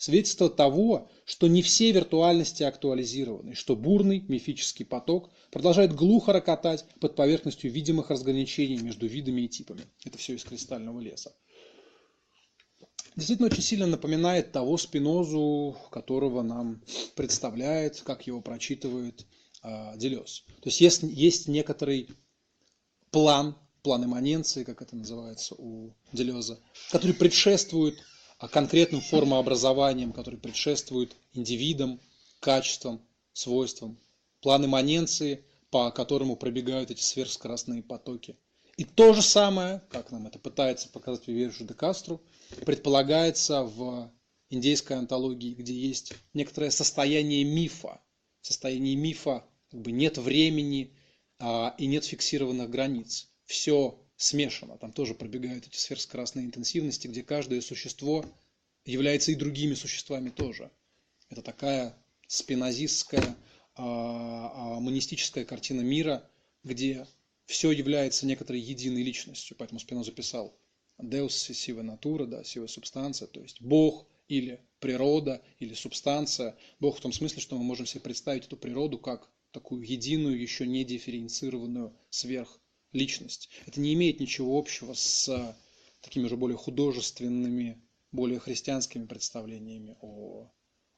свидетельство 0.02 0.50
того, 0.50 1.10
что 1.24 1.46
не 1.46 1.62
все 1.62 1.92
виртуальности 1.92 2.64
актуализированы, 2.64 3.54
что 3.54 3.76
бурный 3.76 4.24
мифический 4.26 4.84
поток 4.84 5.30
продолжает 5.50 5.94
глухо 5.94 6.32
рокотать 6.32 6.84
под 7.00 7.14
поверхностью 7.14 7.70
видимых 7.70 8.10
разграничений 8.10 8.78
между 8.78 9.06
видами 9.06 9.42
и 9.42 9.48
типами. 9.48 9.82
Это 10.04 10.18
все 10.18 10.34
из 10.34 10.42
кристального 10.42 10.98
леса. 10.98 11.32
Действительно 13.14 13.46
очень 13.46 13.62
сильно 13.62 13.86
напоминает 13.86 14.52
того 14.52 14.78
спинозу, 14.78 15.76
которого 15.90 16.42
нам 16.42 16.82
представляет, 17.14 18.00
как 18.00 18.26
его 18.26 18.40
прочитывает 18.40 19.26
э, 19.62 19.96
Делес. 19.96 20.44
То 20.62 20.68
есть 20.68 20.80
есть, 20.80 21.02
есть 21.02 21.46
некоторый 21.46 22.08
план, 23.10 23.54
план 23.82 24.04
имманенции, 24.04 24.64
как 24.64 24.82
это 24.82 24.96
называется 24.96 25.54
у 25.58 25.94
Делеза, 26.12 26.58
который 26.90 27.14
предшествует 27.14 27.98
а 28.42 28.48
конкретным 28.48 29.00
формообразованием, 29.00 30.12
которые 30.12 30.40
предшествуют 30.40 31.14
индивидам, 31.32 32.00
качествам, 32.40 33.00
свойствам. 33.32 34.00
План 34.40 34.64
имманенции, 34.64 35.44
по 35.70 35.92
которому 35.92 36.34
пробегают 36.34 36.90
эти 36.90 37.00
сверхскоростные 37.00 37.84
потоки. 37.84 38.36
И 38.76 38.84
то 38.84 39.12
же 39.12 39.22
самое, 39.22 39.80
как 39.90 40.10
нам 40.10 40.26
это 40.26 40.40
пытается 40.40 40.88
показать 40.88 41.28
Виверджи 41.28 41.62
де 41.62 41.74
Кастру, 41.74 42.20
предполагается 42.66 43.62
в 43.62 44.10
индейской 44.50 44.96
антологии, 44.96 45.54
где 45.54 45.74
есть 45.74 46.12
некоторое 46.34 46.72
состояние 46.72 47.44
мифа. 47.44 48.00
В 48.40 48.48
состоянии 48.48 48.96
мифа 48.96 49.44
как 49.70 49.82
бы 49.82 49.92
нет 49.92 50.18
времени 50.18 50.96
а, 51.38 51.76
и 51.78 51.86
нет 51.86 52.04
фиксированных 52.04 52.68
границ. 52.68 53.28
Все 53.46 53.98
смешано. 54.16 54.78
Там 54.78 54.92
тоже 54.92 55.14
пробегают 55.14 55.66
эти 55.66 55.76
сверхскоростные 55.76 56.46
интенсивности, 56.46 57.08
где 57.08 57.22
каждое 57.22 57.60
существо 57.60 58.24
является 58.84 59.32
и 59.32 59.36
другими 59.36 59.74
существами 59.74 60.30
тоже. 60.30 60.70
Это 61.28 61.42
такая 61.42 61.96
спинозистская, 62.28 63.36
а, 63.74 64.76
а, 64.76 64.80
монистическая 64.80 65.44
картина 65.44 65.80
мира, 65.80 66.28
где 66.62 67.06
все 67.46 67.70
является 67.70 68.26
некоторой 68.26 68.60
единой 68.60 69.02
личностью. 69.02 69.56
Поэтому 69.56 69.80
Спиноза 69.80 70.12
писал 70.12 70.56
Deus 71.00 71.28
sive 71.28 71.82
natura, 71.82 72.26
да, 72.26 72.42
sive 72.42 72.66
substantia, 72.66 73.26
то 73.26 73.40
есть 73.40 73.60
Бог 73.60 74.06
или 74.28 74.60
природа, 74.78 75.42
или 75.58 75.74
субстанция. 75.74 76.56
Бог 76.80 76.98
в 76.98 77.00
том 77.00 77.12
смысле, 77.12 77.40
что 77.40 77.56
мы 77.58 77.64
можем 77.64 77.86
себе 77.86 78.00
представить 78.00 78.46
эту 78.46 78.56
природу 78.56 78.98
как 78.98 79.28
такую 79.50 79.82
единую, 79.82 80.40
еще 80.40 80.66
не 80.66 80.84
дифференцированную 80.84 81.94
сверх 82.10 82.60
личность. 82.92 83.48
Это 83.66 83.80
не 83.80 83.94
имеет 83.94 84.20
ничего 84.20 84.58
общего 84.58 84.92
с 84.94 85.56
такими 86.00 86.28
же 86.28 86.36
более 86.36 86.56
художественными, 86.56 87.80
более 88.10 88.38
христианскими 88.38 89.06
представлениями 89.06 89.96
о, 90.00 90.50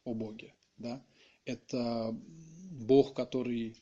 о 0.04 0.14
Боге. 0.14 0.54
Да? 0.76 1.04
Это 1.44 2.16
Бог, 2.70 3.14
который 3.14 3.76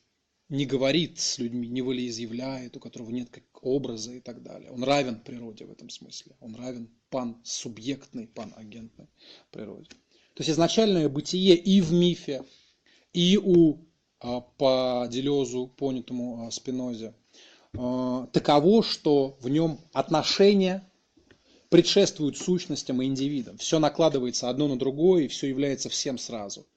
не 0.49 0.65
говорит 0.65 1.19
с 1.19 1.39
людьми, 1.39 1.67
не 1.67 1.81
волеизъявляет, 1.81 2.77
у 2.77 2.79
которого 2.79 3.09
нет 3.09 3.29
как 3.29 3.43
образа 3.63 4.13
и 4.13 4.19
так 4.19 4.43
далее. 4.43 4.69
Он 4.69 4.83
равен 4.83 5.19
природе 5.19 5.65
в 5.65 5.71
этом 5.71 5.89
смысле. 5.89 6.35
Он 6.41 6.55
равен 6.55 6.89
пан-субъектной, 7.09 8.27
пан-агентной 8.27 9.07
природе. 9.49 9.89
То 10.35 10.41
есть 10.41 10.51
изначальное 10.51 11.09
бытие 11.09 11.55
и 11.55 11.81
в 11.81 11.93
мифе, 11.93 12.43
и 13.13 13.37
у 13.37 13.77
а, 14.19 14.41
по 14.41 15.07
Делезу, 15.09 15.67
понятому 15.67 16.45
а, 16.45 16.51
Спинозе, 16.51 17.13
Э, 17.13 17.22
таково, 17.73 18.83
что 18.83 19.37
в 19.41 19.49
нем 19.49 19.79
отношения 19.93 20.89
предшествуют 21.69 22.37
сущностям 22.37 23.01
и 23.01 23.05
индивидам. 23.05 23.57
Все 23.57 23.79
накладывается 23.79 24.49
одно 24.49 24.67
на 24.67 24.77
другое, 24.77 25.23
и 25.23 25.27
все 25.27 25.47
является 25.47 25.89
всем 25.89 26.17
сразу. 26.17 26.67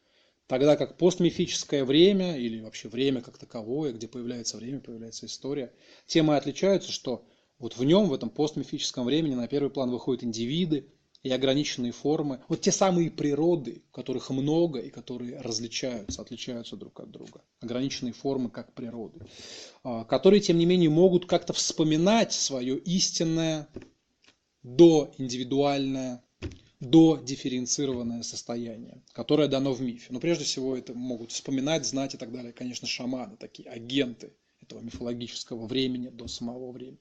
Тогда 0.46 0.76
как 0.76 0.96
постмифическое 0.96 1.84
время, 1.84 2.38
или 2.38 2.60
вообще 2.60 2.88
время 2.88 3.20
как 3.20 3.36
таковое, 3.36 3.92
где 3.92 4.08
появляется 4.08 4.56
время, 4.56 4.80
появляется 4.80 5.26
история, 5.26 5.72
темы 6.06 6.36
отличаются, 6.36 6.92
что 6.92 7.24
вот 7.58 7.76
в 7.76 7.84
нем, 7.84 8.08
в 8.08 8.14
этом 8.14 8.30
постмифическом 8.30 9.06
времени, 9.06 9.34
на 9.34 9.48
первый 9.48 9.70
план 9.70 9.90
выходят 9.90 10.22
индивиды, 10.24 10.86
и 11.22 11.30
ограниченные 11.30 11.92
формы, 11.92 12.40
вот 12.48 12.60
те 12.60 12.72
самые 12.72 13.10
природы, 13.10 13.82
которых 13.92 14.30
много 14.30 14.78
и 14.78 14.90
которые 14.90 15.40
различаются, 15.40 16.22
отличаются 16.22 16.76
друг 16.76 17.00
от 17.00 17.10
друга. 17.10 17.42
Ограниченные 17.60 18.12
формы 18.12 18.50
как 18.50 18.72
природы, 18.72 19.20
а, 19.82 20.04
которые, 20.04 20.40
тем 20.40 20.58
не 20.58 20.66
менее, 20.66 20.90
могут 20.90 21.26
как-то 21.26 21.52
вспоминать 21.52 22.32
свое 22.32 22.78
истинное, 22.78 23.68
до 24.62 25.14
индивидуальное, 25.18 26.24
до 26.80 27.16
дифференцированное 27.16 28.22
состояние, 28.22 29.02
которое 29.12 29.48
дано 29.48 29.72
в 29.72 29.80
мифе. 29.80 30.08
Но 30.10 30.20
прежде 30.20 30.44
всего 30.44 30.76
это 30.76 30.92
могут 30.92 31.30
вспоминать, 31.30 31.86
знать 31.86 32.14
и 32.14 32.18
так 32.18 32.32
далее, 32.32 32.52
конечно, 32.52 32.86
шаманы, 32.88 33.36
такие 33.36 33.68
агенты 33.68 34.32
этого 34.60 34.80
мифологического 34.80 35.66
времени 35.66 36.08
до 36.08 36.26
самого 36.26 36.72
времени. 36.72 36.98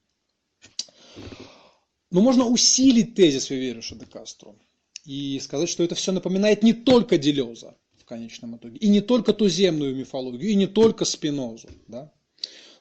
Но 2.16 2.22
можно 2.22 2.46
усилить 2.48 3.14
тезис 3.14 3.50
Вивериша 3.50 3.96
де 3.96 4.06
Кастро 4.06 4.56
и 5.04 5.38
сказать, 5.44 5.68
что 5.68 5.84
это 5.84 5.96
все 5.96 6.14
напоминает 6.14 6.64
не 6.64 6.72
только 6.72 7.18
Делеза 7.18 7.76
в 7.98 8.06
конечном 8.06 8.56
итоге, 8.56 8.78
и 8.78 8.88
не 8.88 9.02
только 9.02 9.34
туземную 9.34 9.94
мифологию, 9.94 10.50
и 10.50 10.56
не 10.56 10.68
только 10.68 11.04
Спинозу, 11.04 11.68
да? 11.90 12.14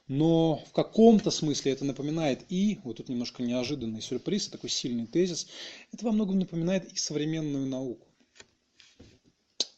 но 0.07 0.63
в 0.69 0.71
каком-то 0.71 1.31
смысле 1.31 1.73
это 1.73 1.83
напоминает 1.83 2.45
и, 2.47 2.79
вот 2.85 2.95
тут 2.95 3.09
немножко 3.09 3.43
неожиданный 3.43 4.01
сюрприз, 4.01 4.47
такой 4.47 4.69
сильный 4.69 5.05
тезис, 5.05 5.47
это 5.91 6.05
во 6.05 6.13
многом 6.13 6.39
напоминает 6.39 6.89
и 6.93 6.95
современную 6.95 7.67
науку, 7.67 8.07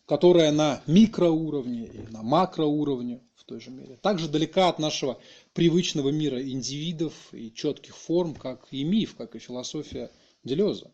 которая 0.06 0.52
на 0.52 0.84
микроуровне 0.86 1.86
и 1.88 2.12
на 2.12 2.22
макроуровне 2.22 3.22
той 3.48 3.60
же 3.60 3.72
мере 3.72 3.98
также 3.98 4.28
далека 4.28 4.70
от 4.70 4.78
нашего 4.78 5.20
привычного 5.54 6.10
мира 6.10 6.42
индивидов 6.42 7.14
и 7.32 7.52
четких 7.54 7.96
форм, 7.96 8.36
как 8.36 8.68
и 8.72 8.84
миф, 8.84 9.16
как 9.16 9.36
и 9.36 9.40
философия 9.40 10.12
Делеза. 10.44 10.92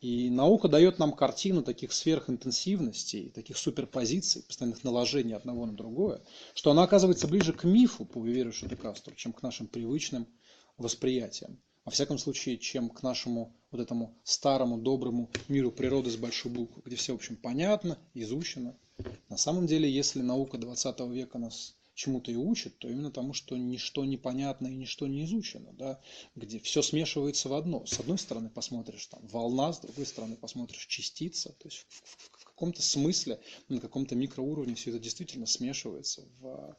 И 0.00 0.30
наука 0.30 0.66
дает 0.66 0.98
нам 0.98 1.12
картину 1.12 1.62
таких 1.62 1.92
сверхинтенсивностей, 1.92 3.30
таких 3.30 3.56
суперпозиций, 3.56 4.42
постоянных 4.42 4.82
наложений 4.82 5.34
одного 5.34 5.64
на 5.64 5.76
другое, 5.76 6.22
что 6.54 6.72
она 6.72 6.82
оказывается 6.82 7.28
ближе 7.28 7.52
к 7.52 7.62
мифу, 7.62 8.04
по 8.04 8.20
Виверишу 8.20 8.66
де 8.66 8.74
Кастро, 8.74 9.14
чем 9.14 9.32
к 9.32 9.42
нашим 9.42 9.68
привычным 9.68 10.26
восприятиям. 10.76 11.60
Во 11.84 11.92
всяком 11.92 12.18
случае, 12.18 12.58
чем 12.58 12.90
к 12.90 13.02
нашему 13.02 13.54
вот 13.70 13.80
этому 13.80 14.18
старому, 14.24 14.78
доброму 14.78 15.30
миру 15.48 15.70
природы 15.70 16.10
с 16.10 16.16
большой 16.16 16.50
буквы, 16.50 16.82
где 16.84 16.96
все, 16.96 17.12
в 17.12 17.16
общем, 17.16 17.36
понятно, 17.36 17.98
изучено. 18.14 18.76
На 19.28 19.36
самом 19.36 19.66
деле, 19.66 19.90
если 19.90 20.20
наука 20.20 20.58
20 20.58 21.00
века 21.12 21.38
нас 21.38 21.76
чему-то 21.94 22.30
и 22.30 22.36
учит, 22.36 22.78
то 22.78 22.88
именно 22.88 23.10
тому, 23.10 23.32
что 23.32 23.56
ничто 23.56 24.04
непонятно 24.04 24.68
и 24.68 24.74
ничто 24.74 25.06
не 25.06 25.24
изучено, 25.24 25.72
да, 25.72 26.00
где 26.34 26.58
все 26.58 26.82
смешивается 26.82 27.48
в 27.48 27.54
одно. 27.54 27.84
С 27.86 28.00
одной 28.00 28.18
стороны 28.18 28.48
посмотришь 28.48 29.06
там 29.06 29.26
волна, 29.28 29.72
с 29.72 29.80
другой 29.80 30.06
стороны 30.06 30.36
посмотришь 30.36 30.86
частица, 30.86 31.50
то 31.50 31.68
есть 31.68 31.86
в, 31.88 32.02
в, 32.04 32.40
в 32.40 32.44
каком-то 32.44 32.82
смысле, 32.82 33.40
на 33.68 33.80
каком-то 33.80 34.14
микроуровне 34.14 34.74
все 34.74 34.90
это 34.90 34.98
действительно 34.98 35.46
смешивается 35.46 36.22
в 36.40 36.76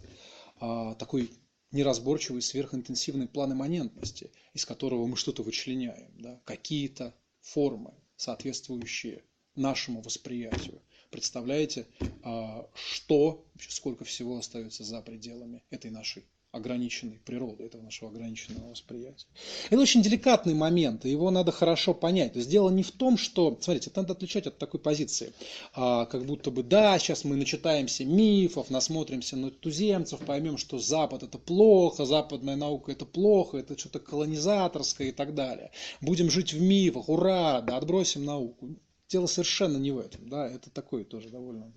а, 0.60 0.96
такой 0.96 1.30
неразборчивый 1.72 2.42
сверхинтенсивный 2.42 3.28
план 3.28 3.54
имманентности, 3.54 4.32
из 4.54 4.66
которого 4.66 5.08
мы 5.08 5.18
что-то 5.18 5.44
вычленяем, 5.44 6.12
да, 6.18 6.40
какие-то 6.46 7.16
формы, 7.42 7.94
соответствующие 8.16 9.24
нашему 9.56 10.02
восприятию 10.02 10.82
Представляете, 11.14 11.86
а, 12.24 12.68
что, 12.74 13.46
сколько 13.70 14.04
всего 14.04 14.40
остается 14.40 14.84
за 14.84 15.00
пределами 15.00 15.62
этой 15.70 15.92
нашей 15.92 16.24
ограниченной 16.52 17.20
природы, 17.24 17.66
этого 17.66 17.84
нашего 17.84 18.10
ограниченного 18.10 18.72
восприятия. 18.72 19.28
Это 19.70 19.80
очень 19.80 20.02
деликатный 20.02 20.56
момент, 20.56 21.06
и 21.06 21.12
его 21.12 21.30
надо 21.30 21.52
хорошо 21.52 21.94
понять. 21.94 22.34
То 22.34 22.40
есть 22.40 22.50
дело 22.50 22.72
не 22.72 22.82
в 22.82 22.90
том, 22.90 23.18
что, 23.18 23.56
смотрите, 23.62 23.92
это 23.92 24.02
надо 24.02 24.14
отличать 24.14 24.48
от 24.48 24.58
такой 24.58 24.80
позиции, 24.80 25.34
а, 25.76 26.06
как 26.08 26.26
будто 26.26 26.50
бы, 26.50 26.64
да, 26.64 26.98
сейчас 26.98 27.24
мы 27.26 27.36
начитаемся 27.36 28.06
мифов, 28.06 28.72
насмотримся 28.72 29.38
на 29.38 29.52
туземцев, 29.52 30.20
поймем, 30.20 30.58
что 30.58 30.80
Запад 30.80 31.22
это 31.22 31.38
плохо, 31.38 32.06
западная 32.06 32.56
наука 32.56 32.92
это 32.92 33.06
плохо, 33.06 33.60
это 33.60 33.78
что-то 33.78 34.00
колонизаторское 34.00 35.10
и 35.10 35.12
так 35.12 35.36
далее. 35.36 35.70
Будем 36.02 36.32
жить 36.32 36.54
в 36.54 36.60
мифах, 36.60 37.08
ура, 37.08 37.62
да, 37.62 37.78
отбросим 37.78 38.26
науку. 38.26 38.78
Дело 39.14 39.28
совершенно 39.28 39.78
не 39.78 39.92
в 39.92 40.00
этом, 40.00 40.28
да, 40.28 40.50
это 40.50 40.72
такой 40.72 41.04
тоже 41.04 41.30
довольно, 41.30 41.72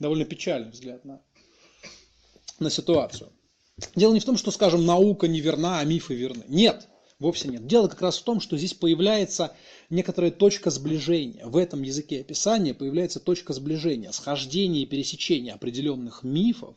довольно 0.00 0.26
печальный 0.26 0.70
взгляд 0.70 1.02
на, 1.06 1.22
на 2.58 2.68
ситуацию. 2.68 3.32
Дело 3.96 4.12
не 4.12 4.20
в 4.20 4.26
том, 4.26 4.36
что, 4.36 4.50
скажем, 4.50 4.84
наука 4.84 5.26
не 5.26 5.40
верна, 5.40 5.78
а 5.78 5.84
мифы 5.84 6.14
верны. 6.14 6.44
Нет, 6.46 6.86
вовсе 7.18 7.48
нет. 7.48 7.66
Дело 7.66 7.88
как 7.88 8.02
раз 8.02 8.18
в 8.18 8.24
том, 8.24 8.38
что 8.38 8.58
здесь 8.58 8.74
появляется 8.74 9.56
некоторая 9.88 10.30
точка 10.30 10.68
сближения. 10.68 11.46
В 11.46 11.56
этом 11.56 11.80
языке 11.80 12.20
описания 12.20 12.74
появляется 12.74 13.18
точка 13.18 13.54
сближения, 13.54 14.12
схождения 14.12 14.82
и 14.82 14.86
пересечения 14.86 15.54
определенных 15.54 16.22
мифов 16.22 16.76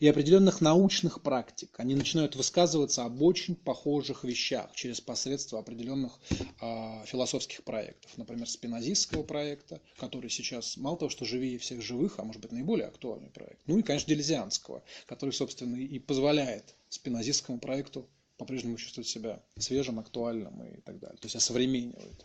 и 0.00 0.08
определенных 0.08 0.62
научных 0.62 1.22
практик. 1.22 1.68
Они 1.78 1.94
начинают 1.94 2.34
высказываться 2.34 3.04
об 3.04 3.22
очень 3.22 3.54
похожих 3.54 4.24
вещах 4.24 4.74
через 4.74 5.00
посредство 5.00 5.58
определенных 5.58 6.18
э, 6.30 7.04
философских 7.04 7.62
проектов. 7.64 8.10
Например, 8.16 8.48
спинозистского 8.48 9.22
проекта, 9.22 9.80
который 9.98 10.30
сейчас 10.30 10.78
мало 10.78 10.96
того, 10.96 11.10
что 11.10 11.26
живее 11.26 11.58
всех 11.58 11.82
живых, 11.82 12.14
а 12.18 12.24
может 12.24 12.40
быть 12.40 12.50
наиболее 12.50 12.88
актуальный 12.88 13.30
проект. 13.30 13.60
Ну 13.66 13.78
и, 13.78 13.82
конечно, 13.82 14.08
делезианского, 14.08 14.82
который, 15.06 15.32
собственно, 15.32 15.76
и 15.76 15.98
позволяет 15.98 16.74
спинозистскому 16.88 17.60
проекту 17.60 18.08
по-прежнему 18.38 18.78
чувствовать 18.78 19.06
себя 19.06 19.42
свежим, 19.58 19.98
актуальным 19.98 20.62
и 20.64 20.80
так 20.80 20.98
далее. 20.98 21.18
То 21.18 21.26
есть 21.26 21.36
осовременивает. 21.36 22.24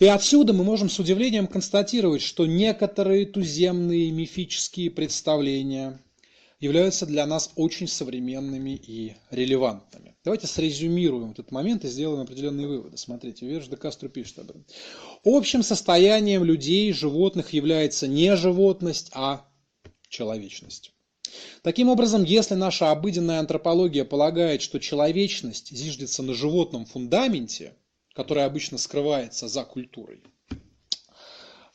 И 0.00 0.06
отсюда 0.06 0.54
мы 0.54 0.64
можем 0.64 0.88
с 0.88 0.98
удивлением 0.98 1.46
констатировать, 1.46 2.22
что 2.22 2.46
некоторые 2.46 3.26
туземные 3.26 4.10
мифические 4.10 4.90
представления 4.90 6.00
являются 6.58 7.04
для 7.04 7.26
нас 7.26 7.52
очень 7.54 7.86
современными 7.86 8.70
и 8.70 9.16
релевантными. 9.30 10.16
Давайте 10.24 10.46
срезюмируем 10.46 11.32
этот 11.32 11.52
момент 11.52 11.84
и 11.84 11.88
сделаем 11.88 12.22
определенные 12.22 12.66
выводы. 12.66 12.96
Смотрите, 12.96 13.46
Верш 13.46 13.66
де 13.66 13.76
Кастро 13.76 14.08
пишет 14.08 14.38
об 14.38 14.48
этом. 14.48 14.64
Общим 15.22 15.62
состоянием 15.62 16.44
людей 16.44 16.90
животных 16.94 17.52
является 17.52 18.08
не 18.08 18.34
животность, 18.36 19.10
а 19.12 19.46
человечность. 20.08 20.92
Таким 21.60 21.90
образом, 21.90 22.24
если 22.24 22.54
наша 22.54 22.90
обыденная 22.90 23.38
антропология 23.38 24.06
полагает, 24.06 24.62
что 24.62 24.80
человечность 24.80 25.76
зиждется 25.76 26.22
на 26.22 26.32
животном 26.32 26.86
фундаменте, 26.86 27.74
которая 28.14 28.46
обычно 28.46 28.78
скрывается 28.78 29.48
за 29.48 29.64
культурой. 29.64 30.22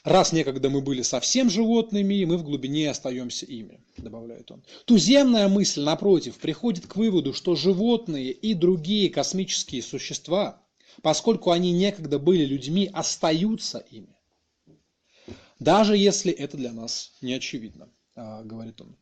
Раз 0.06 0.34
некогда 0.34 0.70
мы 0.70 0.82
были 0.82 1.02
совсем 1.02 1.50
животными, 1.50 2.26
мы 2.26 2.38
в 2.38 2.44
глубине 2.44 2.92
остаемся 2.92 3.48
ими, 3.48 3.84
добавляет 3.98 4.52
он. 4.52 4.64
Туземная 4.86 5.48
мысль, 5.48 5.82
напротив, 5.82 6.38
приходит 6.38 6.86
к 6.86 6.96
выводу, 6.96 7.34
что 7.34 7.56
животные 7.56 8.32
и 8.32 8.54
другие 8.54 9.10
космические 9.10 9.82
существа, 9.82 10.62
поскольку 11.02 11.50
они 11.50 11.72
некогда 11.72 12.20
были 12.20 12.46
людьми, 12.46 12.88
остаются 12.94 13.80
ими. 13.90 14.16
Даже 15.60 15.98
если 15.98 16.32
это 16.32 16.56
для 16.56 16.72
нас 16.72 17.14
не 17.22 17.34
очевидно, 17.34 17.90
а, 18.16 18.44
говорит 18.44 18.80
он. 18.82 18.96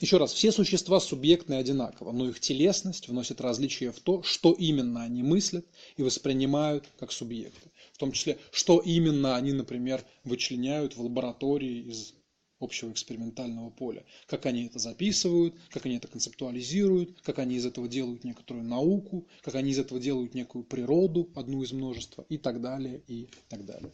Еще 0.00 0.16
раз, 0.16 0.32
все 0.32 0.52
существа 0.52 1.00
субъектны 1.00 1.54
одинаково, 1.54 2.12
но 2.12 2.28
их 2.28 2.38
телесность 2.38 3.08
вносит 3.08 3.40
различия 3.40 3.90
в 3.90 3.98
то, 3.98 4.22
что 4.22 4.52
именно 4.52 5.02
они 5.02 5.24
мыслят 5.24 5.66
и 5.96 6.02
воспринимают 6.02 6.88
как 6.98 7.10
субъекты. 7.10 7.70
В 7.92 7.98
том 7.98 8.12
числе, 8.12 8.38
что 8.52 8.78
именно 8.78 9.34
они, 9.34 9.52
например, 9.52 10.04
вычленяют 10.22 10.96
в 10.96 11.02
лаборатории 11.02 11.90
из 11.90 12.14
общего 12.60 12.92
экспериментального 12.92 13.70
поля. 13.70 14.04
Как 14.26 14.46
они 14.46 14.66
это 14.66 14.78
записывают, 14.78 15.54
как 15.70 15.86
они 15.86 15.96
это 15.96 16.06
концептуализируют, 16.06 17.20
как 17.22 17.40
они 17.40 17.56
из 17.56 17.66
этого 17.66 17.88
делают 17.88 18.24
некоторую 18.24 18.64
науку, 18.64 19.26
как 19.42 19.56
они 19.56 19.72
из 19.72 19.78
этого 19.78 20.00
делают 20.00 20.34
некую 20.34 20.64
природу, 20.64 21.28
одну 21.34 21.62
из 21.62 21.72
множества 21.72 22.24
и 22.28 22.38
так 22.38 22.60
далее, 22.60 23.02
и 23.08 23.28
так 23.48 23.64
далее. 23.64 23.92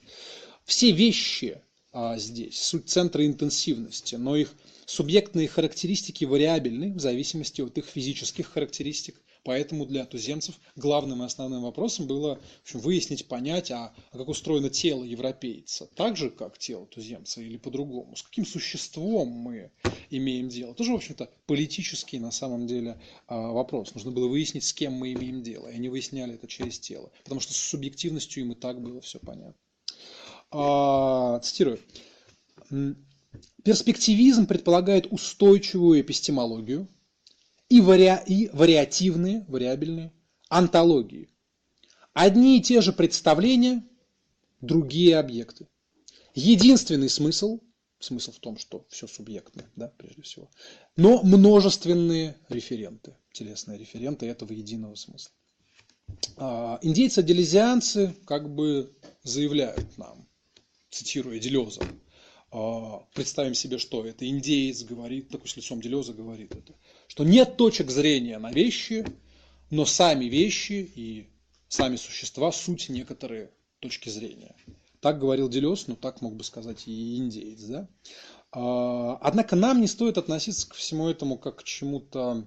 Все 0.65 0.93
вещи 0.93 1.63
а, 1.93 2.19
здесь, 2.19 2.61
суть 2.61 2.89
центра 2.89 3.25
интенсивности, 3.27 4.17
но 4.17 4.37
их 4.37 4.53
Субъектные 4.87 5.49
характеристики 5.49 6.25
вариабельны 6.25 6.93
в 6.93 7.01
зависимости 7.01 7.61
от 7.61 7.79
их 7.79 7.87
физических 7.87 8.47
характеристик. 8.47 9.21
Поэтому 9.45 9.85
для 9.85 10.07
туземцев 10.07 10.55
главным 10.75 11.23
и 11.23 11.27
основным 11.27 11.63
вопросом 11.63 12.07
было 12.07 12.37
в 12.37 12.63
общем, 12.63 12.81
выяснить, 12.81 13.29
понять, 13.29 13.71
а, 13.71 13.95
а 14.11 14.19
как 14.19 14.29
устроено 14.29 14.71
тело 14.71 15.05
европейца. 15.05 15.87
Так 15.95 16.17
же, 16.17 16.31
как 16.31 16.57
тело 16.57 16.87
туземца 16.87 17.43
или 17.43 17.59
по-другому. 17.59 18.17
С 18.17 18.23
каким 18.23 18.47
существом 18.47 19.29
мы 19.29 19.71
имеем 20.09 20.49
дело. 20.49 20.75
Тоже, 20.75 20.93
в 20.93 20.97
общем-то, 20.97 21.31
политический 21.47 22.19
на 22.19 22.31
самом 22.31 22.67
деле 22.67 22.99
а, 23.27 23.53
вопрос. 23.53 23.95
Нужно 23.95 24.13
было 24.13 24.29
выяснить, 24.29 24.65
с 24.65 24.73
кем 24.73 24.95
мы 24.95 25.13
имеем 25.13 25.43
дело. 25.43 25.69
И 25.69 25.75
они 25.75 25.91
выясняли 25.91 26.35
это 26.35 26.47
через 26.47 26.79
тело. 26.79 27.13
Потому 27.23 27.43
что 27.43 27.53
с 27.53 27.59
субъективностью 27.59 28.43
им 28.43 28.53
и 28.53 28.55
так 28.55 28.81
было 28.81 29.03
все 29.03 29.19
понятно. 29.19 29.55
А, 30.51 31.39
цитирую. 31.41 31.81
Перспективизм 33.63 34.47
предполагает 34.47 35.07
устойчивую 35.11 36.01
эпистемологию 36.01 36.89
и, 37.69 37.81
вари... 37.81 38.13
и 38.27 38.51
вариативные, 38.53 39.45
вариабельные 39.49 40.13
антологии. 40.49 41.31
Одни 42.13 42.59
и 42.59 42.63
те 42.63 42.81
же 42.81 42.93
представления, 42.93 43.83
другие 44.61 45.19
объекты. 45.19 45.67
Единственный 46.35 47.09
смысл, 47.09 47.61
смысл 48.01 48.33
в 48.33 48.39
том, 48.39 48.59
что 48.59 48.87
все 48.91 49.07
субъектно, 49.07 49.65
да, 49.77 49.93
прежде 49.97 50.23
всего, 50.23 50.51
но 50.97 51.23
множественные 51.23 52.37
референты, 52.49 53.17
телесные 53.33 53.79
референты 53.79 54.27
этого 54.27 54.53
единого 54.53 54.95
смысла. 54.95 55.33
А, 56.37 56.79
индейцы-делезианцы 56.83 58.15
как 58.27 58.53
бы 58.53 58.93
заявляют 59.23 59.97
нам, 59.97 60.29
цитируя 60.91 61.39
Делеза, 61.39 61.83
представим 63.15 63.55
себе, 63.55 63.79
что 63.79 64.05
это 64.05 64.29
индеец 64.29 64.85
говорит, 64.85 65.29
такой 65.29 65.49
с 65.49 65.57
лицом 65.57 65.81
Делеза 65.81 66.13
говорит 66.13 66.55
это, 66.55 66.75
что 67.09 67.25
нет 67.25 67.57
точек 67.57 67.91
зрения 67.91 68.39
на 68.39 68.53
вещи, 68.53 69.05
но 69.71 69.85
сами 69.85 70.27
вещи 70.27 70.91
и 70.95 71.29
сами 71.69 71.97
существа– 71.97 72.53
суть 72.53 72.89
некоторые 72.89 73.51
точки 73.81 74.09
зрения. 74.09 74.55
Так 75.01 75.19
говорил 75.19 75.49
Делез, 75.49 75.89
но 75.89 75.97
так 75.97 76.23
мог 76.23 76.37
бы 76.37 76.45
сказать 76.45 76.87
и 76.87 77.17
индеец. 77.17 77.63
Да? 77.65 77.89
А, 78.53 79.17
однако 79.21 79.57
нам 79.57 79.81
не 79.81 79.89
стоит 79.89 80.17
относиться 80.17 80.69
к 80.69 80.75
всему 80.75 81.09
этому 81.09 81.37
как 81.37 81.57
к 81.57 81.65
чему-то, 81.65 82.47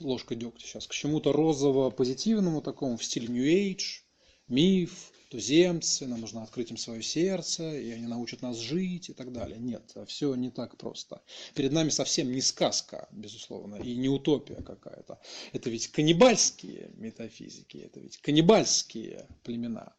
ложка 0.00 0.34
дегтя 0.34 0.66
сейчас, 0.66 0.86
к 0.86 0.92
чему-то 0.92 1.32
розово-позитивному 1.32 2.60
такому 2.60 2.98
в 2.98 3.04
стиле 3.04 3.28
New 3.28 3.44
Age, 3.44 4.02
миф, 4.48 5.12
туземцы, 5.30 6.06
нам 6.06 6.20
нужно 6.20 6.42
открыть 6.42 6.70
им 6.70 6.76
свое 6.76 7.02
сердце, 7.02 7.78
и 7.78 7.90
они 7.92 8.06
научат 8.06 8.42
нас 8.42 8.58
жить 8.58 9.10
и 9.10 9.12
так 9.12 9.32
далее. 9.32 9.58
Нет, 9.58 9.96
все 10.06 10.34
не 10.34 10.50
так 10.50 10.76
просто. 10.76 11.22
Перед 11.54 11.72
нами 11.72 11.88
совсем 11.88 12.30
не 12.32 12.40
сказка, 12.40 13.08
безусловно, 13.12 13.76
и 13.76 13.94
не 13.94 14.08
утопия 14.08 14.56
какая-то. 14.56 15.20
Это 15.52 15.70
ведь 15.70 15.88
каннибальские 15.88 16.90
метафизики, 16.96 17.78
это 17.78 18.00
ведь 18.00 18.18
каннибальские 18.18 19.28
племена. 19.44 19.94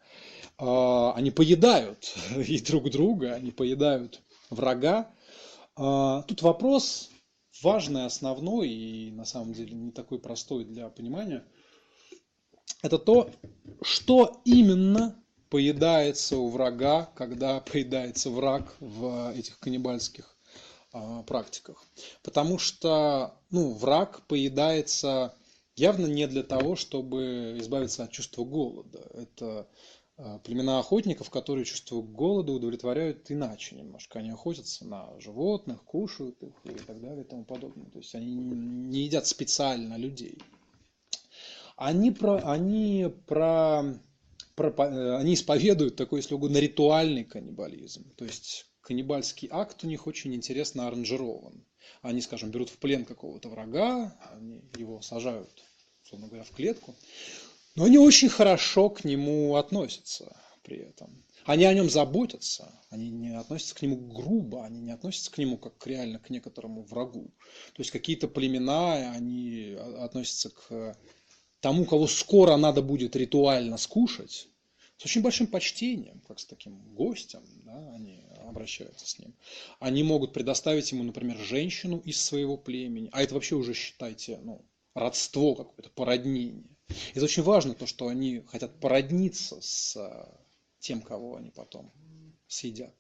А, 0.57 1.13
они 1.13 1.31
поедают 1.31 2.13
и 2.35 2.59
друг 2.59 2.91
друга, 2.91 3.33
они 3.33 3.51
поедают 3.51 4.21
врага. 4.49 5.09
А, 5.77 6.23
тут 6.23 6.41
вопрос 6.41 7.09
важный, 7.61 8.05
основной 8.05 8.69
и 8.69 9.11
на 9.11 9.23
самом 9.23 9.53
деле 9.53 9.73
не 9.73 9.91
такой 9.91 10.19
простой 10.19 10.65
для 10.65 10.89
понимания– 10.89 11.45
это 12.81 12.97
то, 12.97 13.29
что 13.81 14.41
именно 14.45 15.15
поедается 15.49 16.37
у 16.37 16.49
врага, 16.49 17.11
когда 17.15 17.59
поедается 17.59 18.29
враг 18.29 18.75
в 18.79 19.33
этих 19.35 19.59
каннибальских 19.59 20.35
а, 20.93 21.23
практиках. 21.23 21.83
Потому 22.23 22.57
что 22.57 23.35
ну, 23.49 23.73
враг 23.73 24.21
поедается 24.27 25.35
явно 25.75 26.05
не 26.05 26.27
для 26.27 26.43
того, 26.43 26.75
чтобы 26.75 27.55
избавиться 27.59 28.03
от 28.03 28.11
чувства 28.11 28.43
голода. 28.45 29.07
Это 29.13 29.67
а, 30.17 30.39
племена 30.39 30.79
охотников, 30.79 31.29
которые 31.29 31.65
чувство 31.65 32.01
голода 32.01 32.53
удовлетворяют 32.53 33.31
иначе 33.31 33.75
немножко. 33.75 34.19
Они 34.19 34.29
охотятся 34.29 34.85
на 34.85 35.19
животных, 35.19 35.83
кушают 35.83 36.41
их 36.43 36.53
и 36.63 36.77
так 36.77 37.01
далее 37.01 37.23
и 37.23 37.27
тому 37.27 37.43
подобное. 37.43 37.89
То 37.89 37.99
есть 37.99 38.13
они 38.15 38.35
не 38.35 39.03
едят 39.03 39.27
специально 39.27 39.95
людей. 39.95 40.37
Они, 41.81 42.11
про, 42.11 42.35
они 42.43 43.07
про 43.25 43.95
пропа- 44.55 45.17
они 45.17 45.33
исповедуют 45.33 45.95
такой, 45.95 46.19
если 46.19 46.35
угодно, 46.35 46.57
ритуальный 46.57 47.23
каннибализм. 47.23 48.13
То 48.17 48.25
есть 48.25 48.67
каннибальский 48.81 49.47
акт 49.51 49.83
у 49.83 49.87
них 49.87 50.05
очень 50.05 50.35
интересно 50.35 50.87
аранжирован. 50.87 51.65
Они, 52.03 52.21
скажем, 52.21 52.51
берут 52.51 52.69
в 52.69 52.77
плен 52.77 53.03
какого-то 53.03 53.49
врага, 53.49 54.15
они 54.31 54.61
его 54.77 55.01
сажают, 55.01 55.49
условно 56.03 56.27
говоря, 56.27 56.43
в 56.43 56.51
клетку, 56.51 56.95
но 57.75 57.85
они 57.85 57.97
очень 57.97 58.29
хорошо 58.29 58.91
к 58.91 59.03
нему 59.03 59.55
относятся 59.55 60.37
при 60.61 60.77
этом. 60.77 61.25
Они 61.45 61.65
о 61.65 61.73
нем 61.73 61.89
заботятся, 61.89 62.79
они 62.91 63.09
не 63.09 63.35
относятся 63.35 63.73
к 63.73 63.81
нему 63.81 63.95
грубо, 63.95 64.63
они 64.63 64.81
не 64.81 64.91
относятся 64.91 65.31
к 65.31 65.39
нему 65.39 65.57
как 65.57 65.87
реально 65.87 66.19
к 66.19 66.29
некоторому 66.29 66.83
врагу. 66.83 67.33
То 67.73 67.81
есть 67.81 67.89
какие-то 67.89 68.27
племена, 68.27 69.11
они 69.13 69.75
относятся 69.97 70.51
к 70.51 70.95
тому, 71.61 71.85
кого 71.85 72.07
скоро 72.07 72.57
надо 72.57 72.81
будет 72.81 73.15
ритуально 73.15 73.77
скушать, 73.77 74.49
с 74.97 75.05
очень 75.05 75.21
большим 75.21 75.47
почтением, 75.47 76.21
как 76.27 76.39
с 76.39 76.45
таким 76.45 76.79
гостем, 76.93 77.41
да, 77.65 77.93
они 77.95 78.23
обращаются 78.47 79.07
с 79.07 79.17
ним. 79.17 79.33
Они 79.79 80.03
могут 80.03 80.33
предоставить 80.33 80.91
ему, 80.91 81.03
например, 81.03 81.37
женщину 81.37 81.99
из 82.05 82.21
своего 82.21 82.57
племени, 82.57 83.09
а 83.11 83.23
это 83.23 83.33
вообще 83.33 83.55
уже, 83.55 83.73
считайте, 83.73 84.37
ну, 84.43 84.63
родство 84.93 85.55
какое-то, 85.55 85.89
породнение. 85.89 86.69
Это 87.13 87.25
очень 87.25 87.43
важно, 87.43 87.73
то, 87.73 87.87
что 87.87 88.09
они 88.09 88.43
хотят 88.47 88.79
породниться 88.79 89.59
с 89.61 89.97
тем, 90.79 91.01
кого 91.01 91.37
они 91.37 91.49
потом 91.49 91.91
съедят. 92.47 92.93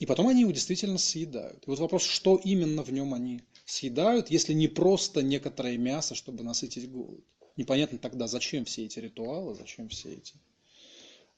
И 0.00 0.06
потом 0.06 0.28
они 0.28 0.42
его 0.42 0.50
действительно 0.50 0.98
съедают. 0.98 1.64
И 1.66 1.70
вот 1.70 1.78
вопрос, 1.78 2.02
что 2.02 2.36
именно 2.36 2.82
в 2.82 2.92
нем 2.92 3.14
они 3.14 3.42
съедают, 3.64 4.30
если 4.30 4.52
не 4.52 4.68
просто 4.68 5.22
некоторое 5.22 5.78
мясо, 5.78 6.14
чтобы 6.14 6.42
насытить 6.42 6.90
голод. 6.90 7.24
Непонятно 7.56 7.98
тогда, 7.98 8.26
зачем 8.26 8.64
все 8.64 8.84
эти 8.84 8.98
ритуалы, 8.98 9.54
зачем 9.54 9.88
все 9.88 10.14
эти 10.14 10.34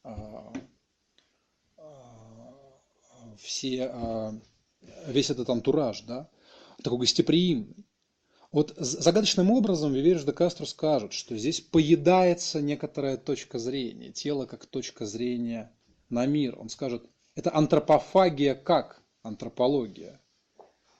а, 0.02 0.52
а, 1.76 3.34
все, 3.38 3.84
а, 3.92 4.34
весь 5.06 5.30
этот 5.30 5.48
антураж, 5.50 6.02
да, 6.02 6.28
такой 6.82 7.00
гостеприимный. 7.00 7.84
Вот 8.50 8.74
загадочным 8.78 9.50
образом 9.50 9.92
Вивериш 9.92 10.24
де 10.24 10.32
Кастро 10.32 10.64
скажет, 10.64 11.12
что 11.12 11.36
здесь 11.36 11.60
поедается 11.60 12.62
некоторая 12.62 13.18
точка 13.18 13.58
зрения, 13.58 14.10
тело 14.10 14.46
как 14.46 14.64
точка 14.64 15.04
зрения 15.04 15.70
на 16.08 16.24
мир. 16.24 16.58
Он 16.58 16.70
скажет, 16.70 17.04
это 17.34 17.54
антропофагия 17.54 18.54
как 18.54 19.02
антропология. 19.22 20.20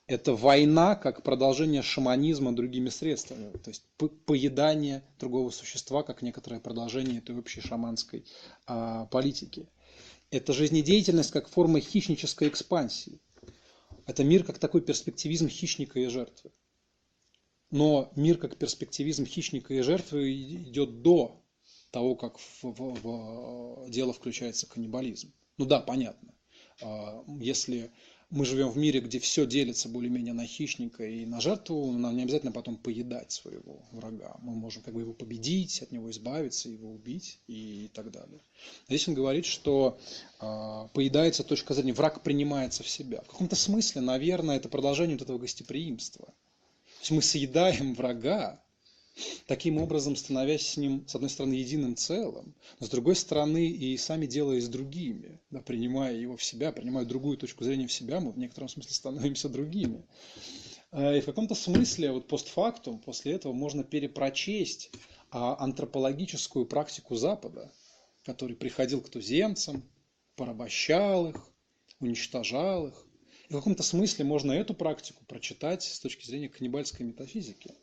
Это 0.09 0.35
война 0.35 0.95
как 0.97 1.23
продолжение 1.23 1.83
шаманизма 1.83 2.57
другими 2.57 2.89
средствами. 2.89 3.53
То 3.59 3.69
есть 3.69 3.85
поедание 4.25 5.05
другого 5.19 5.51
существа 5.51 6.03
как 6.03 6.23
некоторое 6.23 6.61
продолжение 6.61 7.19
этой 7.19 7.39
общей 7.39 7.61
шаманской 7.61 8.25
а, 8.67 9.05
политики. 9.07 9.69
Это 10.31 10.55
жизнедеятельность 10.55 11.31
как 11.31 11.47
форма 11.47 11.81
хищнической 11.81 12.49
экспансии. 12.49 13.21
Это 14.07 14.25
мир 14.25 14.45
как 14.45 14.59
такой 14.59 14.81
перспективизм 14.81 15.49
хищника 15.49 16.01
и 16.01 16.07
жертвы. 16.07 16.53
Но 17.71 18.11
мир 18.17 18.39
как 18.39 18.57
перспективизм 18.57 19.27
хищника 19.27 19.75
и 19.75 19.83
жертвы 19.83 20.33
идет 20.33 21.03
до 21.03 21.45
того, 21.91 22.17
как 22.17 22.39
в, 22.39 22.63
в, 22.63 23.83
в 23.85 23.91
дело 23.91 24.15
включается 24.15 24.67
каннибализм. 24.67 25.35
Ну 25.59 25.67
да, 25.67 25.81
понятно. 25.81 26.33
А, 26.81 27.23
если 27.41 27.91
мы 28.31 28.45
живем 28.45 28.71
в 28.71 28.77
мире, 28.77 29.01
где 29.01 29.19
все 29.19 29.47
делится 29.47 29.89
более-менее 29.89 30.35
на 30.35 30.47
хищника 30.47 31.05
и 31.07 31.25
на 31.25 31.41
жертву, 31.41 31.93
нам 31.93 32.17
не 32.17 32.23
обязательно 32.23 32.53
потом 32.53 32.77
поедать 32.77 33.33
своего 33.33 33.83
врага. 33.93 34.37
Мы 34.41 34.55
можем 34.55 34.83
как 34.83 34.95
бы 34.95 35.01
его 35.01 35.13
победить, 35.13 35.81
от 35.83 35.93
него 35.93 36.11
избавиться, 36.11 36.69
его 36.69 36.91
убить 36.91 37.41
и 37.47 37.91
так 37.95 38.11
далее. 38.11 38.41
Здесь 38.89 39.09
он 39.09 39.15
говорит, 39.15 39.47
что 39.47 39.99
э, 40.41 40.89
поедается 40.93 41.43
точка 41.43 41.75
зрения, 41.75 41.95
враг 41.95 42.23
принимается 42.23 42.83
в 42.83 42.89
себя. 42.89 43.23
В 43.23 43.29
каком-то 43.29 43.57
смысле, 43.57 44.03
наверное, 44.03 44.57
это 44.57 44.69
продолжение 44.69 45.17
вот 45.17 45.23
этого 45.23 45.39
гостеприимства– 45.39 46.35
то 46.99 47.03
есть 47.03 47.11
мы 47.13 47.23
съедаем 47.23 47.95
врага, 47.95 48.61
таким 49.47 49.79
образом 49.79 50.17
становясь 50.17 50.69
с 50.69 50.77
ним, 50.77 51.07
с 51.07 51.15
одной 51.15 51.31
стороны, 51.31 51.55
единым 51.55 51.97
целым, 51.97 52.55
но 52.81 52.87
с 52.87 52.91
другой 52.91 53.17
стороны 53.17 53.67
и 53.67 53.97
сами 53.97 54.27
делая 54.27 54.61
с 54.61 54.69
другими, 54.69 55.41
да, 55.51 55.61
принимая 55.61 56.15
его 56.15 56.37
в 56.37 56.45
себя, 56.45 56.73
принимая 56.73 57.05
другую 57.05 57.37
точку 57.37 57.65
зрения 57.65 57.87
в 57.87 57.93
себя, 57.93 58.21
мы 58.21 58.33
в 58.33 58.39
некотором 58.39 58.69
смысле 58.69 58.93
становимся 58.93 59.49
другими. 59.49 60.05
А, 60.91 61.15
и 61.15 61.21
в 61.21 61.27
каком-то 61.27 61.55
смысле 61.55 62.13
вот 62.13 62.29
постфактум 62.29 62.99
после 62.99 63.33
этого 63.33 63.53
можно 63.53 63.85
перепрочесть 63.85 64.91
а, 65.31 65.63
антропологическую 65.63 66.67
практику 66.67 67.15
Запада, 67.15 67.71
который 68.25 68.57
приходил 68.57 69.01
к 69.01 69.09
туземцам, 69.09 69.83
порабощал 70.37 71.29
их, 71.29 71.47
уничтожал 72.01 72.89
их, 72.89 73.07
и 73.49 73.53
в 73.53 73.57
каком-то 73.57 73.83
смысле 73.83 74.25
можно 74.25 74.53
эту 74.53 74.75
практику 74.75 75.25
прочитать 75.25 75.83
с 75.83 76.01
точки 76.01 76.27
зрения 76.27 76.49
каннибальской 76.49 77.07
метафизики. 77.07 77.75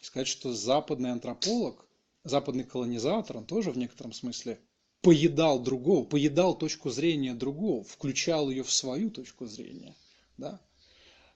И 0.00 0.04
сказать, 0.04 0.28
что 0.28 0.52
западный 0.52 1.12
антрополог, 1.12 1.86
западный 2.24 2.64
колонизатор, 2.64 3.38
он 3.38 3.44
тоже 3.44 3.70
в 3.70 3.78
некотором 3.78 4.12
смысле 4.12 4.58
поедал 5.02 5.58
другого, 5.58 6.04
поедал 6.04 6.56
точку 6.56 6.90
зрения 6.90 7.34
другого, 7.34 7.84
включал 7.84 8.50
ее 8.50 8.62
в 8.62 8.72
свою 8.72 9.10
точку 9.10 9.46
зрения. 9.46 9.94
Да? 10.36 10.60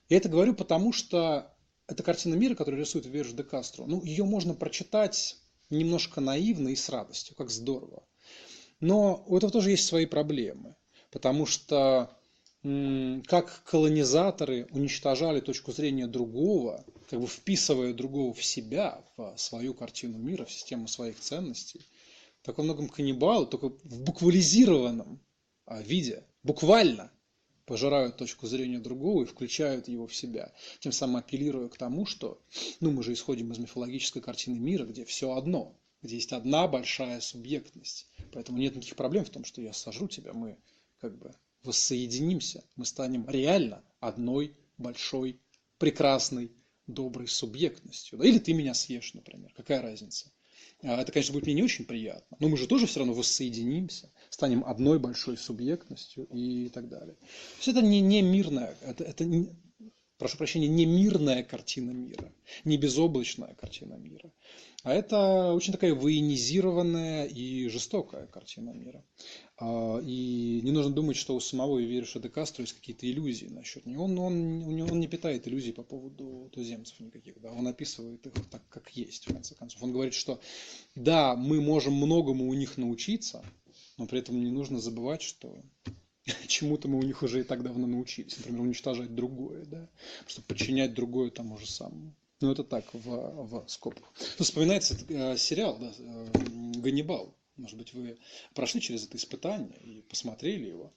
Я 0.09 0.19
это 0.19 0.29
говорю 0.29 0.55
потому, 0.55 0.93
что 0.93 1.51
эта 1.87 2.03
картина 2.03 2.35
мира, 2.35 2.55
которую 2.55 2.81
рисует 2.81 3.07
Верж 3.07 3.33
де 3.33 3.43
Кастро, 3.43 3.85
ну, 3.85 4.03
ее 4.03 4.25
можно 4.25 4.55
прочитать 4.55 5.39
немножко 5.71 6.21
наивно 6.21 6.69
и 6.69 6.77
с 6.77 6.89
радостью, 6.89 7.35
как 7.37 7.51
здорово. 7.51 8.03
Но 8.81 9.25
у 9.27 9.37
этого 9.37 9.53
тоже 9.53 9.71
есть 9.71 9.87
свои 9.87 10.07
проблемы, 10.07 10.77
потому 11.11 11.47
что 11.47 12.11
как 12.63 13.63
колонизаторы 13.65 14.67
уничтожали 14.71 15.41
точку 15.41 15.73
зрения 15.73 16.07
другого, 16.07 16.85
как 17.15 17.21
бы 17.21 17.29
вписывая 17.29 17.95
другого 17.95 18.35
в 18.35 18.45
себя, 18.45 19.01
в 19.17 19.37
свою 19.37 19.73
картину 19.73 20.19
мира, 20.19 20.47
в 20.47 20.51
систему 20.51 20.89
своих 20.89 21.21
ценностей, 21.21 21.81
так 22.43 22.59
во 22.59 22.65
многом 22.65 22.89
каннибалы, 22.89 23.47
только 23.47 23.69
в 23.69 24.03
буквализированном 24.03 25.21
а, 25.65 25.81
виде, 25.81 26.25
буквально 26.43 27.13
пожирают 27.67 28.17
точку 28.17 28.49
зрения 28.49 28.81
другого 28.81 29.23
и 29.23 29.27
включают 29.27 29.87
его 29.87 30.09
в 30.09 30.17
себя, 30.17 30.53
тем 30.81 30.91
самым 30.91 31.19
апеллируя 31.19 31.69
к 31.69 31.79
тому, 31.79 32.05
что, 32.05 32.43
ну, 32.81 32.91
мы 32.91 33.05
же 33.05 33.13
исходим 33.13 33.53
из 33.53 33.59
мифологической 33.59 34.21
картины 34.21 34.59
мира, 34.59 34.85
где 34.85 35.05
все 35.05 35.37
одно, 35.37 35.79
где 36.03 36.17
есть 36.17 36.33
одна 36.33 36.67
большая 36.67 37.21
субъектность. 37.21 38.09
Поэтому 38.33 38.59
нет 38.59 38.75
никаких 38.75 38.97
проблем 38.97 39.25
в 39.25 39.31
том, 39.31 39.45
что 39.45 39.63
я 39.63 39.73
сажу 39.73 40.09
тебя, 40.09 40.33
мы 40.33 40.59
как 40.99 41.17
бы 41.17 41.33
воссоединимся, 41.63 42.65
мы 42.75 42.85
станем 42.85 43.25
реально 43.29 43.85
одной 44.01 44.57
большой, 44.79 45.39
прекрасной, 45.79 46.51
доброй 46.87 47.29
субъектностью. 47.29 48.21
Или 48.23 48.39
ты 48.39 48.53
меня 48.53 48.75
съешь, 48.75 49.15
например. 49.15 49.53
Какая 49.57 49.83
разница? 49.83 50.31
А, 50.83 51.01
это, 51.01 51.13
конечно, 51.13 51.33
будет 51.33 51.47
мне 51.47 51.55
не 51.55 51.63
очень 51.63 51.85
приятно, 51.85 52.37
но 52.41 52.49
мы 52.49 52.57
же 52.57 52.67
тоже 52.67 52.87
все 52.87 53.01
равно 53.01 53.15
воссоединимся, 53.15 54.11
станем 54.29 54.65
одной 54.65 54.99
большой 54.99 55.37
субъектностью 55.37 56.27
и 56.33 56.69
так 56.69 56.89
далее. 56.89 57.15
То 57.15 57.57
есть 57.57 57.69
это 57.69 57.83
не, 57.83 58.01
не 58.01 58.23
мирная, 58.23 58.77
это, 58.83 59.05
это 59.05 59.25
прошу 60.19 60.37
прощения, 60.39 60.69
не 60.69 60.87
мирная 60.87 61.43
картина 61.43 61.91
мира, 61.91 62.33
не 62.65 62.77
безоблачная 62.77 63.55
картина 63.55 63.95
мира, 63.95 64.33
а 64.85 64.93
это 64.93 65.53
очень 65.55 65.73
такая 65.73 65.95
военизированная 65.95 67.25
и 67.25 67.69
жестокая 67.69 68.27
картина 68.27 68.71
мира. 68.71 69.03
А, 69.57 69.99
и 69.99 70.61
не 70.63 70.73
нужно 70.73 70.93
думать, 70.93 71.17
что 71.17 71.35
у 71.35 71.41
самого 71.41 71.83
Ивериша 71.83 72.21
де 72.21 72.29
Кастро 72.29 72.63
есть 72.63 72.75
какие-то 72.75 73.11
иллюзии 73.11 73.47
насчет 73.47 73.87
него. 73.87 74.05
Он, 74.05 74.19
он, 74.19 74.81
он 74.83 75.01
не 75.01 75.09
питает 75.09 75.49
иллюзий 75.49 75.73
по 75.73 75.83
поводу 75.83 76.51
туземцев 76.53 77.01
никаких. 77.01 77.41
Да? 77.41 77.51
Он 77.53 77.67
описывает 77.67 78.27
их 78.27 78.35
так, 78.51 78.69
как 78.69 78.91
есть, 78.91 79.27
в 79.27 79.33
конце 79.33 79.55
концов. 79.55 79.83
Он 79.83 79.93
говорит, 79.93 80.13
что 80.13 80.39
да, 80.95 81.35
мы 81.35 81.63
можем 81.63 81.95
многому 81.95 82.47
у 82.47 82.55
них 82.55 82.77
научиться, 82.77 83.43
но 83.97 84.07
при 84.07 84.19
этом 84.19 84.43
не 84.43 84.51
нужно 84.51 84.81
забывать, 84.81 85.23
что 85.23 85.63
чему-то 86.47 86.89
мы 86.89 86.99
у 86.99 87.03
них 87.03 87.23
уже 87.23 87.41
и 87.41 87.45
так 87.45 87.63
давно 87.63 87.87
научились. 87.87 88.37
Например, 88.39 88.63
уничтожать 88.63 89.15
другое, 89.15 89.65
да? 89.67 89.89
чтобы 90.27 90.47
подчинять 90.47 90.95
другое 90.95 91.31
тому 91.31 91.59
же 91.59 91.67
самому. 91.67 92.15
Ну, 92.41 92.51
это 92.51 92.65
так, 92.65 92.85
в, 92.93 93.01
в 93.01 93.65
скобках. 93.69 94.13
Тут 94.37 94.47
вспоминается 94.47 94.99
э, 95.09 95.37
сериал 95.37 95.79
да, 95.79 95.93
э, 95.97 96.27
«Ганнибал». 96.77 97.35
Может 97.57 97.79
быть, 97.79 97.95
вы 97.95 98.19
прошли 98.55 98.81
через 98.81 99.07
это 99.07 99.17
испытание 99.17 99.79
и 99.81 100.03
посмотрели 100.03 100.67
его. 100.67 100.93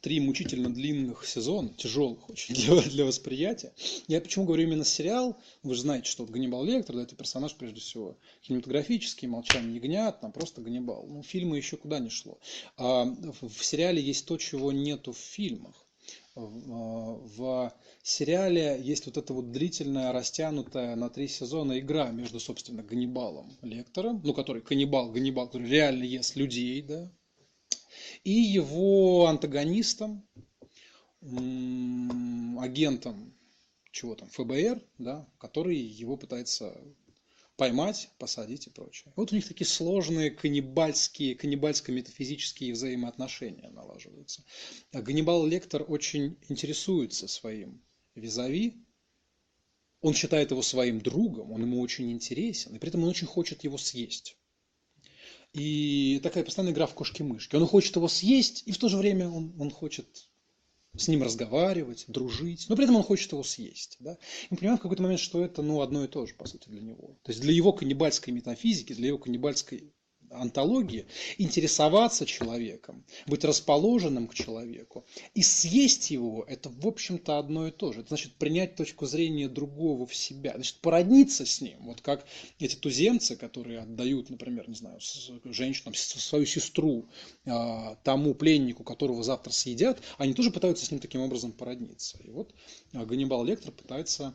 Три 0.00 0.20
мучительно 0.20 0.72
длинных 0.72 1.26
сезона, 1.26 1.70
тяжелых 1.76 2.30
очень 2.30 2.54
для, 2.54 2.80
для 2.82 3.04
восприятия. 3.04 3.72
Я 4.06 4.20
почему 4.20 4.44
говорю 4.44 4.64
именно 4.64 4.84
сериал? 4.84 5.40
Вы 5.62 5.74
же 5.74 5.82
знаете, 5.82 6.08
что 6.08 6.24
вот 6.24 6.32
Ганнибал 6.32 6.64
Лектор, 6.64 6.96
да, 6.96 7.02
это 7.02 7.16
персонаж, 7.16 7.54
прежде 7.54 7.80
всего, 7.80 8.16
кинематографический, 8.42 9.26
молчание 9.26 9.74
ягнят, 9.74 10.20
там 10.20 10.32
просто 10.32 10.60
Ганнибал. 10.60 11.06
Ну, 11.08 11.22
фильмы 11.22 11.56
еще 11.56 11.76
куда 11.76 11.98
не 11.98 12.10
шло. 12.10 12.38
А 12.76 13.04
в 13.04 13.64
сериале 13.64 14.00
есть 14.00 14.26
то, 14.26 14.36
чего 14.36 14.72
нету 14.72 15.12
в 15.12 15.18
фильмах. 15.18 15.86
в 16.34 17.72
сериале 18.02 18.80
есть 18.80 19.06
вот 19.06 19.16
эта 19.16 19.34
вот 19.34 19.50
длительная, 19.50 20.12
растянутая 20.12 20.94
на 20.96 21.10
три 21.10 21.26
сезона 21.28 21.78
игра 21.80 22.10
между, 22.10 22.38
собственно, 22.38 22.82
Ганнибалом 22.82 23.56
Лектором, 23.62 24.20
ну, 24.24 24.32
который 24.32 24.62
каннибал, 24.62 25.10
Ганнибал, 25.10 25.46
который 25.46 25.68
реально 25.68 26.04
ест 26.04 26.36
людей, 26.36 26.80
да, 26.82 27.10
и 28.28 28.40
его 28.42 29.26
антагонистом, 29.26 30.22
агентом 32.60 33.34
чего 33.90 34.14
там, 34.14 34.28
ФБР, 34.28 34.82
да, 34.98 35.26
который 35.38 35.78
его 35.78 36.18
пытается 36.18 36.78
поймать, 37.56 38.10
посадить 38.18 38.66
и 38.66 38.70
прочее. 38.70 39.14
Вот 39.16 39.32
у 39.32 39.34
них 39.34 39.48
такие 39.48 39.66
сложные 39.66 40.30
каннибальские, 40.30 41.36
каннибальско-метафизические 41.36 42.72
взаимоотношения 42.72 43.70
налаживаются. 43.70 44.44
А 44.92 45.00
Ганнибал 45.00 45.46
Лектор 45.46 45.84
очень 45.88 46.36
интересуется 46.50 47.28
своим 47.28 47.82
визави, 48.14 48.84
он 50.00 50.12
считает 50.12 50.50
его 50.50 50.62
своим 50.62 51.00
другом, 51.00 51.50
он 51.50 51.62
ему 51.62 51.80
очень 51.80 52.12
интересен, 52.12 52.76
и 52.76 52.78
при 52.78 52.90
этом 52.90 53.02
он 53.04 53.08
очень 53.08 53.26
хочет 53.26 53.64
его 53.64 53.78
съесть. 53.78 54.37
И 55.58 56.20
такая 56.22 56.44
постоянная 56.44 56.72
игра 56.72 56.86
в 56.86 56.94
кошки-мышки. 56.94 57.56
Он 57.56 57.66
хочет 57.66 57.96
его 57.96 58.08
съесть, 58.08 58.62
и 58.66 58.72
в 58.72 58.78
то 58.78 58.88
же 58.88 58.96
время 58.96 59.28
он, 59.28 59.54
он 59.58 59.70
хочет 59.70 60.28
с 60.96 61.08
ним 61.08 61.22
разговаривать, 61.22 62.04
дружить, 62.08 62.66
но 62.68 62.76
при 62.76 62.84
этом 62.84 62.96
он 62.96 63.02
хочет 63.02 63.32
его 63.32 63.42
съесть. 63.42 63.96
Да? 64.00 64.12
И 64.12 64.46
мы 64.50 64.56
понимаем 64.56 64.78
в 64.78 64.82
какой-то 64.82 65.02
момент, 65.02 65.20
что 65.20 65.44
это 65.44 65.62
ну, 65.62 65.80
одно 65.80 66.04
и 66.04 66.08
то 66.08 66.26
же, 66.26 66.34
по 66.34 66.46
сути, 66.46 66.68
для 66.68 66.80
него. 66.80 67.18
То 67.22 67.30
есть 67.30 67.40
для 67.40 67.52
его 67.52 67.72
каннибальской 67.72 68.32
метафизики, 68.32 68.92
для 68.92 69.08
его 69.08 69.18
каннибальской 69.18 69.92
антологии, 70.30 71.06
интересоваться 71.38 72.26
человеком, 72.26 73.04
быть 73.26 73.44
расположенным 73.44 74.28
к 74.28 74.34
человеку 74.34 75.04
и 75.34 75.42
съесть 75.42 76.10
его, 76.10 76.44
это, 76.46 76.68
в 76.68 76.86
общем-то, 76.86 77.38
одно 77.38 77.68
и 77.68 77.70
то 77.70 77.92
же. 77.92 78.00
Это 78.00 78.08
значит 78.08 78.34
принять 78.34 78.76
точку 78.76 79.06
зрения 79.06 79.48
другого 79.48 80.06
в 80.06 80.14
себя, 80.14 80.52
значит 80.54 80.76
породниться 80.76 81.46
с 81.46 81.60
ним. 81.60 81.78
Вот 81.80 82.00
как 82.00 82.24
эти 82.58 82.76
туземцы, 82.76 83.36
которые 83.36 83.80
отдают, 83.80 84.30
например, 84.30 84.68
не 84.68 84.74
знаю, 84.74 84.98
женщинам, 85.44 85.94
свою 85.94 86.46
сестру 86.46 87.06
а, 87.46 87.96
тому 88.04 88.34
пленнику, 88.34 88.84
которого 88.84 89.22
завтра 89.22 89.50
съедят, 89.50 90.00
они 90.16 90.34
тоже 90.34 90.50
пытаются 90.50 90.86
с 90.86 90.90
ним 90.90 91.00
таким 91.00 91.20
образом 91.20 91.52
породниться. 91.52 92.18
И 92.24 92.30
вот 92.30 92.54
а, 92.92 93.04
Ганнибал 93.04 93.44
Лектор 93.44 93.72
пытается 93.72 94.34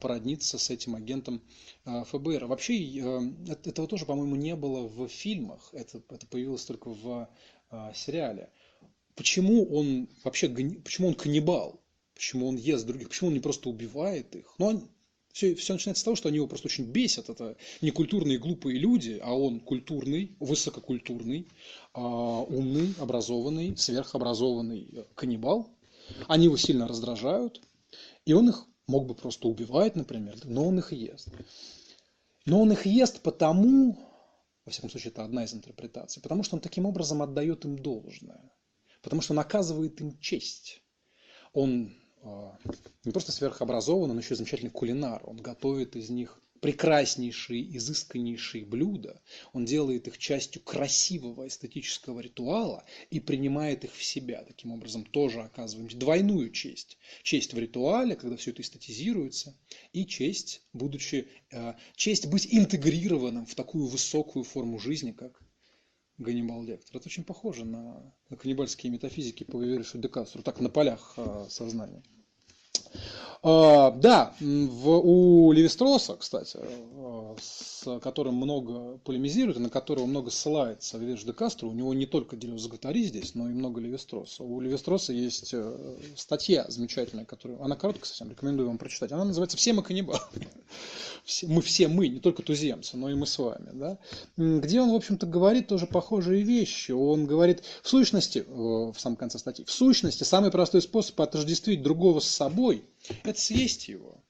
породниться 0.00 0.58
с 0.58 0.70
этим 0.70 0.94
агентом 0.96 1.40
а, 1.84 2.04
ФБР. 2.04 2.46
Вообще 2.46 2.74
э, 3.00 3.20
этого 3.64 3.86
тоже, 3.86 4.04
по-моему, 4.04 4.36
не 4.36 4.56
было 4.56 4.86
в 4.86 5.08
фильмах. 5.08 5.68
Это, 5.72 6.02
это 6.08 6.26
появилось 6.26 6.64
только 6.64 6.90
в 6.90 7.28
а, 7.70 7.92
сериале. 7.94 8.50
Почему 9.14 9.64
он 9.64 10.08
вообще, 10.24 10.48
почему 10.48 11.08
он 11.08 11.14
каннибал? 11.14 11.80
Почему 12.14 12.48
он 12.48 12.56
ест 12.56 12.86
других? 12.86 13.08
Почему 13.08 13.28
он 13.28 13.34
не 13.34 13.40
просто 13.40 13.68
убивает 13.68 14.34
их? 14.34 14.52
Ну, 14.58 14.66
он, 14.66 14.88
все, 15.32 15.54
все 15.54 15.74
начинается 15.74 16.00
с 16.00 16.04
того, 16.04 16.16
что 16.16 16.28
они 16.28 16.36
его 16.36 16.48
просто 16.48 16.66
очень 16.66 16.84
бесят. 16.84 17.28
Это 17.28 17.56
не 17.80 17.92
культурные 17.92 18.38
глупые 18.38 18.78
люди, 18.78 19.20
а 19.22 19.34
он 19.38 19.60
культурный, 19.60 20.32
высококультурный, 20.40 21.46
умный, 21.94 22.94
образованный, 22.98 23.76
сверхобразованный 23.76 25.06
каннибал. 25.14 25.68
Они 26.26 26.46
его 26.46 26.56
сильно 26.56 26.88
раздражают, 26.88 27.60
и 28.24 28.32
он 28.32 28.48
их 28.48 28.66
мог 28.88 29.06
бы 29.06 29.14
просто 29.14 29.46
убивать, 29.46 29.94
например, 29.94 30.36
но 30.44 30.66
он 30.66 30.78
их 30.78 30.92
ест. 30.92 31.28
Но 32.46 32.62
он 32.62 32.72
их 32.72 32.86
ест 32.86 33.20
потому, 33.20 33.96
во 34.64 34.72
всяком 34.72 34.90
случае, 34.90 35.12
это 35.12 35.22
одна 35.22 35.44
из 35.44 35.54
интерпретаций, 35.54 36.22
потому 36.22 36.42
что 36.42 36.56
он 36.56 36.60
таким 36.60 36.86
образом 36.86 37.22
отдает 37.22 37.64
им 37.64 37.78
должное, 37.78 38.50
потому 39.02 39.22
что 39.22 39.34
он 39.34 39.38
оказывает 39.38 40.00
им 40.00 40.18
честь. 40.18 40.82
Он 41.52 41.94
э, 42.22 42.50
не 43.04 43.12
просто 43.12 43.32
сверхобразован, 43.32 44.10
он 44.10 44.18
еще 44.18 44.34
и 44.34 44.36
замечательный 44.36 44.70
кулинар, 44.70 45.22
он 45.24 45.36
готовит 45.36 45.94
из 45.94 46.08
них 46.08 46.40
прекраснейшие, 46.60 47.76
изысканнейшие 47.76 48.64
блюда, 48.64 49.20
он 49.52 49.64
делает 49.64 50.08
их 50.08 50.18
частью 50.18 50.62
красивого 50.62 51.46
эстетического 51.46 52.20
ритуала 52.20 52.84
и 53.10 53.20
принимает 53.20 53.84
их 53.84 53.94
в 53.94 54.02
себя. 54.02 54.44
Таким 54.44 54.72
образом, 54.72 55.04
тоже 55.04 55.40
оказываем 55.42 55.88
двойную 55.88 56.50
честь. 56.50 56.98
Честь 57.22 57.54
в 57.54 57.58
ритуале, 57.58 58.16
когда 58.16 58.36
все 58.36 58.50
это 58.50 58.62
эстетизируется, 58.62 59.56
и 59.92 60.06
честь, 60.06 60.62
будучи, 60.72 61.28
э, 61.50 61.74
честь 61.96 62.26
быть 62.26 62.48
интегрированным 62.50 63.46
в 63.46 63.54
такую 63.54 63.86
высокую 63.86 64.44
форму 64.44 64.78
жизни, 64.78 65.12
как 65.12 65.40
Ганнибал 66.18 66.64
Лектор. 66.64 66.96
Это 66.96 67.08
очень 67.08 67.24
похоже 67.24 67.64
на, 67.64 68.12
на 68.28 68.36
каннибальские 68.36 68.92
метафизики 68.92 69.44
по 69.44 69.60
Виверишу 69.60 69.98
де 69.98 70.08
Кастру, 70.08 70.42
так 70.42 70.60
на 70.60 70.68
полях 70.68 71.14
э, 71.16 71.46
сознания. 71.48 72.02
А, 73.42 73.92
да, 73.92 74.34
в, 74.40 74.88
у 74.88 75.52
Левистроса, 75.52 76.16
кстати, 76.16 76.58
э, 76.60 77.34
с 77.40 78.00
которым 78.00 78.34
много 78.34 78.98
полемизирует, 79.04 79.58
на 79.58 79.70
которого 79.70 80.06
много 80.06 80.30
ссылается 80.30 80.98
Вивеш 80.98 81.22
де 81.22 81.32
Кастро, 81.32 81.68
у 81.68 81.72
него 81.72 81.94
не 81.94 82.06
только 82.06 82.36
Делиус 82.36 82.66
Гатари 82.66 83.04
здесь, 83.04 83.36
но 83.36 83.48
и 83.48 83.52
много 83.52 83.80
Левистроса. 83.80 84.42
У 84.42 84.60
Левистроса 84.60 85.12
есть 85.12 85.54
э, 85.54 85.96
статья 86.16 86.66
замечательная, 86.68 87.24
которую, 87.24 87.62
она 87.62 87.76
короткая 87.76 88.06
совсем, 88.06 88.30
рекомендую 88.30 88.68
вам 88.68 88.78
прочитать. 88.78 89.12
Она 89.12 89.24
называется 89.24 89.56
«Все 89.56 89.72
мы 89.72 89.82
каннибалы». 89.82 90.20
Мы 91.42 91.60
все 91.60 91.88
мы, 91.88 92.08
не 92.08 92.20
только 92.20 92.42
туземцы, 92.42 92.96
но 92.96 93.10
и 93.10 93.14
мы 93.14 93.26
с 93.26 93.38
вами. 93.38 93.68
Да? 93.74 93.98
Где 94.38 94.80
он, 94.80 94.90
в 94.90 94.94
общем-то, 94.94 95.26
говорит 95.26 95.68
тоже 95.68 95.86
похожие 95.86 96.42
вещи. 96.42 96.92
Он 96.92 97.26
говорит, 97.26 97.64
в 97.82 97.88
сущности, 97.88 98.46
в 98.48 98.94
самом 98.96 99.16
конце 99.16 99.38
статьи, 99.38 99.62
в 99.62 99.70
сущности, 99.70 100.24
самый 100.24 100.50
простой 100.50 100.80
способ 100.80 101.20
отождествить 101.20 101.82
другого 101.82 102.20
с 102.20 102.28
собой– 102.28 102.84
это 103.24 103.40
съесть 103.40 103.88
его 103.88 104.22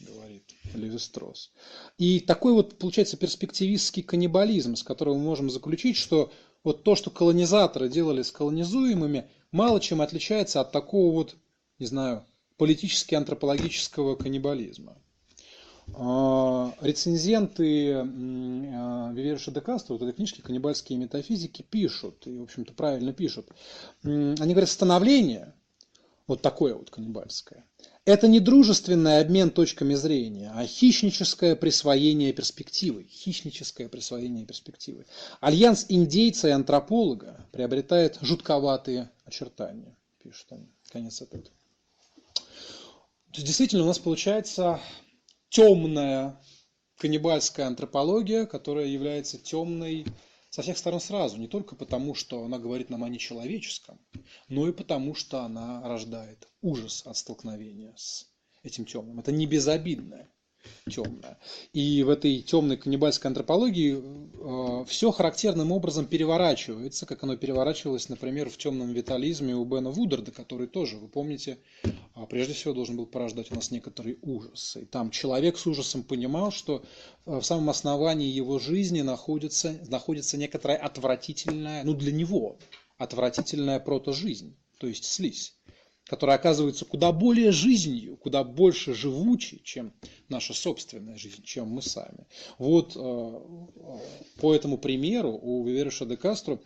говорит 0.00 0.44
Левистрос. 0.74 1.52
И 1.98 2.20
такой 2.20 2.52
вот 2.52 2.78
получается 2.78 3.16
перспективистский 3.16 4.02
каннибализм, 4.02 4.76
с 4.76 4.82
которого 4.82 5.14
мы 5.14 5.24
можем 5.24 5.50
заключить, 5.50 5.96
что 5.96 6.32
вот 6.64 6.82
то, 6.82 6.94
что 6.96 7.10
колонизаторы 7.10 7.88
делали 7.88 8.22
с 8.22 8.30
колонизуемыми, 8.30 9.30
мало 9.52 9.80
чем 9.80 10.00
отличается 10.00 10.60
от 10.60 10.72
такого 10.72 11.12
вот, 11.12 11.36
не 11.78 11.86
знаю, 11.86 12.26
политически-антропологического 12.56 14.16
каннибализма. 14.16 14.96
А, 15.94 16.74
рецензенты 16.80 17.92
а, 17.92 19.12
Виверша 19.12 19.52
де 19.52 19.60
Кастро, 19.60 19.94
вот 19.94 20.02
этой 20.02 20.12
книжки 20.12 20.40
«Каннибальские 20.40 20.98
метафизики» 20.98 21.62
пишут, 21.62 22.26
и, 22.26 22.38
в 22.38 22.42
общем-то, 22.42 22.72
правильно 22.74 23.12
пишут. 23.12 23.48
Они 24.02 24.52
говорят, 24.52 24.68
становление, 24.68 25.54
вот 26.26 26.42
такое 26.42 26.74
вот 26.74 26.90
каннибальское, 26.90 27.64
это 28.06 28.28
не 28.28 28.38
дружественный 28.38 29.18
обмен 29.18 29.50
точками 29.50 29.94
зрения, 29.94 30.52
а 30.54 30.64
хищническое 30.64 31.56
присвоение 31.56 32.32
перспективы. 32.32 33.04
Хищническое 33.10 33.88
присвоение 33.88 34.46
перспективы. 34.46 35.06
Альянс 35.40 35.86
индейца 35.88 36.46
и 36.48 36.52
антрополога 36.52 37.44
приобретает 37.50 38.18
жутковатые 38.22 39.10
очертания, 39.24 39.96
пишут 40.22 40.46
они. 40.50 40.68
Конец 40.92 41.16
цитаты. 41.16 41.50
То 42.34 43.40
есть 43.40 43.46
действительно 43.46 43.82
у 43.82 43.86
нас 43.86 43.98
получается 43.98 44.80
темная 45.48 46.40
каннибальская 46.98 47.66
антропология, 47.66 48.46
которая 48.46 48.86
является 48.86 49.36
темной 49.36 50.06
со 50.56 50.62
всех 50.62 50.78
сторон 50.78 51.00
сразу, 51.00 51.36
не 51.36 51.48
только 51.48 51.76
потому, 51.76 52.14
что 52.14 52.42
она 52.42 52.58
говорит 52.58 52.88
нам 52.88 53.04
о 53.04 53.10
нечеловеческом, 53.10 54.00
но 54.48 54.66
и 54.66 54.72
потому, 54.72 55.14
что 55.14 55.40
она 55.42 55.86
рождает 55.86 56.48
ужас 56.62 57.02
от 57.04 57.18
столкновения 57.18 57.92
с 57.94 58.32
этим 58.62 58.86
темным. 58.86 59.20
Это 59.20 59.32
не 59.32 59.44
безобидное 59.44 60.32
темное. 60.90 61.38
И 61.72 62.02
в 62.02 62.08
этой 62.10 62.42
темной 62.42 62.76
каннибальской 62.76 63.28
антропологии 63.28 63.96
э, 64.02 64.84
все 64.86 65.10
характерным 65.10 65.72
образом 65.72 66.06
переворачивается, 66.06 67.06
как 67.06 67.22
оно 67.22 67.36
переворачивалось, 67.36 68.08
например, 68.08 68.50
в 68.50 68.56
темном 68.56 68.92
витализме 68.92 69.54
у 69.54 69.64
Бена 69.64 69.90
Вудерда, 69.90 70.30
который 70.30 70.66
тоже, 70.66 70.96
вы 70.96 71.08
помните, 71.08 71.58
э, 71.84 71.90
прежде 72.28 72.54
всего 72.54 72.74
должен 72.74 72.96
был 72.96 73.06
порождать 73.06 73.50
у 73.50 73.54
нас 73.54 73.70
некоторые 73.70 74.16
ужасы. 74.22 74.82
И 74.82 74.84
там 74.84 75.10
человек 75.10 75.58
с 75.58 75.66
ужасом 75.66 76.02
понимал, 76.02 76.50
что 76.50 76.84
э, 77.26 77.38
в 77.38 77.42
самом 77.42 77.70
основании 77.70 78.28
его 78.28 78.58
жизни 78.58 79.02
находится, 79.02 79.76
находится 79.88 80.36
некоторая 80.36 80.78
отвратительная, 80.78 81.84
ну 81.84 81.94
для 81.94 82.12
него, 82.12 82.58
отвратительная 82.98 83.80
протожизнь, 83.80 84.56
то 84.78 84.86
есть 84.86 85.04
слизь 85.04 85.56
которая 86.08 86.36
оказывается 86.36 86.84
куда 86.84 87.12
более 87.12 87.50
жизнью, 87.50 88.16
куда 88.16 88.44
больше 88.44 88.94
живучей, 88.94 89.60
чем 89.64 89.92
наша 90.28 90.54
собственная 90.54 91.16
жизнь, 91.16 91.42
чем 91.42 91.68
мы 91.68 91.82
сами. 91.82 92.26
Вот 92.58 92.92
э, 92.94 93.40
по 94.40 94.54
этому 94.54 94.78
примеру 94.78 95.38
у 95.40 95.64
Вивериша 95.64 96.06
де 96.06 96.16
Кастро 96.16 96.60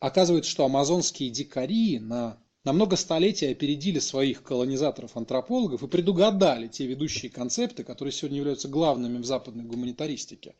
оказывается, 0.00 0.50
что 0.50 0.64
амазонские 0.64 1.30
дикари 1.30 1.98
на 1.98 2.38
на 2.64 2.72
много 2.72 2.96
столетий 2.96 3.46
опередили 3.46 4.00
своих 4.00 4.42
колонизаторов-антропологов 4.42 5.84
и 5.84 5.86
предугадали 5.86 6.66
те 6.66 6.84
ведущие 6.84 7.30
концепты, 7.30 7.84
которые 7.84 8.10
сегодня 8.10 8.38
являются 8.38 8.66
главными 8.66 9.18
в 9.18 9.24
западной 9.24 9.62
гуманитаристике. 9.62 10.56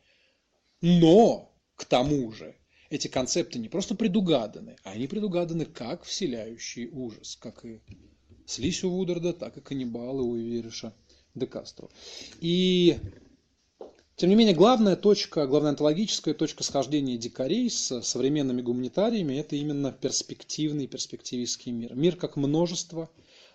Но, 0.79 1.53
к 1.75 1.83
тому 1.83 2.31
же, 2.31 2.55
эти 2.89 3.09
концепты 3.09 3.59
не 3.59 3.67
просто 3.67 3.93
предугаданы, 3.93 4.77
а 4.85 4.91
они 4.91 5.07
предугаданы 5.07 5.65
как 5.65 6.05
вселяющий 6.05 6.87
ужас, 6.87 7.35
как 7.35 7.65
и 7.65 7.81
слизь 8.47 8.83
у 8.83 8.89
Вудерда, 8.89 9.33
так 9.33 9.57
и 9.57 9.61
каннибалы 9.61 10.23
у 10.23 10.35
Ивериша 10.35 10.93
де 11.35 11.45
Кастро. 11.45 11.89
И 12.41 12.97
тем 14.15 14.29
не 14.29 14.35
менее, 14.35 14.55
главная 14.55 14.95
точка, 14.95 15.45
главная 15.45 15.71
онтологическая 15.71 16.33
точка 16.33 16.63
схождения 16.63 17.17
дикарей 17.17 17.69
с 17.69 18.01
современными 18.01 18.63
гуманитариями– 18.63 19.35
это 19.35 19.55
именно 19.55 19.91
перспективный, 19.91 20.87
перспективистский 20.87 21.71
мир. 21.71 21.93
Мир 21.93 22.15
как 22.15 22.35
множество, 22.35 23.11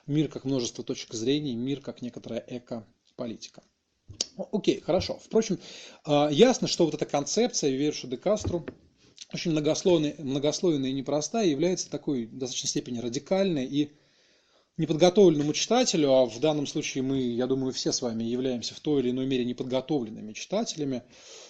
мир 0.07 0.29
как 0.29 0.45
множество 0.45 0.85
точек 0.85 1.15
зрения, 1.15 1.57
мир 1.57 1.81
как 1.81 2.01
некоторая 2.01 2.45
эко-политика. 2.47 3.65
Окей, 4.53 4.81
хорошо. 4.81 5.19
Впрочем, 5.25 5.59
а, 6.05 6.29
ясно, 6.31 6.69
что 6.69 6.85
вот 6.85 6.95
эта 6.95 7.07
концепция 7.07 7.71
Виверша 7.71 8.07
де 8.07 8.17
Кастро 8.17 8.65
очень 9.33 9.51
многослойная, 9.51 10.15
многослойная 10.19 10.91
и 10.91 10.93
непростая, 10.93 11.49
является 11.49 11.91
такой 11.91 12.27
в 12.27 12.37
достаточной 12.37 12.69
степени 12.69 12.99
радикальной 12.99 13.65
и 13.65 13.91
неподготовленному 14.79 15.53
читателю, 15.53 16.13
а 16.13 16.27
в 16.27 16.41
данном 16.41 16.67
случае 16.67 17.03
мы, 17.03 17.19
я 17.21 17.47
думаю, 17.47 17.73
все 17.73 17.93
с 17.93 18.01
вами 18.01 18.25
являемся 18.25 18.75
в 18.75 18.81
той 18.81 19.03
или 19.03 19.11
иной 19.11 19.27
мере 19.27 19.45
неподготовленными 19.45 20.33
читателями, 20.33 21.03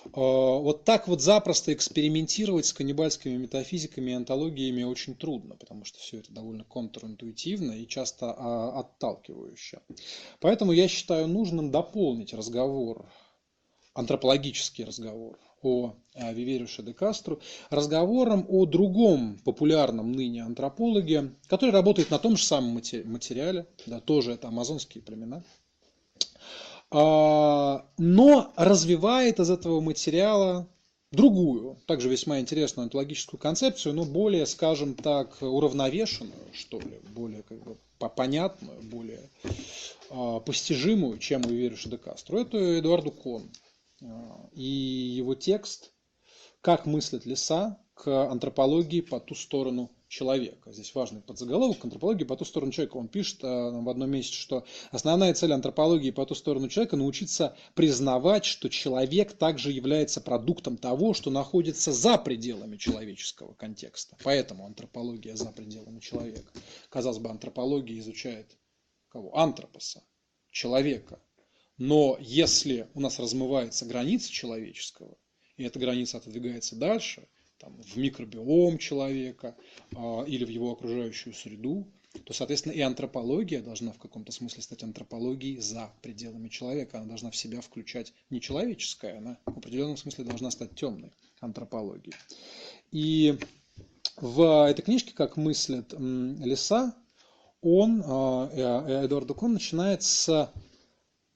а, 0.06 0.20
вот 0.58 0.84
так 0.84 1.06
вот 1.06 1.20
запросто 1.20 1.72
экспериментировать 1.72 2.66
с 2.66 2.72
каннибальскими 2.72 3.36
метафизиками 3.36 4.10
и 4.10 4.14
антологиями 4.14 4.82
очень 4.82 5.14
трудно, 5.14 5.56
потому 5.56 5.84
что 5.84 6.00
все 6.00 6.18
это 6.18 6.32
довольно 6.32 6.64
контринтуитивно 6.64 7.72
и 7.72 7.86
часто 7.86 8.32
а, 8.32 8.80
отталкивающе. 8.80 9.80
Поэтому 10.40 10.72
я 10.72 10.88
считаю 10.88 11.28
нужным 11.28 11.70
дополнить 11.70 12.34
разговор, 12.34 13.08
антропологический 13.94 14.84
разговор 14.84 15.38
о 15.62 15.94
Вивериуше 16.14 16.82
де 16.82 16.92
Кастро 16.92 17.38
разговором 17.70 18.46
о 18.48 18.66
другом 18.66 19.38
популярном 19.44 20.12
ныне 20.12 20.42
антропологе, 20.44 21.32
который 21.46 21.70
работает 21.70 22.10
на 22.10 22.18
том 22.18 22.36
же 22.36 22.44
самом 22.44 22.72
материале, 22.72 23.66
да, 23.86 24.00
тоже 24.00 24.32
это 24.32 24.48
амазонские 24.48 25.02
племена, 25.02 25.42
а, 26.90 27.86
но 27.96 28.52
развивает 28.56 29.40
из 29.40 29.50
этого 29.50 29.80
материала 29.80 30.68
другую, 31.10 31.78
также 31.86 32.08
весьма 32.08 32.40
интересную 32.40 32.84
антологическую 32.84 33.40
концепцию, 33.40 33.94
но 33.94 34.04
более, 34.04 34.46
скажем 34.46 34.94
так, 34.94 35.38
уравновешенную, 35.40 36.52
что 36.52 36.80
ли, 36.80 37.00
более 37.14 37.42
как 37.42 37.62
бы 37.62 37.78
понятную, 38.14 38.82
более 38.82 39.30
а, 40.10 40.40
постижимую, 40.40 41.18
чем 41.18 41.46
у 41.46 41.50
Вериша 41.50 41.88
де 41.88 41.96
Кастро. 41.96 42.38
Это 42.38 42.78
Эдуарду 42.78 43.10
Кон. 43.10 43.48
А, 44.04 44.48
и 44.52 44.62
его 44.62 45.34
текст 45.34 45.92
«Как 46.60 46.86
мыслят 46.86 47.26
леса 47.26 47.78
к 47.94 48.30
антропологии 48.30 49.00
по 49.00 49.20
ту 49.20 49.34
сторону 49.34 49.90
человека». 50.08 50.72
Здесь 50.72 50.94
важный 50.94 51.20
подзаголовок 51.20 51.80
к 51.80 51.84
антропологии 51.84 52.24
по 52.24 52.36
ту 52.36 52.44
сторону 52.44 52.72
человека. 52.72 52.96
Он 52.96 53.08
пишет 53.08 53.40
а, 53.42 53.70
в 53.70 53.88
одном 53.88 54.10
месте, 54.10 54.34
что 54.34 54.64
основная 54.90 55.34
цель 55.34 55.52
антропологии 55.52 56.10
по 56.10 56.26
ту 56.26 56.34
сторону 56.34 56.68
человека– 56.68 56.96
научиться 56.98 57.56
признавать, 57.74 58.44
что 58.44 58.68
человек 58.68 59.32
также 59.32 59.72
является 59.72 60.20
продуктом 60.20 60.76
того, 60.76 61.14
что 61.14 61.30
находится 61.30 61.92
за 61.92 62.18
пределами 62.18 62.76
человеческого 62.76 63.54
контекста. 63.54 64.16
Поэтому 64.22 64.66
антропология 64.66 65.36
за 65.36 65.52
пределами 65.52 66.00
человека. 66.00 66.52
Казалось 66.88 67.18
бы, 67.18 67.30
антропология 67.30 67.98
изучает 67.98 68.56
кого? 69.08 69.36
Антропоса, 69.36 70.02
человека, 70.50 71.20
но 71.78 72.16
если 72.20 72.88
у 72.94 73.00
нас 73.00 73.18
размывается 73.18 73.86
граница 73.86 74.30
человеческого, 74.30 75.16
и 75.56 75.64
эта 75.64 75.78
граница 75.78 76.18
отодвигается 76.18 76.76
дальше, 76.76 77.28
там, 77.58 77.80
в 77.80 77.96
микробиом 77.96 78.78
человека 78.78 79.56
а, 79.94 80.24
или 80.24 80.44
в 80.44 80.48
его 80.48 80.72
окружающую 80.72 81.32
среду, 81.32 81.86
то, 82.24 82.34
соответственно, 82.34 82.72
и 82.72 82.80
антропология 82.80 83.62
должна 83.62 83.92
в 83.92 83.98
каком-то 83.98 84.32
смысле 84.32 84.62
стать 84.62 84.82
антропологией 84.82 85.60
за 85.60 85.90
пределами 86.02 86.48
человека. 86.48 86.98
Она 86.98 87.06
должна 87.06 87.30
в 87.30 87.36
себя 87.36 87.60
включать 87.60 88.12
не 88.30 88.40
человеческое, 88.40 89.18
она 89.18 89.38
в 89.46 89.58
определенном 89.58 89.96
смысле 89.96 90.24
должна 90.24 90.50
стать 90.50 90.74
темной 90.74 91.12
антропологией. 91.40 92.14
И 92.90 93.38
в 94.16 94.66
этой 94.66 94.82
книжке 94.82 95.14
«Как 95.14 95.36
мыслят 95.36 95.92
леса» 95.92 96.94
он, 97.62 98.02
а, 98.04 98.50
э, 98.52 99.06
Эдуард 99.06 99.28
Дукон, 99.28 99.52
начинает 99.52 100.02
с 100.02 100.52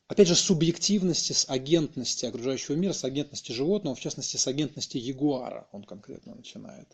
опять 0.08 0.28
же, 0.28 0.34
субъективности, 0.34 1.32
с 1.32 1.48
агентности 1.48 2.26
окружающего 2.26 2.76
мира, 2.76 2.92
с 2.92 3.04
агентности 3.04 3.52
животного, 3.52 3.96
в 3.96 4.00
частности, 4.00 4.36
с 4.36 4.46
агентности 4.46 4.98
ягуара 4.98 5.66
он 5.72 5.82
конкретно 5.82 6.34
начинает. 6.34 6.88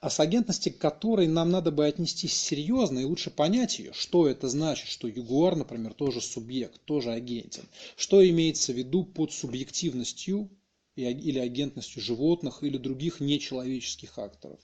А 0.00 0.10
с 0.10 0.20
агентности, 0.20 0.70
к 0.70 0.78
которой 0.78 1.26
нам 1.26 1.50
надо 1.50 1.70
бы 1.70 1.86
отнестись 1.86 2.38
серьезно 2.38 3.00
и 3.00 3.04
лучше 3.04 3.30
понять 3.30 3.78
ее, 3.78 3.92
что 3.92 4.28
это 4.28 4.48
значит, 4.48 4.88
что 4.88 5.08
ягуар, 5.08 5.56
например, 5.56 5.92
тоже 5.92 6.20
субъект, 6.20 6.80
тоже 6.84 7.12
агентен. 7.12 7.68
Что 7.96 8.26
имеется 8.28 8.72
в 8.72 8.76
виду 8.76 9.04
под 9.04 9.32
субъективностью 9.32 10.48
или 10.96 11.38
агентностью 11.38 12.02
животных 12.02 12.62
или 12.62 12.78
других 12.78 13.20
нечеловеческих 13.20 14.18
акторов. 14.18 14.60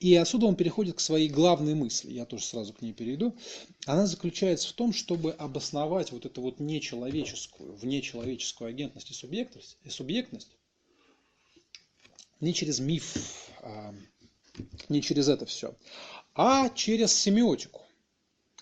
И 0.00 0.14
отсюда 0.14 0.46
он 0.46 0.56
переходит 0.56 0.96
к 0.96 1.00
своей 1.00 1.28
главной 1.28 1.74
мысли, 1.74 2.12
я 2.12 2.24
тоже 2.24 2.44
сразу 2.44 2.72
к 2.72 2.82
ней 2.82 2.92
перейду. 2.92 3.36
Она 3.86 4.06
заключается 4.06 4.68
в 4.68 4.72
том, 4.72 4.92
чтобы 4.92 5.32
обосновать 5.32 6.12
вот 6.12 6.26
эту 6.26 6.40
вот 6.40 6.60
нечеловеческую, 6.60 7.74
внечеловеческую 7.74 8.68
агентность 8.68 9.10
и 9.10 9.14
субъектность, 9.14 9.76
и 9.84 9.90
субъектность 9.90 10.56
не 12.40 12.54
через 12.54 12.80
миф, 12.80 13.48
а, 13.60 13.94
не 14.88 15.02
через 15.02 15.28
это 15.28 15.46
все, 15.46 15.76
а 16.34 16.70
через 16.70 17.12
семиотику 17.12 17.82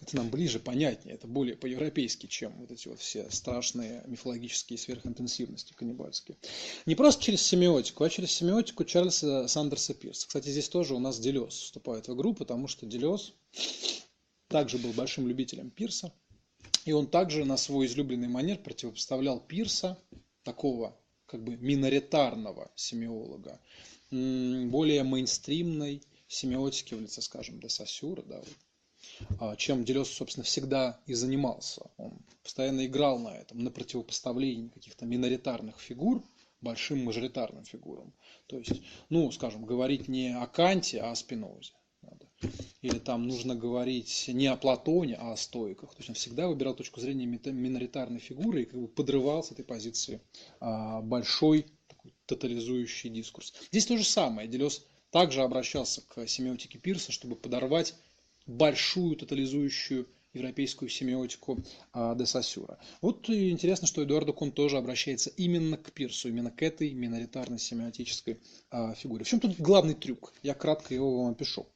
это 0.02 0.16
нам 0.16 0.30
ближе, 0.30 0.58
понятнее, 0.58 1.14
это 1.14 1.28
более 1.28 1.56
по-европейски, 1.56 2.26
чем 2.26 2.52
вот 2.58 2.72
эти 2.72 2.88
вот 2.88 2.98
все 2.98 3.30
страшные 3.30 4.02
мифологические 4.06 4.78
сверхинтенсивности 4.78 5.72
каннибальские. 5.74 6.36
Не 6.86 6.96
просто 6.96 7.22
через 7.22 7.42
семиотику, 7.42 8.02
а 8.02 8.10
через 8.10 8.32
семиотику 8.32 8.84
Чарльза 8.84 9.46
Сандерса 9.46 9.94
Пирса. 9.94 10.26
Кстати, 10.26 10.48
здесь 10.48 10.68
тоже 10.68 10.94
у 10.94 10.98
нас 10.98 11.20
Делес 11.20 11.54
вступает 11.54 12.08
в 12.08 12.14
игру, 12.14 12.34
потому 12.34 12.66
что 12.66 12.84
Делес 12.84 13.32
также 14.48 14.78
был 14.78 14.92
большим 14.92 15.28
любителем 15.28 15.70
Пирса, 15.70 16.12
и 16.84 16.92
он 16.92 17.06
также 17.06 17.44
на 17.44 17.56
свой 17.56 17.86
излюбленный 17.86 18.28
манер 18.28 18.58
противопоставлял 18.58 19.38
Пирса, 19.38 19.96
такого 20.42 20.98
как 21.26 21.44
бы 21.44 21.56
миноритарного 21.56 22.72
семиолога, 22.74 23.60
более 24.10 25.04
мейнстримной 25.04 26.02
семиотики 26.26 26.94
в 26.94 27.00
лице, 27.00 27.22
скажем, 27.22 27.60
де 27.60 27.68
Сассюра, 27.68 28.22
да, 28.22 28.38
а, 28.38 28.44
чем 29.56 29.84
Делес, 29.84 30.08
собственно, 30.08 30.44
всегда 30.44 31.00
и 31.06 31.14
занимался. 31.14 31.82
Он 31.96 32.18
постоянно 32.42 32.86
играл 32.86 33.18
на 33.18 33.36
этом, 33.36 33.58
на 33.58 33.70
противопоставлении 33.70 34.68
каких-то 34.68 35.06
миноритарных 35.06 35.80
фигур 35.80 36.22
большим 36.62 37.04
мажоритарным 37.04 37.64
фигурам. 37.64 38.14
То 38.46 38.56
есть, 38.56 38.82
ну, 39.10 39.30
скажем, 39.32 39.64
говорить 39.64 40.08
не 40.08 40.36
о 40.36 40.46
Канте, 40.46 41.00
а 41.00 41.10
о 41.10 41.14
Спинозе. 41.14 41.72
Или 42.80 42.98
там 42.98 43.28
нужно 43.28 43.54
говорить 43.54 44.24
не 44.26 44.48
о 44.48 44.56
Платоне, 44.56 45.14
а 45.14 45.32
о 45.32 45.36
стоиках. 45.36 45.90
То 45.90 45.98
есть 45.98 46.08
он 46.08 46.16
всегда 46.16 46.48
выбирал 46.48 46.74
точку 46.74 47.00
зрения 47.00 47.26
миноритарной 47.26 48.18
фигуры 48.18 48.62
и 48.62 48.64
как 48.64 48.80
бы 48.80 48.88
подрывал 48.88 49.44
с 49.44 49.52
этой 49.52 49.64
позиции 49.64 50.20
а, 50.58 51.00
большой 51.00 51.66
такой 51.86 52.12
тотализующий 52.26 53.10
дискурс. 53.10 53.54
Здесь 53.70 53.86
то 53.86 53.96
же 53.96 54.04
самое. 54.04 54.48
Делес 54.48 54.84
также 55.10 55.42
обращался 55.42 56.02
к 56.08 56.26
семиотике 56.26 56.78
Пирса, 56.78 57.12
чтобы 57.12 57.36
подорвать 57.36 57.94
большую 58.46 59.16
тотализующую 59.16 60.08
европейскую 60.34 60.88
семиотику 60.88 61.62
а, 61.92 62.14
де 62.14 62.26
Сассюра. 62.26 62.78
Вот 63.00 63.28
интересно, 63.28 63.86
что 63.86 64.02
Эдуардо 64.02 64.32
Кон 64.32 64.50
тоже 64.50 64.78
обращается 64.78 65.30
именно 65.30 65.76
к 65.76 65.92
Пирсу, 65.92 66.28
именно 66.28 66.50
к 66.50 66.62
этой 66.62 66.92
миноритарной 66.92 67.58
семиотической 67.58 68.40
а, 68.70 68.94
фигуре. 68.94 69.24
В 69.24 69.28
чем 69.28 69.40
тут 69.40 69.58
главный 69.58 69.94
трюк? 69.94 70.32
Я 70.42 70.54
кратко 70.54 70.94
его 70.94 71.22
вам 71.22 71.32
опишу. 71.32 71.66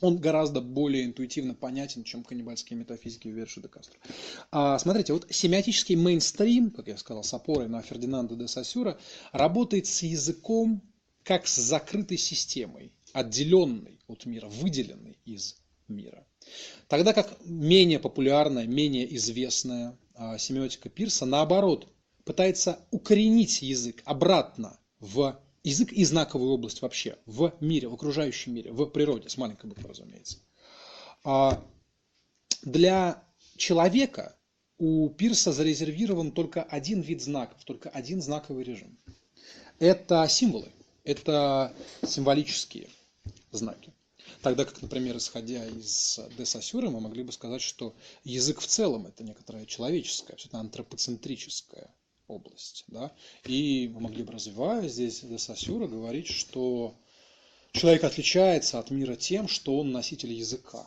Он 0.00 0.16
гораздо 0.16 0.60
более 0.60 1.06
интуитивно 1.06 1.54
понятен, 1.54 2.04
чем 2.04 2.22
каннибальские 2.22 2.78
метафизики 2.78 3.26
Верши 3.26 3.60
де 3.60 3.68
Кастро. 3.68 3.98
А, 4.52 4.78
смотрите, 4.78 5.12
вот 5.12 5.26
семиотический 5.30 5.96
мейнстрим, 5.96 6.70
как 6.70 6.86
я 6.86 6.96
сказал, 6.96 7.24
с 7.24 7.34
опорой 7.34 7.68
на 7.68 7.82
Фердинанда 7.82 8.36
де 8.36 8.46
Сассюра, 8.46 8.98
работает 9.32 9.86
с 9.86 10.04
языком 10.04 10.82
как 11.24 11.48
с 11.48 11.56
закрытой 11.56 12.16
системой, 12.16 12.92
отделенной 13.12 13.98
от 14.06 14.24
мира, 14.24 14.48
выделенной 14.48 15.18
из 15.24 15.56
мира. 15.88 16.26
Тогда 16.86 17.12
как 17.12 17.36
менее 17.44 17.98
популярная, 17.98 18.66
менее 18.66 19.14
известная 19.16 19.96
а, 20.14 20.38
семиотика 20.38 20.88
Пирса, 20.88 21.26
наоборот, 21.26 21.88
пытается 22.24 22.80
укоренить 22.90 23.62
язык 23.62 24.02
обратно 24.04 24.78
в 25.00 25.40
язык 25.64 25.92
и 25.92 26.04
знаковую 26.04 26.52
область 26.52 26.82
вообще, 26.82 27.18
в 27.26 27.54
мире, 27.60 27.88
в 27.88 27.94
окружающем 27.94 28.54
мире, 28.54 28.72
в 28.72 28.86
природе, 28.86 29.28
с 29.28 29.36
маленькой 29.36 29.66
буквы, 29.66 29.88
разумеется. 29.88 30.38
А 31.24 31.62
для 32.62 33.22
человека 33.56 34.36
у 34.78 35.08
Пирса 35.10 35.52
зарезервирован 35.52 36.32
только 36.32 36.62
один 36.62 37.00
вид 37.00 37.22
знаков, 37.22 37.64
только 37.64 37.88
один 37.90 38.22
знаковый 38.22 38.64
режим. 38.64 38.98
Это 39.78 40.26
символы, 40.28 40.70
это 41.04 41.72
символические 42.04 42.88
знаки. 43.50 43.92
Тогда 44.42 44.64
как, 44.64 44.80
например, 44.82 45.16
исходя 45.16 45.66
из 45.66 46.20
де 46.36 46.44
Сассюра, 46.44 46.90
мы 46.90 47.00
могли 47.00 47.22
бы 47.22 47.32
сказать, 47.32 47.62
что 47.62 47.94
язык 48.24 48.60
в 48.60 48.66
целом 48.66 49.06
это 49.06 49.24
некоторая 49.24 49.66
человеческая, 49.66 50.34
абсолютно 50.34 50.60
антропоцентрическая 50.60 51.92
область. 52.28 52.84
Да? 52.86 53.12
И 53.44 53.90
мы 53.92 54.00
могли 54.00 54.22
бы, 54.22 54.32
развивая 54.32 54.88
здесь 54.88 55.20
де 55.20 55.38
Сассюра, 55.38 55.86
говорить, 55.86 56.28
что 56.28 56.94
человек 57.72 58.04
отличается 58.04 58.78
от 58.78 58.90
мира 58.90 59.16
тем, 59.16 59.48
что 59.48 59.78
он 59.78 59.92
носитель 59.92 60.32
языка 60.32 60.86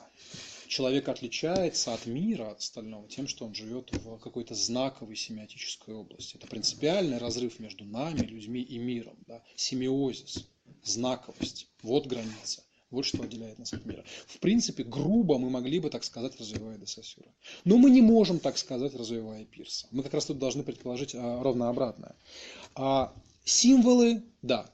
человек 0.71 1.09
отличается 1.09 1.93
от 1.93 2.05
мира, 2.05 2.51
от 2.51 2.59
остального, 2.59 3.07
тем, 3.07 3.27
что 3.27 3.45
он 3.45 3.53
живет 3.53 3.91
в 3.91 4.17
какой-то 4.19 4.55
знаковой 4.55 5.17
семиотической 5.17 5.93
области. 5.93 6.37
Это 6.37 6.47
принципиальный 6.47 7.17
разрыв 7.17 7.59
между 7.59 7.83
нами, 7.83 8.19
людьми 8.19 8.61
и 8.61 8.77
миром. 8.77 9.17
Да? 9.27 9.43
Семиозис, 9.55 10.47
знаковость. 10.81 11.67
Вот 11.83 12.07
граница. 12.07 12.63
Вот 12.91 13.05
что 13.05 13.23
отделяет 13.23 13.57
нас 13.57 13.73
от 13.73 13.85
мира. 13.85 14.03
В 14.27 14.39
принципе, 14.39 14.83
грубо 14.83 15.37
мы 15.37 15.49
могли 15.49 15.79
бы 15.79 15.89
так 15.89 16.03
сказать, 16.03 16.37
развивая 16.39 16.77
Десасюра. 16.77 17.29
Но 17.63 17.77
мы 17.77 17.89
не 17.89 18.01
можем 18.01 18.39
так 18.39 18.57
сказать, 18.57 18.93
развивая 18.93 19.45
Пирса. 19.45 19.87
Мы 19.91 20.03
как 20.03 20.13
раз 20.13 20.25
тут 20.25 20.39
должны 20.39 20.63
предположить 20.63 21.15
а, 21.15 21.41
ровно 21.41 21.69
обратное. 21.69 22.15
А 22.75 23.13
символы, 23.45 24.23
да, 24.41 24.69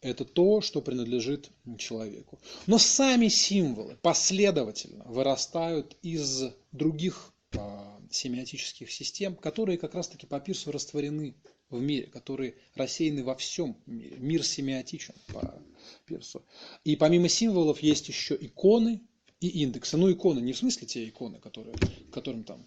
это 0.00 0.24
то, 0.24 0.60
что 0.60 0.80
принадлежит 0.80 1.50
человеку. 1.78 2.38
Но 2.66 2.78
сами 2.78 3.28
символы 3.28 3.98
последовательно 4.00 5.04
вырастают 5.04 5.96
из 6.02 6.44
других 6.72 7.34
а, 7.56 8.00
семиотических 8.10 8.90
систем, 8.90 9.34
которые 9.36 9.76
как 9.76 9.94
раз-таки 9.94 10.26
по 10.26 10.40
Пирсу 10.40 10.72
растворены 10.72 11.34
в 11.70 11.80
мире, 11.80 12.06
которые 12.06 12.54
рассеяны 12.74 13.24
во 13.24 13.34
всем 13.34 13.76
мире. 13.86 14.16
Мир 14.18 14.44
семиотичен 14.44 15.14
по 15.26 15.60
Пирсу. 16.06 16.44
И 16.84 16.96
помимо 16.96 17.28
символов 17.28 17.80
есть 17.80 18.08
еще 18.08 18.36
иконы 18.40 19.02
и 19.40 19.48
индексы. 19.62 19.96
Ну, 19.96 20.10
иконы 20.10 20.40
не 20.40 20.52
в 20.52 20.58
смысле 20.58 20.86
те 20.86 21.08
иконы, 21.08 21.38
которые, 21.38 21.74
которым 22.12 22.44
там 22.44 22.66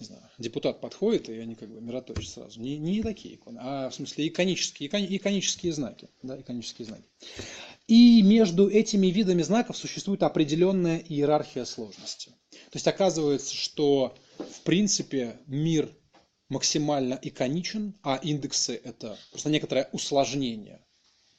не 0.00 0.06
знаю, 0.06 0.22
депутат 0.38 0.80
подходит, 0.80 1.28
и 1.28 1.38
они 1.38 1.54
как 1.54 1.70
бы 1.70 1.80
мироточат 1.80 2.28
сразу. 2.28 2.60
Не, 2.60 2.76
не 2.76 3.02
такие 3.02 3.36
иконы, 3.36 3.58
а 3.62 3.88
в 3.88 3.94
смысле 3.94 4.28
иконические, 4.28 4.88
иконические 4.88 5.72
знаки. 5.72 6.08
Да, 6.22 6.38
иконические 6.38 6.86
знаки. 6.86 7.04
И 7.86 8.20
между 8.22 8.68
этими 8.68 9.06
видами 9.06 9.42
знаков 9.42 9.76
существует 9.76 10.22
определенная 10.22 10.98
иерархия 10.98 11.64
сложности. 11.64 12.30
То 12.50 12.74
есть 12.74 12.88
оказывается, 12.88 13.54
что 13.54 14.14
в 14.38 14.60
принципе 14.62 15.38
мир 15.46 15.90
максимально 16.48 17.18
иконичен, 17.22 17.94
а 18.02 18.16
индексы 18.16 18.80
это 18.82 19.18
просто 19.30 19.50
некоторое 19.50 19.88
усложнение 19.92 20.84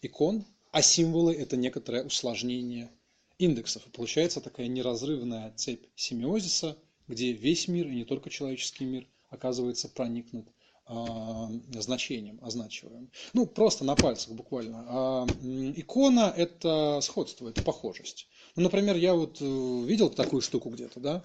икон, 0.02 0.46
а 0.78 0.82
символы 0.82 1.34
это 1.34 1.58
некоторое 1.58 2.04
усложнение 2.04 2.92
индексов. 3.40 3.86
И 3.88 3.90
получается 3.90 4.42
такая 4.42 4.68
неразрывная 4.68 5.52
цепь 5.56 5.86
семиозиса– 5.96 6.78
где 7.08 7.32
весь 7.32 7.68
мир, 7.68 7.88
и 7.88 7.96
не 7.96 8.06
только 8.06 8.30
человеческий 8.30 8.86
мир, 8.86 9.08
оказывается 9.30 9.90
проникнут 9.90 10.48
а, 10.86 11.50
значением 11.72 12.40
означиваем. 12.42 13.12
Ну, 13.34 13.46
просто 13.46 13.84
на 13.84 13.96
пальцах 13.96 14.34
буквально. 14.34 14.86
А 14.88 15.28
икона– 15.76 16.34
это 16.38 17.00
сходство, 17.02 17.50
это 17.50 17.62
похожесть. 17.64 18.28
Ну, 18.56 18.64
например, 18.64 18.96
я 18.96 19.14
вот 19.14 19.38
э, 19.42 19.46
видел 19.86 20.10
такую 20.10 20.42
штуку 20.42 20.70
где-то, 20.70 21.00
да? 21.00 21.24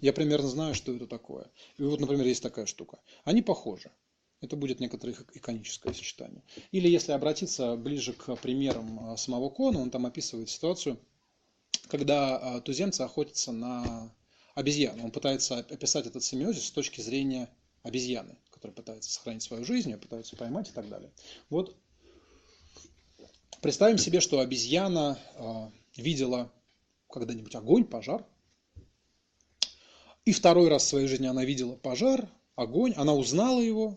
Я 0.00 0.12
примерно 0.12 0.48
знаю, 0.48 0.74
что 0.74 0.92
это 0.92 1.06
такое. 1.06 1.46
И 1.78 1.82
вот, 1.82 2.00
например, 2.00 2.26
есть 2.26 2.42
такая 2.42 2.66
штука. 2.66 2.98
Они 3.24 3.42
похожи. 3.42 3.90
Это 4.40 4.56
будет 4.56 4.80
некоторое 4.80 5.16
иконическое 5.34 5.92
сочетание. 5.92 6.42
Или 6.70 6.88
если 6.88 7.12
обратиться 7.12 7.76
ближе 7.76 8.12
к 8.12 8.36
примерам 8.36 9.10
а, 9.10 9.16
самого 9.16 9.48
Кона, 9.48 9.80
он 9.80 9.90
там 9.90 10.06
описывает 10.06 10.50
ситуацию, 10.50 11.00
когда 11.88 12.60
туземцы 12.60 13.02
охотятся 13.02 13.52
на 13.52 14.12
обезьяну. 14.56 15.04
Он 15.04 15.10
пытается 15.10 15.58
описать 15.58 16.06
этот 16.06 16.24
семиозис 16.24 16.64
с 16.64 16.70
точки 16.70 17.00
зрения 17.00 17.48
обезьяны, 17.82 18.36
которая 18.50 18.74
пытается 18.74 19.10
сохранить 19.12 19.42
свою 19.42 19.64
жизнь, 19.64 19.90
ее 19.90 19.98
пытаются 19.98 20.34
поймать 20.34 20.70
и 20.70 20.72
так 20.72 20.88
далее. 20.88 21.12
Вот 21.50 21.76
представим 23.60 23.98
себе, 23.98 24.20
что 24.20 24.40
обезьяна 24.40 25.18
э, 25.34 25.70
видела 25.96 26.50
когда-нибудь 27.08 27.54
огонь, 27.54 27.84
пожар, 27.84 28.26
и 30.24 30.32
второй 30.32 30.68
раз 30.68 30.82
в 30.82 30.88
своей 30.88 31.06
жизни 31.06 31.26
она 31.26 31.44
видела 31.44 31.76
пожар, 31.76 32.28
огонь, 32.56 32.94
она 32.96 33.14
узнала 33.14 33.60
его, 33.60 33.96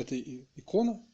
это 0.00 0.18
икона, 0.20 1.04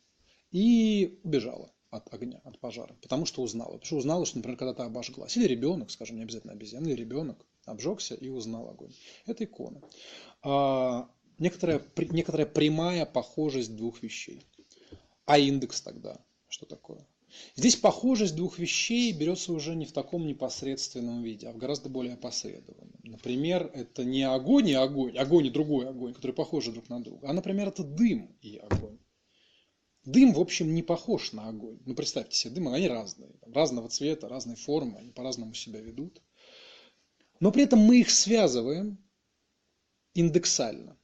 и 0.50 1.20
убежала 1.22 1.72
от 1.90 2.12
огня, 2.12 2.40
от 2.44 2.58
пожара, 2.60 2.94
потому 3.02 3.26
что 3.26 3.42
узнала. 3.42 3.72
Потому 3.72 3.84
что 3.84 3.96
узнала, 3.96 4.26
что, 4.26 4.38
например, 4.38 4.58
когда-то 4.58 4.84
обожглась. 4.84 5.36
Или 5.36 5.46
ребенок, 5.46 5.90
скажем, 5.90 6.16
не 6.16 6.22
обязательно 6.22 6.52
обезьяна, 6.52 6.88
или 6.88 6.96
ребенок 6.96 7.44
обжегся 7.64 8.14
и 8.14 8.28
узнал 8.28 8.68
огонь. 8.68 8.94
Это 9.26 9.44
икона. 9.44 9.80
А, 10.42 11.10
некоторая, 11.38 11.82
некоторая 11.96 12.46
прямая 12.46 13.06
похожесть 13.06 13.76
двух 13.76 14.02
вещей. 14.02 14.46
А 15.24 15.38
индекс 15.38 15.80
тогда 15.80 16.24
что 16.48 16.66
такое? 16.66 17.06
Здесь 17.54 17.76
похожесть 17.76 18.36
двух 18.36 18.58
вещей 18.58 19.12
берется 19.12 19.52
уже 19.52 19.74
не 19.74 19.86
в 19.86 19.92
таком 19.92 20.26
непосредственном 20.26 21.22
виде, 21.22 21.48
а 21.48 21.52
в 21.52 21.56
гораздо 21.56 21.88
более 21.88 22.14
опосредованном. 22.14 22.94
Например, 23.02 23.70
это 23.74 24.04
не 24.04 24.22
огонь 24.22 24.68
и 24.68 24.74
огонь, 24.74 25.16
огонь 25.16 25.46
и 25.46 25.50
другой 25.50 25.88
огонь, 25.88 26.12
которые 26.12 26.34
похожи 26.34 26.72
друг 26.72 26.88
на 26.88 27.00
друга, 27.00 27.28
а, 27.28 27.32
например, 27.32 27.68
это 27.68 27.82
дым 27.82 28.36
и 28.42 28.56
огонь. 28.56 28.98
Дым, 30.04 30.34
в 30.34 30.40
общем, 30.40 30.72
не 30.72 30.82
похож 30.82 31.32
на 31.32 31.48
огонь. 31.48 31.80
Ну, 31.84 31.94
представьте 31.94 32.36
себе, 32.36 32.54
дым, 32.54 32.68
они 32.68 32.86
разные. 32.86 33.34
Разного 33.42 33.88
цвета, 33.88 34.28
разной 34.28 34.54
формы, 34.54 34.98
они 34.98 35.10
по-разному 35.10 35.52
себя 35.54 35.80
ведут. 35.80 36.22
Но 37.40 37.50
при 37.50 37.64
этом 37.64 37.80
мы 37.80 38.00
их 38.00 38.10
связываем 38.10 38.98
индексально, 40.14 40.96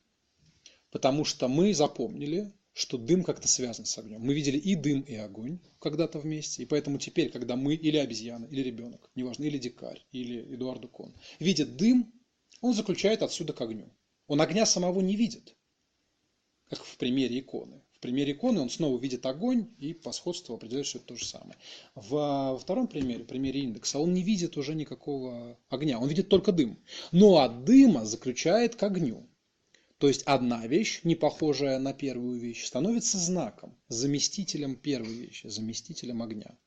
потому 0.91 1.25
что 1.25 1.49
мы 1.49 1.75
запомнили, 1.75 2.53
что 2.73 2.99
дым 2.99 3.23
как-то 3.23 3.49
связан 3.49 3.85
с 3.85 3.99
огнем. 3.99 4.21
Мы 4.21 4.35
видели 4.35 4.59
и 4.59 4.75
дым, 4.75 5.03
и 5.03 5.15
огонь 5.15 5.59
когда-то 5.79 6.19
вместе, 6.19 6.63
и 6.63 6.67
поэтому 6.67 6.99
теперь, 6.99 7.31
когда 7.31 7.57
мы 7.57 7.75
или 7.75 7.97
обезьяна, 7.97 8.47
или 8.47 8.63
ребенок, 8.63 9.11
неважно, 9.15 9.45
или 9.45 9.59
дикарь, 9.59 10.05
или 10.13 10.55
Эдуард 10.55 10.89
Кон, 10.91 11.15
видит 11.39 11.77
дым, 11.77 12.13
он 12.61 12.75
заключает 12.75 13.23
отсюда 13.23 13.53
к 13.53 13.61
огню. 13.61 13.93
Он 14.27 14.41
огня 14.41 14.67
самого 14.67 15.01
не 15.01 15.17
видит, 15.17 15.57
как 16.69 16.85
в 16.85 16.97
примере 16.97 17.41
иконы 17.41 17.83
примере 18.03 18.33
иконы 18.33 18.61
он 18.61 18.69
снова 18.69 18.99
видит 19.01 19.25
огонь 19.25 19.69
и 19.79 19.95
по 19.95 20.13
сходству 20.13 20.57
определяет, 20.57 20.87
что 20.87 20.99
это 20.99 21.07
то 21.07 21.17
же 21.17 21.25
самое. 21.25 21.57
Во 21.95 22.59
втором 22.59 22.89
примере, 22.89 23.25
примере 23.25 23.61
индекса, 23.61 23.99
он 23.99 24.13
не 24.13 24.23
видит 24.23 24.59
уже 24.59 24.75
никакого 24.75 25.57
огня, 25.71 25.99
он 25.99 26.09
видит 26.09 26.29
только 26.29 26.53
дым. 26.53 26.79
Но 27.13 27.39
от 27.39 27.65
дыма 27.65 28.05
заключает 28.05 28.75
к 28.75 28.83
огню. 28.83 29.27
То 30.03 30.09
есть 30.09 30.25
одна 30.25 30.67
вещь, 30.67 31.03
не 31.05 31.15
похожая 31.15 31.79
на 31.79 31.93
первую 31.93 32.37
вещь, 32.37 32.65
становится 32.65 33.19
знаком, 33.19 33.79
заместителем 33.87 34.75
первой 34.75 35.15
вещи, 35.15 35.47
заместителем 35.47 36.25
огня. 36.25 36.59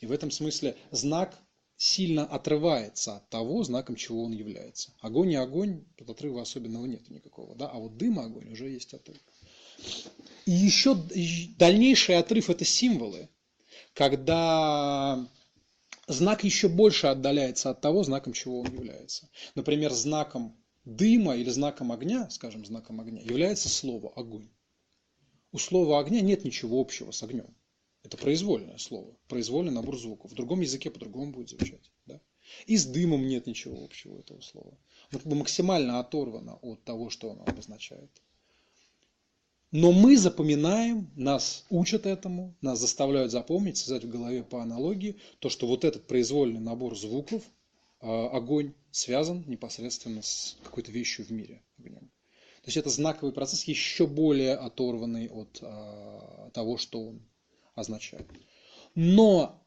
И 0.00 0.06
в 0.06 0.10
этом 0.10 0.32
смысле 0.32 0.76
знак 0.90 1.38
сильно 1.76 2.26
отрывается 2.26 3.18
от 3.18 3.30
того, 3.30 3.62
знаком 3.62 3.94
чего 3.94 4.24
он 4.24 4.32
является. 4.32 4.92
Огонь 4.98 5.30
и 5.30 5.36
огонь, 5.36 5.84
тут 5.96 6.10
отрыва 6.10 6.42
особенного 6.42 6.84
нет 6.86 7.08
никакого, 7.10 7.54
да, 7.54 7.68
а 7.68 7.78
вот 7.78 7.96
дым 7.96 8.18
и 8.18 8.24
огонь 8.24 8.50
уже 8.50 8.68
есть 8.68 8.92
отрыв. 8.92 9.20
И 10.46 10.50
еще 10.50 10.96
дальнейший 11.58 12.18
отрыв– 12.18 12.50
это 12.50 12.64
символы, 12.64 13.28
когда 13.94 15.28
знак 16.08 16.42
еще 16.42 16.68
больше 16.68 17.06
отдаляется 17.06 17.70
от 17.70 17.80
того, 17.80 18.02
знаком 18.02 18.32
чего 18.32 18.62
он 18.62 18.74
является. 18.74 19.28
Например, 19.54 19.92
знаком 19.92 20.56
дыма 20.84 21.36
или 21.36 21.50
знаком 21.50 21.92
огня, 21.92 22.28
скажем, 22.30 22.64
знаком 22.64 23.00
огня, 23.00 23.20
является 23.20 23.68
слово 23.68 24.12
«огонь». 24.14 24.48
У 25.52 25.58
слова 25.58 25.98
огня 25.98 26.20
нет 26.20 26.44
ничего 26.44 26.80
общего 26.80 27.10
с 27.10 27.22
огнем. 27.22 27.54
Это 28.02 28.16
произвольное 28.16 28.78
слово, 28.78 29.16
произвольный 29.28 29.72
набор 29.72 29.98
звуков. 29.98 30.30
В 30.30 30.34
другом 30.34 30.60
языке 30.60 30.90
по-другому 30.90 31.32
будет 31.32 31.50
звучать. 31.50 31.90
Да? 32.06 32.20
И 32.66 32.76
с 32.76 32.86
дымом 32.86 33.26
нет 33.26 33.46
ничего 33.46 33.84
общего 33.84 34.18
этого 34.18 34.40
слова. 34.40 34.78
Оно 35.10 35.18
как 35.18 35.28
бы 35.28 35.36
максимально 35.36 36.00
оторвано 36.00 36.56
от 36.62 36.82
того, 36.84 37.10
что 37.10 37.32
оно 37.32 37.44
обозначает. 37.44 38.10
Но 39.72 39.92
мы 39.92 40.16
запоминаем, 40.16 41.10
нас 41.14 41.64
учат 41.68 42.06
этому, 42.06 42.56
нас 42.60 42.80
заставляют 42.80 43.30
запомнить, 43.30 43.76
связать 43.76 44.04
в 44.04 44.10
голове 44.10 44.42
по 44.42 44.62
аналогии, 44.62 45.20
то, 45.38 45.48
что 45.48 45.68
вот 45.68 45.84
этот 45.84 46.08
произвольный 46.08 46.58
набор 46.58 46.98
звуков, 46.98 47.44
огонь, 48.00 48.74
связан 48.90 49.44
непосредственно 49.46 50.22
с 50.22 50.56
какой-то 50.64 50.90
вещью 50.90 51.24
в 51.24 51.30
мире, 51.30 51.62
огнем. 51.78 52.10
То 52.62 52.66
есть 52.66 52.76
это 52.76 52.90
знаковый 52.90 53.32
процесс, 53.32 53.64
еще 53.64 54.06
более 54.06 54.54
оторванный 54.54 55.28
от 55.28 55.58
а, 55.62 56.50
того, 56.52 56.76
что 56.76 57.00
он 57.00 57.22
означает. 57.74 58.26
Но 58.94 59.64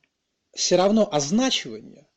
все 0.53 0.75
равно 0.75 1.07
означивание 1.11 2.07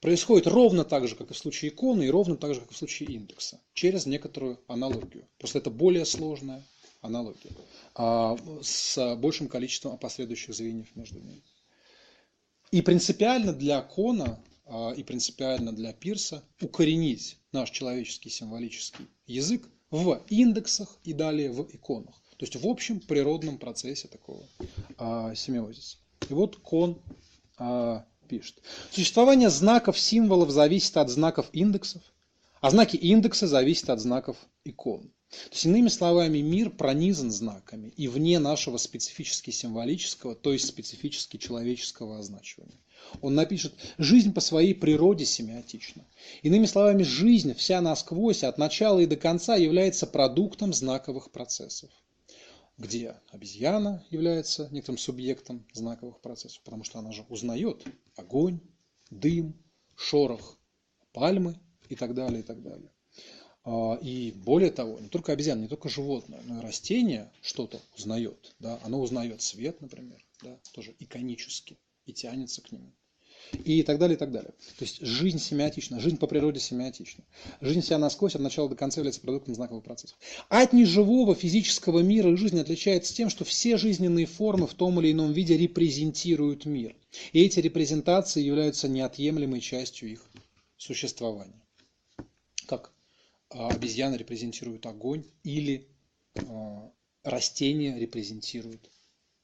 происходит 0.00 0.46
ровно 0.46 0.84
так 0.84 1.08
же, 1.08 1.16
как 1.16 1.30
и 1.30 1.34
в 1.34 1.38
случае 1.38 1.70
иконы, 1.70 2.04
и 2.04 2.10
ровно 2.10 2.36
так 2.36 2.54
же, 2.54 2.60
как 2.60 2.70
и 2.70 2.74
в 2.74 2.76
случае 2.76 3.10
индекса, 3.14 3.60
через 3.72 4.04
некоторую 4.04 4.60
аналогию. 4.66 5.26
Просто 5.38 5.58
это 5.58 5.70
более 5.70 6.04
сложная 6.04 6.62
аналогия, 7.00 7.52
а 7.94 8.36
с 8.62 9.16
большим 9.16 9.48
количеством 9.48 9.96
последующих 9.96 10.54
звеньев 10.54 10.94
между 10.96 11.18
ними. 11.18 11.42
И 12.72 12.82
принципиально 12.82 13.52
для 13.52 13.80
кона 13.80 14.24
а, 14.34 14.49
и 14.96 15.02
принципиально 15.02 15.72
для 15.72 15.92
Пирса 15.92 16.44
укоренить 16.60 17.38
наш 17.52 17.70
человеческий 17.70 18.30
символический 18.30 19.06
язык 19.26 19.68
в 19.90 20.22
индексах 20.28 20.98
и 21.04 21.12
далее 21.12 21.50
в 21.50 21.62
иконах. 21.74 22.14
То 22.36 22.44
есть 22.44 22.56
в 22.56 22.66
общем 22.66 23.00
природном 23.00 23.58
процессе 23.58 24.08
такого 24.08 24.42
а, 24.96 25.34
семиозиса. 25.34 25.98
И 26.28 26.32
вот 26.32 26.56
Кон 26.56 27.02
а, 27.58 28.06
пишет. 28.28 28.62
Существование 28.90 29.50
знаков, 29.50 29.98
символов 29.98 30.50
зависит 30.50 30.96
от 30.96 31.10
знаков 31.10 31.50
индексов, 31.52 32.02
а 32.60 32.70
знаки 32.70 32.96
индекса 32.96 33.46
зависят 33.46 33.90
от 33.90 34.00
знаков 34.00 34.36
икон. 34.64 35.10
То 35.30 35.52
есть, 35.52 35.64
иными 35.64 35.88
словами, 35.88 36.38
мир 36.38 36.70
пронизан 36.70 37.30
знаками 37.30 37.92
и 37.96 38.08
вне 38.08 38.38
нашего 38.38 38.78
специфически 38.78 39.50
символического, 39.50 40.34
то 40.34 40.52
есть 40.52 40.66
специфически 40.66 41.36
человеческого 41.36 42.18
означивания. 42.18 42.78
Он 43.20 43.34
напишет, 43.34 43.74
жизнь 43.98 44.32
по 44.32 44.40
своей 44.40 44.74
природе 44.74 45.24
семиотична. 45.24 46.04
Иными 46.42 46.66
словами, 46.66 47.02
жизнь 47.02 47.54
вся 47.54 47.80
насквозь, 47.80 48.44
от 48.44 48.58
начала 48.58 49.00
и 49.00 49.06
до 49.06 49.16
конца 49.16 49.56
является 49.56 50.06
продуктом 50.06 50.72
знаковых 50.72 51.30
процессов 51.30 51.90
где 52.80 53.14
обезьяна 53.30 54.02
является 54.08 54.68
некоторым 54.70 54.96
субъектом 54.96 55.66
знаковых 55.74 56.18
процессов, 56.20 56.62
потому 56.64 56.82
что 56.82 56.98
она 56.98 57.12
же 57.12 57.26
узнает 57.28 57.84
огонь, 58.16 58.58
дым, 59.10 59.54
шорох 59.96 60.56
пальмы 61.12 61.60
и 61.90 61.94
так 61.94 62.14
далее, 62.14 62.40
и 62.40 62.42
так 62.42 62.62
далее. 62.62 62.90
А, 63.64 63.98
и 64.00 64.32
более 64.32 64.70
того, 64.70 64.98
не 64.98 65.08
только 65.08 65.32
обезьяна, 65.32 65.60
не 65.60 65.68
только 65.68 65.90
животное, 65.90 66.40
но 66.46 66.60
и 66.60 66.62
растение 66.62 67.30
что-то 67.42 67.80
узнает. 67.96 68.54
Да? 68.58 68.80
Оно 68.82 69.00
узнает 69.00 69.42
свет, 69.42 69.80
например, 69.82 70.24
да? 70.42 70.58
тоже 70.72 70.94
иконически, 70.98 71.76
и 72.06 72.12
тянется 72.12 72.62
к 72.62 72.72
нему. 72.72 72.92
И 73.64 73.82
так 73.82 73.98
далее, 73.98 74.16
и 74.16 74.18
так 74.18 74.30
далее. 74.30 74.52
То 74.78 74.84
есть 74.84 75.00
жизнь 75.00 75.38
семиотична, 75.38 75.98
жизнь 75.98 76.18
по 76.18 76.26
природе 76.26 76.60
семиотична. 76.60 77.24
Жизнь 77.60 77.82
себя 77.82 77.98
насквозь 77.98 78.34
от 78.36 78.42
начала 78.42 78.68
до 78.68 78.76
конца 78.76 79.00
является 79.00 79.20
продуктом 79.20 79.54
знаковых 79.54 79.82
процессов. 79.82 80.18
От 80.48 80.72
неживого 80.72 81.34
физического 81.34 82.00
мира 82.00 82.36
жизнь 82.36 82.60
отличается 82.60 83.14
тем, 83.14 83.28
что 83.28 83.44
все 83.44 83.76
жизненные 83.76 84.26
формы 84.26 84.66
в 84.66 84.74
том 84.74 85.00
или 85.00 85.10
ином 85.10 85.32
виде 85.32 85.56
репрезентируют 85.56 86.64
мир. 86.64 86.94
И 87.32 87.42
эти 87.42 87.58
репрезентации 87.58 88.42
являются 88.42 88.88
неотъемлемой 88.88 89.60
частью 89.60 90.10
их 90.10 90.24
существования. 90.76 91.60
Как 92.66 92.92
а, 93.50 93.68
обезьяна 93.68 94.14
репрезентирует 94.14 94.86
огонь 94.86 95.24
или 95.42 95.88
а, 96.36 96.90
растение 97.24 97.98
репрезентирует 97.98 98.88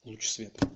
луч 0.05 0.29
света. 0.29 0.71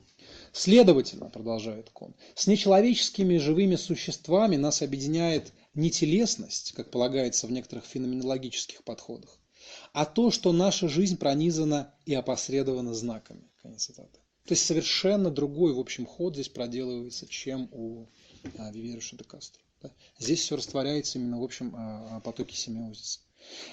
Следовательно, 0.52 1.31
продолжает 1.31 1.90
Кон, 1.90 2.14
с 2.35 2.47
нечеловеческими 2.47 3.36
живыми 3.36 3.77
существами 3.77 4.56
нас 4.56 4.82
объединяет 4.82 5.52
не 5.74 5.90
телесность, 5.90 6.72
как 6.72 6.90
полагается 6.90 7.47
в 7.47 7.52
некоторых 7.52 7.85
феноменологических 7.85 8.82
подходах, 8.82 9.39
а 9.93 10.05
то, 10.05 10.31
что 10.31 10.52
наша 10.52 10.89
жизнь 10.89 11.16
пронизана 11.16 11.94
и 12.05 12.14
опосредована 12.14 12.94
знаками. 12.94 13.48
Конец 13.62 13.85
цитаты. 13.85 14.18
То 14.47 14.52
есть 14.55 14.66
совершенно 14.66 15.31
другой, 15.31 15.72
в 15.72 15.78
общем, 15.78 16.06
ход 16.06 16.35
здесь 16.35 16.48
проделывается, 16.48 17.28
чем 17.28 17.68
у 17.70 18.06
а, 18.59 18.72
Виверуша 18.72 19.16
де 19.16 19.22
Кастро. 19.22 19.62
Да? 19.82 19.93
Здесь 20.18 20.40
все 20.40 20.56
растворяется 20.56 21.18
именно 21.18 21.40
в 21.40 21.44
общем 21.44 21.72
а, 21.77 22.16
а, 22.16 22.20
потоке 22.20 22.56
семиозиса. 22.56 23.20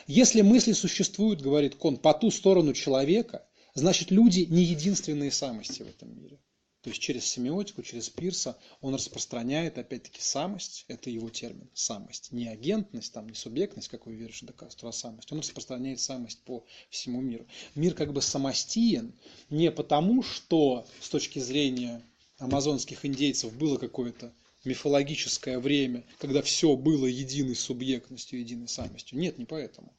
Если 0.05 0.41
мысли 0.41 0.73
существуют, 0.73 1.41
говорит 1.41 1.75
Кон, 1.75 1.97
по 1.97 2.13
ту 2.13 2.29
сторону 2.29 2.73
человека, 2.73 3.47
значит 3.73 4.11
люди 4.11 4.41
не 4.41 4.63
единственные 4.63 5.31
самости 5.31 5.81
в 5.81 5.87
этом 5.87 6.15
мире. 6.15 6.39
То 6.87 6.91
есть 6.91 7.01
через 7.01 7.25
семиотику, 7.25 7.83
через 7.83 8.09
Пирса 8.09 8.57
он 8.79 8.95
распространяет, 8.95 9.77
опять-таки, 9.77 10.21
самость, 10.21 10.85
это 10.87 11.09
его 11.09 11.29
термин, 11.29 11.69
самость. 11.73 12.31
Не 12.31 12.47
агентность, 12.47 13.11
там, 13.11 13.27
не 13.27 13.35
субъектность, 13.35 13.89
как 13.89 14.07
веришь, 14.07 14.39
до 14.43 14.53
а 14.83 14.91
самость. 14.93 15.29
Он 15.33 15.39
распространяет 15.39 15.99
самость 15.99 16.39
по 16.45 16.63
всему 16.89 17.19
миру. 17.19 17.45
Мир 17.75 17.93
как 17.93 18.13
бы 18.13 18.21
самостиен 18.21 19.11
не 19.49 19.69
потому, 19.69 20.23
что 20.23 20.87
с 21.01 21.09
точки 21.09 21.39
зрения 21.39 22.01
амазонских 22.37 23.05
индейцев 23.05 23.53
было 23.53 23.77
какое-то 23.77 24.33
мифологическое 24.63 25.59
время, 25.59 26.05
когда 26.19 26.41
все 26.41 26.77
было 26.77 27.05
единой 27.05 27.57
субъектностью, 27.57 28.39
единой 28.39 28.69
самостью. 28.69 29.19
Нет, 29.19 29.37
не 29.37 29.43
поэтому. 29.43 29.93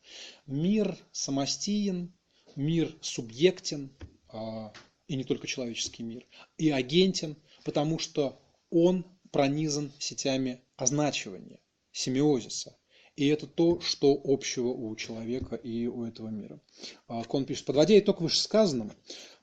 Мир 0.46 0.96
самостиен, 1.12 2.14
мир 2.56 2.96
субъектен, 3.02 3.90
а, 4.30 4.72
и 5.08 5.16
не 5.16 5.24
только 5.24 5.46
человеческий 5.46 6.02
мир, 6.02 6.24
и 6.58 6.70
агентен, 6.70 7.36
потому 7.64 7.98
что 7.98 8.40
он 8.70 9.04
пронизан 9.32 9.92
сетями 9.98 10.62
означивания, 10.76 11.58
семиозиса. 11.90 12.76
И 13.16 13.26
это 13.26 13.48
то, 13.48 13.80
что 13.80 14.20
общего 14.22 14.68
у 14.68 14.94
человека 14.94 15.56
и 15.56 15.88
у 15.88 16.04
этого 16.04 16.28
мира. 16.28 16.60
А, 17.08 17.24
Кон 17.24 17.46
пишет, 17.46 17.64
подводя 17.64 17.98
итог 17.98 18.20
вышесказанному, 18.20 18.92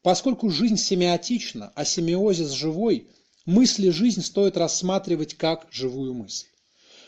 поскольку 0.01 0.49
жизнь 0.49 0.77
семиотична, 0.77 1.73
а 1.75 1.83
семиозис 1.83 2.51
живой, 2.51 3.09
мысли 3.45 3.89
жизнь 3.89 4.21
стоит 4.21 4.55
рассматривать 4.55 5.33
как 5.33 5.67
живую 5.71 6.13
мысль. 6.13 6.47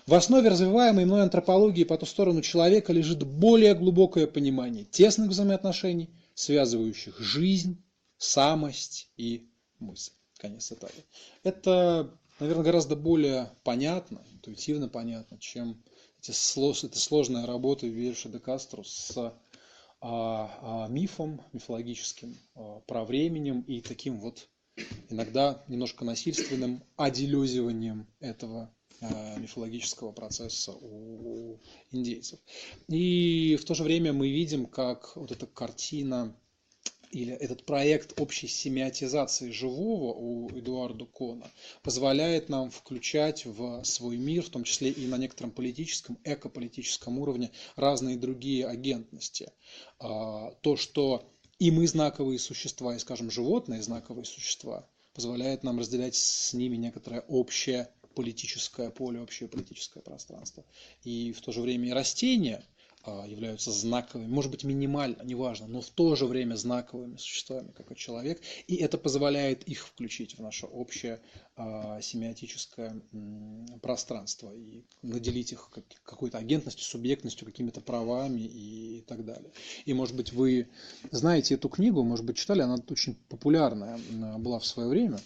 В 0.07 0.13
основе 0.13 0.49
развиваемой 0.49 1.05
мной 1.05 1.23
антропологии 1.23 1.83
по 1.83 1.97
ту 1.97 2.05
сторону 2.05 2.41
человека 2.41 2.91
лежит 2.91 3.23
более 3.23 3.73
глубокое 3.73 4.27
понимание 4.27 4.83
тесных 4.83 5.29
взаимоотношений, 5.29 6.09
связывающих 6.33 7.19
жизнь, 7.19 7.81
самость 8.17 9.09
и 9.17 9.47
мысль. 9.79 10.11
Конец 10.37 10.65
цитаты. 10.65 11.03
Это, 11.43 12.15
наверное, 12.39 12.65
гораздо 12.65 12.95
более 12.95 13.51
понятно, 13.63 14.23
интуитивно 14.33 14.87
понятно, 14.87 15.39
чем 15.39 15.83
эти 16.19 16.31
слож, 16.31 16.83
эта 16.83 16.99
сложная 16.99 17.45
работа 17.45 17.87
Вильша 17.87 18.29
де 18.29 18.39
Кастро 18.39 18.83
с 18.83 19.15
а, 19.99 20.59
а, 20.61 20.87
мифом 20.87 21.41
мифологическим, 21.53 22.37
а, 22.55 22.81
про 22.81 23.03
временем 23.03 23.61
и 23.61 23.81
таким 23.81 24.19
вот 24.19 24.47
иногда 25.09 25.63
немножко 25.67 26.05
насильственным 26.05 26.83
оделезиванием 26.95 28.07
этого 28.19 28.71
мифологического 29.37 30.11
процесса 30.11 30.71
у 30.71 31.59
индейцев. 31.91 32.39
И 32.87 33.55
в 33.61 33.65
то 33.65 33.75
же 33.75 33.83
время 33.83 34.11
мы 34.11 34.27
видим, 34.29 34.65
как 34.65 35.15
вот 35.15 35.31
эта 35.31 35.45
картина 35.45 36.35
или 37.17 37.33
этот 37.33 37.65
проект 37.65 38.19
общей 38.19 38.47
семиотизации 38.47 39.49
живого 39.49 40.13
у 40.13 40.49
Эдуарда 40.51 41.05
Кона 41.05 41.49
позволяет 41.81 42.47
нам 42.47 42.69
включать 42.69 43.43
в 43.43 43.83
свой 43.83 44.17
мир, 44.17 44.43
в 44.43 44.49
том 44.49 44.63
числе 44.63 44.91
и 44.91 45.07
на 45.07 45.17
некотором 45.17 45.49
политическом, 45.49 46.19
экополитическом 46.23 47.17
уровне, 47.17 47.49
разные 47.75 48.17
другие 48.17 48.67
агентности. 48.67 49.51
А, 49.97 50.51
то, 50.61 50.77
что 50.77 51.27
и 51.57 51.71
мы 51.71 51.87
знаковые 51.87 52.37
существа, 52.37 52.95
и, 52.95 52.99
скажем, 52.99 53.31
животные 53.31 53.81
знаковые 53.81 54.25
существа, 54.25 54.87
позволяет 55.15 55.63
нам 55.63 55.79
разделять 55.79 56.13
с 56.13 56.53
ними 56.53 56.75
некоторое 56.75 57.21
общее 57.21 57.89
политическое 58.13 58.91
поле, 58.91 59.21
общее 59.21 59.49
политическое 59.49 60.01
пространство. 60.01 60.63
И 61.03 61.31
в 61.31 61.41
то 61.41 61.51
же 61.51 61.61
время 61.61 61.87
и 61.87 61.93
растения– 61.93 62.63
являются 63.27 63.71
знаковыми, 63.71 64.27
может 64.27 64.51
быть 64.51 64.63
минимально, 64.63 65.21
неважно, 65.23 65.67
но 65.67 65.81
в 65.81 65.89
то 65.89 66.15
же 66.15 66.25
время 66.25 66.55
знаковыми 66.55 67.17
существами, 67.17 67.71
как 67.75 67.91
и 67.91 67.95
человек, 67.95 68.41
и 68.67 68.75
это 68.75 68.97
позволяет 68.97 69.63
их 69.63 69.85
включить 69.85 70.37
в 70.37 70.41
наше 70.41 70.65
общее 70.65 71.19
а, 71.55 71.99
семиотическое 72.01 73.01
пространство 73.81 74.53
и 74.53 74.83
наделить 75.01 75.51
их 75.51 75.71
какой-то 76.03 76.37
агентностью, 76.37 76.85
субъектностью, 76.85 77.47
какими-то 77.47 77.81
правами 77.81 78.41
и 78.41 79.03
так 79.07 79.25
далее. 79.25 79.51
И, 79.85 79.93
может 79.93 80.15
быть, 80.15 80.33
вы 80.33 80.67
знаете 81.11 81.55
эту 81.55 81.69
книгу, 81.69 82.03
может 82.03 82.25
быть, 82.25 82.37
читали, 82.37 82.61
она 82.61 82.77
очень 82.89 83.15
популярная 83.29 83.99
была 84.37 84.59
в 84.59 84.65
свое 84.65 84.87
время. 84.89 85.19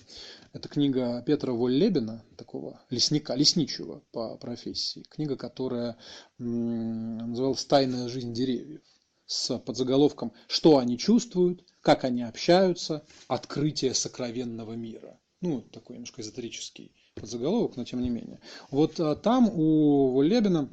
Это 0.53 0.67
книга 0.67 1.21
Петра 1.25 1.53
Воллебина, 1.53 2.25
такого 2.35 2.81
лесника, 2.89 3.35
лесничего 3.35 4.01
по 4.11 4.35
профессии. 4.35 5.03
Книга, 5.09 5.37
которая 5.37 5.97
называлась 6.41 7.65
«Тайная 7.65 8.09
жизнь 8.09 8.33
деревьев» 8.33 8.81
с 9.25 9.57
подзаголовком 9.59 10.33
«Что 10.47 10.77
они 10.77 10.97
чувствуют», 10.97 11.63
«Как 11.81 12.03
они 12.03 12.23
общаются», 12.23 13.05
«Открытие 13.27 13.93
сокровенного 13.93 14.73
мира». 14.73 15.19
Ну, 15.41 15.61
такой 15.61 15.95
немножко 15.95 16.21
эзотерический 16.21 16.91
подзаголовок, 17.15 17.75
но 17.75 17.83
тем 17.83 18.01
не 18.01 18.09
менее. 18.09 18.39
Вот 18.69 18.99
а, 18.99 19.15
там 19.15 19.49
у 19.49 20.13
Воллебина 20.13 20.69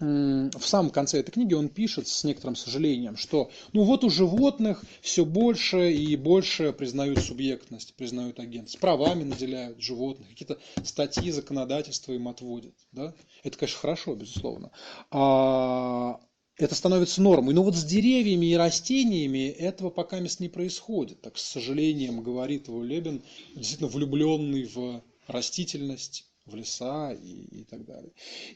в 0.00 0.62
самом 0.62 0.90
конце 0.90 1.20
этой 1.20 1.30
книги 1.30 1.52
он 1.52 1.68
пишет 1.68 2.08
с 2.08 2.24
некоторым 2.24 2.56
сожалением, 2.56 3.16
что 3.16 3.50
ну 3.74 3.82
вот 3.82 4.02
у 4.02 4.10
животных 4.10 4.82
все 5.02 5.26
больше 5.26 5.92
и 5.92 6.16
больше 6.16 6.72
признают 6.72 7.18
субъектность, 7.18 7.94
признают 7.94 8.40
агентность, 8.40 8.80
правами 8.80 9.24
наделяют 9.24 9.80
животных, 9.80 10.28
какие-то 10.30 10.58
статьи 10.82 11.30
законодательства 11.30 12.12
им 12.12 12.28
отводят. 12.28 12.74
Да? 12.92 13.14
Это, 13.44 13.58
конечно, 13.58 13.78
хорошо, 13.78 14.14
безусловно. 14.14 14.70
А 15.10 16.18
это 16.56 16.74
становится 16.74 17.20
нормой. 17.20 17.54
Но 17.54 17.62
вот 17.62 17.76
с 17.76 17.84
деревьями 17.84 18.46
и 18.46 18.56
растениями 18.56 19.48
этого 19.48 19.90
пока 19.90 20.20
мест 20.20 20.40
не 20.40 20.48
происходит. 20.48 21.20
Так, 21.20 21.36
с 21.36 21.42
сожалением 21.42 22.22
говорит 22.22 22.68
его 22.68 22.82
Лебен, 22.82 23.22
действительно 23.54 23.88
влюбленный 23.88 24.64
в 24.64 25.02
растительность, 25.26 26.26
в 26.46 26.54
леса 26.54 27.12
и, 27.12 27.60
и 27.60 27.64
так 27.64 27.84
далее. 27.84 28.12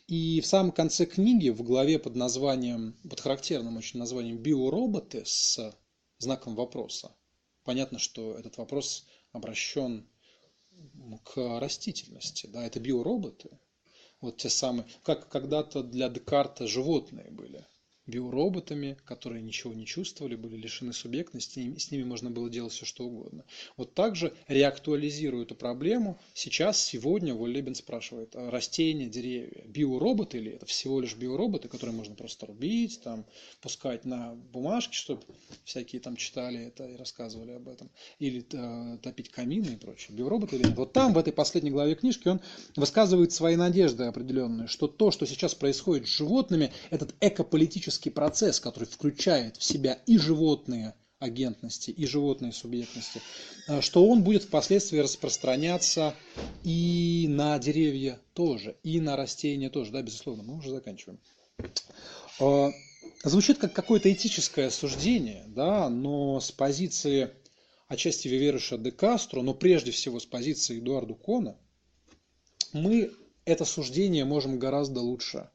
И 0.06 0.40
в 0.40 0.46
самом 0.46 0.72
конце 0.72 1.06
книги, 1.06 1.48
в 1.50 1.62
главе 1.62 1.98
под 1.98 2.16
названием, 2.16 2.96
под 3.08 3.20
характерным 3.20 3.76
очень 3.76 3.98
названием 3.98 4.38
«Биороботы» 4.38 5.22
с 5.24 5.74
знаком 6.18 6.54
вопроса, 6.54 7.14
понятно, 7.64 7.98
что 7.98 8.34
этот 8.34 8.56
вопрос 8.58 9.06
обращен 9.32 10.08
к 11.24 11.60
растительности. 11.60 12.46
Да, 12.46 12.64
это 12.64 12.80
биороботы, 12.80 13.58
вот 14.20 14.38
те 14.38 14.48
самые, 14.48 14.86
как 15.02 15.28
когда-то 15.28 15.82
для 15.82 16.08
Декарта 16.08 16.66
животные 16.66 17.30
были 17.30 17.66
биороботами, 18.06 18.98
которые 19.04 19.42
ничего 19.42 19.72
не 19.72 19.86
чувствовали, 19.86 20.36
были 20.36 20.56
лишены 20.56 20.92
субъектности, 20.92 21.74
с 21.78 21.90
ними 21.90 22.04
можно 22.04 22.30
было 22.30 22.50
делать 22.50 22.72
все 22.72 22.84
что 22.84 23.04
угодно. 23.04 23.44
Вот 23.76 23.94
также 23.94 24.34
реактуализируя 24.46 25.44
эту 25.44 25.54
проблему, 25.54 26.18
сейчас, 26.34 26.82
сегодня 26.82 27.34
Воллебен 27.34 27.74
спрашивает, 27.74 28.36
а 28.36 28.50
растения, 28.50 29.06
деревья, 29.06 29.64
биороботы 29.66 30.38
или 30.38 30.52
это 30.52 30.66
всего 30.66 31.00
лишь 31.00 31.14
биороботы, 31.14 31.68
которые 31.68 31.96
можно 31.96 32.14
просто 32.14 32.46
рубить, 32.46 33.00
там, 33.02 33.24
пускать 33.62 34.04
на 34.04 34.34
бумажке, 34.34 34.94
чтобы 34.94 35.22
всякие 35.64 36.00
там 36.00 36.16
читали 36.16 36.66
это 36.66 36.84
и 36.84 36.96
рассказывали 36.96 37.52
об 37.52 37.68
этом, 37.68 37.90
или 38.18 38.44
э, 38.52 38.98
топить 38.98 39.30
камины 39.30 39.72
и 39.72 39.76
прочее. 39.76 40.16
Биороботы 40.16 40.56
или 40.56 40.64
нет. 40.64 40.76
Вот 40.76 40.92
там, 40.92 41.14
в 41.14 41.18
этой 41.18 41.32
последней 41.32 41.70
главе 41.70 41.94
книжки, 41.94 42.28
он 42.28 42.40
высказывает 42.76 43.32
свои 43.32 43.56
надежды 43.56 44.04
определенные, 44.04 44.68
что 44.68 44.88
то, 44.88 45.10
что 45.10 45.26
сейчас 45.26 45.54
происходит 45.54 46.06
с 46.06 46.10
животными, 46.10 46.70
этот 46.90 47.14
экополитический 47.20 47.93
биологический 47.94 48.10
процесс, 48.10 48.60
который 48.60 48.84
включает 48.84 49.56
в 49.56 49.64
себя 49.64 49.98
и 50.06 50.18
животные 50.18 50.94
агентности, 51.18 51.90
и 51.90 52.06
животные 52.06 52.52
субъектности, 52.52 53.20
э, 53.68 53.80
что 53.80 54.06
он 54.06 54.22
будет 54.22 54.44
впоследствии 54.44 54.98
распространяться 54.98 56.14
и 56.64 57.26
на 57.28 57.58
деревья 57.58 58.18
тоже, 58.34 58.76
и 58.82 59.00
на 59.00 59.16
растения 59.16 59.70
тоже, 59.70 59.92
да, 59.92 60.02
безусловно, 60.02 60.42
мы 60.42 60.56
уже 60.56 60.70
заканчиваем. 60.70 61.18
Э, 62.40 62.70
звучит 63.24 63.58
как 63.58 63.72
какое-то 63.72 64.12
этическое 64.12 64.70
суждение, 64.70 65.44
да, 65.46 65.88
но 65.88 66.40
с 66.40 66.50
позиции 66.50 67.30
отчасти 67.88 68.28
Виверыша 68.28 68.76
де 68.76 68.90
Кастро, 68.90 69.42
но 69.42 69.54
прежде 69.54 69.92
всего 69.92 70.20
с 70.20 70.26
позиции 70.26 70.78
Эдуарда 70.78 71.14
Кона, 71.14 71.56
мы 72.72 73.12
это 73.46 73.64
суждение 73.64 74.24
можем 74.24 74.58
гораздо 74.58 75.00
лучше 75.00 75.48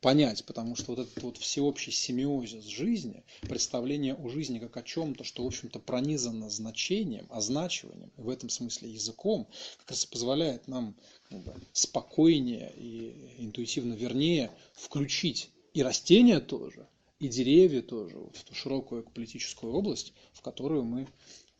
понять, 0.00 0.44
потому 0.44 0.76
что 0.76 0.92
вот 0.92 1.00
этот 1.00 1.22
вот 1.22 1.36
всеобщий 1.38 1.92
семиозис 1.92 2.64
жизни, 2.64 3.24
представление 3.40 4.14
о 4.14 4.28
жизни 4.28 4.58
как 4.58 4.76
о 4.76 4.82
чем-то, 4.82 5.24
что, 5.24 5.44
в 5.44 5.46
общем-то, 5.46 5.78
пронизано 5.80 6.50
значением, 6.50 7.26
означиванием, 7.30 8.12
в 8.16 8.28
этом 8.28 8.48
смысле 8.48 8.90
языком, 8.90 9.48
как 9.78 9.90
раз 9.90 10.06
позволяет 10.06 10.68
нам 10.68 10.96
как 11.28 11.40
бы, 11.40 11.54
спокойнее 11.72 12.72
и 12.76 13.34
интуитивно 13.38 13.94
вернее 13.94 14.50
включить 14.74 15.50
и 15.74 15.82
растения 15.82 16.40
тоже, 16.40 16.88
и 17.18 17.28
деревья 17.28 17.82
тоже, 17.82 18.18
вот 18.18 18.36
в 18.36 18.44
ту 18.44 18.54
широкую 18.54 19.02
политическую 19.02 19.72
область, 19.72 20.12
в 20.32 20.40
которую 20.40 20.84
мы 20.84 21.08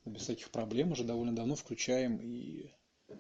без 0.05 0.23
всяких 0.23 0.51
проблем 0.51 0.93
уже 0.93 1.05
довольно 1.05 1.35
давно 1.35 1.55
включаем 1.55 2.19
и 2.19 2.71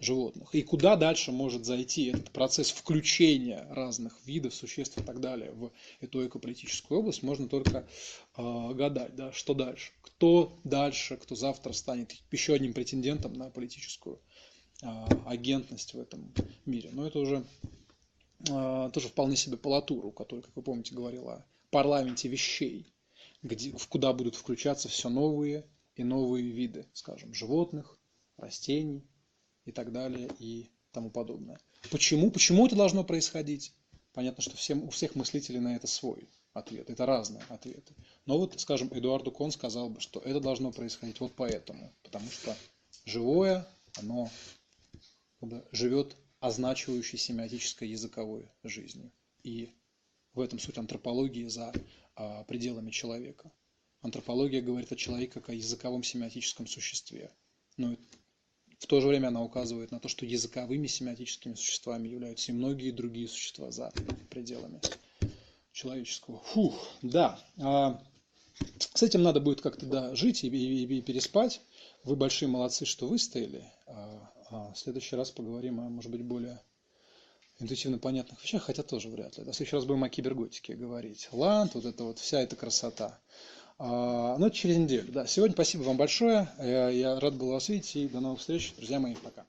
животных. 0.00 0.54
И 0.54 0.62
куда 0.62 0.96
дальше 0.96 1.32
может 1.32 1.64
зайти 1.64 2.06
этот 2.06 2.30
процесс 2.30 2.70
включения 2.70 3.66
разных 3.70 4.14
видов, 4.26 4.54
существ 4.54 4.98
и 4.98 5.02
так 5.02 5.20
далее 5.20 5.52
в 5.52 5.72
эту 6.00 6.26
экополитическую 6.26 7.00
область, 7.00 7.22
можно 7.22 7.48
только 7.48 7.86
э, 8.36 8.74
гадать, 8.74 9.16
да, 9.16 9.32
что 9.32 9.54
дальше. 9.54 9.92
Кто 10.02 10.58
дальше, 10.64 11.16
кто 11.16 11.34
завтра 11.34 11.72
станет 11.72 12.14
еще 12.30 12.54
одним 12.54 12.74
претендентом 12.74 13.32
на 13.32 13.50
политическую 13.50 14.20
э, 14.82 14.86
агентность 15.26 15.94
в 15.94 16.00
этом 16.00 16.32
мире. 16.66 16.90
Но 16.92 17.06
это 17.06 17.18
уже 17.18 17.46
э, 18.48 18.90
тоже 18.92 19.08
вполне 19.08 19.36
себе 19.36 19.56
полатура, 19.56 20.10
который, 20.10 20.42
как 20.42 20.54
вы 20.54 20.62
помните, 20.62 20.94
говорила 20.94 21.32
о 21.34 21.46
парламенте 21.70 22.28
вещей, 22.28 22.92
где, 23.42 23.72
куда 23.88 24.12
будут 24.12 24.36
включаться 24.36 24.88
все 24.88 25.08
новые 25.08 25.66
и 25.96 26.04
новые 26.04 26.48
виды, 26.48 26.86
скажем, 26.92 27.34
животных, 27.34 27.98
растений, 28.36 29.04
и 29.68 29.72
так 29.72 29.92
далее 29.92 30.28
и 30.38 30.70
тому 30.92 31.10
подобное. 31.10 31.60
Почему? 31.90 32.30
Почему 32.30 32.66
это 32.66 32.74
должно 32.74 33.04
происходить? 33.04 33.72
Понятно, 34.14 34.42
что 34.42 34.56
всем, 34.56 34.84
у 34.84 34.90
всех 34.90 35.14
мыслителей 35.14 35.60
на 35.60 35.76
это 35.76 35.86
свой 35.86 36.28
ответ. 36.54 36.88
Это 36.90 37.06
разные 37.06 37.44
ответы. 37.50 37.94
Но 38.26 38.38
вот, 38.38 38.58
скажем, 38.58 38.88
Эдуарду 38.92 39.30
Кон 39.30 39.52
сказал 39.52 39.90
бы, 39.90 40.00
что 40.00 40.20
это 40.20 40.40
должно 40.40 40.72
происходить 40.72 41.20
вот 41.20 41.34
поэтому. 41.36 41.92
Потому 42.02 42.30
что 42.30 42.56
живое, 43.04 43.68
оно 43.98 44.30
живет 45.70 46.16
означивающей 46.40 47.18
семиотической 47.18 47.88
языковой 47.88 48.50
жизнью. 48.64 49.12
И 49.42 49.70
в 50.32 50.40
этом 50.40 50.58
суть 50.58 50.78
антропологии 50.78 51.46
за 51.46 51.72
а, 52.16 52.44
пределами 52.44 52.90
человека. 52.90 53.52
Антропология 54.00 54.62
говорит 54.62 54.92
о 54.92 54.96
человеке 54.96 55.32
как 55.32 55.50
о 55.50 55.54
языковом 55.54 56.02
семиотическом 56.02 56.66
существе. 56.66 57.30
Но 57.76 57.96
в 58.78 58.86
то 58.86 59.00
же 59.00 59.08
время 59.08 59.28
она 59.28 59.42
указывает 59.42 59.90
на 59.90 60.00
то, 60.00 60.08
что 60.08 60.24
языковыми 60.24 60.86
семиотическими 60.86 61.54
существами 61.54 62.08
являются 62.08 62.52
и 62.52 62.54
многие 62.54 62.90
другие 62.90 63.28
существа 63.28 63.70
за 63.70 63.92
пределами 64.30 64.80
человеческого. 65.72 66.40
Фух, 66.40 66.88
да. 67.02 67.38
А, 67.60 68.00
с 68.94 69.02
этим 69.02 69.22
надо 69.22 69.40
будет 69.40 69.60
как-то 69.60 69.86
да, 69.86 70.14
жить 70.14 70.44
и, 70.44 70.48
и, 70.48 70.98
и 70.98 71.02
переспать. 71.02 71.60
Вы 72.04 72.16
большие 72.16 72.48
молодцы, 72.48 72.84
что 72.84 73.06
выстояли. 73.06 73.64
А, 73.86 74.32
а 74.50 74.72
в 74.72 74.78
следующий 74.78 75.16
раз 75.16 75.30
поговорим 75.30 75.80
о, 75.80 75.88
может 75.88 76.10
быть, 76.10 76.22
более 76.22 76.60
интуитивно 77.60 77.98
понятных 77.98 78.42
вещах, 78.42 78.62
хотя 78.62 78.82
тоже 78.82 79.08
вряд 79.08 79.36
ли. 79.38 79.44
В 79.44 79.52
следующий 79.52 79.76
раз 79.76 79.84
будем 79.84 80.04
о 80.04 80.08
киберготике 80.08 80.74
говорить. 80.74 81.28
Ланд, 81.32 81.74
вот 81.74 81.84
это 81.84 82.04
вот 82.04 82.18
вся 82.18 82.40
эта 82.40 82.56
красота. 82.56 83.18
А, 83.78 84.36
ну, 84.38 84.50
через 84.50 84.76
неделю. 84.76 85.12
Да, 85.12 85.26
сегодня 85.26 85.54
спасибо 85.54 85.82
вам 85.82 85.96
большое. 85.96 86.48
Я 86.58 87.18
рад 87.20 87.36
был 87.36 87.50
вас 87.52 87.68
видеть 87.68 87.94
и 87.94 88.08
до 88.08 88.20
новых 88.20 88.40
встреч. 88.40 88.74
Друзья 88.76 88.98
мои, 88.98 89.14
пока. 89.14 89.44